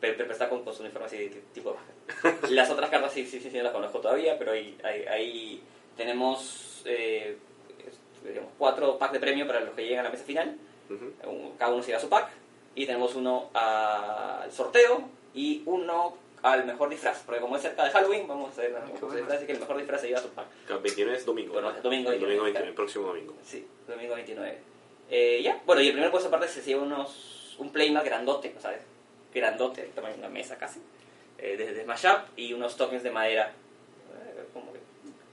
Pero, 0.00 0.14
pero 0.18 0.32
está 0.32 0.48
con, 0.50 0.62
con 0.64 0.74
su 0.74 0.82
uniforme 0.82 1.06
así 1.06 1.16
de 1.16 1.42
tipo 1.54 1.74
baja. 1.74 2.36
Las 2.50 2.68
otras 2.70 2.90
cartas 2.90 3.12
sí, 3.12 3.24
sí, 3.26 3.40
sí, 3.40 3.50
sí, 3.50 3.56
no 3.58 3.62
las 3.64 3.72
conozco 3.72 4.00
todavía, 4.00 4.38
pero 4.38 4.52
ahí, 4.52 4.76
ahí, 4.84 5.04
ahí 5.06 5.62
tenemos 5.96 6.82
eh, 6.84 7.38
digamos, 8.24 8.50
cuatro 8.58 8.98
packs 8.98 9.12
de 9.12 9.20
premio 9.20 9.46
para 9.46 9.60
los 9.60 9.74
que 9.74 9.84
llegan 9.84 10.00
a 10.00 10.08
la 10.08 10.10
mesa 10.10 10.24
final. 10.24 10.56
Ujú. 10.90 11.30
Un- 11.30 11.56
Cada 11.58 11.72
uno 11.72 11.82
se 11.82 11.88
lleva 11.88 12.00
su 12.00 12.08
pack. 12.08 12.28
Y 12.74 12.86
tenemos 12.86 13.14
uno 13.14 13.50
al 13.54 14.50
sorteo 14.50 15.02
y 15.34 15.62
uno 15.66 16.16
al 16.42 16.64
mejor 16.66 16.88
disfraz. 16.88 17.22
Porque 17.24 17.40
como 17.40 17.56
es 17.56 17.62
cerca 17.62 17.84
de 17.84 17.90
Halloween, 17.90 18.26
vamos 18.26 18.48
a 18.48 18.52
hacer 18.52 18.74
de 18.74 18.80
bueno. 18.80 18.92
disfraz, 19.14 19.36
así 19.36 19.46
que 19.46 19.52
el 19.52 19.60
mejor 19.60 19.76
disfraz 19.76 20.00
se 20.00 20.08
lleva 20.08 20.20
su 20.20 20.28
pack. 20.30 20.46
El 20.68 20.78
29 20.78 21.16
es 21.18 21.24
domingo. 21.24 21.52
Bueno, 21.52 21.72
domingo 21.82 22.10
El 22.10 22.20
domingo 22.20 22.42
29, 22.44 22.44
29, 22.44 22.72
próximo 22.74 23.06
domingo. 23.06 23.34
Sí, 23.44 23.66
domingo 23.86 24.14
29. 24.16 24.58
Eh, 25.10 25.40
ya, 25.42 25.60
bueno, 25.66 25.82
y 25.82 25.86
el 25.88 25.92
primer 25.92 26.10
puesto 26.10 26.28
aparte 26.28 26.48
se 26.48 26.62
lleva 26.62 26.82
unos, 26.82 27.54
un 27.58 27.70
playmat 27.70 28.04
grandote, 28.04 28.54
¿sabes? 28.58 28.80
Grandote, 29.32 29.82
el 29.82 29.90
tamaño 29.90 30.14
de 30.14 30.20
una 30.20 30.28
mesa 30.30 30.56
casi. 30.58 30.80
Eh, 31.38 31.56
desde 31.56 31.84
Smash 31.84 32.06
Up 32.06 32.20
y 32.36 32.52
unos 32.54 32.76
tokens 32.76 33.02
de 33.02 33.10
madera. 33.10 33.52
eh, 34.12 34.44
como, 34.52 34.72
que- 34.72 34.80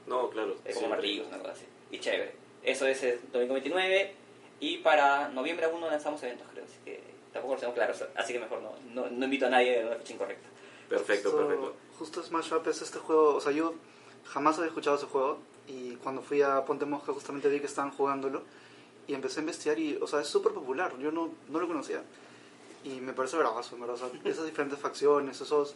No, 0.07 0.29
claro. 0.29 0.55
como 0.73 0.87
martillos, 0.89 1.27
una 1.27 1.39
cosa 1.39 1.51
así. 1.53 1.65
Y 1.91 1.99
chévere. 1.99 2.33
Eso 2.63 2.85
es 2.87 3.01
el 3.03 3.19
domingo 3.31 3.53
29. 3.53 4.13
Y 4.59 4.77
para 4.77 5.29
noviembre 5.29 5.65
aún 5.65 5.81
no 5.81 5.89
lanzamos 5.89 6.21
eventos, 6.23 6.47
creo. 6.51 6.63
Así 6.65 6.77
que 6.85 7.01
tampoco 7.33 7.55
lo 7.55 7.59
tengo 7.59 7.73
claro. 7.73 7.93
Así 8.15 8.33
que 8.33 8.39
mejor 8.39 8.61
no, 8.61 8.73
no, 8.93 9.09
no 9.09 9.25
invito 9.25 9.47
a 9.47 9.49
nadie 9.49 9.79
de 9.79 9.85
una 9.85 9.95
fecha 9.95 10.13
incorrecta. 10.13 10.47
Perfecto, 10.89 11.29
Justo- 11.31 11.47
perfecto. 11.47 11.75
Justo 11.97 12.23
Smash 12.23 12.53
Up 12.53 12.67
es 12.67 12.81
este 12.81 12.99
juego, 12.99 13.35
o 13.35 13.41
sea, 13.41 13.51
yo 13.51 13.75
jamás 14.25 14.57
había 14.57 14.69
escuchado 14.69 14.95
ese 14.97 15.05
juego 15.05 15.37
y 15.67 15.95
cuando 15.97 16.21
fui 16.21 16.41
a 16.41 16.65
Ponte 16.65 16.85
Mosca 16.85 17.13
justamente 17.13 17.47
vi 17.47 17.59
que 17.59 17.67
estaban 17.67 17.91
jugándolo 17.91 18.41
y 19.07 19.13
empecé 19.13 19.39
a 19.39 19.41
investigar 19.41 19.77
y, 19.79 19.97
o 20.01 20.07
sea, 20.07 20.21
es 20.21 20.27
súper 20.27 20.51
popular, 20.51 20.93
yo 20.99 21.11
no, 21.11 21.29
no 21.49 21.59
lo 21.59 21.67
conocía 21.67 22.01
y 22.83 22.99
me 23.01 23.13
parece 23.13 23.37
bravazo, 23.37 23.75
en 23.75 23.81
verdad, 23.81 23.95
o 23.97 23.99
sea, 23.99 24.09
esas 24.25 24.45
diferentes 24.45 24.79
facciones, 24.79 25.39
esos 25.39 25.75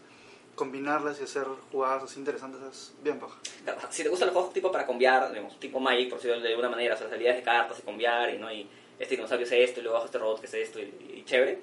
combinarlas 0.56 1.20
y 1.20 1.24
hacer 1.24 1.46
jugadas 1.72 2.04
así 2.04 2.20
interesantes 2.20 2.62
es 2.62 2.94
bien 3.04 3.20
paja. 3.20 3.38
Claro, 3.64 3.80
Si 3.90 4.04
te 4.04 4.10
gustan 4.10 4.28
los 4.28 4.34
juegos 4.34 4.54
tipo 4.54 4.72
para 4.72 4.86
cambiar, 4.86 5.30
digamos, 5.30 5.60
tipo 5.60 5.80
Magic, 5.80 6.10
por 6.10 6.20
decirlo 6.20 6.42
de 6.42 6.50
alguna 6.50 6.70
manera, 6.70 6.96
o 6.96 6.98
sea, 6.98 7.06
las 7.06 7.14
habilidades 7.14 7.42
de 7.42 7.44
cartas 7.44 7.80
y 7.80 7.82
cambiar, 7.82 8.34
y, 8.34 8.38
¿no? 8.38 8.52
y 8.52 8.68
este 8.98 9.16
dinosaurio 9.16 9.46
es 9.46 9.52
esto, 9.52 9.80
y 9.80 9.84
luego 9.84 9.96
bajo 9.96 10.06
este 10.06 10.18
robot 10.18 10.40
que 10.40 10.48
es 10.48 10.54
esto, 10.54 10.80
y, 10.80 11.16
y 11.18 11.24
chévere, 11.26 11.60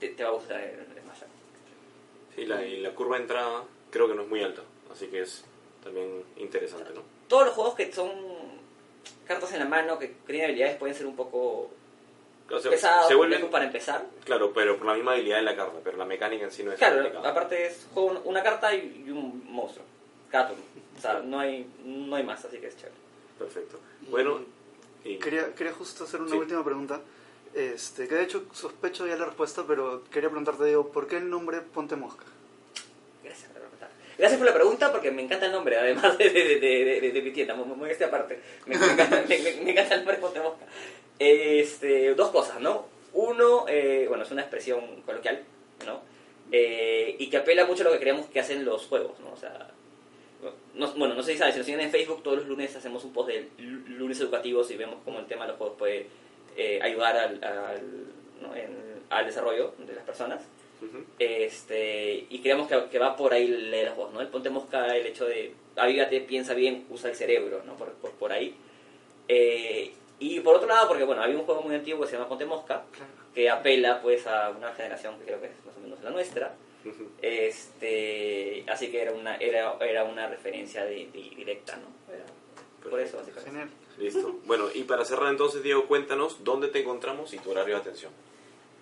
te, 0.00 0.08
te 0.08 0.22
va 0.22 0.30
a 0.30 0.32
gustar 0.32 0.60
el, 0.60 0.86
Smash. 1.02 1.28
Sí, 2.34 2.46
la, 2.46 2.64
y 2.64 2.80
la 2.80 2.94
curva 2.94 3.16
de 3.16 3.22
entrada 3.22 3.64
creo 3.90 4.08
que 4.08 4.14
no 4.14 4.22
es 4.22 4.28
muy 4.28 4.42
alta. 4.42 4.62
Así 4.90 5.06
que 5.08 5.22
es 5.22 5.44
también 5.82 6.24
interesante, 6.36 6.92
¿no? 6.94 7.02
Todos 7.28 7.46
los 7.46 7.54
juegos 7.54 7.74
que 7.74 7.92
son 7.92 8.10
cartas 9.26 9.52
en 9.52 9.58
la 9.58 9.66
mano, 9.66 9.98
que 9.98 10.08
tienen 10.26 10.46
habilidades, 10.46 10.76
pueden 10.76 10.94
ser 10.94 11.06
un 11.06 11.16
poco 11.16 11.70
Claro, 12.48 12.62
se, 12.62 12.70
pesados, 12.70 13.06
se 13.08 13.14
vuelve, 13.14 13.38
para 13.46 13.66
empezar. 13.66 14.06
claro, 14.24 14.52
pero 14.54 14.76
por 14.78 14.86
la 14.86 14.94
misma 14.94 15.12
habilidad 15.12 15.36
de 15.36 15.42
la 15.42 15.54
carta, 15.54 15.78
pero 15.84 15.96
la 15.98 16.04
mecánica 16.06 16.44
en 16.46 16.50
sí 16.50 16.62
no 16.64 16.72
es 16.72 16.78
Claro, 16.78 16.96
complicada. 16.96 17.28
aparte 17.30 17.66
es 17.66 17.86
juego 17.92 18.22
una 18.24 18.42
carta 18.42 18.74
y, 18.74 19.04
y 19.06 19.10
un 19.10 19.42
monstruo, 19.52 19.84
cada 20.30 20.48
turno. 20.48 20.62
O 20.96 21.00
sea, 21.00 21.20
no 21.20 21.38
hay, 21.38 21.66
no 21.84 22.16
hay 22.16 22.22
más, 22.24 22.42
así 22.44 22.56
que 22.58 22.68
es 22.68 22.76
chévere. 22.76 22.94
Perfecto. 23.38 23.78
Bueno, 24.08 24.40
y, 25.04 25.16
Quería, 25.18 25.54
quería 25.54 25.72
justo 25.74 26.04
hacer 26.04 26.20
una 26.22 26.30
Sí. 26.30 26.36
última 26.38 26.64
pregunta, 26.64 27.00
este, 27.54 28.08
que 28.08 28.14
de 28.14 28.22
hecho 28.24 28.44
sospecho 28.52 29.06
ya 29.06 29.16
la 29.16 29.26
respuesta, 29.26 29.64
pero 29.68 30.02
quería 30.10 30.28
preguntarte, 30.30 30.64
Diego, 30.64 30.88
¿por 30.90 31.06
qué 31.06 31.18
el 31.18 31.28
nombre 31.30 31.60
Ponte 31.60 31.96
Mosca? 31.96 32.24
Gracias 33.22 33.50
por 33.50 33.60
la 33.62 33.68
pregunta. 33.68 33.88
Gracias 34.16 34.38
por 34.38 34.46
la 34.46 34.54
pregunta 34.54 34.90
porque 34.90 35.10
me 35.10 35.22
encanta 35.22 35.46
el 35.46 35.52
nombre, 35.52 35.76
además 35.78 36.16
de, 36.18 36.30
de, 36.30 36.44
de, 36.58 36.58
de, 36.84 37.00
de- 37.00 37.12
de 37.12 37.22
mi 37.22 37.30
tienda, 37.30 37.54
muy, 37.54 37.66
muy 37.76 37.90
este 37.90 38.04
aparte. 38.06 38.40
Me, 38.66 38.76
me 38.78 38.92
encanta, 38.92 39.22
me, 39.28 39.38
me- 39.38 39.60
me 39.62 39.70
encanta 39.72 39.94
el 39.94 40.00
nombre 40.00 40.16
Ponte 40.16 40.40
Mosca. 40.40 40.64
Este, 41.18 42.14
dos 42.14 42.30
cosas, 42.30 42.60
¿no? 42.60 42.86
Uno, 43.12 43.64
eh, 43.68 44.04
bueno, 44.08 44.24
es 44.24 44.30
una 44.30 44.42
expresión 44.42 45.02
coloquial, 45.04 45.42
¿no? 45.86 46.00
Eh, 46.52 47.16
y 47.18 47.28
que 47.28 47.38
apela 47.38 47.64
mucho 47.66 47.82
a 47.82 47.86
lo 47.86 47.92
que 47.92 47.98
creemos 48.00 48.26
que 48.26 48.40
hacen 48.40 48.64
los 48.64 48.86
juegos, 48.86 49.18
¿no? 49.20 49.32
O 49.32 49.36
sea, 49.36 49.70
no- 50.74 50.92
bueno, 50.92 51.14
no 51.14 51.22
sé 51.22 51.32
si 51.32 51.38
sabes, 51.38 51.54
si 51.54 51.58
nos 51.58 51.66
siguen 51.66 51.80
en 51.80 51.90
Facebook, 51.90 52.22
todos 52.22 52.38
los 52.38 52.46
lunes 52.46 52.74
hacemos 52.76 53.02
un 53.04 53.12
post 53.12 53.28
de 53.30 53.48
lu- 53.58 53.86
lunes 53.98 54.20
educativos 54.20 54.70
y 54.70 54.76
vemos 54.76 54.96
cómo 55.04 55.18
el 55.18 55.26
tema 55.26 55.44
de 55.44 55.48
los 55.48 55.58
juegos 55.58 55.76
puede 55.78 56.06
eh, 56.56 56.78
ayudar 56.82 57.16
al, 57.16 57.44
al, 57.44 57.82
¿no? 58.42 58.54
en- 58.54 59.02
al 59.10 59.26
desarrollo 59.26 59.74
de 59.78 59.94
las 59.94 60.04
personas. 60.04 60.42
Este, 61.18 62.26
y 62.30 62.38
creemos 62.38 62.68
que, 62.68 62.84
que 62.90 62.98
va 63.00 63.16
por 63.16 63.32
ahí 63.32 63.48
leer 63.48 63.86
las 63.88 63.96
voz, 63.96 64.12
¿no? 64.12 64.20
El 64.20 64.28
ponte 64.28 64.48
mosca, 64.50 64.96
el 64.96 65.06
hecho 65.06 65.24
de 65.26 65.52
avívate, 65.76 66.20
piensa 66.20 66.54
bien, 66.54 66.86
usa 66.90 67.10
el 67.10 67.16
cerebro, 67.16 67.62
¿no? 67.66 67.74
Por, 67.76 67.92
por, 67.94 68.12
por 68.12 68.32
ahí. 68.32 68.54
Eh, 69.26 69.92
y 70.20 70.40
por 70.40 70.56
otro 70.56 70.68
lado, 70.68 70.88
porque 70.88 71.04
bueno, 71.04 71.22
había 71.22 71.36
un 71.38 71.44
juego 71.44 71.62
muy 71.62 71.74
antiguo 71.74 72.00
que 72.02 72.08
se 72.08 72.12
llama 72.14 72.28
Ponte 72.28 72.44
Mosca, 72.46 72.82
que 73.34 73.48
apela 73.50 74.00
pues 74.02 74.26
a 74.26 74.50
una 74.50 74.72
generación 74.74 75.18
que 75.18 75.24
creo 75.26 75.40
que 75.40 75.46
es 75.46 75.64
más 75.64 75.76
o 75.76 75.80
menos 75.80 76.02
la 76.02 76.10
nuestra. 76.10 76.54
Este, 77.20 78.64
así 78.68 78.90
que 78.90 79.02
era 79.02 79.12
una, 79.12 79.36
era, 79.36 79.76
era 79.80 80.04
una 80.04 80.26
referencia 80.28 80.84
de, 80.84 81.06
de- 81.12 81.32
directa, 81.36 81.76
¿no? 81.76 82.12
Era 82.14 82.24
por 82.88 83.00
eso, 83.00 83.18
básicamente. 83.18 83.74
Listo. 83.98 84.36
Bueno, 84.46 84.66
y 84.74 84.84
para 84.84 85.04
cerrar 85.04 85.30
entonces, 85.30 85.62
Diego, 85.62 85.86
cuéntanos 85.86 86.42
dónde 86.44 86.68
te 86.68 86.80
encontramos 86.80 87.32
y 87.34 87.38
tu 87.38 87.50
horario 87.50 87.74
de 87.74 87.80
atención. 87.82 88.12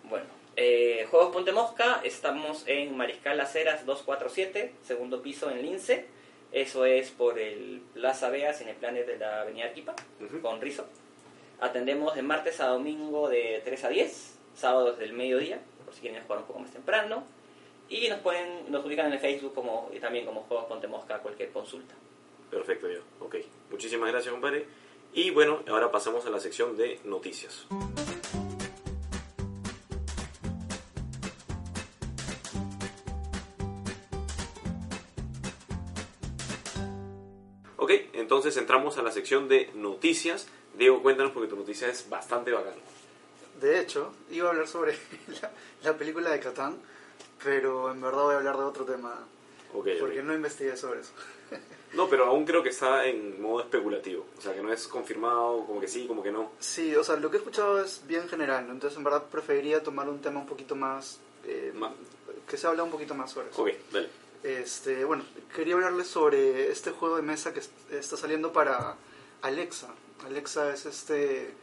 Bueno, 0.05 0.27
eh, 0.57 1.07
Juegos 1.11 1.33
Ponte 1.33 1.53
Mosca, 1.53 2.01
estamos 2.05 2.63
en 2.67 2.97
Mariscal 2.97 3.37
Las 3.37 3.55
Heras 3.57 3.85
247, 3.85 4.73
segundo 4.85 5.23
piso 5.23 5.51
en 5.51 5.63
Lince. 5.63 6.07
Eso 6.53 6.85
es 6.85 7.11
por 7.11 7.39
el 7.39 7.83
Plaza 7.95 8.31
Beas 8.31 8.61
en 8.61 8.69
el 8.69 8.77
planes 8.77 9.07
de 9.07 9.19
la 9.19 9.43
Avenida 9.43 9.65
Arequipa, 9.65 9.97
Ujú. 10.25 10.41
con 10.41 10.61
Rizo. 10.61 10.87
Atendemos 11.61 12.15
de 12.15 12.23
martes 12.23 12.61
a 12.61 12.69
domingo 12.69 13.29
de 13.29 13.63
3 13.65 13.85
a 13.85 13.89
10, 13.89 14.39
sábados 14.55 14.99
del 14.99 15.15
mediodía, 15.15 15.61
por 15.85 15.95
si 15.95 16.03
quieren 16.03 16.23
jugar 16.25 16.41
un 16.41 16.47
poco 16.47 16.59
más 16.59 16.71
temprano. 16.71 17.25
Y 17.89 18.09
nos 18.09 18.21
pueden, 18.21 18.71
nos 18.71 18.85
ubican 18.85 19.07
en 19.07 19.15
el 19.15 19.19
Facebook 19.21 19.55
como, 19.55 19.91
y 19.95 19.99
también 19.99 20.27
como 20.27 20.43
Juegos 20.43 20.67
Ponte 20.67 20.87
Mosca, 20.87 21.19
cualquier 21.19 21.51
consulta. 21.53 21.95
Perfecto, 22.51 22.89
Diego. 22.89 23.05
Ok. 23.21 23.37
Muchísimas 23.71 24.11
gracias, 24.11 24.33
compadre. 24.33 24.67
Y 25.15 25.31
bueno, 25.31 25.63
ahora 25.69 25.91
pasamos 25.91 26.27
a 26.27 26.31
la 26.31 26.41
sección 26.41 26.77
de 26.77 27.01
noticias. 27.05 27.67
Ok, 37.79 37.93
entonces 38.15 38.57
entramos 38.57 38.99
a 38.99 39.03
la 39.03 39.13
sección 39.13 39.49
de 39.49 39.71
noticias. 39.75 40.49
Diego, 40.77 41.03
cuéntanos 41.03 41.33
porque 41.33 41.49
tu 41.49 41.57
noticia 41.57 41.89
es 41.89 42.09
bastante 42.09 42.53
bacana. 42.53 42.77
De 43.61 43.81
hecho, 43.81 44.13
iba 44.31 44.49
a 44.49 44.51
hablar 44.51 44.69
sobre 44.69 44.99
la, 45.43 45.51
la 45.83 45.97
película 45.97 46.31
de 46.31 46.41
Catán, 46.41 46.77
pero 47.43 47.91
en 47.91 48.01
verdad 48.01 48.23
voy 48.25 48.35
a 48.35 48.39
hablar 48.39 48.57
de 48.59 48.65
otro 48.65 48.85
tema, 48.85 49.27
Ok, 49.75 49.89
porque 49.99 50.21
ok. 50.21 50.27
no 50.27 50.35
investigué 50.35 50.77
sobre 50.77 51.01
eso. 51.01 51.13
No, 51.95 52.09
pero 52.09 52.27
aún 52.27 52.45
creo 52.45 52.63
que 52.63 52.69
está 52.71 53.07
en 53.07 53.41
modo 53.41 53.61
especulativo. 53.63 54.27
O 54.37 54.41
sea, 54.41 54.53
que 54.53 54.61
no 54.63 54.71
es 54.73 54.87
confirmado, 54.89 55.65
como 55.65 55.81
que 55.81 55.89
sí, 55.89 56.07
como 56.07 56.23
que 56.23 56.31
no. 56.33 56.51
Sí, 56.59 56.95
o 56.95 57.03
sea, 57.05 57.17
lo 57.17 57.31
que 57.31 57.37
he 57.37 57.41
escuchado 57.41 57.83
es 57.83 58.03
bien 58.07 58.29
general, 58.29 58.67
¿no? 58.67 58.73
entonces 58.73 58.97
en 58.99 59.05
verdad 59.05 59.23
preferiría 59.31 59.83
tomar 59.83 60.09
un 60.09 60.21
tema 60.21 60.41
un 60.41 60.47
poquito 60.47 60.75
más... 60.77 61.21
eh, 61.45 61.73
que 62.49 62.57
se 62.57 62.67
habla 62.67 62.83
un 62.83 62.91
poquito 62.91 63.15
más 63.15 63.31
sobre 63.31 63.49
eso. 63.51 63.63
Ok, 63.63 63.71
dale. 63.93 64.09
Este, 64.43 65.05
bueno, 65.05 65.25
quería 65.55 65.75
hablarles 65.75 66.07
sobre 66.09 66.71
este 66.71 66.91
juego 66.91 67.17
de 67.17 67.23
mesa 67.23 67.53
que 67.55 67.61
est- 67.61 67.91
está 67.93 68.17
saliendo 68.17 68.53
para 68.53 68.97
Alexa. 69.43 69.89
Alexa 70.25 70.73
es 70.73 70.87
este, 70.87 71.55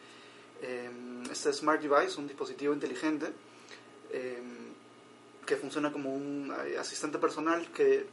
em, 0.61 1.23
este 1.31 1.51
smart 1.53 1.81
device, 1.81 2.19
un 2.19 2.27
dispositivo 2.27 2.73
inteligente 2.73 3.27
em, 4.11 4.73
que 5.45 5.55
funciona 5.57 5.91
como 5.91 6.13
un 6.13 6.53
asistente 6.79 7.17
personal 7.17 7.67
que 7.71 8.05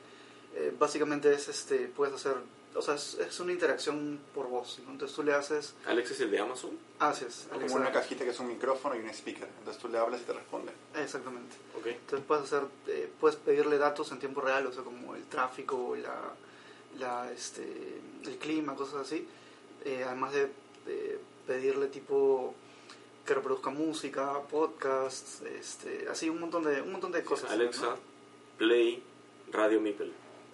eh, 0.54 0.74
básicamente 0.78 1.32
es 1.32 1.48
este, 1.48 1.86
puedes 1.86 2.14
hacer, 2.14 2.34
o 2.74 2.82
sea, 2.82 2.94
es, 2.94 3.14
es 3.14 3.38
una 3.38 3.52
interacción 3.52 4.18
por 4.34 4.48
voz. 4.48 4.80
¿no? 4.84 4.90
Entonces 4.90 5.14
tú 5.14 5.22
le 5.22 5.32
haces, 5.32 5.74
Alex 5.86 6.10
es 6.10 6.20
el 6.22 6.30
de 6.32 6.40
Amazon. 6.40 6.76
haces, 6.98 7.46
Como 7.48 7.60
Alexa, 7.60 7.76
una 7.76 7.92
cajita 7.92 8.24
que 8.24 8.30
es 8.30 8.40
un 8.40 8.48
micrófono 8.48 8.96
y 8.96 8.98
un 8.98 9.10
speaker. 9.10 9.48
Entonces 9.60 9.80
tú 9.80 9.88
le 9.88 9.98
hablas 9.98 10.22
y 10.22 10.24
te 10.24 10.32
responde. 10.32 10.72
exactamente. 10.96 11.54
Ok. 11.78 11.86
Entonces 11.86 12.26
puedes 12.26 12.44
hacer, 12.44 12.64
eh, 12.88 13.08
puedes 13.20 13.36
pedirle 13.36 13.78
datos 13.78 14.10
en 14.10 14.18
tiempo 14.18 14.40
real, 14.40 14.66
o 14.66 14.72
sea, 14.72 14.82
como 14.82 15.14
el 15.14 15.22
tráfico, 15.26 15.94
la, 15.96 16.32
la, 16.98 17.30
este, 17.30 18.00
el 18.24 18.36
clima, 18.38 18.74
cosas 18.74 19.02
así. 19.06 19.28
Eh, 19.84 20.04
además 20.06 20.32
de, 20.32 20.46
de 20.86 21.18
pedirle 21.46 21.86
tipo 21.88 22.54
que 23.26 23.34
reproduzca 23.34 23.70
música, 23.70 24.40
podcasts, 24.50 25.42
este, 25.42 26.06
así 26.10 26.28
un 26.28 26.40
montón 26.40 26.64
de, 26.64 26.80
un 26.82 26.92
montón 26.92 27.12
de 27.12 27.22
cosas. 27.22 27.50
Alexa, 27.50 27.82
¿no? 27.86 27.96
Play, 28.58 29.02
Radio 29.52 29.80
Meeple. 29.80 30.10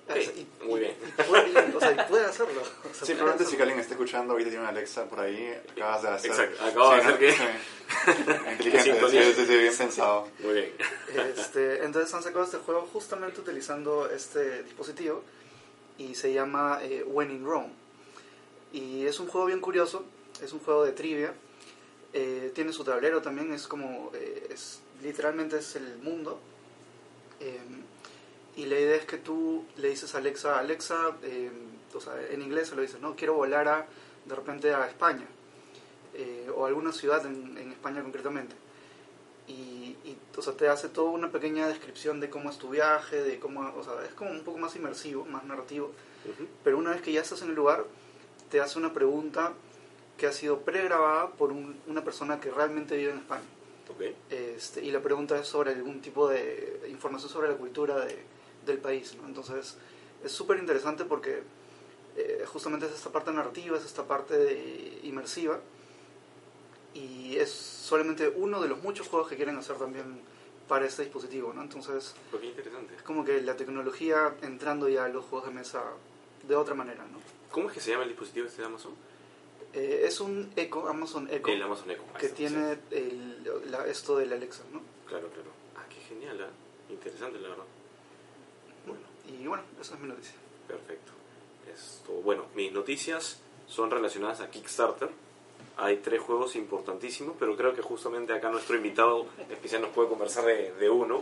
Ok, 0.08 0.14
Es- 0.16 0.32
y- 0.36 0.46
muy 0.64 0.76
y- 0.76 0.84
bien. 0.84 0.96
y 1.18 1.22
puede, 1.22 1.74
o 1.76 1.80
sea, 1.80 1.92
y 1.92 2.08
puede 2.08 2.24
hacerlo. 2.26 2.60
o 2.90 2.94
sea, 2.94 3.06
Sí, 3.06 3.14
probablemente 3.14 3.44
si 3.56 3.60
alguien 3.60 3.80
está 3.80 3.94
escuchando 3.94 4.32
ahorita 4.34 4.50
tiene 4.50 4.62
una 4.62 4.70
Alexa 4.70 5.04
por 5.06 5.18
ahí, 5.20 5.52
acabas 5.72 6.02
de 6.02 6.08
hacer. 6.10 6.30
Exacto, 6.30 6.64
acabo 6.64 6.90
de 6.94 7.00
Sí, 7.00 7.00
hacer 7.00 7.12
¿no? 7.12 7.18
que- 7.18 7.32
Sí. 7.32 7.42
Inteligente, 8.52 8.92
sintonía. 8.92 9.22
sí, 9.24 9.32
sí, 9.34 9.46
sí, 9.46 9.56
bien 9.58 9.76
pensado. 9.76 10.28
Muy 10.40 10.54
bien. 10.54 10.72
Este, 11.36 11.84
entonces 11.84 12.12
han 12.14 12.22
sacado 12.22 12.44
este 12.44 12.58
juego 12.58 12.88
justamente 12.92 13.40
utilizando 13.40 14.08
este 14.10 14.62
dispositivo 14.64 15.22
y 15.98 16.14
se 16.14 16.32
llama 16.32 16.80
eh, 16.82 17.02
When 17.04 17.30
in 17.32 17.44
Rome. 17.44 17.72
Y 18.72 19.06
es 19.06 19.20
un 19.20 19.28
juego 19.28 19.46
bien 19.46 19.60
curioso, 19.60 20.04
es 20.42 20.52
un 20.52 20.60
juego 20.60 20.84
de 20.84 20.92
trivia. 20.92 21.34
eh, 22.12 22.50
tiene 22.54 22.72
su 22.72 22.82
tablero 22.82 23.20
también, 23.20 23.52
es 23.52 23.66
como, 23.68 24.10
eh, 24.14 24.48
es, 24.50 24.80
literalmente 25.02 25.58
es 25.58 25.76
el 25.76 25.98
mundo. 25.98 26.40
Eh, 27.40 27.58
y 28.56 28.64
la 28.66 28.78
idea 28.80 28.96
es 28.96 29.04
que 29.04 29.18
tú 29.18 29.64
le 29.76 29.88
dices 29.90 30.14
a 30.14 30.18
Alexa, 30.18 30.58
Alexa, 30.58 31.16
eh, 31.22 31.50
o 31.94 32.00
sea, 32.00 32.14
en 32.30 32.40
inglés 32.40 32.68
se 32.68 32.76
lo 32.76 32.80
dices, 32.82 33.00
no, 33.00 33.14
quiero 33.16 33.34
volar 33.34 33.68
a, 33.68 33.86
de 34.24 34.34
repente 34.34 34.72
a 34.72 34.86
España, 34.88 35.26
eh, 36.14 36.48
o 36.54 36.64
a 36.64 36.68
alguna 36.68 36.92
ciudad 36.92 37.26
en, 37.26 37.58
en 37.58 37.72
España 37.72 38.02
concretamente 38.02 38.54
y, 39.46 39.96
y, 40.04 40.16
o 40.36 40.42
sea, 40.42 40.54
te 40.54 40.68
hace 40.68 40.88
toda 40.88 41.10
una 41.10 41.30
pequeña 41.30 41.68
descripción 41.68 42.18
de 42.20 42.30
cómo 42.30 42.50
es 42.50 42.56
tu 42.58 42.70
viaje, 42.70 43.22
de 43.22 43.38
cómo, 43.38 43.60
o 43.76 43.84
sea, 43.84 43.92
es 44.06 44.14
como 44.14 44.30
un 44.30 44.40
poco 44.40 44.58
más 44.58 44.74
inmersivo, 44.74 45.24
más 45.26 45.44
narrativo, 45.44 45.92
Ujú. 46.24 46.48
pero 46.64 46.78
una 46.78 46.90
vez 46.90 47.02
que 47.02 47.12
ya 47.12 47.20
estás 47.20 47.42
en 47.42 47.50
el 47.50 47.54
lugar, 47.54 47.84
te 48.50 48.60
hace 48.60 48.78
una 48.78 48.92
pregunta 48.92 49.52
que 50.16 50.26
ha 50.26 50.32
sido 50.32 50.60
pregrabada 50.60 51.30
por 51.32 51.52
un- 51.52 51.78
una 51.86 52.02
persona 52.02 52.40
que 52.40 52.50
realmente 52.50 52.96
vive 52.96 53.12
en 53.12 53.18
España. 53.18 53.44
Ok. 53.90 54.02
Este, 54.30 54.82
y 54.84 54.90
la 54.90 55.00
pregunta 55.00 55.38
es 55.38 55.46
sobre 55.46 55.72
algún 55.72 56.00
tipo 56.00 56.28
de 56.28 56.86
información 56.88 57.30
sobre 57.30 57.48
la 57.48 57.56
cultura 57.56 58.04
de- 58.04 58.18
del 58.64 58.78
país. 58.78 59.14
¿no? 59.20 59.26
Entonces 59.28 59.76
es 60.24 60.32
súper 60.32 60.58
interesante 60.58 61.04
porque 61.04 61.42
eh, 62.18 62.44
justamente 62.46 62.86
es 62.86 62.92
esta 62.92 63.10
parte 63.10 63.30
narrativa, 63.30 63.76
es 63.76 63.84
esta 63.84 64.04
parte 64.04 64.36
de- 64.38 65.00
inmersiva 65.02 65.60
y 66.94 67.36
es 67.36 67.50
solamente 67.52 68.32
uno 68.36 68.60
de 68.62 68.68
los 68.68 68.82
muchos 68.82 69.06
juegos 69.08 69.28
que 69.28 69.36
quieren 69.36 69.56
hacer 69.58 69.76
también 69.76 70.20
para 70.66 70.86
este 70.86 71.02
dispositivo. 71.02 71.52
¿no? 71.52 71.62
Entonces 71.62 72.14
interesante. 72.42 72.94
es 72.96 73.02
como 73.02 73.24
que 73.24 73.40
la 73.42 73.54
tecnología 73.56 74.34
entrando 74.42 74.88
ya 74.88 75.04
a 75.04 75.08
los 75.08 75.24
juegos 75.26 75.48
de 75.48 75.54
mesa 75.54 75.82
de 76.48 76.56
otra 76.56 76.74
manera. 76.74 77.04
¿no? 77.04 77.18
¿Cómo 77.56 77.68
es 77.70 77.74
que 77.74 77.80
se 77.80 77.90
llama 77.92 78.02
el 78.02 78.10
dispositivo 78.10 78.46
este 78.46 78.60
de 78.60 78.66
Amazon? 78.68 78.92
Eh, 79.72 80.02
es 80.04 80.20
un 80.20 80.52
Echo, 80.56 80.86
Amazon 80.86 81.26
Echo, 81.30 81.48
El 81.48 81.62
Amazon 81.62 81.90
Echo. 81.90 82.02
Que 82.20 82.26
está, 82.26 82.36
tiene 82.36 82.74
sí. 82.74 82.80
el- 82.90 83.70
la- 83.70 83.86
esto 83.86 84.18
del 84.18 84.30
Alexa. 84.30 84.62
¿no? 84.74 84.82
Claro, 85.08 85.28
claro. 85.30 85.48
Ah, 85.74 85.86
qué 85.88 85.96
genial, 86.02 86.38
¿ah? 86.42 86.50
Interesante, 86.92 87.38
la 87.40 87.48
verdad. 87.48 87.64
Bueno, 88.86 89.00
Y 89.42 89.46
bueno, 89.46 89.62
esa 89.80 89.94
es 89.94 90.00
mi 90.00 90.06
noticia. 90.08 90.34
perfecto. 90.68 91.12
Esto, 91.74 92.12
bueno, 92.12 92.44
mis 92.54 92.70
noticias 92.72 93.40
son 93.66 93.90
relacionadas 93.90 94.42
a 94.42 94.50
Kickstarter. 94.50 95.08
Hay 95.78 95.96
tres 95.96 96.20
juegos 96.20 96.56
importantísimos, 96.56 97.36
pero 97.38 97.56
creo 97.56 97.74
que 97.74 97.80
justamente 97.80 98.34
acá 98.34 98.50
nuestro 98.50 98.76
invitado 98.76 99.26
especial 99.48 99.80
nos 99.80 99.92
puede 99.92 100.10
conversar 100.10 100.44
de, 100.44 100.72
de 100.74 100.90
uno. 100.90 101.20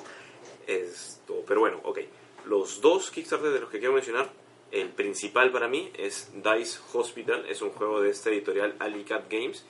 Esto, 0.67 1.45
pero 1.47 1.61
bueno, 1.61 1.79
ok. 1.85 2.01
Los 2.47 2.81
dos 2.81 3.13
Kickstarter 3.13 3.53
de 3.53 3.61
los 3.61 3.71
que 3.71 3.79
quiero 3.79 3.95
mencionar, 3.95 4.31
el 4.75 4.89
principal 4.89 5.53
para 5.53 5.69
mí 5.69 5.91
es 5.95 6.33
Dice 6.35 6.81
Hospital, 6.93 7.47
es 7.49 7.63
un 7.63 7.71
juego 7.71 8.01
de 8.01 8.11
esta 8.11 8.31
editorial 8.31 8.75
Alicat 8.81 9.31
Games. 9.31 9.65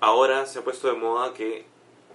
Ahora 0.00 0.44
se 0.46 0.58
ha 0.58 0.64
puesto 0.64 0.88
de 0.88 0.94
moda 0.94 1.32
que 1.32 1.64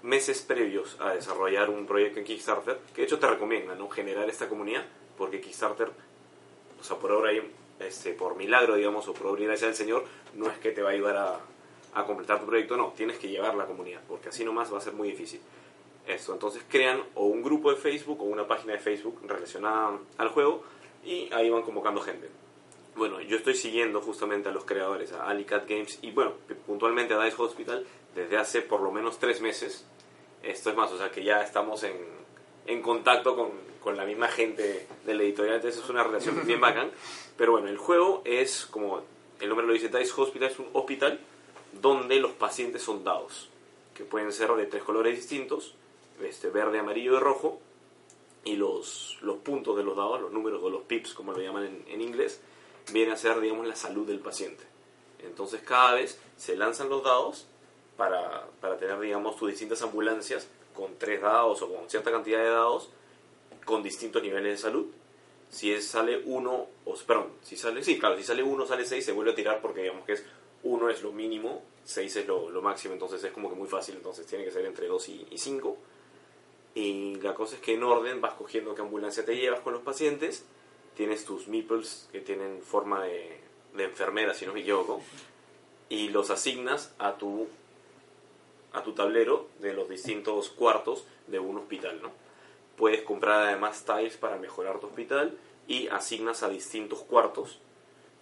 meses 0.03 0.41
previos 0.41 0.97
a 0.99 1.13
desarrollar 1.13 1.69
un 1.69 1.85
proyecto 1.85 2.19
en 2.19 2.25
Kickstarter, 2.25 2.77
que 2.93 3.01
de 3.01 3.07
hecho 3.07 3.19
te 3.19 3.27
recomienda 3.27 3.73
¿no? 3.75 3.89
generar 3.89 4.29
esta 4.29 4.49
comunidad, 4.49 4.85
porque 5.17 5.39
Kickstarter, 5.39 5.89
o 6.79 6.83
sea, 6.83 6.97
por 6.97 7.11
ahora, 7.11 7.31
este, 7.79 8.11
por 8.11 8.35
milagro, 8.35 8.75
digamos, 8.75 9.07
o 9.07 9.13
por 9.13 9.39
gracia 9.39 9.67
del 9.67 9.75
Señor, 9.75 10.03
no 10.35 10.51
es 10.51 10.57
que 10.57 10.71
te 10.71 10.81
va 10.81 10.89
a 10.89 10.93
ayudar 10.93 11.15
a, 11.15 11.39
a 11.93 12.05
completar 12.05 12.41
tu 12.41 12.47
proyecto, 12.47 12.75
no, 12.75 12.93
tienes 12.97 13.17
que 13.17 13.29
llevar 13.29 13.55
la 13.55 13.65
comunidad, 13.65 14.01
porque 14.09 14.29
así 14.29 14.43
nomás 14.43 14.71
va 14.73 14.79
a 14.79 14.81
ser 14.81 14.93
muy 14.93 15.09
difícil. 15.09 15.39
Esto, 16.05 16.33
entonces 16.33 16.63
crean 16.69 17.01
o 17.15 17.25
un 17.25 17.41
grupo 17.41 17.69
de 17.69 17.77
Facebook 17.77 18.21
o 18.21 18.25
una 18.25 18.47
página 18.47 18.73
de 18.73 18.79
Facebook 18.79 19.19
relacionada 19.23 19.99
al 20.17 20.29
juego 20.29 20.63
y 21.07 21.29
ahí 21.33 21.49
van 21.49 21.63
convocando 21.63 22.01
gente. 22.01 22.29
Bueno, 22.95 23.21
yo 23.21 23.37
estoy 23.37 23.55
siguiendo 23.55 24.01
justamente 24.01 24.49
a 24.49 24.51
los 24.51 24.65
creadores, 24.65 25.13
a 25.13 25.27
Alicat 25.27 25.67
Games 25.69 25.99
y 26.01 26.11
bueno, 26.11 26.33
puntualmente 26.65 27.13
a 27.13 27.23
Dice 27.23 27.41
Hospital 27.41 27.85
desde 28.13 28.37
hace 28.37 28.61
por 28.61 28.81
lo 28.81 28.91
menos 28.91 29.17
tres 29.17 29.39
meses. 29.39 29.85
Esto 30.43 30.69
es 30.69 30.75
más, 30.75 30.91
o 30.91 30.97
sea 30.97 31.09
que 31.09 31.23
ya 31.23 31.41
estamos 31.41 31.83
en, 31.83 31.95
en 32.65 32.81
contacto 32.81 33.35
con, 33.35 33.51
con 33.81 33.95
la 33.95 34.03
misma 34.03 34.27
gente 34.27 34.85
de 35.05 35.13
la 35.13 35.23
editorial, 35.23 35.55
entonces 35.55 35.81
es 35.81 35.89
una 35.89 36.03
relación 36.03 36.41
bien 36.45 36.59
bacán. 36.59 36.91
Pero 37.37 37.53
bueno, 37.53 37.69
el 37.69 37.77
juego 37.77 38.21
es, 38.25 38.65
como 38.65 39.01
el 39.39 39.47
nombre 39.47 39.65
lo 39.65 39.73
dice, 39.73 39.87
Dice 39.87 40.11
Hospital 40.17 40.49
es 40.49 40.59
un 40.59 40.67
hospital 40.73 41.19
donde 41.81 42.19
los 42.19 42.31
pacientes 42.31 42.81
son 42.81 43.03
dados, 43.03 43.49
que 43.93 44.03
pueden 44.03 44.33
ser 44.33 44.51
de 44.53 44.65
tres 44.65 44.83
colores 44.83 45.15
distintos, 45.15 45.73
este, 46.21 46.49
verde, 46.49 46.79
amarillo 46.79 47.15
y 47.15 47.19
rojo. 47.19 47.61
Y 48.43 48.55
los, 48.55 49.17
los 49.21 49.37
puntos 49.37 49.75
de 49.75 49.83
los 49.83 49.97
dados, 49.97 50.21
los 50.21 50.31
números 50.31 50.61
o 50.63 50.69
los 50.69 50.83
pips, 50.83 51.13
como 51.13 51.33
lo 51.33 51.41
llaman 51.41 51.65
en, 51.65 51.85
en 51.87 52.01
inglés, 52.01 52.39
viene 52.91 53.11
a 53.11 53.17
ser, 53.17 53.39
digamos, 53.41 53.67
la 53.67 53.75
salud 53.75 54.07
del 54.07 54.19
paciente. 54.19 54.63
Entonces 55.19 55.61
cada 55.61 55.95
vez 55.95 56.19
se 56.37 56.55
lanzan 56.55 56.89
los 56.89 57.03
dados 57.03 57.47
para, 57.97 58.47
para 58.61 58.77
tener, 58.77 58.99
digamos, 58.99 59.35
tus 59.35 59.49
distintas 59.49 59.81
ambulancias 59.81 60.47
con 60.73 60.97
tres 60.97 61.21
dados 61.21 61.61
o 61.61 61.73
con 61.73 61.89
cierta 61.89 62.11
cantidad 62.11 62.39
de 62.39 62.49
dados 62.49 62.89
con 63.65 63.83
distintos 63.83 64.21
niveles 64.21 64.53
de 64.53 64.57
salud. 64.57 64.85
Si 65.49 65.73
es, 65.73 65.87
sale 65.87 66.21
uno, 66.25 66.67
o 66.85 66.95
perdón, 67.05 67.33
si 67.41 67.57
sale, 67.57 67.83
sí, 67.83 67.97
claro, 67.97 68.17
si 68.17 68.23
sale 68.23 68.43
uno, 68.43 68.65
sale 68.65 68.85
seis, 68.85 69.03
se 69.05 69.11
vuelve 69.11 69.31
a 69.31 69.35
tirar 69.35 69.61
porque 69.61 69.81
digamos 69.81 70.05
que 70.05 70.13
es 70.13 70.23
uno 70.63 70.89
es 70.89 71.01
lo 71.01 71.11
mínimo, 71.11 71.63
seis 71.83 72.15
es 72.15 72.27
lo, 72.27 72.49
lo 72.49 72.61
máximo, 72.61 72.93
entonces 72.93 73.23
es 73.23 73.31
como 73.31 73.49
que 73.49 73.55
muy 73.55 73.67
fácil, 73.67 73.95
entonces 73.95 74.25
tiene 74.25 74.43
que 74.43 74.51
ser 74.51 74.65
entre 74.65 74.87
dos 74.87 75.07
y, 75.09 75.25
y 75.31 75.37
cinco. 75.37 75.77
Y 76.77 77.15
la 77.21 77.33
cosa 77.33 77.55
es 77.55 77.61
que 77.63 77.73
en 77.73 77.81
orden 77.81 78.21
vas 78.21 78.35
cogiendo 78.35 78.75
qué 78.75 78.83
ambulancia 78.83 79.25
te 79.25 79.35
llevas 79.35 79.61
con 79.61 79.73
los 79.73 79.81
pacientes, 79.81 80.45
tienes 80.95 81.25
tus 81.25 81.47
meeples 81.47 82.07
que 82.11 82.21
tienen 82.21 82.61
forma 82.61 83.03
de, 83.03 83.39
de 83.73 83.85
enfermera, 83.85 84.35
si 84.35 84.45
no 84.45 84.53
me 84.53 84.59
equivoco, 84.59 85.01
y 85.89 86.09
los 86.09 86.29
asignas 86.29 86.93
a 86.99 87.17
tu, 87.17 87.47
a 88.73 88.83
tu 88.83 88.91
tablero 88.91 89.47
de 89.57 89.73
los 89.73 89.89
distintos 89.89 90.49
cuartos 90.49 91.07
de 91.25 91.39
un 91.39 91.57
hospital, 91.57 91.99
¿no? 91.99 92.11
Puedes 92.75 93.01
comprar 93.01 93.47
además 93.47 93.83
tiles 93.83 94.15
para 94.15 94.37
mejorar 94.37 94.79
tu 94.79 94.85
hospital 94.85 95.35
y 95.67 95.87
asignas 95.87 96.43
a 96.43 96.49
distintos 96.49 96.99
cuartos, 96.99 97.57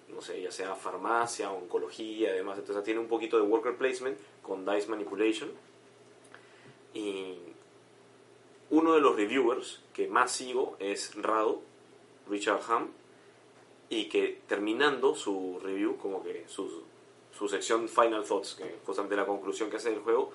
no 0.08 0.22
sé, 0.22 0.42
ya 0.42 0.52
sea 0.52 0.76
farmacia, 0.76 1.52
oncología, 1.52 2.30
además, 2.30 2.58
entonces 2.58 2.86
tiene 2.86 3.02
un 3.02 3.10
poquito 3.10 3.36
de 3.36 3.44
worker 3.44 3.76
placement 3.76 4.18
con 4.42 4.66
dice 4.66 4.88
manipulation. 4.88 5.52
Y 6.94 7.55
uno 8.70 8.94
de 8.94 9.02
los 9.02 9.16
reviewers 9.16 9.82
que 9.94 10.08
más 10.08 10.32
sigo 10.32 10.76
es 10.80 11.16
Rado, 11.16 11.62
Richard 12.30 12.62
Ham, 12.70 12.90
y 13.90 14.10
que 14.10 14.42
terminando 14.48 15.16
su 15.16 15.60
review, 15.64 15.98
como 15.98 16.24
que 16.24 16.46
su, 16.48 16.84
su 17.38 17.48
sección 17.48 17.88
Final 17.88 18.26
Thoughts, 18.26 18.56
que 18.56 18.78
justamente 18.86 19.16
la 19.16 19.26
conclusión 19.26 19.70
que 19.70 19.78
hace 19.78 19.92
del 19.92 20.00
juego, 20.00 20.32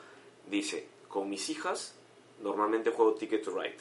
dice, 0.49 0.87
con 1.09 1.29
mis 1.29 1.49
hijas 1.51 1.97
normalmente 2.41 2.91
juego 2.91 3.15
Ticket 3.15 3.43
to 3.43 3.51
Ride, 3.51 3.77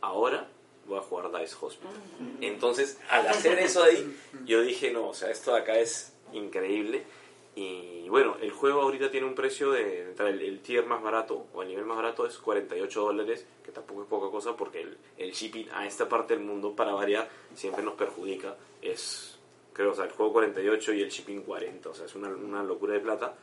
ahora 0.00 0.48
voy 0.86 0.98
a 0.98 1.02
jugar 1.02 1.30
Dice 1.32 1.56
Hospital. 1.60 1.92
Entonces, 2.40 2.98
al 3.10 3.26
hacer 3.26 3.58
eso 3.58 3.82
ahí, 3.82 4.16
yo 4.44 4.62
dije, 4.62 4.92
no, 4.92 5.08
o 5.08 5.14
sea, 5.14 5.30
esto 5.30 5.52
de 5.52 5.60
acá 5.60 5.78
es 5.78 6.12
increíble. 6.32 7.04
Y 7.58 8.06
bueno, 8.10 8.36
el 8.42 8.50
juego 8.50 8.82
ahorita 8.82 9.10
tiene 9.10 9.26
un 9.26 9.34
precio 9.34 9.70
de, 9.70 10.12
el, 10.18 10.42
el 10.42 10.60
tier 10.60 10.84
más 10.84 11.02
barato 11.02 11.46
o 11.54 11.62
el 11.62 11.68
nivel 11.68 11.86
más 11.86 11.96
barato 11.96 12.26
es 12.26 12.36
48 12.36 13.00
dólares, 13.00 13.46
que 13.64 13.72
tampoco 13.72 14.02
es 14.02 14.08
poca 14.08 14.30
cosa 14.30 14.54
porque 14.54 14.82
el, 14.82 14.98
el 15.16 15.32
shipping 15.32 15.66
a 15.72 15.86
esta 15.86 16.06
parte 16.06 16.36
del 16.36 16.44
mundo, 16.44 16.76
para 16.76 16.92
variar, 16.92 17.30
siempre 17.54 17.82
nos 17.82 17.94
perjudica. 17.94 18.56
Es, 18.82 19.38
creo, 19.72 19.92
o 19.92 19.94
sea, 19.94 20.04
el 20.04 20.10
juego 20.10 20.34
48 20.34 20.92
y 20.92 21.00
el 21.00 21.08
shipping 21.08 21.40
40, 21.40 21.88
o 21.88 21.94
sea, 21.94 22.04
es 22.04 22.14
una, 22.14 22.28
una 22.28 22.62
locura 22.62 22.92
de 22.92 23.00
plata. 23.00 23.34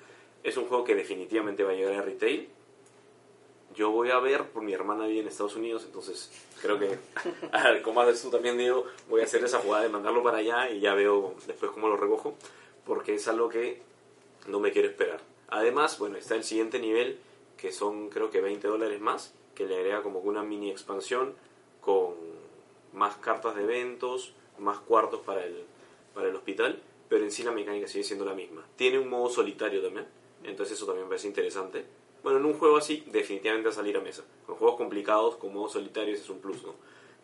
Es 0.43 0.57
un 0.57 0.67
juego 0.67 0.83
que 0.83 0.93
definitivamente 0.93 1.63
va 1.63 1.71
a 1.71 1.73
llegar 1.73 1.95
a 1.95 2.01
retail. 2.03 2.49
Yo 3.73 3.89
voy 3.89 4.11
a 4.11 4.19
ver, 4.19 4.43
por 4.43 4.61
mi 4.61 4.73
hermana 4.73 5.07
vive 5.07 5.21
en 5.21 5.27
Estados 5.27 5.55
Unidos, 5.55 5.85
entonces 5.85 6.31
creo 6.61 6.77
que, 6.77 6.99
como 7.81 8.01
haces 8.01 8.21
tú 8.21 8.29
también, 8.29 8.59
Diego, 8.59 8.85
voy 9.09 9.21
a 9.21 9.23
hacer 9.23 9.43
esa 9.43 9.57
jugada 9.57 9.85
de 9.85 9.89
mandarlo 9.89 10.21
para 10.21 10.37
allá 10.37 10.69
y 10.69 10.81
ya 10.81 10.93
veo 10.93 11.33
después 11.47 11.71
cómo 11.71 11.87
lo 11.87 11.97
recojo, 11.97 12.35
porque 12.85 13.15
es 13.15 13.27
algo 13.27 13.49
que 13.49 13.81
no 14.47 14.59
me 14.59 14.71
quiero 14.71 14.87
esperar. 14.87 15.21
Además, 15.49 15.99
bueno, 15.99 16.17
está 16.17 16.35
el 16.35 16.43
siguiente 16.43 16.79
nivel, 16.79 17.19
que 17.57 17.71
son 17.71 18.09
creo 18.09 18.31
que 18.31 18.41
20 18.41 18.67
dólares 18.67 18.99
más, 18.99 19.33
que 19.55 19.65
le 19.65 19.75
agrega 19.75 20.01
como 20.01 20.19
una 20.19 20.43
mini 20.43 20.71
expansión 20.71 21.33
con 21.81 22.15
más 22.93 23.15
cartas 23.17 23.55
de 23.55 23.63
eventos, 23.63 24.33
más 24.59 24.79
cuartos 24.79 25.21
para 25.21 25.45
el, 25.45 25.63
para 26.13 26.29
el 26.29 26.35
hospital, 26.35 26.81
pero 27.09 27.23
en 27.23 27.31
sí 27.31 27.43
la 27.43 27.51
mecánica 27.51 27.87
sigue 27.87 28.03
siendo 28.03 28.25
la 28.25 28.33
misma. 28.33 28.65
Tiene 28.75 28.99
un 28.99 29.09
modo 29.09 29.29
solitario 29.29 29.81
también, 29.81 30.07
entonces 30.43 30.77
eso 30.77 30.85
también 30.85 31.05
me 31.05 31.09
parece 31.09 31.27
interesante. 31.27 31.85
Bueno, 32.23 32.39
en 32.39 32.45
un 32.45 32.53
juego 32.53 32.77
así, 32.77 33.03
definitivamente 33.11 33.67
va 33.67 33.73
a 33.73 33.75
salir 33.75 33.97
a 33.97 34.01
mesa. 34.01 34.23
Con 34.45 34.55
juegos 34.55 34.77
complicados, 34.77 35.35
con 35.35 35.53
modos 35.53 35.73
solitarios, 35.73 36.19
es 36.19 36.29
un 36.29 36.39
plus, 36.39 36.63
¿no? 36.63 36.73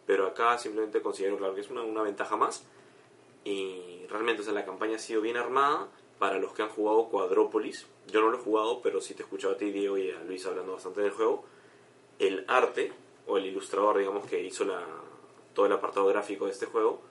Pero 0.05 0.27
acá 0.27 0.57
simplemente 0.57 1.01
considero, 1.01 1.37
claro, 1.37 1.55
que 1.55 1.61
es 1.61 1.69
una, 1.69 1.83
una 1.83 2.01
ventaja 2.01 2.35
más. 2.35 2.65
Y 3.45 4.05
realmente, 4.09 4.41
o 4.41 4.45
sea, 4.45 4.53
la 4.53 4.65
campaña 4.65 4.97
ha 4.97 4.99
sido 4.99 5.21
bien 5.21 5.37
armada 5.37 5.87
para 6.19 6.37
los 6.37 6.53
que 6.53 6.61
han 6.61 6.69
jugado 6.69 7.09
Quadrópolis. 7.09 7.87
Yo 8.07 8.21
no 8.21 8.29
lo 8.29 8.37
he 8.37 8.41
jugado, 8.41 8.81
pero 8.81 9.01
sí 9.01 9.13
te 9.13 9.23
he 9.23 9.25
escuchado 9.25 9.53
a 9.53 9.57
ti, 9.57 9.71
Diego, 9.71 9.97
y 9.97 10.11
a 10.11 10.21
Luis 10.23 10.45
hablando 10.45 10.73
bastante 10.73 11.01
del 11.01 11.11
juego. 11.11 11.45
El 12.19 12.45
arte, 12.47 12.91
o 13.25 13.37
el 13.37 13.45
ilustrador, 13.45 13.97
digamos, 13.97 14.27
que 14.27 14.43
hizo 14.43 14.65
la, 14.65 14.83
todo 15.53 15.65
el 15.65 15.71
apartado 15.71 16.05
gráfico 16.07 16.45
de 16.45 16.51
este 16.51 16.65
juego, 16.65 17.01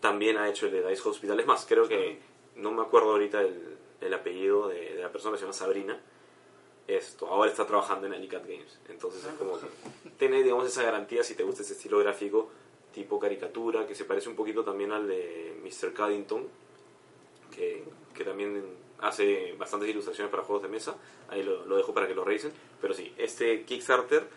también 0.00 0.38
ha 0.38 0.48
hecho 0.48 0.66
el 0.66 0.72
de 0.72 0.88
Dice 0.88 1.08
Hospital. 1.08 1.38
Es 1.38 1.46
más, 1.46 1.66
creo 1.66 1.86
que, 1.86 2.18
no 2.56 2.72
me 2.72 2.82
acuerdo 2.82 3.10
ahorita 3.10 3.42
el, 3.42 3.76
el 4.00 4.14
apellido 4.14 4.68
de, 4.68 4.94
de 4.94 5.02
la 5.02 5.12
persona 5.12 5.36
se 5.36 5.42
llama 5.42 5.52
Sabrina, 5.52 6.00
esto, 6.86 7.26
ahora 7.26 7.50
está 7.50 7.66
trabajando 7.66 8.06
en 8.06 8.14
Alicat 8.14 8.46
Games. 8.46 8.78
Entonces 8.88 9.22
es 9.24 9.32
como 9.34 9.58
que 9.58 9.66
tiene, 10.18 10.42
digamos, 10.42 10.66
esa 10.66 10.82
garantía 10.82 11.22
si 11.22 11.34
te 11.34 11.42
gusta 11.42 11.62
ese 11.62 11.74
estilo 11.74 11.98
gráfico 11.98 12.48
tipo 12.92 13.18
caricatura, 13.18 13.86
que 13.86 13.94
se 13.94 14.04
parece 14.04 14.28
un 14.28 14.34
poquito 14.34 14.64
también 14.64 14.92
al 14.92 15.06
de 15.06 15.56
Mr. 15.62 15.92
Caddington, 15.92 16.48
que, 17.54 17.84
que 18.18 18.24
también 18.24 18.62
hace 19.00 19.54
bastantes 19.56 19.88
ilustraciones 19.88 20.30
para 20.30 20.42
juegos 20.42 20.64
de 20.64 20.68
mesa. 20.68 20.96
Ahí 21.28 21.42
lo, 21.42 21.76
dejo 21.76 21.94
para 21.94 22.06
que 22.06 22.14
lo 22.14 22.24
revisen. 22.24 22.52
Pero 22.80 22.92
sí, 22.92 23.14
este 23.16 23.62
Kickstarter 23.62 24.28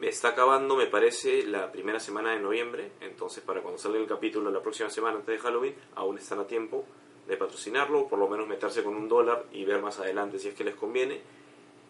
está 0.00 0.30
acabando, 0.30 0.74
me 0.74 0.86
parece, 0.86 1.44
la 1.44 1.70
primera 1.70 2.00
semana 2.00 2.32
de 2.32 2.40
noviembre. 2.40 2.90
Entonces, 3.00 3.44
para 3.44 3.60
cuando 3.60 3.78
salga 3.78 3.98
el 3.98 4.06
capítulo 4.06 4.50
la 4.50 4.62
próxima 4.62 4.90
semana 4.90 5.18
antes 5.18 5.36
de 5.36 5.38
Halloween, 5.38 5.74
aún 5.94 6.18
están 6.18 6.40
a 6.40 6.46
tiempo 6.46 6.84
de 7.28 7.36
patrocinarlo, 7.36 8.08
por 8.08 8.18
lo 8.18 8.28
menos 8.28 8.48
meterse 8.48 8.82
con 8.82 8.96
un 8.96 9.08
dólar 9.08 9.44
y 9.52 9.64
ver 9.64 9.80
más 9.80 10.00
adelante 10.00 10.38
si 10.38 10.48
es 10.48 10.54
que 10.54 10.64
les 10.64 10.74
conviene 10.74 11.22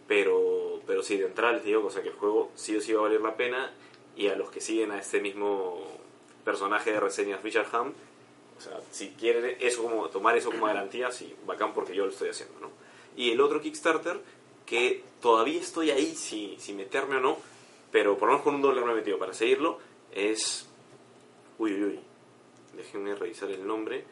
pero, 0.07 0.81
pero 0.87 1.03
sí, 1.03 1.17
de 1.17 1.27
entrada 1.27 1.55
les 1.55 1.65
digo, 1.65 1.85
o 1.85 1.91
sea, 1.91 2.03
que 2.03 2.09
el 2.09 2.15
juego 2.15 2.51
sí 2.55 2.77
o 2.77 2.81
sí 2.81 2.93
va 2.93 3.01
a 3.01 3.03
valer 3.05 3.21
la 3.21 3.37
pena 3.37 3.73
y 4.17 4.29
a 4.29 4.37
los 4.37 4.51
que 4.51 4.61
siguen 4.61 4.91
a 4.91 4.99
este 4.99 5.21
mismo 5.21 5.79
personaje 6.45 6.93
de 6.93 7.01
reseñas 7.01 7.43
Richard 7.43 7.69
Ham, 7.73 7.95
o 8.59 8.61
sea, 8.61 8.81
si 8.91 9.11
quieren 9.11 9.57
eso 9.61 9.83
como, 9.83 10.09
tomar 10.09 10.37
eso 10.37 10.51
como 10.51 10.67
garantía, 10.67 11.11
sí, 11.11 11.35
bacán 11.47 11.75
porque 11.75 11.95
yo 11.95 12.05
lo 12.05 12.11
estoy 12.11 12.31
haciendo, 12.31 12.61
¿no? 12.61 12.71
Y 13.17 13.31
el 13.31 13.41
otro 13.41 13.61
Kickstarter, 13.61 14.21
que 14.67 15.03
todavía 15.21 15.61
estoy 15.61 15.91
ahí 15.91 16.15
si, 16.15 16.57
si 16.59 16.73
meterme 16.73 17.17
o 17.17 17.21
no, 17.21 17.39
pero 17.93 18.17
por 18.17 18.29
lo 18.29 18.35
menos 18.35 18.45
con 18.45 18.55
un 18.57 18.63
dólar 18.63 18.85
me 18.85 18.93
he 18.93 18.97
metido 18.97 19.19
para 19.19 19.35
seguirlo, 19.35 19.79
es... 20.13 20.67
Uy, 21.59 21.75
uy, 21.75 21.85
uy, 21.85 22.01
déjenme 22.77 23.15
revisar 23.15 23.51
el 23.51 23.67
nombre, 23.67 24.05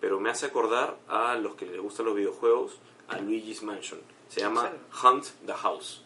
pero 0.00 0.20
me 0.20 0.30
hace 0.30 0.46
acordar 0.46 0.98
a 1.08 1.36
los 1.36 1.54
que 1.54 1.66
les 1.66 1.80
gustan 1.80 2.06
los 2.06 2.14
videojuegos, 2.14 2.78
a 3.08 3.18
Luigi's 3.18 3.62
Mansion. 3.62 4.00
Se 4.28 4.40
llama 4.40 4.72
Hunt 5.02 5.24
the 5.46 5.54
House, 5.54 6.02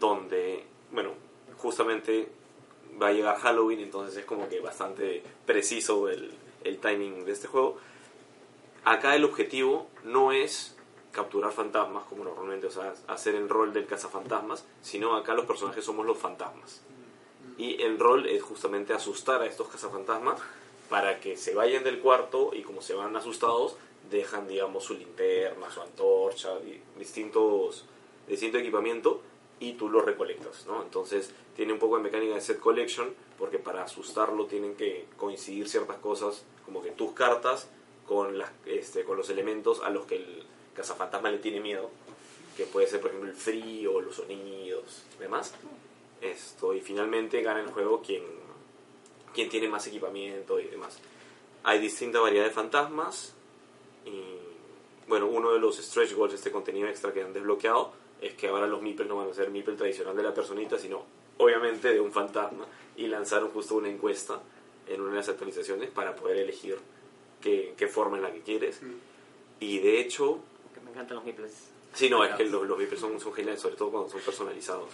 donde, 0.00 0.64
bueno, 0.90 1.10
justamente 1.58 2.28
va 3.00 3.08
a 3.08 3.12
llegar 3.12 3.38
Halloween, 3.38 3.80
entonces 3.80 4.16
es 4.16 4.24
como 4.24 4.48
que 4.48 4.60
bastante 4.60 5.22
preciso 5.46 6.08
el, 6.08 6.32
el 6.64 6.78
timing 6.78 7.24
de 7.24 7.32
este 7.32 7.48
juego. 7.48 7.78
Acá 8.84 9.14
el 9.14 9.24
objetivo 9.24 9.86
no 10.04 10.32
es 10.32 10.76
capturar 11.12 11.52
fantasmas, 11.52 12.04
como 12.04 12.24
normalmente, 12.24 12.66
o 12.66 12.70
sea, 12.70 12.94
hacer 13.06 13.34
el 13.34 13.48
rol 13.48 13.72
del 13.72 13.86
cazafantasmas, 13.86 14.64
sino 14.80 15.14
acá 15.16 15.34
los 15.34 15.44
personajes 15.46 15.84
somos 15.84 16.06
los 16.06 16.18
fantasmas. 16.18 16.80
Y 17.58 17.82
el 17.82 17.98
rol 17.98 18.26
es 18.26 18.42
justamente 18.42 18.92
asustar 18.94 19.42
a 19.42 19.46
estos 19.46 19.68
cazafantasmas 19.68 20.40
para 20.88 21.20
que 21.20 21.36
se 21.36 21.54
vayan 21.54 21.84
del 21.84 22.00
cuarto 22.00 22.50
y 22.54 22.62
como 22.62 22.82
se 22.82 22.94
van 22.94 23.14
asustados, 23.14 23.76
dejan, 24.10 24.48
digamos, 24.48 24.84
su 24.84 24.94
linterna, 24.94 25.70
su 25.70 25.80
antorcha, 25.80 26.58
di- 26.58 26.80
distintos, 26.98 27.84
distinto 28.26 28.58
equipamiento 28.58 29.22
y 29.60 29.74
tú 29.74 29.88
lo 29.88 30.00
recolectas, 30.02 30.66
¿no? 30.66 30.82
Entonces 30.82 31.30
tiene 31.54 31.72
un 31.72 31.78
poco 31.78 31.96
de 31.98 32.02
mecánica 32.02 32.34
de 32.34 32.40
set 32.40 32.58
collection 32.58 33.14
porque 33.38 33.58
para 33.58 33.84
asustarlo 33.84 34.46
tienen 34.46 34.74
que 34.74 35.06
coincidir 35.16 35.68
ciertas 35.68 35.98
cosas, 35.98 36.44
como 36.64 36.82
que 36.82 36.90
tus 36.90 37.12
cartas 37.12 37.68
con, 38.06 38.38
las, 38.38 38.50
este, 38.66 39.04
con 39.04 39.16
los 39.16 39.30
elementos 39.30 39.80
a 39.82 39.90
los 39.90 40.06
que 40.06 40.16
el 40.16 40.42
cazafantasma 40.74 41.30
le 41.30 41.38
tiene 41.38 41.60
miedo, 41.60 41.90
que 42.56 42.64
puede 42.64 42.86
ser, 42.86 43.00
por 43.00 43.10
ejemplo, 43.10 43.30
el 43.30 43.36
frío, 43.36 44.00
los 44.00 44.16
sonidos, 44.16 45.02
demás. 45.18 45.54
Esto, 46.20 46.74
y 46.74 46.80
finalmente 46.80 47.42
gana 47.42 47.60
el 47.60 47.70
juego 47.70 48.00
quien, 48.00 48.22
quien 49.34 49.48
tiene 49.48 49.68
más 49.68 49.86
equipamiento 49.86 50.60
y 50.60 50.66
demás. 50.66 50.98
Hay 51.64 51.78
distinta 51.78 52.20
variedad 52.20 52.44
de 52.44 52.50
fantasmas, 52.50 53.34
y 54.04 54.22
bueno, 55.08 55.26
uno 55.26 55.52
de 55.52 55.58
los 55.58 55.76
stretch 55.78 56.14
goals 56.14 56.34
este 56.34 56.50
contenido 56.50 56.88
extra 56.88 57.12
que 57.12 57.22
han 57.22 57.32
desbloqueado 57.32 57.92
es 58.20 58.34
que 58.34 58.48
ahora 58.48 58.66
los 58.66 58.80
meeples 58.82 59.08
no 59.08 59.16
van 59.16 59.30
a 59.30 59.34
ser 59.34 59.50
meeple 59.50 59.74
tradicional 59.74 60.16
de 60.16 60.22
la 60.22 60.32
personita, 60.32 60.78
sino 60.78 61.04
obviamente 61.38 61.92
de 61.92 62.00
un 62.00 62.12
fantasma. 62.12 62.66
Y 62.96 63.08
lanzaron 63.08 63.50
justo 63.50 63.74
una 63.74 63.88
encuesta 63.88 64.40
en 64.86 65.00
una 65.00 65.10
de 65.10 65.16
las 65.16 65.28
actualizaciones 65.28 65.90
para 65.90 66.14
poder 66.16 66.38
elegir 66.38 66.78
qué, 67.40 67.74
qué 67.76 67.86
forma 67.88 68.16
es 68.16 68.22
la 68.22 68.32
que 68.32 68.40
quieres. 68.40 68.80
Y 69.60 69.78
de 69.78 70.00
hecho, 70.00 70.40
Que 70.74 70.80
me 70.80 70.90
encantan 70.90 71.16
los 71.16 71.24
meeples. 71.24 71.52
sí, 71.94 72.08
no, 72.10 72.24
es 72.24 72.34
que 72.34 72.44
los, 72.44 72.66
los 72.66 72.78
meeples 72.78 73.00
son, 73.00 73.18
son 73.20 73.32
geniales, 73.32 73.60
sobre 73.60 73.76
todo 73.76 73.90
cuando 73.90 74.08
son 74.10 74.20
personalizados. 74.20 74.88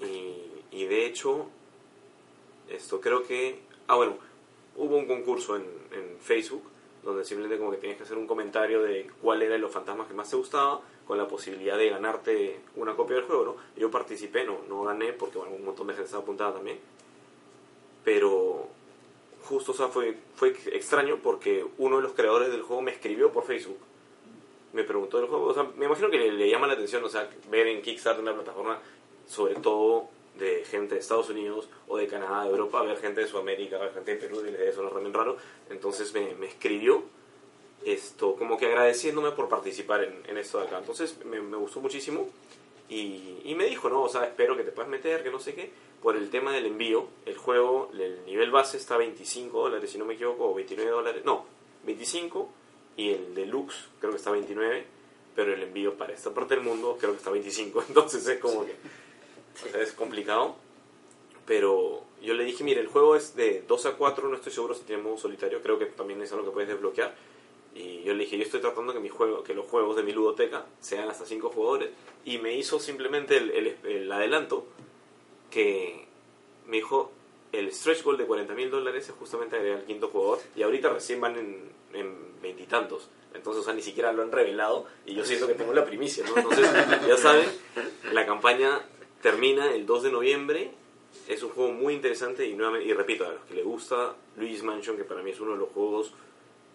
Y 0.00 0.50
y 0.72 0.86
de 0.86 1.06
hecho, 1.06 1.48
esto 2.68 3.00
creo 3.00 3.24
que... 3.26 3.58
Ah, 3.88 3.96
bueno, 3.96 4.16
hubo 4.76 4.96
un 4.96 5.06
concurso 5.06 5.56
en, 5.56 5.64
en 5.90 6.16
Facebook 6.20 6.62
donde 7.02 7.24
simplemente 7.24 7.58
como 7.58 7.72
que 7.72 7.78
tenías 7.78 7.96
que 7.96 8.04
hacer 8.04 8.16
un 8.16 8.26
comentario 8.26 8.82
de 8.82 9.10
cuál 9.20 9.42
era 9.42 9.54
de 9.54 9.58
los 9.58 9.72
fantasmas 9.72 10.06
que 10.06 10.14
más 10.14 10.30
te 10.30 10.36
gustaba 10.36 10.80
con 11.06 11.18
la 11.18 11.26
posibilidad 11.26 11.76
de 11.76 11.88
ganarte 11.90 12.60
una 12.76 12.94
copia 12.94 13.16
del 13.16 13.24
juego, 13.24 13.44
¿no? 13.44 13.56
Yo 13.76 13.90
participé, 13.90 14.44
no, 14.44 14.60
no 14.68 14.82
gané 14.84 15.12
porque 15.12 15.38
bueno, 15.38 15.54
un 15.56 15.64
montón 15.64 15.88
de 15.88 15.94
gente 15.94 16.04
estaba 16.06 16.22
apuntada 16.22 16.54
también. 16.54 16.78
Pero 18.04 18.68
justo, 19.50 19.72
o 19.72 19.74
sea, 19.74 19.88
fue, 19.88 20.16
fue 20.36 20.50
extraño 20.72 21.18
porque 21.20 21.66
uno 21.78 21.96
de 21.96 22.02
los 22.02 22.12
creadores 22.12 22.52
del 22.52 22.62
juego 22.62 22.82
me 22.82 22.92
escribió 22.92 23.32
por 23.32 23.44
Facebook. 23.44 23.78
Me 24.72 24.84
preguntó 24.84 25.18
del 25.18 25.26
juego, 25.26 25.46
o 25.46 25.54
sea, 25.54 25.64
me 25.76 25.86
imagino 25.86 26.08
que 26.08 26.18
le, 26.18 26.30
le 26.32 26.48
llama 26.48 26.68
la 26.68 26.74
atención, 26.74 27.04
o 27.04 27.08
sea, 27.08 27.28
ver 27.50 27.66
en 27.66 27.82
Kickstarter 27.82 28.22
una 28.22 28.32
plataforma, 28.32 28.78
sobre 29.26 29.56
todo 29.56 30.08
de 30.38 30.64
gente 30.64 30.94
de 30.94 31.00
Estados 31.00 31.28
Unidos 31.28 31.68
o 31.88 31.96
de 31.96 32.06
Canadá, 32.06 32.44
de 32.44 32.50
Europa, 32.50 32.80
ver 32.82 32.96
gente 32.98 33.22
de 33.22 33.26
Sudamérica, 33.26 33.76
ver 33.78 33.92
gente 33.92 34.12
de 34.12 34.16
Perú, 34.18 34.42
y 34.46 34.62
eso 34.62 34.82
no 34.82 34.90
también 34.90 35.12
raro. 35.12 35.36
Entonces 35.68 36.14
me, 36.14 36.34
me 36.36 36.46
escribió 36.46 37.02
esto, 37.84 38.36
como 38.36 38.56
que 38.56 38.66
agradeciéndome 38.66 39.32
por 39.32 39.48
participar 39.48 40.04
en, 40.04 40.22
en 40.28 40.38
esto 40.38 40.58
de 40.58 40.68
acá. 40.68 40.78
Entonces 40.78 41.16
me, 41.24 41.40
me 41.40 41.56
gustó 41.56 41.80
muchísimo 41.80 42.28
y, 42.90 43.54
me 43.54 43.66
dijo, 43.66 43.88
no, 43.88 44.02
o 44.02 44.08
sea, 44.08 44.24
espero 44.24 44.56
que 44.56 44.64
te 44.64 44.72
puedas 44.72 44.90
meter, 44.90 45.22
que 45.22 45.30
no 45.30 45.38
sé 45.38 45.54
qué. 45.54 45.70
Por 46.02 46.16
el 46.16 46.28
tema 46.28 46.52
del 46.52 46.66
envío, 46.66 47.06
el 47.24 47.36
juego, 47.36 47.90
el 47.92 48.24
nivel 48.24 48.50
base 48.50 48.78
está 48.78 48.94
a 48.94 48.98
25 48.98 49.60
dólares, 49.60 49.90
si 49.90 49.98
no 49.98 50.04
me 50.04 50.14
equivoco, 50.14 50.50
o 50.50 50.54
29 50.54 50.90
dólares, 50.90 51.24
no, 51.24 51.44
25 51.84 52.48
y 52.96 53.10
el 53.10 53.34
deluxe 53.34 53.88
creo 54.00 54.10
que 54.10 54.16
está 54.16 54.30
a 54.30 54.34
29, 54.34 54.84
pero 55.36 55.54
el 55.54 55.62
envío 55.62 55.96
para 55.96 56.12
esta 56.12 56.34
parte 56.34 56.56
del 56.56 56.64
mundo 56.64 56.96
creo 56.98 57.12
que 57.12 57.18
está 57.18 57.30
a 57.30 57.32
25, 57.34 57.84
entonces 57.88 58.26
es 58.26 58.38
como 58.38 58.64
que 58.64 58.72
o 58.72 59.70
sea, 59.70 59.80
es 59.80 59.92
complicado. 59.92 60.56
Pero 61.46 62.04
yo 62.22 62.34
le 62.34 62.44
dije, 62.44 62.62
mire, 62.62 62.80
el 62.80 62.86
juego 62.86 63.16
es 63.16 63.34
de 63.34 63.64
2 63.66 63.86
a 63.86 63.92
4, 63.96 64.28
no 64.28 64.36
estoy 64.36 64.52
seguro 64.52 64.74
si 64.74 64.84
tiene 64.84 65.02
modo 65.02 65.16
solitario, 65.16 65.60
creo 65.62 65.78
que 65.78 65.86
también 65.86 66.20
es 66.22 66.32
algo 66.32 66.44
que 66.44 66.50
puedes 66.52 66.68
desbloquear. 66.68 67.14
Y 67.80 68.02
yo 68.02 68.14
le 68.14 68.24
dije, 68.24 68.36
yo 68.36 68.44
estoy 68.44 68.60
tratando 68.60 68.92
que, 68.92 69.00
mi 69.00 69.08
juego, 69.08 69.42
que 69.42 69.54
los 69.54 69.66
juegos 69.66 69.96
de 69.96 70.02
mi 70.02 70.12
ludoteca 70.12 70.66
sean 70.80 71.08
hasta 71.08 71.24
5 71.24 71.50
jugadores. 71.50 71.90
Y 72.24 72.38
me 72.38 72.56
hizo 72.56 72.78
simplemente 72.78 73.36
el, 73.36 73.50
el, 73.50 73.76
el 73.84 74.12
adelanto 74.12 74.66
que 75.50 76.06
me 76.66 76.76
dijo, 76.76 77.10
el 77.52 77.72
stretch 77.72 78.02
goal 78.02 78.18
de 78.18 78.26
40 78.26 78.54
mil 78.54 78.70
dólares 78.70 79.08
es 79.08 79.14
justamente 79.14 79.56
agregar 79.56 79.80
al 79.80 79.86
quinto 79.86 80.08
jugador. 80.08 80.40
Y 80.54 80.62
ahorita 80.62 80.90
recién 80.90 81.20
van 81.20 81.36
en 81.36 82.40
veintitantos. 82.42 83.08
Entonces, 83.34 83.62
o 83.62 83.64
sea, 83.64 83.74
ni 83.74 83.82
siquiera 83.82 84.12
lo 84.12 84.22
han 84.22 84.32
revelado. 84.32 84.86
Y 85.06 85.14
yo 85.14 85.24
siento 85.24 85.46
que 85.46 85.54
tengo 85.54 85.72
la 85.72 85.84
primicia, 85.84 86.24
¿no? 86.26 86.36
Entonces, 86.36 86.68
ya 87.08 87.16
saben, 87.16 87.48
la 88.12 88.26
campaña 88.26 88.80
termina 89.22 89.72
el 89.72 89.86
2 89.86 90.02
de 90.04 90.12
noviembre. 90.12 90.70
Es 91.28 91.42
un 91.42 91.50
juego 91.50 91.72
muy 91.72 91.94
interesante 91.94 92.46
y, 92.46 92.54
nuevamente, 92.54 92.88
y 92.88 92.92
repito, 92.92 93.24
a 93.24 93.32
los 93.32 93.44
que 93.44 93.54
les 93.54 93.64
gusta 93.64 94.14
Luigi's 94.36 94.62
Mansion, 94.62 94.96
que 94.96 95.04
para 95.04 95.22
mí 95.22 95.30
es 95.30 95.40
uno 95.40 95.52
de 95.52 95.58
los 95.58 95.68
juegos 95.70 96.12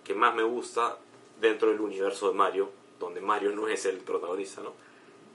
que 0.05 0.13
más 0.13 0.33
me 0.33 0.43
gusta 0.43 0.97
dentro 1.41 1.69
del 1.69 1.81
universo 1.81 2.29
de 2.29 2.35
Mario, 2.35 2.69
donde 2.99 3.19
Mario 3.19 3.51
no 3.51 3.67
es 3.67 3.85
el 3.85 3.97
protagonista, 3.97 4.61
¿no? 4.61 4.73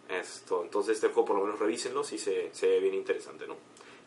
Esto, 0.08 0.62
entonces 0.62 0.96
este 0.96 1.08
juego 1.08 1.26
por 1.26 1.36
lo 1.36 1.44
menos 1.44 1.60
revísenlo 1.60 2.02
si 2.02 2.18
se, 2.18 2.50
se 2.52 2.68
ve 2.68 2.80
bien 2.80 2.94
interesante, 2.94 3.46
¿no? 3.46 3.56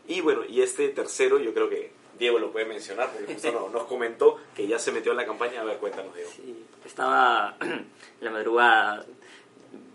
Y 0.08 0.22
bueno, 0.22 0.44
y 0.46 0.62
este 0.62 0.90
tercero 0.90 1.40
yo 1.40 1.54
creo 1.54 1.70
que 1.70 1.92
Diego 2.18 2.40
lo 2.40 2.52
puede 2.52 2.66
mencionar 2.66 3.10
porque 3.12 3.34
justo 3.34 3.52
nos, 3.52 3.72
nos 3.72 3.84
comentó 3.84 4.40
que 4.56 4.68
ya 4.68 4.80
se 4.80 4.92
metió 4.92 5.12
en 5.12 5.18
la 5.18 5.26
campaña. 5.26 5.62
A 5.62 5.64
ver, 5.64 5.78
cuéntanos, 5.78 6.14
Diego. 6.14 6.30
Sí, 6.36 6.66
estaba 6.86 7.56
en 7.62 7.88
la 8.20 8.32
madrugada 8.32 9.06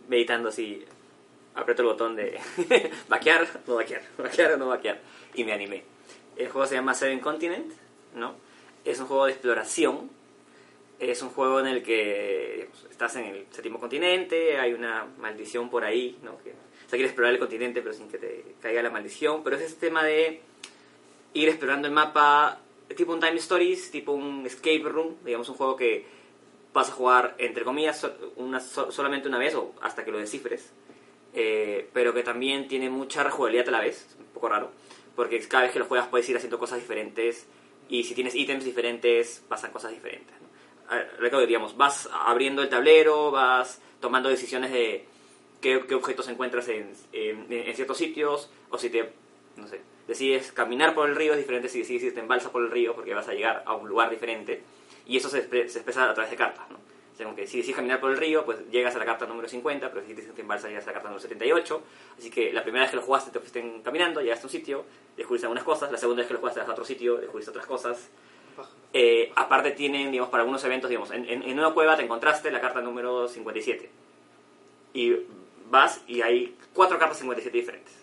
meditando 0.08 0.48
así, 0.48 0.84
aprieto 1.54 1.82
el 1.82 1.88
botón 1.88 2.16
de 2.16 2.40
vaquear, 3.08 3.46
no 3.66 3.76
vaquear, 3.76 4.02
vaquear 4.18 4.52
o 4.52 4.56
no 4.56 4.68
vaquear, 4.68 5.00
y 5.34 5.44
me 5.44 5.52
animé. 5.52 5.84
El 6.36 6.48
juego 6.48 6.66
se 6.66 6.74
llama 6.74 6.94
Seven 6.94 7.20
Continent, 7.20 7.72
¿no? 8.14 8.34
Es 8.84 8.98
un 9.00 9.06
juego 9.06 9.26
de 9.26 9.32
exploración, 9.32 10.10
es 10.98 11.22
un 11.22 11.30
juego 11.30 11.60
en 11.60 11.66
el 11.68 11.82
que 11.82 12.68
estás 12.90 13.16
en 13.16 13.24
el 13.24 13.46
séptimo 13.50 13.78
continente, 13.78 14.58
hay 14.58 14.72
una 14.72 15.06
maldición 15.18 15.70
por 15.70 15.84
ahí, 15.84 16.18
¿no? 16.22 16.38
Que, 16.38 16.50
o 16.50 16.88
sea, 16.88 16.96
quieres 16.96 17.10
explorar 17.10 17.34
el 17.34 17.38
continente 17.38 17.82
pero 17.82 17.94
sin 17.94 18.08
que 18.08 18.18
te 18.18 18.44
caiga 18.60 18.82
la 18.82 18.90
maldición, 18.90 19.42
pero 19.44 19.56
es 19.56 19.62
ese 19.62 19.76
tema 19.76 20.02
de 20.02 20.40
ir 21.34 21.48
explorando 21.48 21.86
el 21.86 21.94
mapa 21.94 22.60
tipo 22.96 23.12
un 23.12 23.20
Time 23.20 23.36
Stories, 23.36 23.90
tipo 23.90 24.12
un 24.12 24.46
Escape 24.46 24.82
Room, 24.84 25.16
digamos 25.24 25.48
un 25.48 25.56
juego 25.56 25.76
que 25.76 26.06
vas 26.72 26.88
a 26.88 26.92
jugar 26.92 27.34
entre 27.38 27.64
comillas 27.64 28.06
una, 28.36 28.60
solamente 28.60 29.28
una 29.28 29.38
vez 29.38 29.54
o 29.54 29.74
hasta 29.80 30.04
que 30.04 30.10
lo 30.10 30.18
descifres, 30.18 30.72
eh, 31.34 31.88
pero 31.92 32.14
que 32.14 32.22
también 32.22 32.68
tiene 32.68 32.90
mucha 32.90 33.22
rejugabilidad 33.22 33.68
a 33.68 33.72
la 33.72 33.80
vez, 33.80 34.16
un 34.18 34.26
poco 34.26 34.48
raro, 34.48 34.70
porque 35.14 35.38
cada 35.46 35.64
vez 35.64 35.72
que 35.72 35.78
lo 35.78 35.84
juegas 35.84 36.08
puedes 36.08 36.28
ir 36.28 36.36
haciendo 36.36 36.58
cosas 36.58 36.78
diferentes 36.80 37.46
y 37.88 38.04
si 38.04 38.14
tienes 38.14 38.34
ítems 38.34 38.64
diferentes 38.64 39.42
pasan 39.48 39.70
cosas 39.70 39.92
diferentes. 39.92 40.34
¿no? 40.40 40.47
Recuerdo, 41.18 41.46
digamos, 41.46 41.76
vas 41.76 42.08
abriendo 42.12 42.62
el 42.62 42.68
tablero, 42.68 43.30
vas 43.30 43.80
tomando 44.00 44.28
decisiones 44.28 44.72
de 44.72 45.04
qué, 45.60 45.84
qué 45.86 45.94
objetos 45.94 46.28
encuentras 46.28 46.68
en, 46.68 46.92
en, 47.12 47.46
en 47.52 47.74
ciertos 47.74 47.98
sitios, 47.98 48.50
o 48.70 48.78
si 48.78 48.90
te, 48.90 49.12
decides 50.06 50.52
caminar 50.52 50.94
por 50.94 51.08
el 51.08 51.16
río 51.16 51.32
es 51.32 51.38
diferente 51.38 51.68
si 51.68 51.80
decides 51.80 52.04
irte 52.04 52.20
en 52.20 52.28
balsa 52.28 52.50
por 52.50 52.62
el 52.62 52.70
río 52.70 52.94
porque 52.94 53.12
vas 53.12 53.28
a 53.28 53.34
llegar 53.34 53.62
a 53.66 53.74
un 53.74 53.88
lugar 53.88 54.08
diferente 54.10 54.62
y 55.06 55.16
eso 55.16 55.28
se, 55.28 55.42
se 55.42 55.78
expresa 55.78 56.10
a 56.10 56.14
través 56.14 56.30
de 56.30 56.36
cartas, 56.36 56.68
¿no? 56.70 56.78
Si 57.18 57.24
decides 57.58 57.74
caminar 57.74 57.98
por 57.98 58.12
el 58.12 58.16
río, 58.16 58.44
pues 58.44 58.58
llegas 58.70 58.94
a 58.94 58.98
la 59.00 59.04
carta 59.04 59.26
número 59.26 59.48
50, 59.48 59.90
pero 59.90 60.06
si 60.06 60.14
decides 60.14 60.38
en 60.38 60.46
balsa 60.46 60.68
llegas 60.68 60.84
a 60.84 60.88
la 60.88 60.92
carta 60.92 61.08
número 61.08 61.20
78, 61.20 61.82
así 62.16 62.30
que 62.30 62.52
la 62.52 62.62
primera 62.62 62.84
vez 62.84 62.90
que 62.90 62.96
lo 62.96 63.02
jugaste 63.02 63.32
te 63.32 63.40
fuiste 63.40 63.80
caminando, 63.82 64.20
llegaste 64.20 64.44
a 64.44 64.46
un 64.46 64.52
sitio, 64.52 64.84
descubriste 65.16 65.46
algunas 65.46 65.64
cosas, 65.64 65.90
la 65.90 65.98
segunda 65.98 66.20
vez 66.20 66.28
que 66.28 66.34
lo 66.34 66.38
jugaste 66.38 66.60
a 66.60 66.70
otro 66.70 66.84
sitio, 66.84 67.16
descubriste 67.16 67.50
otras 67.50 67.66
cosas. 67.66 68.08
Eh, 68.92 69.32
aparte 69.36 69.72
tienen, 69.72 70.10
digamos, 70.10 70.30
para 70.30 70.42
algunos 70.42 70.64
eventos, 70.64 70.88
digamos, 70.88 71.10
en, 71.10 71.28
en, 71.28 71.42
en 71.42 71.58
una 71.58 71.70
cueva 71.70 71.96
te 71.96 72.02
encontraste 72.02 72.50
la 72.50 72.60
carta 72.60 72.80
número 72.80 73.28
57 73.28 73.90
y 74.94 75.16
vas 75.70 76.00
y 76.06 76.22
hay 76.22 76.56
cuatro 76.72 76.98
cartas 76.98 77.18
57 77.18 77.56
diferentes. 77.56 77.94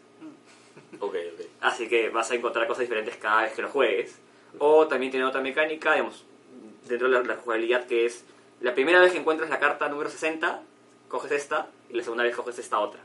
Okay, 0.99 1.29
okay. 1.33 1.49
Así 1.61 1.89
que 1.89 2.09
vas 2.09 2.31
a 2.31 2.35
encontrar 2.35 2.67
cosas 2.67 2.81
diferentes 2.81 3.17
cada 3.17 3.43
vez 3.43 3.53
que 3.53 3.61
lo 3.61 3.69
juegues. 3.69 4.17
O 4.59 4.87
también 4.87 5.11
tiene 5.11 5.25
otra 5.25 5.41
mecánica, 5.41 5.93
digamos, 5.93 6.23
dentro 6.87 7.09
de 7.09 7.15
la, 7.15 7.23
la, 7.23 7.35
jugabilidad 7.35 7.85
que 7.85 8.05
es 8.05 8.23
la 8.61 8.73
primera 8.73 9.01
vez 9.01 9.11
que 9.11 9.17
encuentras 9.17 9.49
la 9.49 9.59
carta 9.59 9.89
número 9.89 10.09
60, 10.09 10.61
coges 11.09 11.31
esta 11.31 11.67
y 11.89 11.97
la 11.97 12.03
segunda 12.03 12.23
vez 12.23 12.35
coges 12.35 12.57
esta 12.59 12.79
otra. 12.79 13.01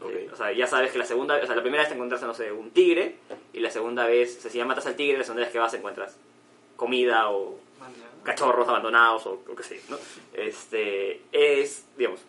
Okay. 0.00 0.28
O 0.32 0.36
sea, 0.36 0.52
ya 0.52 0.66
sabes 0.66 0.90
que 0.90 0.98
la 0.98 1.04
segunda, 1.04 1.36
o 1.36 1.46
sea, 1.46 1.54
la 1.54 1.62
primera 1.62 1.82
vez 1.82 1.88
te 1.88 1.94
encuentras, 1.94 2.20
no 2.22 2.34
sé, 2.34 2.50
un 2.50 2.70
tigre 2.72 3.16
y 3.52 3.60
la 3.60 3.70
segunda 3.70 4.06
vez, 4.06 4.38
o 4.38 4.40
sea, 4.40 4.50
si 4.50 4.58
ya 4.58 4.64
matas 4.64 4.86
al 4.86 4.96
tigre, 4.96 5.18
la 5.18 5.24
segunda 5.24 5.44
vez 5.44 5.52
que 5.52 5.58
vas 5.58 5.72
encuentras 5.74 6.16
comida 6.76 7.30
o 7.30 7.58
cachorros 8.22 8.68
abandonados 8.68 9.26
o 9.26 9.42
lo 9.46 9.54
que 9.54 9.62
sea, 9.62 9.78
¿no? 9.88 9.98
Este, 10.32 11.22
es, 11.32 11.86
digamos, 11.96 12.20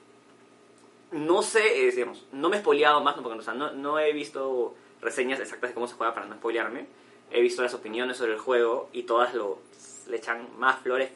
no 1.12 1.42
sé, 1.42 1.88
es, 1.88 1.96
digamos, 1.96 2.26
no 2.32 2.50
me 2.50 2.58
he 2.58 2.60
spoileado 2.60 3.02
más, 3.02 3.16
¿no? 3.18 3.24
porque 3.24 3.40
o 3.40 3.42
sea, 3.42 3.54
no, 3.54 3.72
no, 3.72 4.00
he 4.00 4.14
visto 4.14 4.76
reseñas 5.02 5.40
exactas 5.40 5.72
de 5.72 5.74
cómo 5.74 5.88
se 5.88 5.96
juega 5.96 6.14
para 6.14 6.26
no 6.28 6.36
spoilearme. 6.36 6.86
He 7.32 7.42
visto 7.42 7.62
las 7.62 7.74
opiniones 7.74 8.18
sobre 8.18 8.34
el 8.34 8.40
juego 8.40 8.90
y 8.94 9.04
todas 9.04 9.34
lo, 9.34 9.60
le 10.08 10.18
echan 10.18 10.48
más 10.58 10.80
flores 10.80 11.12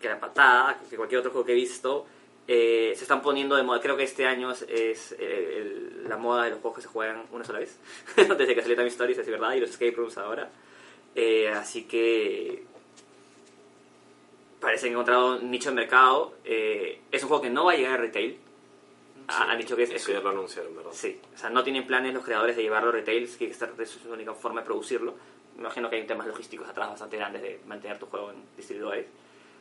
que 0.00 0.08
la 0.08 0.20
patada, 0.20 0.78
que 0.88 0.96
cualquier 0.96 1.20
otro 1.20 1.30
juego 1.30 1.46
que 1.46 1.52
he 1.52 1.56
visto. 1.56 2.06
Eh, 2.48 2.92
se 2.96 3.04
están 3.04 3.22
poniendo 3.22 3.54
de 3.54 3.62
moda, 3.62 3.80
creo 3.80 3.96
que 3.96 4.02
este 4.02 4.26
año 4.26 4.50
es, 4.50 4.62
es 4.62 5.12
eh, 5.18 5.58
el, 5.58 6.08
la 6.08 6.16
moda 6.16 6.44
de 6.44 6.50
los 6.50 6.58
juegos 6.58 6.76
que 6.76 6.82
se 6.82 6.88
juegan 6.88 7.22
una 7.30 7.44
sola 7.44 7.60
vez, 7.60 7.78
desde 8.16 8.54
que 8.54 8.62
salió 8.62 8.76
Time 8.76 8.88
Stories, 8.88 9.18
es 9.18 9.26
verdad, 9.28 9.54
y 9.54 9.60
los 9.60 9.70
escape 9.70 9.92
rooms 9.92 10.18
ahora. 10.18 10.50
Eh, 11.14 11.48
así 11.48 11.84
que 11.84 12.64
parece 14.60 14.86
que 14.86 14.92
encontrado 14.92 15.36
un 15.36 15.50
nicho 15.50 15.70
de 15.70 15.76
mercado. 15.76 16.34
es 16.44 17.22
un 17.22 17.28
juego 17.28 17.42
que 17.42 17.50
no 17.50 17.66
va 17.66 17.72
a 17.72 17.76
llegar 17.76 17.94
a 17.94 17.96
retail, 17.98 18.38
Sí, 19.28 19.42
han 19.48 19.58
dicho 19.58 19.76
que 19.76 19.84
es 19.84 19.90
eso 19.90 20.12
ya 20.12 20.20
lo 20.20 20.30
anunciaron, 20.30 20.74
¿verdad? 20.76 20.90
Sí, 20.92 21.18
o 21.34 21.38
sea, 21.38 21.50
no 21.50 21.62
tienen 21.62 21.86
planes 21.86 22.12
los 22.12 22.24
creadores 22.24 22.56
de 22.56 22.62
llevarlo 22.62 22.90
a 22.90 22.92
retail, 22.92 23.28
que 23.36 23.46
es 23.46 23.58
su 23.88 24.12
única 24.12 24.34
forma 24.34 24.60
de 24.60 24.66
producirlo. 24.66 25.14
Me 25.54 25.62
imagino 25.62 25.88
que 25.88 25.96
hay 25.96 26.06
temas 26.06 26.26
logísticos 26.26 26.68
atrás 26.68 26.90
bastante 26.90 27.16
grandes 27.16 27.42
de 27.42 27.60
mantener 27.66 27.98
tu 27.98 28.06
juego 28.06 28.30
en 28.30 28.36
distribuidores. 28.56 29.06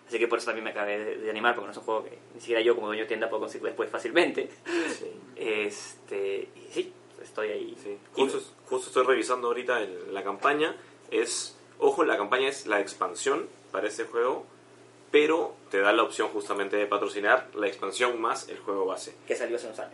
Así 0.07 0.19
que 0.19 0.27
por 0.27 0.39
eso 0.39 0.47
también 0.47 0.63
me 0.65 0.71
acabé 0.71 0.97
de, 0.97 1.17
de, 1.17 1.29
animar, 1.29 1.55
porque 1.55 1.67
no 1.67 1.71
es 1.71 1.77
un 1.77 1.83
juego 1.83 2.03
que 2.03 2.17
ni 2.33 2.39
siquiera 2.39 2.61
yo 2.61 2.75
como 2.75 2.87
dueño 2.87 3.03
de 3.03 3.07
tienda 3.07 3.29
puedo 3.29 3.41
conseguir 3.41 3.67
después 3.67 3.89
fácilmente. 3.89 4.49
Sí. 4.89 5.05
Este, 5.41 6.49
y 6.55 6.71
sí, 6.71 6.93
estoy 7.19 7.49
ahí. 7.49 7.75
Sí. 7.81 7.97
Justo, 8.13 8.39
justo 8.67 8.89
estoy 8.89 9.03
revisando 9.05 9.47
ahorita 9.47 9.81
el, 9.81 10.13
la 10.13 10.23
campaña. 10.23 10.75
Es, 11.11 11.57
ojo, 11.77 12.03
la 12.03 12.17
campaña 12.17 12.47
es 12.47 12.65
la 12.65 12.79
expansión 12.79 13.47
para 13.71 13.87
este 13.87 14.05
juego 14.05 14.45
pero 15.11 15.55
te 15.69 15.81
da 15.81 15.91
la 15.91 16.03
opción 16.03 16.29
justamente 16.29 16.77
de 16.77 16.87
patrocinar 16.87 17.49
la 17.53 17.67
expansión 17.67 18.19
más 18.19 18.47
el 18.49 18.57
juego 18.59 18.85
base. 18.85 19.13
Que 19.27 19.35
salió 19.35 19.57
hace 19.57 19.67
unos 19.67 19.79
años. 19.79 19.93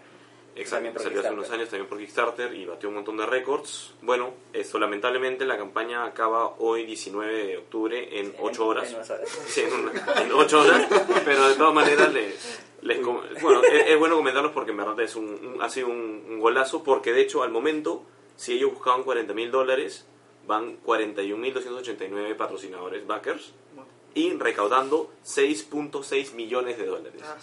Exacto, 0.56 1.00
salió 1.00 1.20
hace 1.20 1.34
unos 1.34 1.52
años 1.52 1.70
también 1.70 1.88
por 1.88 2.00
Kickstarter 2.00 2.54
y 2.56 2.66
batió 2.66 2.90
un 2.90 2.96
montón 2.96 3.18
de 3.18 3.26
récords. 3.28 3.94
Bueno, 4.02 4.34
esto 4.54 4.80
lamentablemente 4.80 5.46
la 5.46 5.58
campaña 5.58 6.04
acaba 6.06 6.56
hoy 6.58 6.84
19 6.86 7.48
de 7.48 7.58
octubre 7.58 8.20
en 8.20 8.34
8 8.40 8.66
horas. 8.66 8.90
En, 8.90 8.96
horas. 8.96 9.22
Sí, 9.48 9.62
en, 9.62 9.74
una, 9.74 9.92
en 10.22 10.32
8 10.32 10.60
horas, 10.60 10.88
pero 11.26 11.50
de 11.50 11.56
todas 11.56 11.74
maneras 11.76 12.12
les, 12.12 12.60
les 12.82 13.04
bueno, 13.04 13.62
es, 13.64 13.88
es, 13.88 14.00
bueno 14.00 14.16
comentarlos 14.16 14.52
porque 14.52 14.72
en 14.72 14.78
verdad 14.78 15.00
es 15.02 15.16
un, 15.16 15.26
un 15.26 15.62
ha 15.62 15.70
sido 15.70 15.90
un, 15.90 16.26
un, 16.28 16.40
golazo 16.40 16.84
porque 16.84 17.14
de 17.14 17.22
hecho 17.22 17.44
al 17.44 17.52
momento 17.52 18.04
Si 18.36 18.54
ellos 18.54 18.74
buscaban 18.74 19.04
40 19.04 19.34
mil 19.36 19.52
dólares, 19.52 20.08
van 20.48 20.78
41.289 20.84 22.36
patrocinadores, 22.36 23.06
backers, 23.06 23.52
Bueno, 23.76 23.90
y 24.16 24.32
recaudando 24.34 25.12
6.6 25.26 26.34
millones 26.34 26.78
de 26.78 26.86
dólares. 26.86 27.22
ah. 27.26 27.36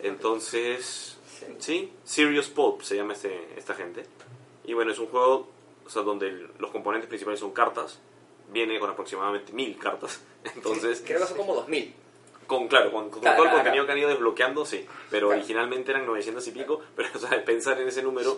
Entonces, 0.00 1.16
Sí. 1.38 1.46
sí, 1.58 1.92
Serious 2.04 2.48
Pulp 2.48 2.82
se 2.82 2.96
llama 2.96 3.12
este, 3.12 3.54
esta 3.56 3.74
gente. 3.74 4.04
Y 4.64 4.74
bueno, 4.74 4.90
es 4.92 4.98
un 4.98 5.06
juego 5.06 5.48
o 5.86 5.90
sea, 5.90 6.02
donde 6.02 6.28
el- 6.28 6.50
los 6.58 6.70
componentes 6.70 7.08
principales 7.08 7.40
son 7.40 7.52
cartas. 7.52 7.98
Viene 8.52 8.78
con 8.78 8.90
aproximadamente 8.90 9.52
mil 9.54 9.78
cartas. 9.78 10.20
Entonces, 10.54 11.02
Creo 11.06 11.20
que 11.20 11.26
son 11.26 11.36
como 11.38 11.54
2000. 11.54 11.94
Con, 12.48 12.66
claro, 12.66 12.90
con, 12.90 13.10
con 13.10 13.20
Claro, 13.20 13.36
todo 13.36 13.44
el 13.44 13.50
claro, 13.50 13.58
contenido 13.58 13.84
claro. 13.84 13.86
que 13.86 13.92
han 13.92 13.98
ido 13.98 14.08
desbloqueando, 14.08 14.66
sí. 14.66 14.84
Pero 15.10 15.28
Claro. 15.28 15.38
originalmente 15.40 15.90
eran 15.92 16.04
900 16.06 16.48
y 16.48 16.50
pico. 16.50 16.80
Pero 16.96 17.08
o 17.14 17.18
sea, 17.18 17.44
pensar 17.44 17.80
en 17.80 17.86
ese 17.88 18.02
número. 18.02 18.36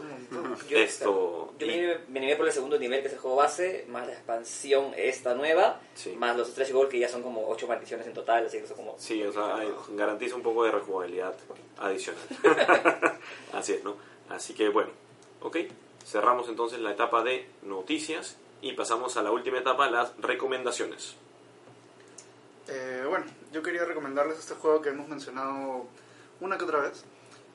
Yo- 0.69 0.77
esto... 0.79 1.55
Yo 1.59 1.67
y- 1.67 1.69
me 1.71 1.75
animé, 1.77 1.99
me 2.09 2.19
animé 2.19 2.37
por 2.37 2.47
el 2.47 2.53
segundo 2.53 2.79
nivel, 2.79 3.01
que 3.01 3.07
es 3.07 3.13
el 3.15 3.19
juego 3.21 3.37
base, 3.37 3.87
más 3.89 4.07
la 4.07 4.13
expansión 4.13 4.93
esta 4.97 5.35
nueva, 5.35 5.81
Sí. 5.95 6.11
más 6.17 6.37
los 6.37 6.49
stretch 6.49 6.73
goals, 6.73 6.91
que 6.91 6.99
ya 6.99 7.09
son 7.09 7.23
como 7.23 7.49
8 7.49 7.67
maldiciones 7.67 8.07
en 8.07 8.13
total, 8.13 8.45
así 8.47 8.59
que 8.61 8.67
son 8.67 8.77
como... 8.77 8.97
Sí, 8.99 9.23
o 9.23 9.33
sea, 9.33 9.57
hay- 9.57 9.73
garantiza 9.91 10.35
un 10.37 10.43
poco 10.43 10.65
de 10.65 10.73
rejugabilidad 10.73 11.35
adicional. 11.79 12.23
Así 13.55 13.73
es, 13.75 13.85
¿no? 13.85 13.97
Así 14.29 14.55
que 14.55 14.69
bueno, 14.69 14.91
ok. 15.41 15.57
Cerramos 16.05 16.49
entonces 16.49 16.81
la 16.81 16.91
etapa 16.93 17.23
de 17.23 17.47
noticias 17.63 18.37
y 18.63 18.73
pasamos 18.73 19.17
a 19.17 19.23
la 19.23 19.31
última 19.31 19.59
etapa, 19.59 19.89
las 19.91 20.13
recomendaciones. 20.19 21.15
Eh, 22.69 23.05
bueno, 23.09 23.25
yo 23.53 23.63
quería 23.63 23.85
recomendarles 23.85 24.39
este 24.39 24.55
juego 24.55 24.81
que 24.81 24.91
hemos 24.91 25.09
mencionado 25.09 25.87
una 26.41 26.57
que 26.57 26.65
otra 26.65 26.81
vez, 26.81 27.05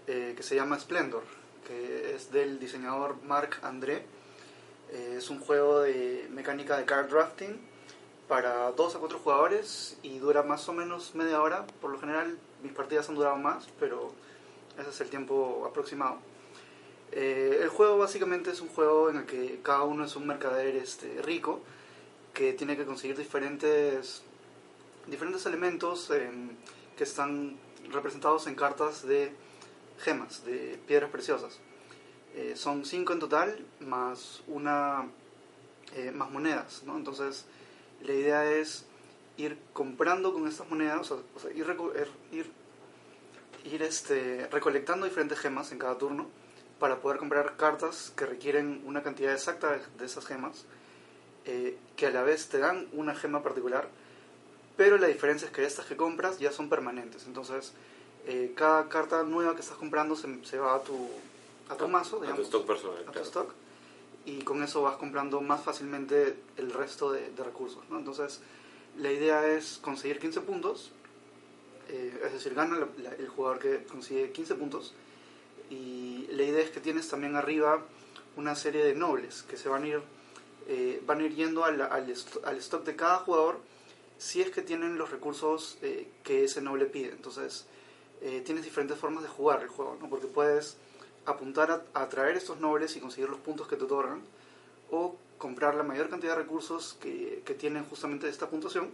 eh, 0.07 0.33
que 0.35 0.43
se 0.43 0.55
llama 0.55 0.79
Splendor, 0.79 1.23
que 1.65 2.15
es 2.15 2.31
del 2.31 2.59
diseñador 2.59 3.21
Marc 3.23 3.63
André. 3.63 4.05
Eh, 4.91 5.15
es 5.17 5.29
un 5.29 5.39
juego 5.39 5.81
de 5.81 6.27
mecánica 6.29 6.77
de 6.77 6.85
card 6.85 7.09
drafting 7.09 7.59
para 8.27 8.71
2 8.71 8.95
a 8.95 8.99
4 8.99 9.19
jugadores 9.19 9.97
y 10.03 10.19
dura 10.19 10.43
más 10.43 10.67
o 10.67 10.73
menos 10.73 11.15
media 11.15 11.41
hora. 11.41 11.65
Por 11.81 11.91
lo 11.91 11.99
general 11.99 12.37
mis 12.61 12.73
partidas 12.73 13.07
han 13.09 13.15
durado 13.15 13.37
más, 13.37 13.67
pero 13.79 14.11
ese 14.77 14.89
es 14.89 15.01
el 15.01 15.09
tiempo 15.09 15.65
aproximado. 15.67 16.17
Eh, 17.11 17.59
el 17.61 17.69
juego 17.69 17.97
básicamente 17.97 18.51
es 18.51 18.59
un 18.59 18.67
juego 18.67 19.09
en 19.09 19.17
el 19.17 19.25
que 19.25 19.61
cada 19.63 19.83
uno 19.83 20.03
es 20.03 20.15
un 20.15 20.27
mercader 20.27 20.75
este, 20.75 21.21
rico 21.21 21.61
que 22.33 22.51
tiene 22.53 22.75
que 22.75 22.85
conseguir 22.85 23.17
diferentes 23.17 24.23
diferentes 25.07 25.45
elementos 25.45 26.09
em, 26.11 26.49
que 26.97 27.03
están 27.03 27.57
representados 27.91 28.47
en 28.47 28.55
cartas 28.55 29.05
de 29.05 29.31
gemas, 29.99 30.43
de 30.45 30.79
piedras 30.87 31.09
preciosas. 31.09 31.59
Eh, 32.35 32.53
son 32.55 32.83
cinco 32.85 33.13
en 33.13 33.19
total, 33.19 33.65
más 33.79 34.41
una 34.47 35.05
eh, 35.95 36.11
más 36.11 36.29
monedas, 36.31 36.83
¿no? 36.85 36.97
Entonces, 36.97 37.45
la 38.01 38.13
idea 38.13 38.51
es 38.51 38.85
ir 39.37 39.57
comprando 39.73 40.33
con 40.33 40.47
estas 40.47 40.69
monedas, 40.69 40.99
o 41.11 41.15
sea, 41.15 41.17
o 41.35 41.39
sea, 41.39 41.51
ir, 41.51 41.65
er- 41.65 42.07
ir, 42.31 42.51
ir, 43.71 43.81
este, 43.83 44.47
recolectando 44.51 45.05
diferentes 45.05 45.39
gemas 45.39 45.71
en 45.71 45.79
cada 45.79 45.97
turno 45.97 46.27
para 46.79 46.99
poder 46.99 47.19
comprar 47.19 47.55
cartas 47.55 48.11
que 48.17 48.25
requieren 48.25 48.81
una 48.85 49.01
cantidad 49.01 49.31
exacta 49.33 49.71
de, 49.71 49.79
de 49.97 50.05
esas 50.05 50.25
gemas, 50.25 50.65
eh, 51.45 51.77
que 51.95 52.07
a 52.07 52.11
la 52.11 52.23
vez 52.23 52.49
te 52.49 52.59
dan 52.59 52.87
una 52.91 53.15
gema 53.15 53.43
particular, 53.43 53.87
pero 54.77 54.97
la 54.97 55.07
diferencia 55.07 55.45
es 55.47 55.53
que 55.53 55.65
estas 55.65 55.85
que 55.85 55.95
compras 55.95 56.39
ya 56.39 56.51
son 56.51 56.69
permanentes. 56.69 57.25
Entonces, 57.27 57.73
eh, 58.25 58.53
cada 58.55 58.89
carta 58.89 59.23
nueva 59.23 59.55
que 59.55 59.61
estás 59.61 59.77
comprando 59.77 60.15
se, 60.15 60.43
se 60.45 60.57
va 60.57 60.75
a 60.75 60.81
tu, 60.81 61.09
a 61.69 61.75
tu 61.75 61.87
mazo, 61.87 62.17
A 62.17 62.19
tu 62.19 62.25
digamos, 62.25 62.45
stock 62.45 62.65
personal. 62.65 62.97
a 62.99 63.05
tu 63.05 63.11
claro. 63.11 63.25
stock, 63.27 63.53
y 64.25 64.39
con 64.41 64.63
eso 64.63 64.81
vas 64.81 64.97
comprando 64.97 65.39
más 65.41 65.61
fácilmente 65.63 66.35
el 66.57 66.71
resto 66.71 67.11
de, 67.11 67.29
de 67.29 67.43
recursos. 67.43 67.83
¿no? 67.89 67.99
Entonces, 67.99 68.41
la 68.97 69.11
idea 69.11 69.47
es 69.47 69.77
conseguir 69.81 70.19
15 70.19 70.41
puntos, 70.41 70.91
eh, 71.89 72.19
es 72.25 72.33
decir, 72.33 72.53
gana 72.55 72.77
la- 72.79 72.87
la- 73.03 73.15
el 73.15 73.27
jugador 73.27 73.59
que 73.59 73.83
consigue 73.83 74.31
15 74.31 74.55
puntos, 74.55 74.93
y 75.69 76.27
la 76.31 76.43
idea 76.43 76.63
es 76.63 76.69
que 76.71 76.79
tienes 76.79 77.07
también 77.07 77.35
arriba 77.35 77.81
una 78.35 78.55
serie 78.55 78.83
de 78.83 78.95
nobles 78.95 79.43
que 79.43 79.57
se 79.57 79.69
van 79.69 79.83
a 79.83 79.87
ir, 79.87 80.01
eh, 80.67 81.01
van 81.05 81.19
a 81.19 81.23
ir 81.23 81.35
yendo 81.35 81.63
al, 81.63 81.79
al, 81.81 82.13
al 82.43 82.57
stock 82.57 82.83
de 82.83 82.95
cada 82.95 83.17
jugador 83.19 83.59
si 84.17 84.41
es 84.41 84.51
que 84.51 84.61
tienen 84.61 84.97
los 84.97 85.11
recursos 85.11 85.77
eh, 85.81 86.07
que 86.23 86.43
ese 86.43 86.61
noble 86.61 86.85
pide. 86.85 87.11
Entonces, 87.11 87.65
eh, 88.21 88.41
tienes 88.45 88.63
diferentes 88.63 88.97
formas 88.97 89.23
de 89.23 89.29
jugar 89.29 89.61
el 89.61 89.69
juego, 89.69 89.97
¿no? 89.99 90.09
porque 90.09 90.27
puedes 90.27 90.77
apuntar 91.25 91.71
a, 91.71 91.83
a 91.93 92.03
atraer 92.03 92.37
estos 92.37 92.59
nobles 92.59 92.95
y 92.95 92.99
conseguir 92.99 93.29
los 93.29 93.39
puntos 93.39 93.67
que 93.67 93.75
te 93.75 93.83
otorgan, 93.83 94.21
o 94.91 95.15
comprar 95.37 95.75
la 95.75 95.83
mayor 95.83 96.09
cantidad 96.09 96.35
de 96.35 96.43
recursos 96.43 96.97
que, 97.01 97.41
que 97.45 97.53
tienen 97.53 97.83
justamente 97.85 98.29
esta 98.29 98.49
puntuación. 98.49 98.89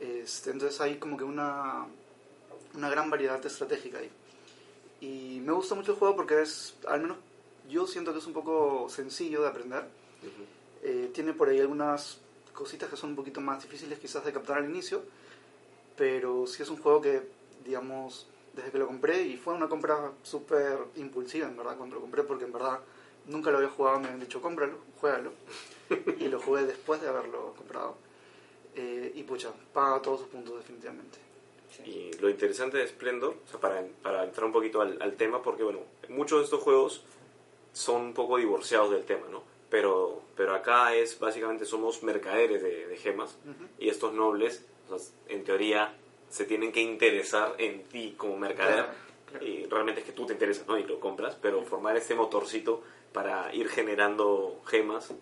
Este, 0.00 0.50
entonces 0.50 0.80
hay 0.80 0.96
como 0.96 1.16
que 1.16 1.24
una, 1.24 1.86
una 2.74 2.90
gran 2.90 3.10
variedad 3.10 3.44
estratégica 3.44 3.98
ahí. 3.98 4.10
Y 5.00 5.40
me 5.40 5.52
gusta 5.52 5.74
mucho 5.74 5.92
el 5.92 5.98
juego 5.98 6.16
porque 6.16 6.42
es, 6.42 6.74
al 6.86 7.02
menos 7.02 7.16
yo 7.68 7.86
siento 7.86 8.12
que 8.12 8.18
es 8.18 8.26
un 8.26 8.32
poco 8.32 8.88
sencillo 8.88 9.42
de 9.42 9.48
aprender. 9.48 9.84
Ujú. 10.22 10.44
Eh, 10.84 11.10
tiene 11.14 11.32
por 11.32 11.48
ahí 11.48 11.60
algunas 11.60 12.18
cositas 12.54 12.88
que 12.88 12.96
son 12.96 13.10
un 13.10 13.16
poquito 13.16 13.40
más 13.40 13.62
difíciles 13.62 13.98
quizás 13.98 14.24
de 14.24 14.32
captar 14.32 14.58
al 14.58 14.70
inicio, 14.70 15.02
pero 15.96 16.46
sí 16.46 16.62
es 16.62 16.68
un 16.68 16.78
juego 16.78 17.00
que, 17.00 17.22
digamos, 17.64 18.26
desde 18.54 18.70
que 18.70 18.78
lo 18.78 18.86
compré, 18.86 19.22
y 19.22 19.36
fue 19.36 19.54
una 19.54 19.68
compra 19.68 20.12
súper 20.22 20.78
impulsiva, 20.96 21.48
en 21.48 21.56
verdad, 21.56 21.76
cuando 21.76 21.96
lo 21.96 22.02
compré, 22.02 22.22
porque 22.22 22.44
en 22.44 22.52
verdad 22.52 22.80
nunca 23.26 23.50
lo 23.50 23.58
había 23.58 23.70
jugado, 23.70 24.00
me 24.00 24.08
han 24.08 24.20
dicho, 24.20 24.40
cómpralo, 24.40 24.78
juégalo, 25.00 25.32
y 26.18 26.28
lo 26.28 26.40
jugué 26.40 26.64
después 26.64 27.00
de 27.00 27.08
haberlo 27.08 27.54
comprado. 27.56 27.96
Eh, 28.74 29.12
y 29.14 29.22
pucha, 29.24 29.52
paga 29.72 30.00
todos 30.00 30.20
sus 30.20 30.28
puntos 30.28 30.56
definitivamente. 30.56 31.18
Y 31.86 32.12
lo 32.20 32.28
interesante 32.28 32.78
de 32.78 32.86
Splendor, 32.86 33.34
o 33.46 33.50
sea, 33.50 33.58
para, 33.58 33.82
para 34.02 34.24
entrar 34.24 34.44
un 34.44 34.52
poquito 34.52 34.80
al, 34.80 35.00
al 35.00 35.14
tema, 35.16 35.42
porque 35.42 35.62
bueno, 35.62 35.80
muchos 36.08 36.38
de 36.38 36.44
estos 36.44 36.60
juegos 36.60 37.02
son 37.72 38.02
un 38.02 38.14
poco 38.14 38.36
divorciados 38.36 38.90
del 38.90 39.04
tema, 39.04 39.26
¿no? 39.30 39.42
Pero, 39.70 40.21
pero 40.36 40.54
acá 40.54 40.94
es 40.94 41.18
básicamente 41.18 41.64
somos 41.64 42.02
mercaderes 42.02 42.62
de, 42.62 42.86
de 42.86 42.96
gemas 42.96 43.36
y 43.78 43.88
estos 43.88 44.12
nobles, 44.14 44.64
o 44.88 44.98
sea, 44.98 45.12
en 45.28 45.44
teoría, 45.44 45.94
se 46.30 46.44
tienen 46.44 46.72
que 46.72 46.80
interesar 46.80 47.54
en 47.58 47.82
ti 47.84 48.14
como 48.16 48.36
mercader 48.38 48.86
Claro, 48.86 48.92
claro. 49.30 49.46
y 49.46 49.66
realmente 49.66 50.00
es 50.00 50.06
que 50.06 50.12
tú 50.12 50.26
te 50.26 50.32
interesas, 50.32 50.66
¿no? 50.66 50.78
Y 50.78 50.84
lo 50.84 50.98
compras, 51.00 51.36
pero 51.40 51.62
formar 51.62 51.96
este 51.96 52.14
motorcito 52.14 52.82
para 53.12 53.54
ir 53.54 53.68
generando 53.68 54.60
gemas, 54.66 55.12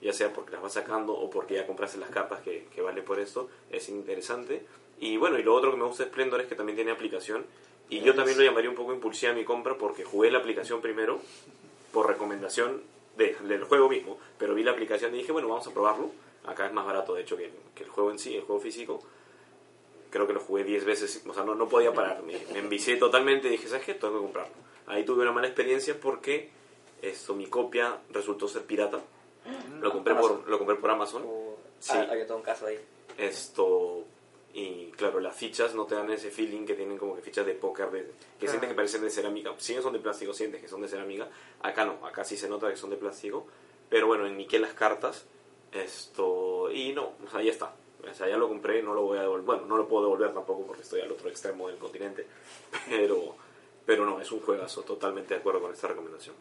ya 0.00 0.12
sea 0.12 0.32
porque 0.32 0.52
las 0.52 0.62
vas 0.62 0.72
sacando 0.72 1.14
o 1.14 1.30
porque 1.30 1.54
ya 1.54 1.66
compraste 1.66 1.98
las 1.98 2.10
cartas 2.10 2.40
que, 2.40 2.66
que 2.74 2.82
valen 2.82 3.04
por 3.04 3.20
esto, 3.20 3.48
es 3.70 3.88
interesante. 3.88 4.64
Y 4.98 5.16
bueno, 5.18 5.38
y 5.38 5.42
lo 5.42 5.54
otro 5.54 5.70
que 5.70 5.76
me 5.76 5.84
gusta 5.84 6.04
de 6.04 6.10
Splendor 6.10 6.40
es 6.40 6.46
que 6.48 6.54
también 6.54 6.76
tiene 6.76 6.90
aplicación. 6.90 7.44
Y 7.88 8.00
yo 8.00 8.14
también 8.16 8.36
lo 8.36 8.42
llamaría 8.42 8.68
un 8.68 8.74
poco 8.74 8.92
impulsiva 8.92 9.32
mi 9.32 9.44
compra 9.44 9.78
porque 9.78 10.02
jugué 10.04 10.30
la 10.32 10.38
aplicación 10.38 10.80
primero 10.80 11.20
por 11.92 12.08
recomendación 12.08 12.82
de- 13.16 13.36
del 13.46 13.64
juego 13.64 13.88
mismo, 13.88 14.18
pero 14.38 14.54
vi 14.54 14.62
la 14.62 14.72
aplicación 14.72 15.14
y 15.14 15.18
dije, 15.18 15.32
bueno, 15.32 15.48
vamos 15.48 15.66
a 15.66 15.72
probarlo. 15.72 16.10
Acá 16.44 16.66
es 16.66 16.72
más 16.72 16.86
barato, 16.86 17.14
de 17.14 17.22
hecho, 17.22 17.36
que, 17.36 17.50
que 17.74 17.82
el 17.84 17.90
juego 17.90 18.10
en 18.10 18.18
sí, 18.18 18.36
el 18.36 18.42
juego 18.42 18.60
físico. 18.60 19.00
Creo 20.10 20.26
que 20.26 20.32
lo 20.32 20.40
jugué 20.40 20.62
10 20.64 20.84
veces, 20.84 21.22
o 21.26 21.34
sea, 21.34 21.42
no, 21.42 21.54
no 21.54 21.68
podía 21.68 21.92
parar. 21.92 22.22
Me, 22.22 22.34
me 22.52 22.60
envicié 22.60 22.96
totalmente 22.96 23.48
y 23.48 23.50
dije, 23.52 23.68
¿sabes 23.68 23.84
qué? 23.84 23.94
Tengo 23.94 24.14
que 24.14 24.20
comprarlo. 24.20 24.54
Ahí 24.86 25.04
tuve 25.04 25.22
una 25.22 25.32
mala 25.32 25.48
experiencia 25.48 25.98
porque 26.00 26.48
esto, 27.02 27.34
mi 27.34 27.46
copia 27.46 27.98
resultó 28.10 28.46
ser 28.48 28.62
pirata. 28.62 29.00
Lo 29.80 29.92
compré 29.92 30.14
por, 30.14 30.48
lo 30.48 30.58
compré 30.58 30.76
por 30.76 30.90
Amazon. 30.90 31.24
Sí. 31.80 31.92
Ah, 31.94 32.06
había 32.10 32.26
todo 32.26 32.36
un 32.38 32.42
caso 32.44 32.66
ahí. 32.66 32.78
Esto 33.18 34.04
y 34.58 34.90
claro, 34.96 35.20
las 35.20 35.36
fichas 35.36 35.74
no 35.74 35.84
te 35.84 35.94
dan 35.94 36.10
ese 36.10 36.30
feeling 36.30 36.64
que 36.64 36.72
tienen 36.74 36.96
como 36.96 37.14
que 37.14 37.20
fichas 37.20 37.44
de 37.44 37.52
póker 37.54 37.90
de, 37.90 38.00
que 38.00 38.06
Claro. 38.38 38.50
sientes 38.52 38.68
que 38.70 38.74
parecen 38.74 39.02
de 39.02 39.10
cerámica. 39.10 39.52
Si 39.58 39.72
bien 39.74 39.82
son 39.82 39.92
de 39.92 39.98
plástico, 39.98 40.32
sientes 40.32 40.62
que 40.62 40.68
son 40.68 40.80
de 40.80 40.88
cerámica. 40.88 41.28
Acá 41.60 41.84
no, 41.84 42.04
acá 42.06 42.24
sí 42.24 42.38
se 42.38 42.48
nota 42.48 42.70
que 42.70 42.76
son 42.76 42.88
de 42.88 42.96
plástico. 42.96 43.46
Pero 43.90 44.06
bueno, 44.06 44.26
enmiqué 44.26 44.58
las 44.58 44.72
cartas. 44.72 45.26
Esto 45.72 46.70
y 46.72 46.92
no, 46.92 47.12
o 47.26 47.30
sea, 47.30 47.42
ya 47.42 47.50
está. 47.52 47.74
O 48.10 48.14
sea, 48.14 48.28
ya 48.28 48.36
lo 48.38 48.48
compré, 48.48 48.82
no 48.82 48.94
lo 48.94 49.02
voy 49.02 49.18
a 49.18 49.22
devolver. 49.22 49.44
Bueno, 49.44 49.66
no 49.66 49.76
lo 49.76 49.88
puedo 49.88 50.04
devolver 50.04 50.32
tampoco 50.32 50.64
porque 50.66 50.82
estoy 50.82 51.00
al 51.02 51.12
otro 51.12 51.28
extremo 51.28 51.68
del 51.68 51.76
continente. 51.76 52.26
Pero, 52.88 53.34
pero 53.84 54.04
no, 54.06 54.20
es 54.20 54.32
un 54.32 54.40
juegazo, 54.40 54.82
totalmente 54.82 55.34
de 55.34 55.40
acuerdo 55.40 55.60
con 55.60 55.72
esta 55.72 55.86
recomendación. 55.88 56.34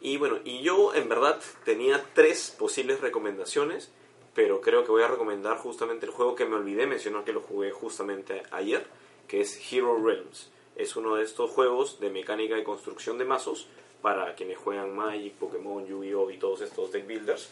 Y 0.00 0.16
bueno, 0.18 0.38
y 0.44 0.62
yo 0.62 0.94
en 0.94 1.08
verdad 1.08 1.40
tenía 1.64 2.04
tres 2.14 2.54
posibles 2.56 3.00
recomendaciones, 3.00 3.90
pero 4.38 4.60
creo 4.60 4.84
que 4.84 4.92
voy 4.92 5.02
a 5.02 5.08
recomendar 5.08 5.58
justamente 5.58 6.06
el 6.06 6.12
juego 6.12 6.36
que 6.36 6.46
me 6.46 6.54
olvidé 6.54 6.86
mencionar 6.86 7.24
que 7.24 7.32
lo 7.32 7.40
jugué 7.40 7.72
justamente 7.72 8.44
ayer, 8.52 8.86
que 9.26 9.40
es 9.40 9.60
Hero 9.72 10.00
Realms. 10.00 10.52
Es 10.76 10.94
uno 10.94 11.16
de 11.16 11.24
estos 11.24 11.50
juegos 11.50 11.98
de 11.98 12.08
mecánica 12.08 12.56
y 12.56 12.62
construcción 12.62 13.18
de 13.18 13.24
mazos 13.24 13.66
para 14.00 14.36
quienes 14.36 14.56
juegan 14.56 14.94
Magic, 14.94 15.34
Pokémon, 15.34 15.84
Yu-Gi-Oh! 15.84 16.30
y 16.30 16.38
todos 16.38 16.60
estos 16.60 16.92
deck 16.92 17.04
builders. 17.04 17.50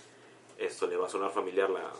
Esto 0.58 0.86
le 0.86 0.96
va 0.96 1.06
a 1.06 1.08
sonar 1.08 1.32
familiar 1.32 1.70
la, 1.70 1.90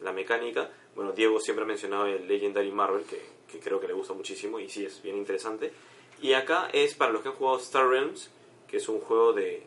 la 0.00 0.10
mecánica. 0.10 0.70
Bueno, 0.96 1.12
Diego 1.12 1.38
siempre 1.38 1.66
ha 1.66 1.68
mencionado 1.68 2.06
el 2.06 2.26
Legendary 2.26 2.72
Marvel, 2.72 3.04
que, 3.04 3.20
que 3.46 3.60
creo 3.60 3.78
que 3.78 3.88
le 3.88 3.92
gusta 3.92 4.14
muchísimo 4.14 4.58
y 4.58 4.70
sí 4.70 4.86
es 4.86 5.02
bien 5.02 5.18
interesante. 5.18 5.70
Y 6.22 6.32
acá 6.32 6.70
es 6.72 6.94
para 6.94 7.12
los 7.12 7.20
que 7.20 7.28
han 7.28 7.34
jugado 7.34 7.58
Star 7.58 7.86
Realms, 7.86 8.30
que 8.66 8.78
es 8.78 8.88
un 8.88 9.00
juego 9.00 9.34
de, 9.34 9.64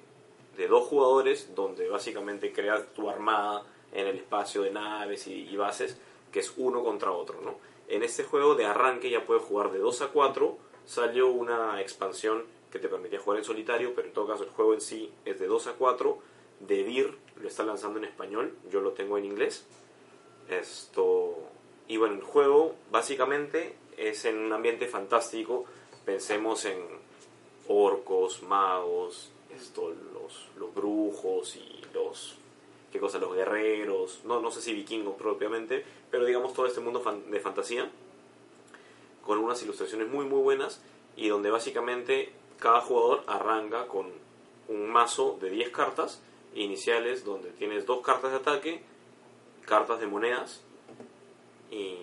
de 0.57 0.67
dos 0.67 0.87
jugadores 0.87 1.53
donde 1.53 1.87
básicamente 1.89 2.51
creas 2.51 2.91
tu 2.95 3.07
armada 3.07 3.67
en 3.93 4.07
el 4.07 4.17
espacio 4.17 4.61
de 4.61 4.71
naves 4.71 5.27
y, 5.27 5.55
bases, 5.55 5.97
que 6.31 6.39
es 6.39 6.53
uno 6.57 6.83
contra 6.83 7.11
otro, 7.11 7.41
¿no? 7.41 7.57
En 7.87 8.03
este 8.03 8.23
juego 8.23 8.55
de 8.55 8.65
arranque 8.65 9.09
ya 9.09 9.25
puedes 9.25 9.43
jugar 9.43 9.71
de 9.71 9.79
2 9.79 10.01
a 10.01 10.07
4, 10.07 10.57
salió 10.85 11.29
una 11.29 11.79
expansión 11.81 12.43
que 12.71 12.79
te 12.79 12.89
permitía 12.89 13.19
jugar 13.19 13.39
en 13.39 13.45
solitario, 13.45 13.93
pero 13.93 14.07
en 14.07 14.13
todo 14.13 14.27
caso 14.27 14.43
el 14.43 14.49
juego 14.49 14.73
en 14.73 14.81
sí 14.81 15.11
es 15.25 15.39
de 15.39 15.47
2 15.47 15.67
a 15.67 15.73
4, 15.73 16.17
de 16.61 16.83
Dir 16.83 17.17
lo 17.35 17.47
está 17.47 17.63
lanzando 17.63 17.99
en 17.99 18.05
español, 18.05 18.55
yo 18.71 18.81
lo 18.81 18.91
tengo 18.91 19.17
en 19.17 19.25
inglés. 19.25 19.65
Esto 20.49 21.37
y 21.87 21.97
bueno, 21.97 22.15
el 22.15 22.23
juego 22.23 22.75
básicamente 22.91 23.75
es 23.97 24.25
en 24.25 24.37
un 24.37 24.53
ambiente 24.53 24.87
fantástico, 24.87 25.65
pensemos 26.05 26.65
en 26.65 26.79
orcos, 27.67 28.41
magos, 28.43 29.31
esto, 29.55 29.93
los, 30.13 30.47
los 30.57 30.73
brujos 30.73 31.55
y 31.55 31.81
los 31.93 32.37
qué 32.93 32.99
cosa, 32.99 33.17
los 33.19 33.33
guerreros, 33.35 34.21
no, 34.23 34.39
no 34.39 34.51
sé 34.51 34.61
si 34.61 34.71
vikingos 34.73 35.15
propiamente, 35.15 35.83
pero 36.11 36.23
digamos 36.25 36.53
todo 36.53 36.67
este 36.67 36.79
mundo 36.79 37.01
fan- 37.01 37.29
de 37.29 37.39
fantasía, 37.41 37.89
con 39.25 39.39
unas 39.39 39.61
ilustraciones 39.63 40.07
muy 40.09 40.25
muy 40.25 40.39
buenas 40.41 40.81
y 41.15 41.27
donde 41.27 41.49
básicamente 41.49 42.31
cada 42.59 42.81
jugador 42.81 43.23
arranca 43.27 43.87
con 43.87 44.07
un 44.67 44.89
mazo 44.91 45.37
de 45.41 45.49
10 45.49 45.69
cartas 45.71 46.21
iniciales 46.55 47.25
donde 47.25 47.49
tienes 47.51 47.85
dos 47.85 48.01
cartas 48.01 48.31
de 48.31 48.37
ataque, 48.37 48.83
cartas 49.65 49.99
de 49.99 50.07
monedas 50.07 50.61
y, 51.71 51.97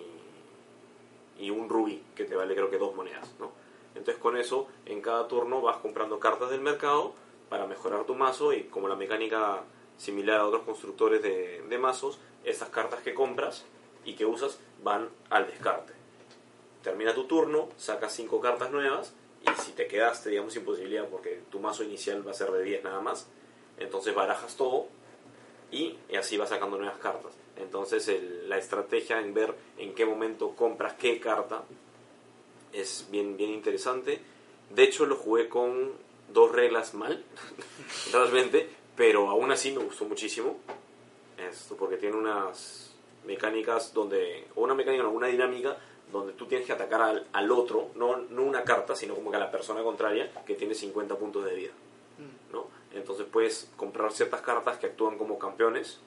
y 1.39 1.49
un 1.49 1.69
rubí 1.69 2.03
que 2.15 2.25
te 2.25 2.35
vale 2.35 2.53
creo 2.53 2.69
que 2.69 2.77
dos 2.77 2.93
monedas, 2.95 3.33
¿no? 3.39 3.51
Entonces 3.95 4.21
con 4.21 4.37
eso 4.37 4.67
en 4.85 5.01
cada 5.01 5.27
turno 5.27 5.61
vas 5.61 5.77
comprando 5.77 6.19
cartas 6.19 6.49
del 6.49 6.61
mercado 6.61 7.13
para 7.49 7.65
mejorar 7.67 8.03
tu 8.05 8.15
mazo 8.15 8.53
y 8.53 8.63
como 8.63 8.87
la 8.87 8.95
mecánica 8.95 9.61
similar 9.97 10.39
a 10.39 10.47
otros 10.47 10.63
constructores 10.63 11.21
de, 11.21 11.63
de 11.67 11.77
mazos, 11.77 12.19
estas 12.43 12.69
cartas 12.69 13.01
que 13.01 13.13
compras 13.13 13.65
y 14.05 14.15
que 14.15 14.25
usas 14.25 14.59
van 14.83 15.09
al 15.29 15.47
descarte. 15.47 15.93
Termina 16.83 17.13
tu 17.13 17.25
turno, 17.25 17.69
sacas 17.77 18.13
5 18.13 18.41
cartas 18.41 18.71
nuevas 18.71 19.13
y 19.43 19.61
si 19.61 19.71
te 19.71 19.87
quedaste, 19.87 20.29
digamos, 20.29 20.53
sin 20.53 20.65
posibilidad 20.65 21.07
porque 21.07 21.41
tu 21.51 21.59
mazo 21.59 21.83
inicial 21.83 22.25
va 22.25 22.31
a 22.31 22.35
ser 22.35 22.51
de 22.51 22.63
10 22.63 22.83
nada 22.83 23.01
más, 23.01 23.27
entonces 23.77 24.13
barajas 24.13 24.55
todo 24.55 24.87
y 25.71 25.97
así 26.17 26.37
vas 26.37 26.49
sacando 26.49 26.77
nuevas 26.77 26.97
cartas. 26.97 27.33
Entonces 27.57 28.07
la 28.47 28.57
estrategia 28.57 29.19
en 29.19 29.33
ver 29.33 29.55
en 29.77 29.93
qué 29.93 30.05
momento 30.05 30.55
compras 30.55 30.93
qué 30.93 31.19
carta 31.19 31.63
es 32.73 33.07
bien, 33.11 33.37
bien 33.37 33.51
interesante. 33.51 34.19
De 34.69 34.83
hecho 34.83 35.05
lo 35.05 35.15
jugué 35.15 35.49
con 35.49 35.91
dos 36.33 36.51
reglas 36.51 36.93
mal, 36.93 37.23
realmente, 38.11 38.69
pero 38.95 39.29
aún 39.29 39.51
así 39.51 39.71
me 39.71 39.83
gustó 39.83 40.05
muchísimo. 40.05 40.57
Esto 41.37 41.75
porque 41.75 41.97
tiene 41.97 42.15
unas 42.15 42.95
mecánicas 43.25 43.93
donde, 43.93 44.47
o 44.55 44.61
una 44.61 44.73
mecánica, 44.73 45.03
no, 45.03 45.11
una 45.11 45.27
dinámica 45.27 45.77
donde 46.11 46.33
tú 46.33 46.45
tienes 46.45 46.67
que 46.67 46.73
atacar 46.73 47.01
al, 47.01 47.27
al 47.31 47.51
otro, 47.51 47.89
no, 47.95 48.17
no 48.17 48.43
una 48.43 48.63
carta, 48.63 48.95
sino 48.95 49.15
como 49.15 49.31
que 49.31 49.37
a 49.37 49.39
la 49.39 49.51
persona 49.51 49.81
contraria 49.81 50.31
que 50.45 50.55
tiene 50.55 50.75
50 50.75 51.15
puntos 51.15 51.45
de 51.45 51.55
vida. 51.55 51.71
¿no? 52.51 52.67
Entonces 52.93 53.25
puedes 53.31 53.69
comprar 53.77 54.11
ciertas 54.11 54.41
cartas 54.41 54.77
que 54.77 54.87
actúan 54.87 55.17
como 55.17 55.39
campeones 55.39 55.99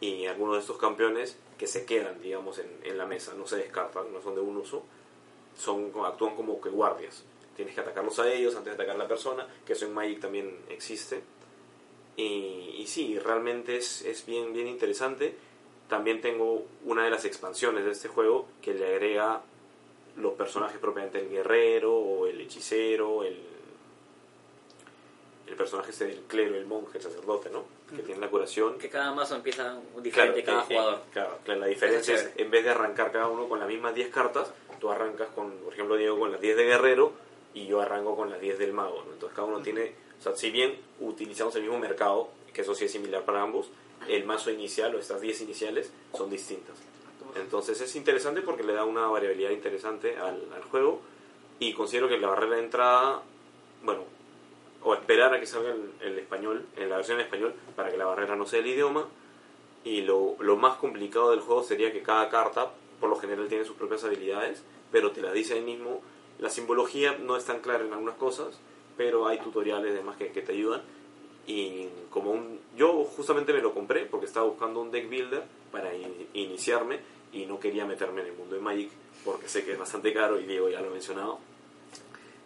y 0.00 0.26
algunos 0.26 0.56
de 0.56 0.60
estos 0.60 0.76
campeones 0.76 1.38
que 1.56 1.66
se 1.68 1.84
quedan, 1.84 2.20
digamos, 2.20 2.58
en, 2.58 2.68
en 2.82 2.98
la 2.98 3.06
mesa, 3.06 3.34
no 3.34 3.46
se 3.46 3.56
descartan, 3.56 4.12
no 4.12 4.20
son 4.20 4.34
de 4.34 4.40
un 4.40 4.56
uso, 4.56 4.82
son, 5.56 5.92
actúan 6.04 6.34
como 6.34 6.60
que 6.60 6.70
guardias. 6.70 7.24
Tienes 7.56 7.74
que 7.74 7.80
atacarlos 7.80 8.18
a 8.18 8.30
ellos 8.32 8.56
antes 8.56 8.72
de 8.72 8.74
atacar 8.74 8.96
a 8.96 8.98
la 8.98 9.08
persona, 9.08 9.46
que 9.64 9.74
eso 9.74 9.86
en 9.86 9.94
Magic 9.94 10.20
también 10.20 10.58
existe. 10.68 11.22
Y, 12.16 12.76
y 12.78 12.86
sí, 12.86 13.18
realmente 13.18 13.76
es, 13.76 14.02
es 14.02 14.26
bien, 14.26 14.52
bien 14.52 14.66
interesante. 14.66 15.34
También 15.88 16.20
tengo 16.20 16.66
una 16.84 17.04
de 17.04 17.10
las 17.10 17.24
expansiones 17.24 17.84
de 17.84 17.92
este 17.92 18.08
juego 18.08 18.48
que 18.60 18.74
le 18.74 18.86
agrega 18.86 19.42
los 20.16 20.34
personajes 20.34 20.78
propiamente 20.78 21.20
el 21.20 21.30
guerrero 21.30 21.94
o 21.94 22.26
el 22.26 22.40
hechicero, 22.40 23.24
el, 23.24 23.38
el 25.52 25.54
personaje 25.54 25.90
este 25.90 26.06
del 26.06 26.20
clero, 26.22 26.56
el 26.56 26.66
monje, 26.66 26.98
el 26.98 27.04
sacerdote, 27.04 27.50
¿no? 27.50 27.64
Que 27.94 28.02
tiene 28.02 28.20
la 28.20 28.28
curación. 28.28 28.78
Que 28.78 28.88
cada 28.88 29.12
mazo 29.12 29.36
empieza 29.36 29.78
diferente 30.02 30.42
cada 30.42 30.62
eh, 30.62 30.64
eh, 30.64 30.66
jugador. 30.68 31.00
Claro, 31.12 31.38
claro, 31.44 31.60
la 31.60 31.66
diferencia 31.66 32.14
es 32.14 32.30
en 32.36 32.50
vez 32.50 32.64
de 32.64 32.70
arrancar 32.70 33.12
cada 33.12 33.28
uno 33.28 33.48
con 33.48 33.58
las 33.58 33.68
mismas 33.68 33.94
10 33.94 34.08
cartas, 34.08 34.50
tú 34.80 34.90
arrancas 34.90 35.28
con, 35.34 35.50
por 35.58 35.74
ejemplo, 35.74 35.96
Diego 35.96 36.18
con 36.18 36.32
las 36.32 36.40
10 36.40 36.56
de 36.56 36.64
guerrero 36.64 37.12
y 37.52 37.66
yo 37.66 37.80
arranco 37.82 38.16
con 38.16 38.30
las 38.30 38.40
10 38.40 38.58
del 38.58 38.72
mago, 38.72 39.02
¿no? 39.06 39.12
Entonces 39.12 39.36
cada 39.36 39.48
uno 39.48 39.60
tiene, 39.60 39.92
o 40.22 40.24
sea, 40.24 40.36
si 40.36 40.52
bien 40.52 40.78
utilizamos 41.00 41.56
el 41.56 41.62
mismo 41.62 41.80
mercado, 41.80 42.28
que 42.54 42.60
eso 42.60 42.76
sí 42.76 42.84
es 42.84 42.92
similar 42.92 43.24
para 43.24 43.42
ambos, 43.42 43.66
el 44.06 44.24
mazo 44.24 44.52
inicial 44.52 44.94
o 44.94 45.00
estas 45.00 45.20
10 45.20 45.40
iniciales 45.40 45.90
son 46.16 46.30
distintas. 46.30 46.76
Entonces 47.34 47.80
es 47.80 47.96
interesante 47.96 48.40
porque 48.40 48.62
le 48.62 48.72
da 48.72 48.84
una 48.84 49.08
variabilidad 49.08 49.50
interesante 49.50 50.16
al, 50.16 50.40
al 50.54 50.62
juego 50.70 51.00
y 51.58 51.72
considero 51.72 52.08
que 52.08 52.18
la 52.18 52.28
barrera 52.28 52.54
de 52.54 52.62
entrada, 52.62 53.22
bueno, 53.82 54.04
o 54.84 54.94
esperar 54.94 55.34
a 55.34 55.40
que 55.40 55.46
salga 55.46 55.72
el, 55.72 55.90
el 56.00 56.18
español, 56.20 56.66
en 56.76 56.88
la 56.88 56.98
versión 56.98 57.18
en 57.18 57.24
español, 57.24 57.54
para 57.74 57.90
que 57.90 57.96
la 57.96 58.04
barrera 58.04 58.36
no 58.36 58.46
sea 58.46 58.60
el 58.60 58.68
idioma. 58.68 59.08
Y 59.82 60.02
lo, 60.02 60.36
lo 60.38 60.56
más 60.56 60.76
complicado 60.76 61.32
del 61.32 61.40
juego 61.40 61.64
sería 61.64 61.92
que 61.92 62.02
cada 62.02 62.28
carta, 62.28 62.70
por 63.00 63.10
lo 63.10 63.16
general, 63.16 63.48
tiene 63.48 63.64
sus 63.64 63.74
propias 63.74 64.04
habilidades, 64.04 64.62
pero 64.92 65.10
te 65.10 65.20
las 65.20 65.32
dice 65.32 65.54
ahí 65.54 65.62
mismo. 65.62 66.00
La 66.38 66.48
simbología 66.48 67.18
no 67.18 67.36
es 67.36 67.44
tan 67.44 67.58
clara 67.58 67.84
en 67.84 67.92
algunas 67.92 68.14
cosas, 68.14 68.60
pero 69.02 69.26
hay 69.26 69.38
tutoriales 69.38 69.92
demás 69.94 70.16
que, 70.16 70.30
que 70.30 70.42
te 70.42 70.52
ayudan. 70.52 70.80
Y 71.44 71.88
como 72.08 72.30
un, 72.30 72.60
yo 72.76 73.02
justamente 73.02 73.52
me 73.52 73.60
lo 73.60 73.74
compré 73.74 74.06
porque 74.06 74.26
estaba 74.26 74.46
buscando 74.46 74.80
un 74.80 74.92
deck 74.92 75.08
builder 75.10 75.42
para 75.72 75.92
in- 75.92 76.28
iniciarme 76.34 77.00
y 77.32 77.46
no 77.46 77.58
quería 77.58 77.84
meterme 77.84 78.20
en 78.20 78.28
el 78.28 78.32
mundo 78.34 78.54
de 78.54 78.60
Magic 78.60 78.90
porque 79.24 79.48
sé 79.48 79.64
que 79.64 79.72
es 79.72 79.78
bastante 79.78 80.12
caro 80.14 80.38
y 80.38 80.44
Diego 80.44 80.68
ya 80.68 80.80
lo 80.80 80.86
ha 80.88 80.92
mencionado. 80.92 81.40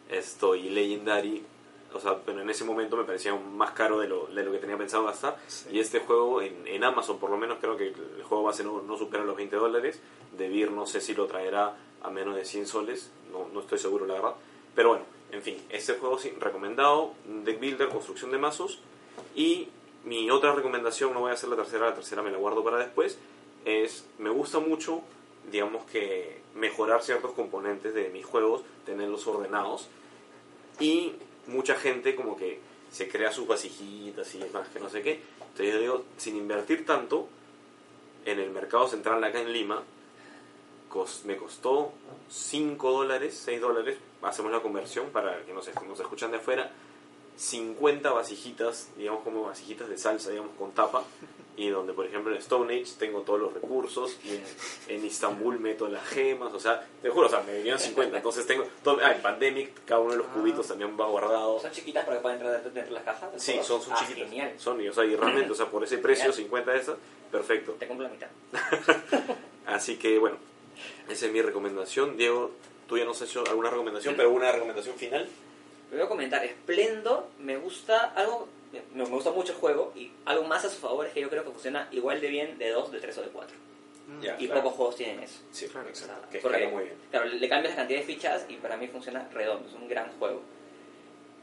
Esto 0.09 0.55
y 0.55 0.71
Legendary, 0.71 1.45
o 1.93 2.01
sea, 2.01 2.17
pero 2.25 2.41
en 2.41 2.49
ese 2.49 2.65
momento 2.65 2.97
me 2.97 3.05
parecía 3.05 3.35
más 3.35 3.73
caro 3.73 3.99
de 3.99 4.09
lo, 4.09 4.29
de 4.29 4.43
lo 4.45 4.51
que 4.53 4.59
tenía 4.59 4.79
pensado 4.79 5.05
gastar. 5.05 5.37
Sí. 5.49 5.69
Y 5.73 5.81
este 5.81 6.01
juego 6.01 6.41
en, 6.41 6.67
en 6.67 6.83
Amazon, 6.83 7.19
por 7.19 7.29
lo 7.29 7.37
menos, 7.37 7.59
creo 7.61 7.77
que 7.77 7.89
el 7.89 8.23
juego 8.23 8.45
base 8.45 8.65
no, 8.65 8.81
no 8.81 8.97
supera 8.97 9.25
los 9.25 9.37
20 9.37 9.57
dólares. 9.57 10.01
De 10.39 10.49
Beer 10.49 10.71
no 10.71 10.87
sé 10.87 11.03
si 11.03 11.15
lo 11.15 11.27
traerá 11.27 11.77
a 12.03 12.11
menos 12.11 12.35
de 12.35 12.47
100 12.47 12.67
soles, 12.67 13.11
no, 13.31 13.47
no 13.53 13.61
estoy 13.61 13.79
seguro, 13.79 14.07
la 14.07 14.15
verdad. 14.15 14.35
Pero 14.75 14.91
bueno, 14.91 15.05
en 15.33 15.43
fin, 15.43 15.63
este 15.71 15.95
juego 15.95 16.19
sí, 16.19 16.33
recomendado, 16.41 17.15
deck 17.45 17.59
builder, 17.61 17.89
construcción 17.89 18.31
de 18.31 18.39
mazos. 18.39 18.81
Y 19.35 19.69
mi 20.05 20.31
otra 20.31 20.53
recomendación, 20.55 21.13
no 21.13 21.21
voy 21.21 21.31
a 21.31 21.35
hacer 21.35 21.49
la 21.49 21.57
tercera, 21.57 21.89
la 21.91 21.95
tercera 21.95 22.23
me 22.23 22.31
la 22.31 22.39
guardo 22.39 22.63
para 22.65 22.79
después, 22.79 23.19
es, 23.65 24.05
me 24.19 24.31
gusta 24.31 24.59
mucho, 24.61 25.01
digamos 25.51 25.85
que 25.91 26.41
mejorar 26.55 27.03
ciertos 27.03 27.33
componentes 27.33 27.93
de 27.95 28.09
mis 28.11 28.25
juegos, 28.25 28.63
tenerlos 28.85 29.27
ordenados. 29.27 29.89
Y 30.79 31.13
mucha 31.49 31.75
gente 31.75 32.15
como 32.15 32.37
que 32.37 32.61
se 32.91 33.09
crea 33.09 33.33
sus 33.33 33.47
vasijitas 33.49 34.35
y 34.35 34.39
demás, 34.39 34.69
que 34.69 34.79
no 34.81 34.89
sé 34.89 35.03
qué. 35.03 35.21
Entonces 35.41 35.75
yo 35.75 35.81
digo, 35.81 36.05
sin 36.19 36.37
invertir 36.37 36.87
tanto, 36.87 37.29
en 38.25 38.39
el 38.41 38.51
mercado 38.51 38.87
central 38.89 39.23
acá 39.25 39.41
en 39.41 39.53
Lima, 39.53 39.83
cos- 40.91 41.25
me 41.25 41.37
costó 41.37 41.93
5 42.31 42.93
dólares, 42.93 43.41
6 43.45 43.61
dólares, 43.61 43.97
hacemos 44.27 44.53
la 44.53 44.61
conversión 44.61 45.11
para 45.11 45.43
que 45.45 45.53
nos, 45.53 45.69
nos 45.87 46.01
escuchan 46.01 46.31
de 46.31 46.39
afuera, 46.39 46.71
50 47.37 48.11
vasijitas, 48.13 48.89
digamos 48.97 49.23
como 49.23 49.43
vasijitas 49.45 49.89
de 49.89 49.99
salsa, 49.99 50.31
digamos 50.31 50.53
con 50.59 50.73
tapa, 50.73 51.05
y 51.57 51.69
donde 51.69 51.93
por 51.93 52.07
ejemplo 52.07 52.33
en 52.33 52.39
Stone 52.39 52.75
Age 52.75 52.93
tengo 52.99 53.21
todos 53.23 53.39
los 53.39 53.53
recursos, 53.53 54.17
y 54.25 54.31
en, 54.31 54.43
en 54.89 55.05
Istanbul 55.05 55.59
meto 55.61 55.87
las 55.89 56.07
gemas, 56.07 56.53
o 56.55 56.61
sea, 56.61 56.87
te 57.03 57.11
juro, 57.11 57.27
o 57.27 57.31
sea, 57.31 57.43
me 57.43 57.55
vinieron 57.57 57.79
50, 57.79 58.17
entonces 58.17 58.47
tengo, 58.47 58.65
todo, 58.83 58.99
ah, 59.03 59.13
en 59.13 59.21
Pandemic 59.21 59.85
cada 59.85 60.01
uno 60.01 60.13
de 60.13 60.19
los 60.19 60.27
cubitos 60.29 60.67
también 60.67 60.99
va 60.99 61.07
guardado. 61.07 61.61
¿Son 61.61 61.71
chiquitas 61.71 62.05
para 62.05 62.17
que 62.17 62.23
puedan 62.23 62.39
entrar 62.39 62.63
dentro 62.63 62.83
de 62.83 62.91
las 62.91 63.03
cajas? 63.05 63.31
Sí, 63.37 63.53
juego? 63.53 63.67
son, 63.67 63.83
son 63.83 63.93
Ah, 63.93 63.97
chiquitas. 64.01 64.29
Genial. 64.31 64.53
Son, 64.59 64.81
y, 64.81 64.89
o 64.89 64.93
sea, 64.95 65.05
y 65.05 65.15
realmente, 65.15 65.53
o 65.53 65.55
sea, 65.55 65.67
por 65.67 65.85
ese 65.85 65.99
precio, 65.99 66.33
Genial. 66.33 66.45
50 66.45 66.71
de 66.73 66.79
esas, 66.79 66.97
perfecto. 67.31 67.73
Te 67.79 67.87
compro 67.87 68.07
la 68.07 68.13
mitad. 68.13 68.29
Así 69.67 69.97
que, 69.97 70.19
bueno, 70.19 70.37
esa 71.11 71.27
es 71.27 71.33
mi 71.33 71.43
recomendación. 71.43 72.17
Diego, 72.17 72.53
tú 72.87 72.99
ya 72.99 73.05
nos 73.05 73.21
has 73.21 73.29
hecho 73.29 73.45
alguna 73.47 73.71
recomendación, 73.71 74.15
pero 74.17 74.31
una 74.31 74.53
recomendación 74.53 74.97
final. 74.97 75.29
A 76.03 76.09
comentar, 76.09 76.47
Splendor 76.47 77.29
me 77.39 77.57
gusta 77.57 78.13
algo, 78.17 78.49
me, 78.73 79.05
me 79.05 79.09
gusta 79.09 79.31
mucho 79.31 79.53
el 79.53 79.59
juego 79.59 79.93
y 79.95 80.11
algo 80.25 80.45
más 80.45 80.65
a 80.65 80.71
su 80.71 80.79
favor 80.79 81.07
es 81.07 81.13
que 81.13 81.21
yo 81.21 81.31
creo 81.31 81.45
que 81.45 81.51
funciona 81.51 81.89
igual 81.93 82.21
de 82.21 82.29
bien 82.29 82.59
de 82.59 82.71
2, 82.71 82.93
de 82.93 83.01
3 83.01 83.19
o 83.19 83.23
de 83.23 83.29
4. 83.29 83.57
Mm. 84.09 84.21
Ya. 84.21 84.37
Y 84.39 84.47
claro. 84.47 84.63
pocos 84.63 84.77
juegos 84.77 84.97
tienen 84.97 85.21
eso. 85.21 85.41
Sí, 85.53 85.67
Claro, 85.67 85.89
O 85.91 85.95
sea, 85.95 86.07
exacto. 86.07 86.29
Que 86.31 86.39
porque, 86.39 86.67
muy 86.69 86.85
bien. 86.85 86.97
Claro, 87.11 87.27
le 87.27 87.49
cambias 87.49 87.75
la 87.75 87.77
cantidad 87.81 88.01
de 88.01 88.05
fichas 88.07 88.47
y 88.49 88.55
para 88.57 88.77
mí 88.77 88.89
funciona 88.89 89.29
redondo, 89.33 89.69
es 89.69 89.75
un 89.75 89.89
gran 89.89 90.11
juego. 90.19 90.43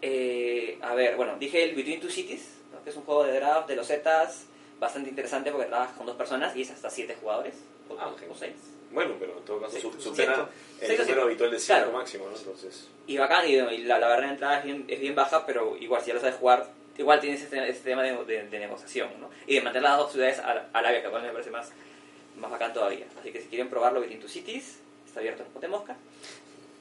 Eh, 0.02 0.78
a 0.82 0.94
ver, 0.96 1.16
bueno, 1.16 1.38
dije 1.40 1.64
el 1.64 1.76
Between 1.76 2.02
Two 2.02 2.10
Cities, 2.10 2.58
¿no? 2.74 2.84
que 2.84 2.90
es 2.90 2.96
un 2.96 3.04
juego 3.04 3.24
de 3.24 3.34
draft 3.34 3.68
de 3.68 3.76
los 3.76 3.88
Zetas 3.88 4.46
bastante 4.80 5.10
interesante 5.10 5.52
porque 5.52 5.68
trabajas 5.68 5.96
con 5.96 6.06
dos 6.06 6.18
personas 6.18 6.56
y 6.56 6.62
es 6.62 6.72
hasta 6.72 6.90
7 6.90 7.16
jugadores, 7.22 7.56
o, 7.90 7.98
Ah, 7.98 8.10
o 8.10 8.18
genial. 8.18 8.54
6. 8.94 8.96
Bueno, 8.96 9.16
pero 9.20 9.38
en 9.38 9.46
todo 9.46 9.60
caso 9.62 9.76
Sí, 9.76 9.82
su- 9.82 9.94
sí, 9.94 10.02
supera 10.02 10.50
el 10.82 10.90
número 10.98 11.06
sí. 11.06 11.22
habitual 11.22 11.52
de 11.52 11.60
5 11.60 11.78
Claro. 11.80 11.92
máximo, 11.92 12.30
¿no? 12.30 12.38
Entonces, 12.38 12.88
Y 13.08 13.18
bacán, 13.18 13.48
y, 13.48 13.54
y 13.56 13.78
la, 13.84 14.00
la 14.00 14.08
barrera 14.08 14.28
de 14.28 14.34
entrada 14.34 14.60
es 14.60 14.66
bien, 14.66 14.86
es 14.88 15.00
bien 15.00 15.16
baja, 15.16 15.46
pero 15.46 15.76
igual 15.78 16.02
si 16.02 16.08
ya 16.10 16.14
lo 16.14 16.20
sabes 16.20 16.36
jugar, 16.36 16.68
igual 16.98 17.20
tienes 17.20 17.42
este, 17.42 17.70
este 17.70 17.90
tema 17.90 18.04
de, 18.04 18.14
de- 18.26 18.48
de 18.48 18.60
negociación, 18.60 19.10
¿no? 19.20 19.30
Y 19.48 19.56
de 19.56 19.62
mantener 19.62 19.90
las 19.90 19.98
dos 19.98 20.12
ciudades 20.12 20.40
a, 20.40 20.68
a 20.72 20.82
la 20.82 20.92
vez, 20.92 21.02
que 21.04 21.10
me 21.10 21.30
parece 21.32 21.50
más, 21.52 21.72
más 22.38 22.52
bacán 22.52 22.74
todavía. 22.74 23.06
Así 23.20 23.32
que 23.32 23.42
si 23.42 23.48
quieren 23.48 23.70
probarlo, 23.70 24.00
Between 24.02 24.20
Two 24.20 24.30
Cities, 24.30 24.80
está 25.06 25.20
abierto 25.20 25.44
en 25.44 25.50
Ponte 25.50 25.68
Mosca. 25.68 25.96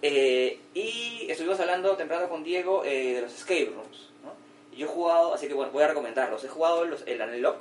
Eh, 0.02 0.59
y 0.74 1.26
estuvimos 1.30 1.60
hablando 1.60 1.97
temprano 1.97 2.28
con 2.28 2.43
Diego 2.43 2.84
eh, 2.84 3.14
de 3.14 3.20
los 3.22 3.32
escape 3.32 3.66
rooms, 3.74 4.09
¿no? 4.24 4.34
Yo 4.76 4.86
he 4.86 4.89
jugado, 4.89 5.32
así 5.34 5.47
que 5.47 5.55
bueno, 5.55 5.70
voy 5.72 5.84
a 5.84 5.89
recomendarlos. 5.89 6.43
He 6.44 6.48
jugado 6.48 6.84
los, 6.84 7.02
el 7.06 7.20
Unlock, 7.20 7.59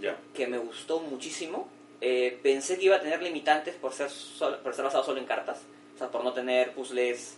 Ya. 0.00 0.16
que 0.34 0.46
me 0.46 0.56
gustó 0.58 1.00
muchísimo. 1.00 1.68
Eh, 2.00 2.38
pensé 2.42 2.78
que 2.78 2.86
iba 2.86 2.96
a 2.96 3.00
tener 3.00 3.22
limitantes 3.22 3.74
por 3.74 3.92
ser, 3.92 4.08
por 4.62 4.74
ser 4.74 4.84
basado 4.84 5.04
solo 5.04 5.20
en 5.20 5.26
cartas, 5.26 5.62
o 5.94 5.98
sea, 5.98 6.10
por 6.10 6.24
no 6.24 6.32
tener 6.32 6.72
puzzles 6.72 7.36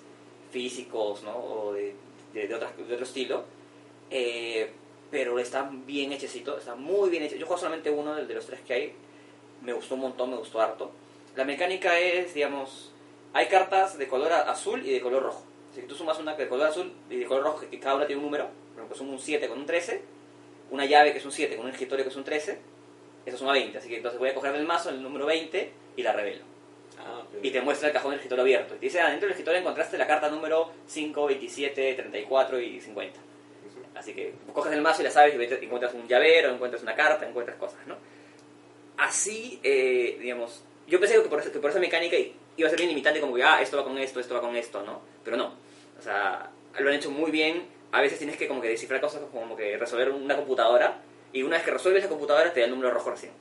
físicos, 0.50 1.22
¿no? 1.24 1.36
O 1.36 1.72
de, 1.72 1.94
de, 2.32 2.46
de 2.46 2.48
de 2.48 2.54
otro 2.54 3.02
estilo. 3.02 3.44
Eh, 4.10 4.70
pero 5.10 5.38
está 5.38 5.68
bien 5.70 6.12
hechecito, 6.12 6.56
está 6.56 6.74
muy 6.74 7.10
bien 7.10 7.22
hecho. 7.22 7.36
Yo 7.36 7.46
juego 7.46 7.60
solamente 7.60 7.90
uno 7.90 8.14
de, 8.14 8.34
los 8.34 8.46
tres 8.46 8.60
que 8.60 8.72
hay. 8.72 8.92
Me 9.60 9.74
gustó 9.74 9.94
un 9.94 10.00
montón, 10.00 10.30
me 10.30 10.36
gustó 10.36 10.60
harto. 10.60 10.90
La 11.36 11.44
mecánica 11.44 11.98
es, 11.98 12.32
digamos, 12.32 12.92
hay 13.34 13.46
cartas 13.46 13.98
de 13.98 14.08
color 14.08 14.32
azul 14.32 14.84
y 14.86 14.90
de 14.90 15.00
color 15.00 15.22
rojo. 15.22 15.44
Si 15.74 15.82
tú 15.82 15.94
sumas 15.94 16.18
una 16.18 16.34
de 16.34 16.48
color 16.48 16.66
azul 16.66 16.92
y 17.10 17.16
de 17.16 17.26
color 17.26 17.44
rojo, 17.44 17.60
que 17.70 17.78
cada 17.78 17.96
una 17.96 18.06
tiene 18.06 18.20
un 18.20 18.26
número, 18.26 18.48
por 18.70 18.78
ejemplo, 18.78 18.96
suma 18.96 19.12
un 19.12 19.18
7 19.18 19.48
con 19.48 19.58
un 19.58 19.66
13, 19.66 20.02
una 20.70 20.86
llave 20.86 21.12
que 21.12 21.18
es 21.18 21.24
un 21.24 21.32
7 21.32 21.56
con 21.56 21.66
un 21.66 21.72
escritorio 21.72 22.04
que 22.04 22.10
es 22.10 22.16
un 22.16 22.24
13, 22.24 22.58
eso 23.26 23.36
suma 23.38 23.52
20. 23.52 23.78
Así 23.78 23.88
que 23.88 23.96
entonces 23.96 24.18
voy 24.18 24.28
a 24.30 24.34
coger 24.34 24.52
del 24.52 24.66
mazo 24.66 24.90
el 24.90 25.02
número 25.02 25.26
20 25.26 25.72
y 25.96 26.02
la 26.02 26.12
revelo. 26.12 26.44
Ah, 26.98 27.22
Y 27.42 27.50
te 27.50 27.60
muestra 27.60 27.88
el 27.88 27.94
cajón 27.94 28.10
del 28.10 28.18
escritorio 28.20 28.42
abierto. 28.42 28.74
Y 28.74 28.78
te 28.78 28.86
dice, 28.86 29.00
ah, 29.00 29.06
dentro 29.08 29.26
del 29.26 29.30
escritorio 29.32 29.60
encontraste 29.60 29.96
la 29.98 30.06
carta 30.06 30.28
número 30.28 30.70
5, 30.86 31.26
27, 31.26 31.94
34 31.94 32.60
y 32.60 32.80
50. 32.80 33.20
Así 33.94 34.14
que 34.14 34.34
coges 34.52 34.72
el 34.72 34.80
mazo 34.82 35.02
y 35.02 35.04
la 35.04 35.10
sabes 35.10 35.34
y 35.34 35.64
encuentras 35.64 35.94
un 35.94 36.06
llavero, 36.08 36.50
encuentras 36.52 36.82
una 36.82 36.94
carta, 36.94 37.26
encuentras 37.28 37.56
cosas, 37.58 37.86
¿no? 37.86 37.96
Así, 38.96 39.58
eh, 39.62 40.18
digamos, 40.20 40.62
yo 40.86 41.00
pensé 41.00 41.14
que 41.22 41.28
por, 41.28 41.40
esa- 41.40 41.50
que 41.52 41.58
por 41.58 41.70
esa 41.70 41.80
mecánica 41.80 42.16
iba 42.56 42.66
a 42.66 42.70
ser 42.70 42.78
bien 42.78 42.90
limitante, 42.90 43.20
como 43.20 43.34
que, 43.34 43.42
ah, 43.42 43.60
esto 43.60 43.76
va 43.76 43.84
con 43.84 43.98
esto, 43.98 44.20
esto 44.20 44.34
va 44.34 44.40
con 44.40 44.54
esto, 44.56 44.82
¿no? 44.82 45.02
Pero 45.24 45.36
no. 45.36 45.54
O 45.98 46.02
sea, 46.02 46.50
lo 46.78 46.88
han 46.88 46.94
hecho 46.96 47.10
muy 47.10 47.30
bien. 47.30 47.66
A 47.92 48.00
veces 48.00 48.18
tienes 48.18 48.36
que 48.36 48.48
como 48.48 48.60
que 48.60 48.68
descifrar 48.68 49.00
cosas 49.00 49.22
como 49.32 49.56
que 49.56 49.76
resolver 49.76 50.10
una 50.10 50.36
computadora 50.36 51.00
y 51.32 51.42
una 51.42 51.56
vez 51.56 51.64
que 51.64 51.70
resuelves 51.70 52.02
la 52.02 52.08
computadora 52.08 52.52
te 52.52 52.60
da 52.60 52.66
el 52.66 52.72
número 52.72 52.90
rojo 52.90 53.10
recién. 53.10 53.32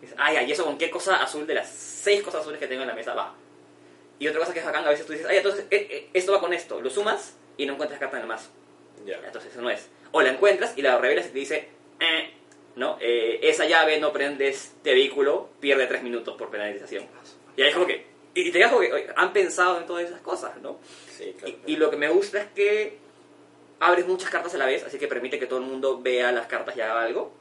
Dices, 0.00 0.16
ah, 0.18 0.32
ya, 0.32 0.42
¿y 0.42 0.52
eso 0.52 0.64
con 0.64 0.78
qué 0.78 0.90
cosa 0.90 1.22
azul 1.22 1.46
de 1.46 1.54
las 1.54 1.68
seis 1.68 2.22
cosas 2.22 2.42
azules 2.42 2.60
que 2.60 2.66
tengo 2.66 2.82
en 2.82 2.88
la 2.88 2.94
mesa 2.94 3.14
va? 3.14 3.34
Y 4.18 4.28
otra 4.28 4.40
cosa 4.40 4.52
que 4.52 4.60
es 4.60 4.64
bacán, 4.64 4.84
a 4.84 4.90
veces 4.90 5.06
tú 5.06 5.12
dices, 5.12 5.28
ya, 5.28 5.36
entonces 5.36 5.66
eh, 5.70 5.88
eh, 5.90 6.10
esto 6.12 6.32
va 6.32 6.40
con 6.40 6.52
esto, 6.52 6.80
lo 6.80 6.90
sumas 6.90 7.36
y 7.56 7.66
no 7.66 7.74
encuentras 7.74 8.00
carta 8.00 8.16
en 8.16 8.22
el 8.22 8.28
mazo. 8.28 8.50
Ya. 9.04 9.20
Entonces 9.24 9.52
eso 9.52 9.62
no 9.62 9.70
es. 9.70 9.88
O 10.12 10.22
la 10.22 10.30
encuentras 10.30 10.76
y 10.76 10.82
la 10.82 10.98
revelas 10.98 11.26
y 11.26 11.30
te 11.30 11.38
dice, 11.38 11.68
eh, 12.00 12.32
no, 12.76 12.96
eh, 13.00 13.40
esa 13.42 13.66
llave 13.66 13.98
no 13.98 14.12
prende 14.12 14.48
este 14.48 14.94
vehículo, 14.94 15.50
pierde 15.60 15.86
tres 15.86 16.02
minutos 16.02 16.36
por 16.36 16.50
penalización. 16.50 17.06
Y 17.56 17.62
ahí 17.62 17.68
es 17.68 17.74
como 17.74 17.86
que, 17.86 18.06
y 18.34 18.52
te 18.52 18.62
como 18.68 18.80
que 18.80 19.08
han 19.16 19.32
pensado 19.32 19.78
en 19.78 19.86
todas 19.86 20.04
esas 20.04 20.20
cosas, 20.20 20.56
¿no? 20.62 20.78
Sí, 21.10 21.34
claro. 21.38 21.56
Y, 21.66 21.72
y 21.72 21.76
lo 21.76 21.90
que 21.90 21.96
me 21.96 22.08
gusta 22.08 22.38
es 22.38 22.46
que 22.54 22.98
abres 23.80 24.06
muchas 24.06 24.30
cartas 24.30 24.54
a 24.54 24.58
la 24.58 24.66
vez, 24.66 24.84
así 24.84 24.98
que 24.98 25.06
permite 25.08 25.38
que 25.38 25.46
todo 25.46 25.58
el 25.60 25.66
mundo 25.66 26.00
vea 26.00 26.32
las 26.32 26.46
cartas 26.46 26.76
y 26.76 26.80
haga 26.80 27.02
algo. 27.02 27.32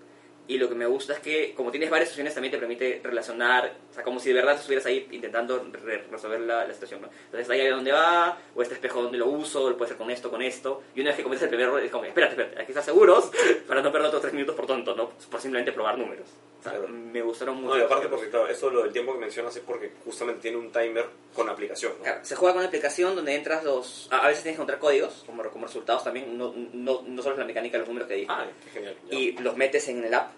Y 0.49 0.57
lo 0.59 0.69
que 0.69 0.75
me 0.75 0.85
gusta 0.85 1.11
es 1.11 1.19
que, 1.19 1.53
como 1.55 1.71
tienes 1.71 1.89
varias 1.89 2.09
opciones, 2.09 2.33
también 2.33 2.53
te 2.53 2.57
permite 2.57 3.01
relacionar, 3.03 3.69
o 3.91 3.93
sea, 3.93 4.01
como 4.01 4.17
si 4.21 4.29
de 4.29 4.35
verdad 4.35 4.55
estuvieras 4.55 4.85
ahí 4.85 5.05
intentando 5.11 5.61
re- 5.83 6.05
resolver 6.09 6.39
la, 6.39 6.65
situación, 6.71 7.01
¿no? 7.01 7.09
Entonces, 7.25 7.49
ahí 7.49 7.67
dónde 7.67 7.91
va, 7.91 8.37
o 8.55 8.61
este 8.61 8.75
espejo 8.75 9.01
dónde 9.01 9.17
lo 9.17 9.25
uso, 9.25 9.69
lo 9.69 9.75
puede 9.75 9.89
hacer 9.89 9.97
con 9.97 10.09
esto, 10.09 10.29
con 10.29 10.41
esto. 10.41 10.83
Y 10.95 11.01
una 11.01 11.09
vez 11.09 11.17
que 11.17 11.23
comienzas 11.23 11.43
el 11.43 11.49
primer 11.49 11.67
error, 11.67 11.83
es 11.83 11.91
como, 11.91 12.05
espérate, 12.05 12.31
espérate, 12.31 12.61
aquí 12.61 12.71
estás 12.71 12.85
seguros 12.85 13.29
para 13.67 13.81
no 13.81 13.91
perder 13.91 14.07
otros 14.07 14.21
tres 14.21 14.33
minutos 14.33 14.55
por 14.55 14.65
tonto, 14.65 14.95
¿no? 14.95 15.09
Por 15.09 15.41
simplemente 15.41 15.73
probar 15.73 15.97
números. 15.97 16.29
O 16.59 16.63
sea, 16.63 16.71
Claro. 16.73 16.87
me 16.89 17.21
gustaron 17.21 17.55
mucho. 17.61 17.75
No, 17.75 17.79
y 17.79 17.83
aparte 17.83 18.07
porque, 18.07 18.29
claro, 18.29 18.47
eso 18.47 18.69
lo 18.71 18.83
del 18.83 18.91
tiempo 18.91 19.13
que 19.13 19.19
mencionas 19.19 19.55
es 19.55 19.61
porque 19.61 19.91
justamente 20.03 20.41
tiene 20.41 20.57
un 20.57 20.71
timer 20.71 21.05
con 21.33 21.47
aplicación, 21.49 21.93
¿no? 21.99 22.03
Claro, 22.03 22.19
se 22.25 22.35
juega 22.35 22.53
con 22.53 22.59
una 22.61 22.67
aplicación 22.67 23.15
donde 23.15 23.35
entras 23.35 23.63
los... 23.63 24.07
A 24.11 24.27
veces 24.27 24.43
tienes 24.43 24.57
que 24.57 24.61
encontrar 24.63 24.79
códigos, 24.79 25.23
como, 25.25 25.43
como 25.49 25.65
resultados 25.67 26.03
también, 26.03 26.37
no, 26.37 26.53
no, 26.73 27.03
no 27.05 27.21
solo 27.21 27.35
es 27.35 27.39
la 27.39 27.45
mecánica 27.45 27.73
de 27.73 27.79
los 27.79 27.87
números 27.87 28.07
que 28.07 28.15
dije. 28.15 28.27
Ah, 28.29 28.47
qué 28.65 28.69
genial. 28.71 28.95
ya. 29.09 29.17
y 29.17 29.31
los 29.33 29.55
metes 29.55 29.87
en 29.87 30.03
el 30.03 30.13
app 30.13 30.31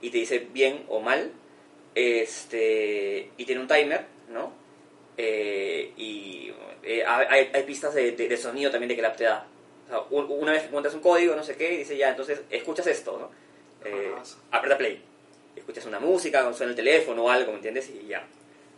y 0.00 0.10
te 0.10 0.18
dice 0.18 0.38
bien 0.52 0.84
o 0.88 1.00
mal. 1.00 1.30
Este, 1.94 3.30
y 3.36 3.44
tiene 3.44 3.60
un 3.60 3.68
timer, 3.68 4.04
¿no? 4.30 4.52
Eh, 5.16 5.92
y 5.96 6.52
eh, 6.82 7.04
hay, 7.06 7.50
hay 7.52 7.62
pistas 7.64 7.94
de, 7.94 8.12
de- 8.12 8.28
de 8.28 8.36
sonido 8.36 8.70
también 8.70 8.88
de 8.88 8.94
que 8.94 9.00
el 9.00 9.06
app 9.06 9.16
te 9.16 9.24
da. 9.24 9.46
O 9.86 9.88
sea, 9.88 10.00
un- 10.10 10.26
una 10.30 10.52
vez 10.52 10.62
que 10.62 10.68
encuentras 10.68 10.94
un 10.94 11.00
código, 11.00 11.34
no 11.34 11.42
sé 11.42 11.56
qué, 11.56 11.72
y 11.74 11.76
dice 11.78 11.96
ya, 11.96 12.10
entonces 12.10 12.42
escuchas 12.50 12.86
esto, 12.86 13.18
¿no? 13.18 13.30
Eh, 13.88 14.12
aprieta 14.50 14.78
play. 14.78 15.02
Escuchas 15.66 15.86
una 15.86 15.98
música, 15.98 16.46
o 16.46 16.54
suena 16.54 16.70
el 16.70 16.76
teléfono 16.76 17.24
o 17.24 17.28
algo, 17.28 17.50
¿me 17.50 17.56
entiendes? 17.56 17.90
Y 17.90 18.06
ya. 18.06 18.24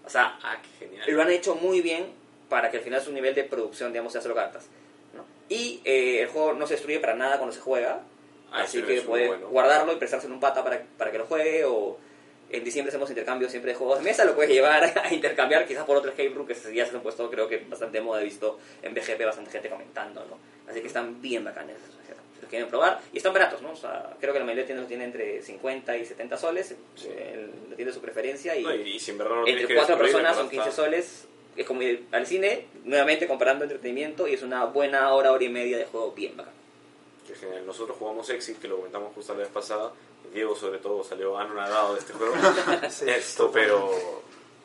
O 0.06 0.09
sea, 0.09 0.39
Ah, 0.43 0.56
qué 0.62 0.86
genial. 0.86 1.05
lo 1.12 1.20
han 1.20 1.31
hecho 1.31 1.55
muy 1.55 1.82
bien 1.82 2.06
para 2.48 2.70
que 2.70 2.78
al 2.78 2.82
final 2.82 3.02
su 3.02 3.12
nivel 3.12 3.35
de 3.35 3.44
producción, 3.44 3.93
digamos, 3.93 4.10
sea 4.12 4.23
solo 4.23 4.35
cartas. 4.35 4.65
¿no? 5.15 5.23
Y 5.51 5.82
eh, 5.85 6.23
el 6.23 6.28
juego 6.28 6.55
no 6.55 6.66
se 6.66 6.74
destruye 6.74 6.98
para 6.98 7.15
nada 7.15 7.36
cuando 7.36 7.55
se 7.55 7.60
juega. 7.60 8.01
Ah, 8.51 8.62
así 8.62 8.81
que 8.82 9.02
puede 9.02 9.27
bueno. 9.27 9.48
guardarlo 9.48 9.93
y 9.93 9.97
prestárselo 9.97 10.32
un 10.32 10.40
pata 10.40 10.65
para, 10.65 10.82
para 10.97 11.12
que 11.12 11.19
lo 11.19 11.27
juegue. 11.27 11.66
O 11.66 11.98
en 12.48 12.65
diciembre 12.65 12.89
hacemos 12.89 13.10
intercambios 13.10 13.51
siempre 13.51 13.73
de 13.73 13.77
juegos 13.78 13.98
de 13.98 14.05
mesa. 14.05 14.24
Lo 14.24 14.35
puedes 14.35 14.51
llevar 14.51 14.82
a 15.05 15.12
intercambiar 15.12 15.66
quizás 15.66 15.85
por 15.85 15.98
otro 15.98 16.09
escape 16.10 16.31
room 16.31 16.47
que 16.47 16.55
ya 16.55 16.86
se 16.86 16.97
han 16.97 17.02
puesto, 17.02 17.31
creo 17.31 17.47
que 17.47 17.59
bastante 17.69 18.01
moda. 18.01 18.23
He 18.23 18.24
visto 18.24 18.59
en 18.81 18.94
BGP 18.94 19.23
bastante 19.27 19.51
gente 19.51 19.69
comentando. 19.69 20.24
¿no? 20.24 20.39
Así 20.70 20.81
que 20.81 20.86
están 20.86 21.20
bien 21.20 21.44
bacanes. 21.44 21.77
Si 22.39 22.43
los 22.43 22.51
quieren 22.51 22.69
probar. 22.69 23.01
Y 23.12 23.16
están 23.19 23.32
baratos, 23.32 23.60
¿no? 23.62 23.73
O 23.73 23.77
sea, 23.77 24.16
creo 24.20 24.32
que 24.32 24.39
la 24.39 24.44
mayoría 24.44 24.62
de 24.62 24.66
tiendas 24.69 24.85
lo 24.85 24.89
tiene 24.89 25.05
entre 25.05 25.43
50 25.43 25.97
y 25.98 26.05
70 26.06 26.36
soles. 26.39 26.74
Sí. 26.94 27.09
De 27.77 27.93
su 27.93 28.01
preferencia. 28.01 28.56
Y, 28.56 28.62
No, 28.62 28.74
y, 28.74 28.82
y 28.97 29.01
si 29.01 29.10
en 29.10 29.19
verdad 29.19 29.35
no 29.36 29.47
entre 29.47 29.74
cuatro 29.74 29.98
personas 29.98 30.36
son 30.36 30.47
verdad 30.48 30.51
15 30.65 30.69
está- 30.70 30.82
soles. 30.82 31.24
Es 31.56 31.66
como 31.66 31.82
ir 31.82 32.05
al 32.12 32.24
cine, 32.24 32.66
nuevamente 32.85 33.27
comparando 33.27 33.65
entretenimiento, 33.65 34.28
y 34.28 34.35
es 34.35 34.43
una 34.44 34.65
buena 34.66 35.12
hora, 35.12 35.32
hora 35.32 35.43
y 35.43 35.48
media 35.48 35.77
de 35.77 35.86
juego 35.86 36.12
bien 36.12 36.36
bacán. 36.36 36.52
Qué 37.27 37.35
genial. 37.35 37.66
Nosotros 37.66 37.97
jugamos 37.98 38.31
Exit, 38.31 38.60
que 38.60 38.69
lo 38.69 38.77
comentamos 38.77 39.12
justo 39.12 39.32
la 39.35 39.40
vez 39.40 39.48
pasada. 39.48 39.93
Diego, 40.32 40.55
sobre 40.55 40.78
todo, 40.78 41.02
salió 41.02 41.36
anonadado 41.36 41.94
de 41.94 42.01
este 42.01 42.12
juego. 42.12 42.35
Sí, 42.90 43.06
Esto, 43.09 43.51
pero, 43.52 43.90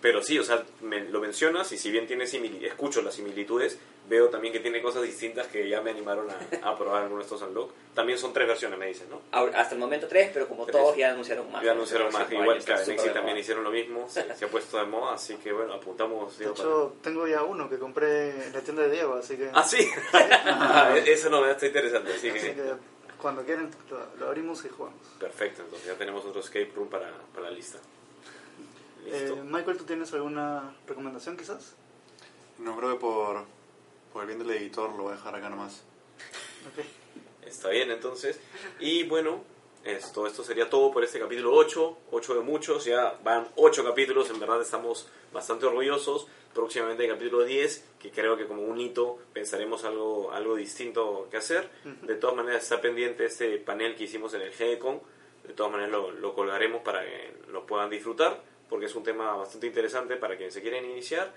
pero 0.02 0.22
sí, 0.22 0.38
o 0.38 0.44
sea, 0.44 0.64
me- 0.82 1.06
lo 1.06 1.20
mencionas 1.20 1.72
y 1.72 1.78
si 1.80 1.90
bien 1.90 2.06
tiene 2.06 2.28
simili 2.28 2.64
escucho 2.66 3.02
las 3.02 3.16
similitudes, 3.16 3.80
veo 4.10 4.30
también 4.30 4.52
que 4.54 4.60
tiene 4.60 4.82
cosas 4.82 5.04
distintas 5.04 5.48
que 5.48 5.68
ya 5.70 5.82
me 5.82 5.92
animaron 5.92 6.28
a, 6.30 6.70
a 6.70 6.78
probar 6.78 7.04
algunos 7.04 7.28
de 7.28 7.36
estos 7.36 7.48
Unlock. 7.48 7.72
También 7.94 8.18
son 8.18 8.34
tres 8.34 8.48
versiones, 8.48 8.78
me 8.78 8.88
dicen, 8.88 9.10
¿no? 9.10 9.22
Ahora, 9.32 9.60
hasta 9.62 9.76
el 9.76 9.80
momento 9.80 10.08
tres, 10.08 10.30
pero 10.34 10.48
como 10.48 10.66
Tres. 10.66 10.78
todos 10.78 10.98
ya 10.98 11.12
anunciaron 11.12 11.52
más. 11.52 11.64
Ya 11.64 11.72
anunciaron 11.72 12.12
más, 12.12 12.30
igual 12.32 12.58
Exit 12.58 13.00
de 13.00 13.10
también 13.12 13.38
hicieron 13.38 13.64
lo 13.64 13.72
mismo, 13.72 14.10
se, 14.10 14.36
se 14.36 14.46
ha 14.46 14.48
puesto 14.50 14.78
de 14.78 14.86
moda, 14.86 15.14
así 15.14 15.36
que 15.36 15.52
bueno, 15.54 15.74
apuntamos. 15.74 16.38
De 16.38 16.46
Diego, 16.46 16.56
para- 16.56 16.70
hecho, 16.70 16.96
tengo 17.02 17.28
ya 17.28 17.44
uno 17.44 17.70
que 17.70 17.78
compré 17.80 18.46
en 18.48 18.54
la 18.54 18.62
tienda 18.62 18.84
de 18.84 18.90
Diego, 18.92 19.14
así 19.16 19.38
que, 19.38 19.50
Ah, 19.54 19.64
sí. 19.64 19.90
Ah, 20.14 20.96
esa 21.06 21.30
novedad 21.30 21.52
está 21.56 21.68
interesante, 21.68 22.12
así 22.14 22.30
así 22.30 22.40
que... 22.40 22.54
que 22.56 22.74
cuando 23.22 23.44
quieran 23.46 23.72
lo, 24.20 24.28
abrimos 24.28 24.66
y 24.66 24.70
jugamos. 24.70 25.00
Perfecto, 25.20 25.62
entonces 25.62 25.88
ya 25.88 25.94
tenemos 25.96 26.26
otro 26.26 26.42
escape 26.42 26.72
room 26.76 26.90
para, 26.90 27.10
para 27.34 27.50
la 27.50 27.56
lista. 27.56 27.78
Listo. 29.06 29.36
Eh, 29.36 29.42
Michael, 29.44 29.78
¿tú 29.78 29.86
tienes 29.86 30.12
alguna 30.14 30.76
recomendación 30.88 31.38
quizás? 31.38 31.76
No 32.60 32.76
creo 32.78 32.92
que 32.94 33.00
por, 33.00 33.44
por 34.14 34.22
el 34.22 34.28
bien 34.28 34.40
del 34.40 34.52
editor 34.52 34.92
lo 34.92 35.04
voy 35.04 35.14
a 35.14 35.16
dejar 35.16 35.36
acá 35.36 35.50
nomás. 35.50 35.84
Ok. 36.68 36.86
Está 37.46 37.70
bien, 37.70 37.92
entonces. 37.92 38.40
Y 38.80 39.04
bueno, 39.04 39.44
esto, 39.84 40.28
esto 40.28 40.44
sería 40.44 40.70
todo 40.70 40.92
por 40.92 41.04
este 41.04 41.20
capítulo 41.20 41.54
8. 41.54 41.98
8 42.12 42.36
de 42.36 42.42
muchos, 42.42 42.86
ya 42.86 43.20
van 43.24 43.48
8 43.56 43.84
capítulos, 43.84 44.30
en 44.30 44.40
verdad 44.40 44.62
estamos 44.62 45.10
bastante 45.34 45.66
orgullosos. 45.66 46.28
Próximamente 46.54 47.04
el 47.06 47.12
capítulo 47.12 47.44
10, 47.44 47.84
que 48.00 48.12
creo 48.12 48.38
que 48.38 48.46
como 48.46 48.62
un 48.62 48.80
hito 48.80 49.18
pensaremos 49.34 49.84
algo, 49.86 50.32
algo 50.32 50.56
distinto 50.56 51.28
que 51.32 51.38
hacer. 51.38 51.68
De 52.04 52.16
todas 52.16 52.36
maneras 52.36 52.64
está 52.64 52.80
pendiente 52.80 53.26
este 53.26 53.58
panel 53.58 53.96
que 53.96 54.04
hicimos 54.04 54.34
en 54.36 54.42
el 54.42 54.54
GECON. 54.54 55.02
De 55.48 55.54
todas 55.54 55.72
maneras 55.72 55.92
lo, 55.92 56.12
lo 56.12 56.34
colgaremos 56.36 56.84
para 56.84 57.04
que 57.04 57.34
lo 57.52 57.66
puedan 57.66 57.90
disfrutar, 57.90 58.42
porque 58.70 58.86
es 58.86 58.96
un 58.96 59.04
tema 59.04 59.36
bastante 59.36 59.68
interesante 59.68 60.16
para 60.16 60.38
quienes 60.38 60.54
se 60.54 60.62
quieren 60.62 60.86
iniciar. 60.86 61.34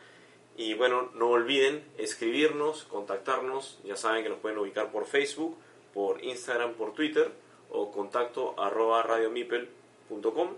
Y 0.57 0.75
bueno, 0.75 1.11
no 1.15 1.29
olviden 1.29 1.85
escribirnos, 1.99 2.85
contactarnos. 2.85 3.79
Ya 3.85 3.97
saben 3.97 4.23
que 4.23 4.31
nos 4.31 4.39
pueden 4.39 4.59
ubicar 4.59 4.91
por 4.91 5.07
Facebook, 5.07 5.57
por 5.93 6.25
Instagram, 6.25 6.75
por 6.75 6.95
Twitter 6.95 7.31
o 7.71 7.91
contacto 7.91 8.55
arroba 8.59 9.03
radiomipel.com. 9.03 10.55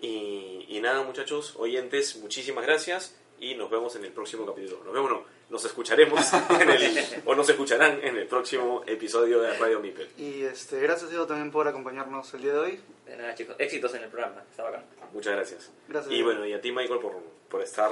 Y, 0.00 0.66
y 0.68 0.80
nada, 0.80 1.02
muchachos, 1.02 1.56
oyentes, 1.56 2.16
muchísimas 2.16 2.64
gracias 2.64 3.16
y 3.40 3.54
nos 3.54 3.70
vemos 3.70 3.94
en 3.96 4.04
el 4.04 4.12
próximo 4.12 4.46
capítulo. 4.46 4.82
Nos 4.84 4.94
vemos, 4.94 5.10
no, 5.10 5.24
nos 5.50 5.64
escucharemos 5.64 6.32
en 6.60 6.70
el, 6.70 7.22
o 7.24 7.34
nos 7.34 7.48
escucharán 7.48 8.00
en 8.02 8.16
el 8.16 8.26
próximo 8.26 8.82
episodio 8.86 9.40
de 9.40 9.56
Radio 9.58 9.80
Mipel. 9.80 10.08
Y 10.16 10.42
este, 10.42 10.80
gracias 10.80 11.10
Diego 11.10 11.26
también 11.26 11.50
por 11.50 11.66
acompañarnos 11.66 12.32
el 12.34 12.42
día 12.42 12.52
de 12.52 12.58
hoy. 12.58 12.80
De 13.06 13.16
nada, 13.16 13.34
chicos, 13.34 13.56
éxitos 13.58 13.94
en 13.94 14.04
el 14.04 14.08
programa, 14.08 14.42
está 14.50 14.62
bacán. 14.64 14.84
Muchas 15.12 15.34
gracias. 15.34 15.70
Gracias. 15.88 16.14
Y 16.14 16.22
bueno, 16.22 16.46
y 16.46 16.52
a 16.52 16.60
ti, 16.60 16.72
Michael, 16.72 17.00
por, 17.00 17.14
por 17.48 17.62
estar 17.62 17.90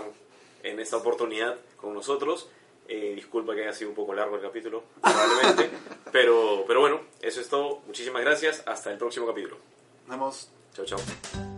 en 0.62 0.80
esta 0.80 0.97
oportunidad 0.97 1.56
con 1.76 1.94
nosotros. 1.94 2.48
Eh, 2.89 3.12
disculpa 3.14 3.55
que 3.55 3.62
haya 3.62 3.72
sido 3.72 3.90
un 3.90 3.97
poco 3.97 4.12
largo 4.12 4.36
el 4.36 4.43
capítulo, 4.43 4.84
probablemente. 5.01 5.70
pero, 6.12 6.64
pero 6.66 6.80
bueno, 6.80 7.01
eso 7.20 7.40
es 7.40 7.48
todo. 7.48 7.80
Muchísimas 7.86 8.22
gracias. 8.22 8.62
Hasta 8.66 8.90
el 8.90 8.98
próximo 8.98 9.26
capítulo. 9.26 9.56
Nos 10.06 10.16
vemos. 10.16 10.51
Chao, 10.74 10.84
chao. 10.84 11.52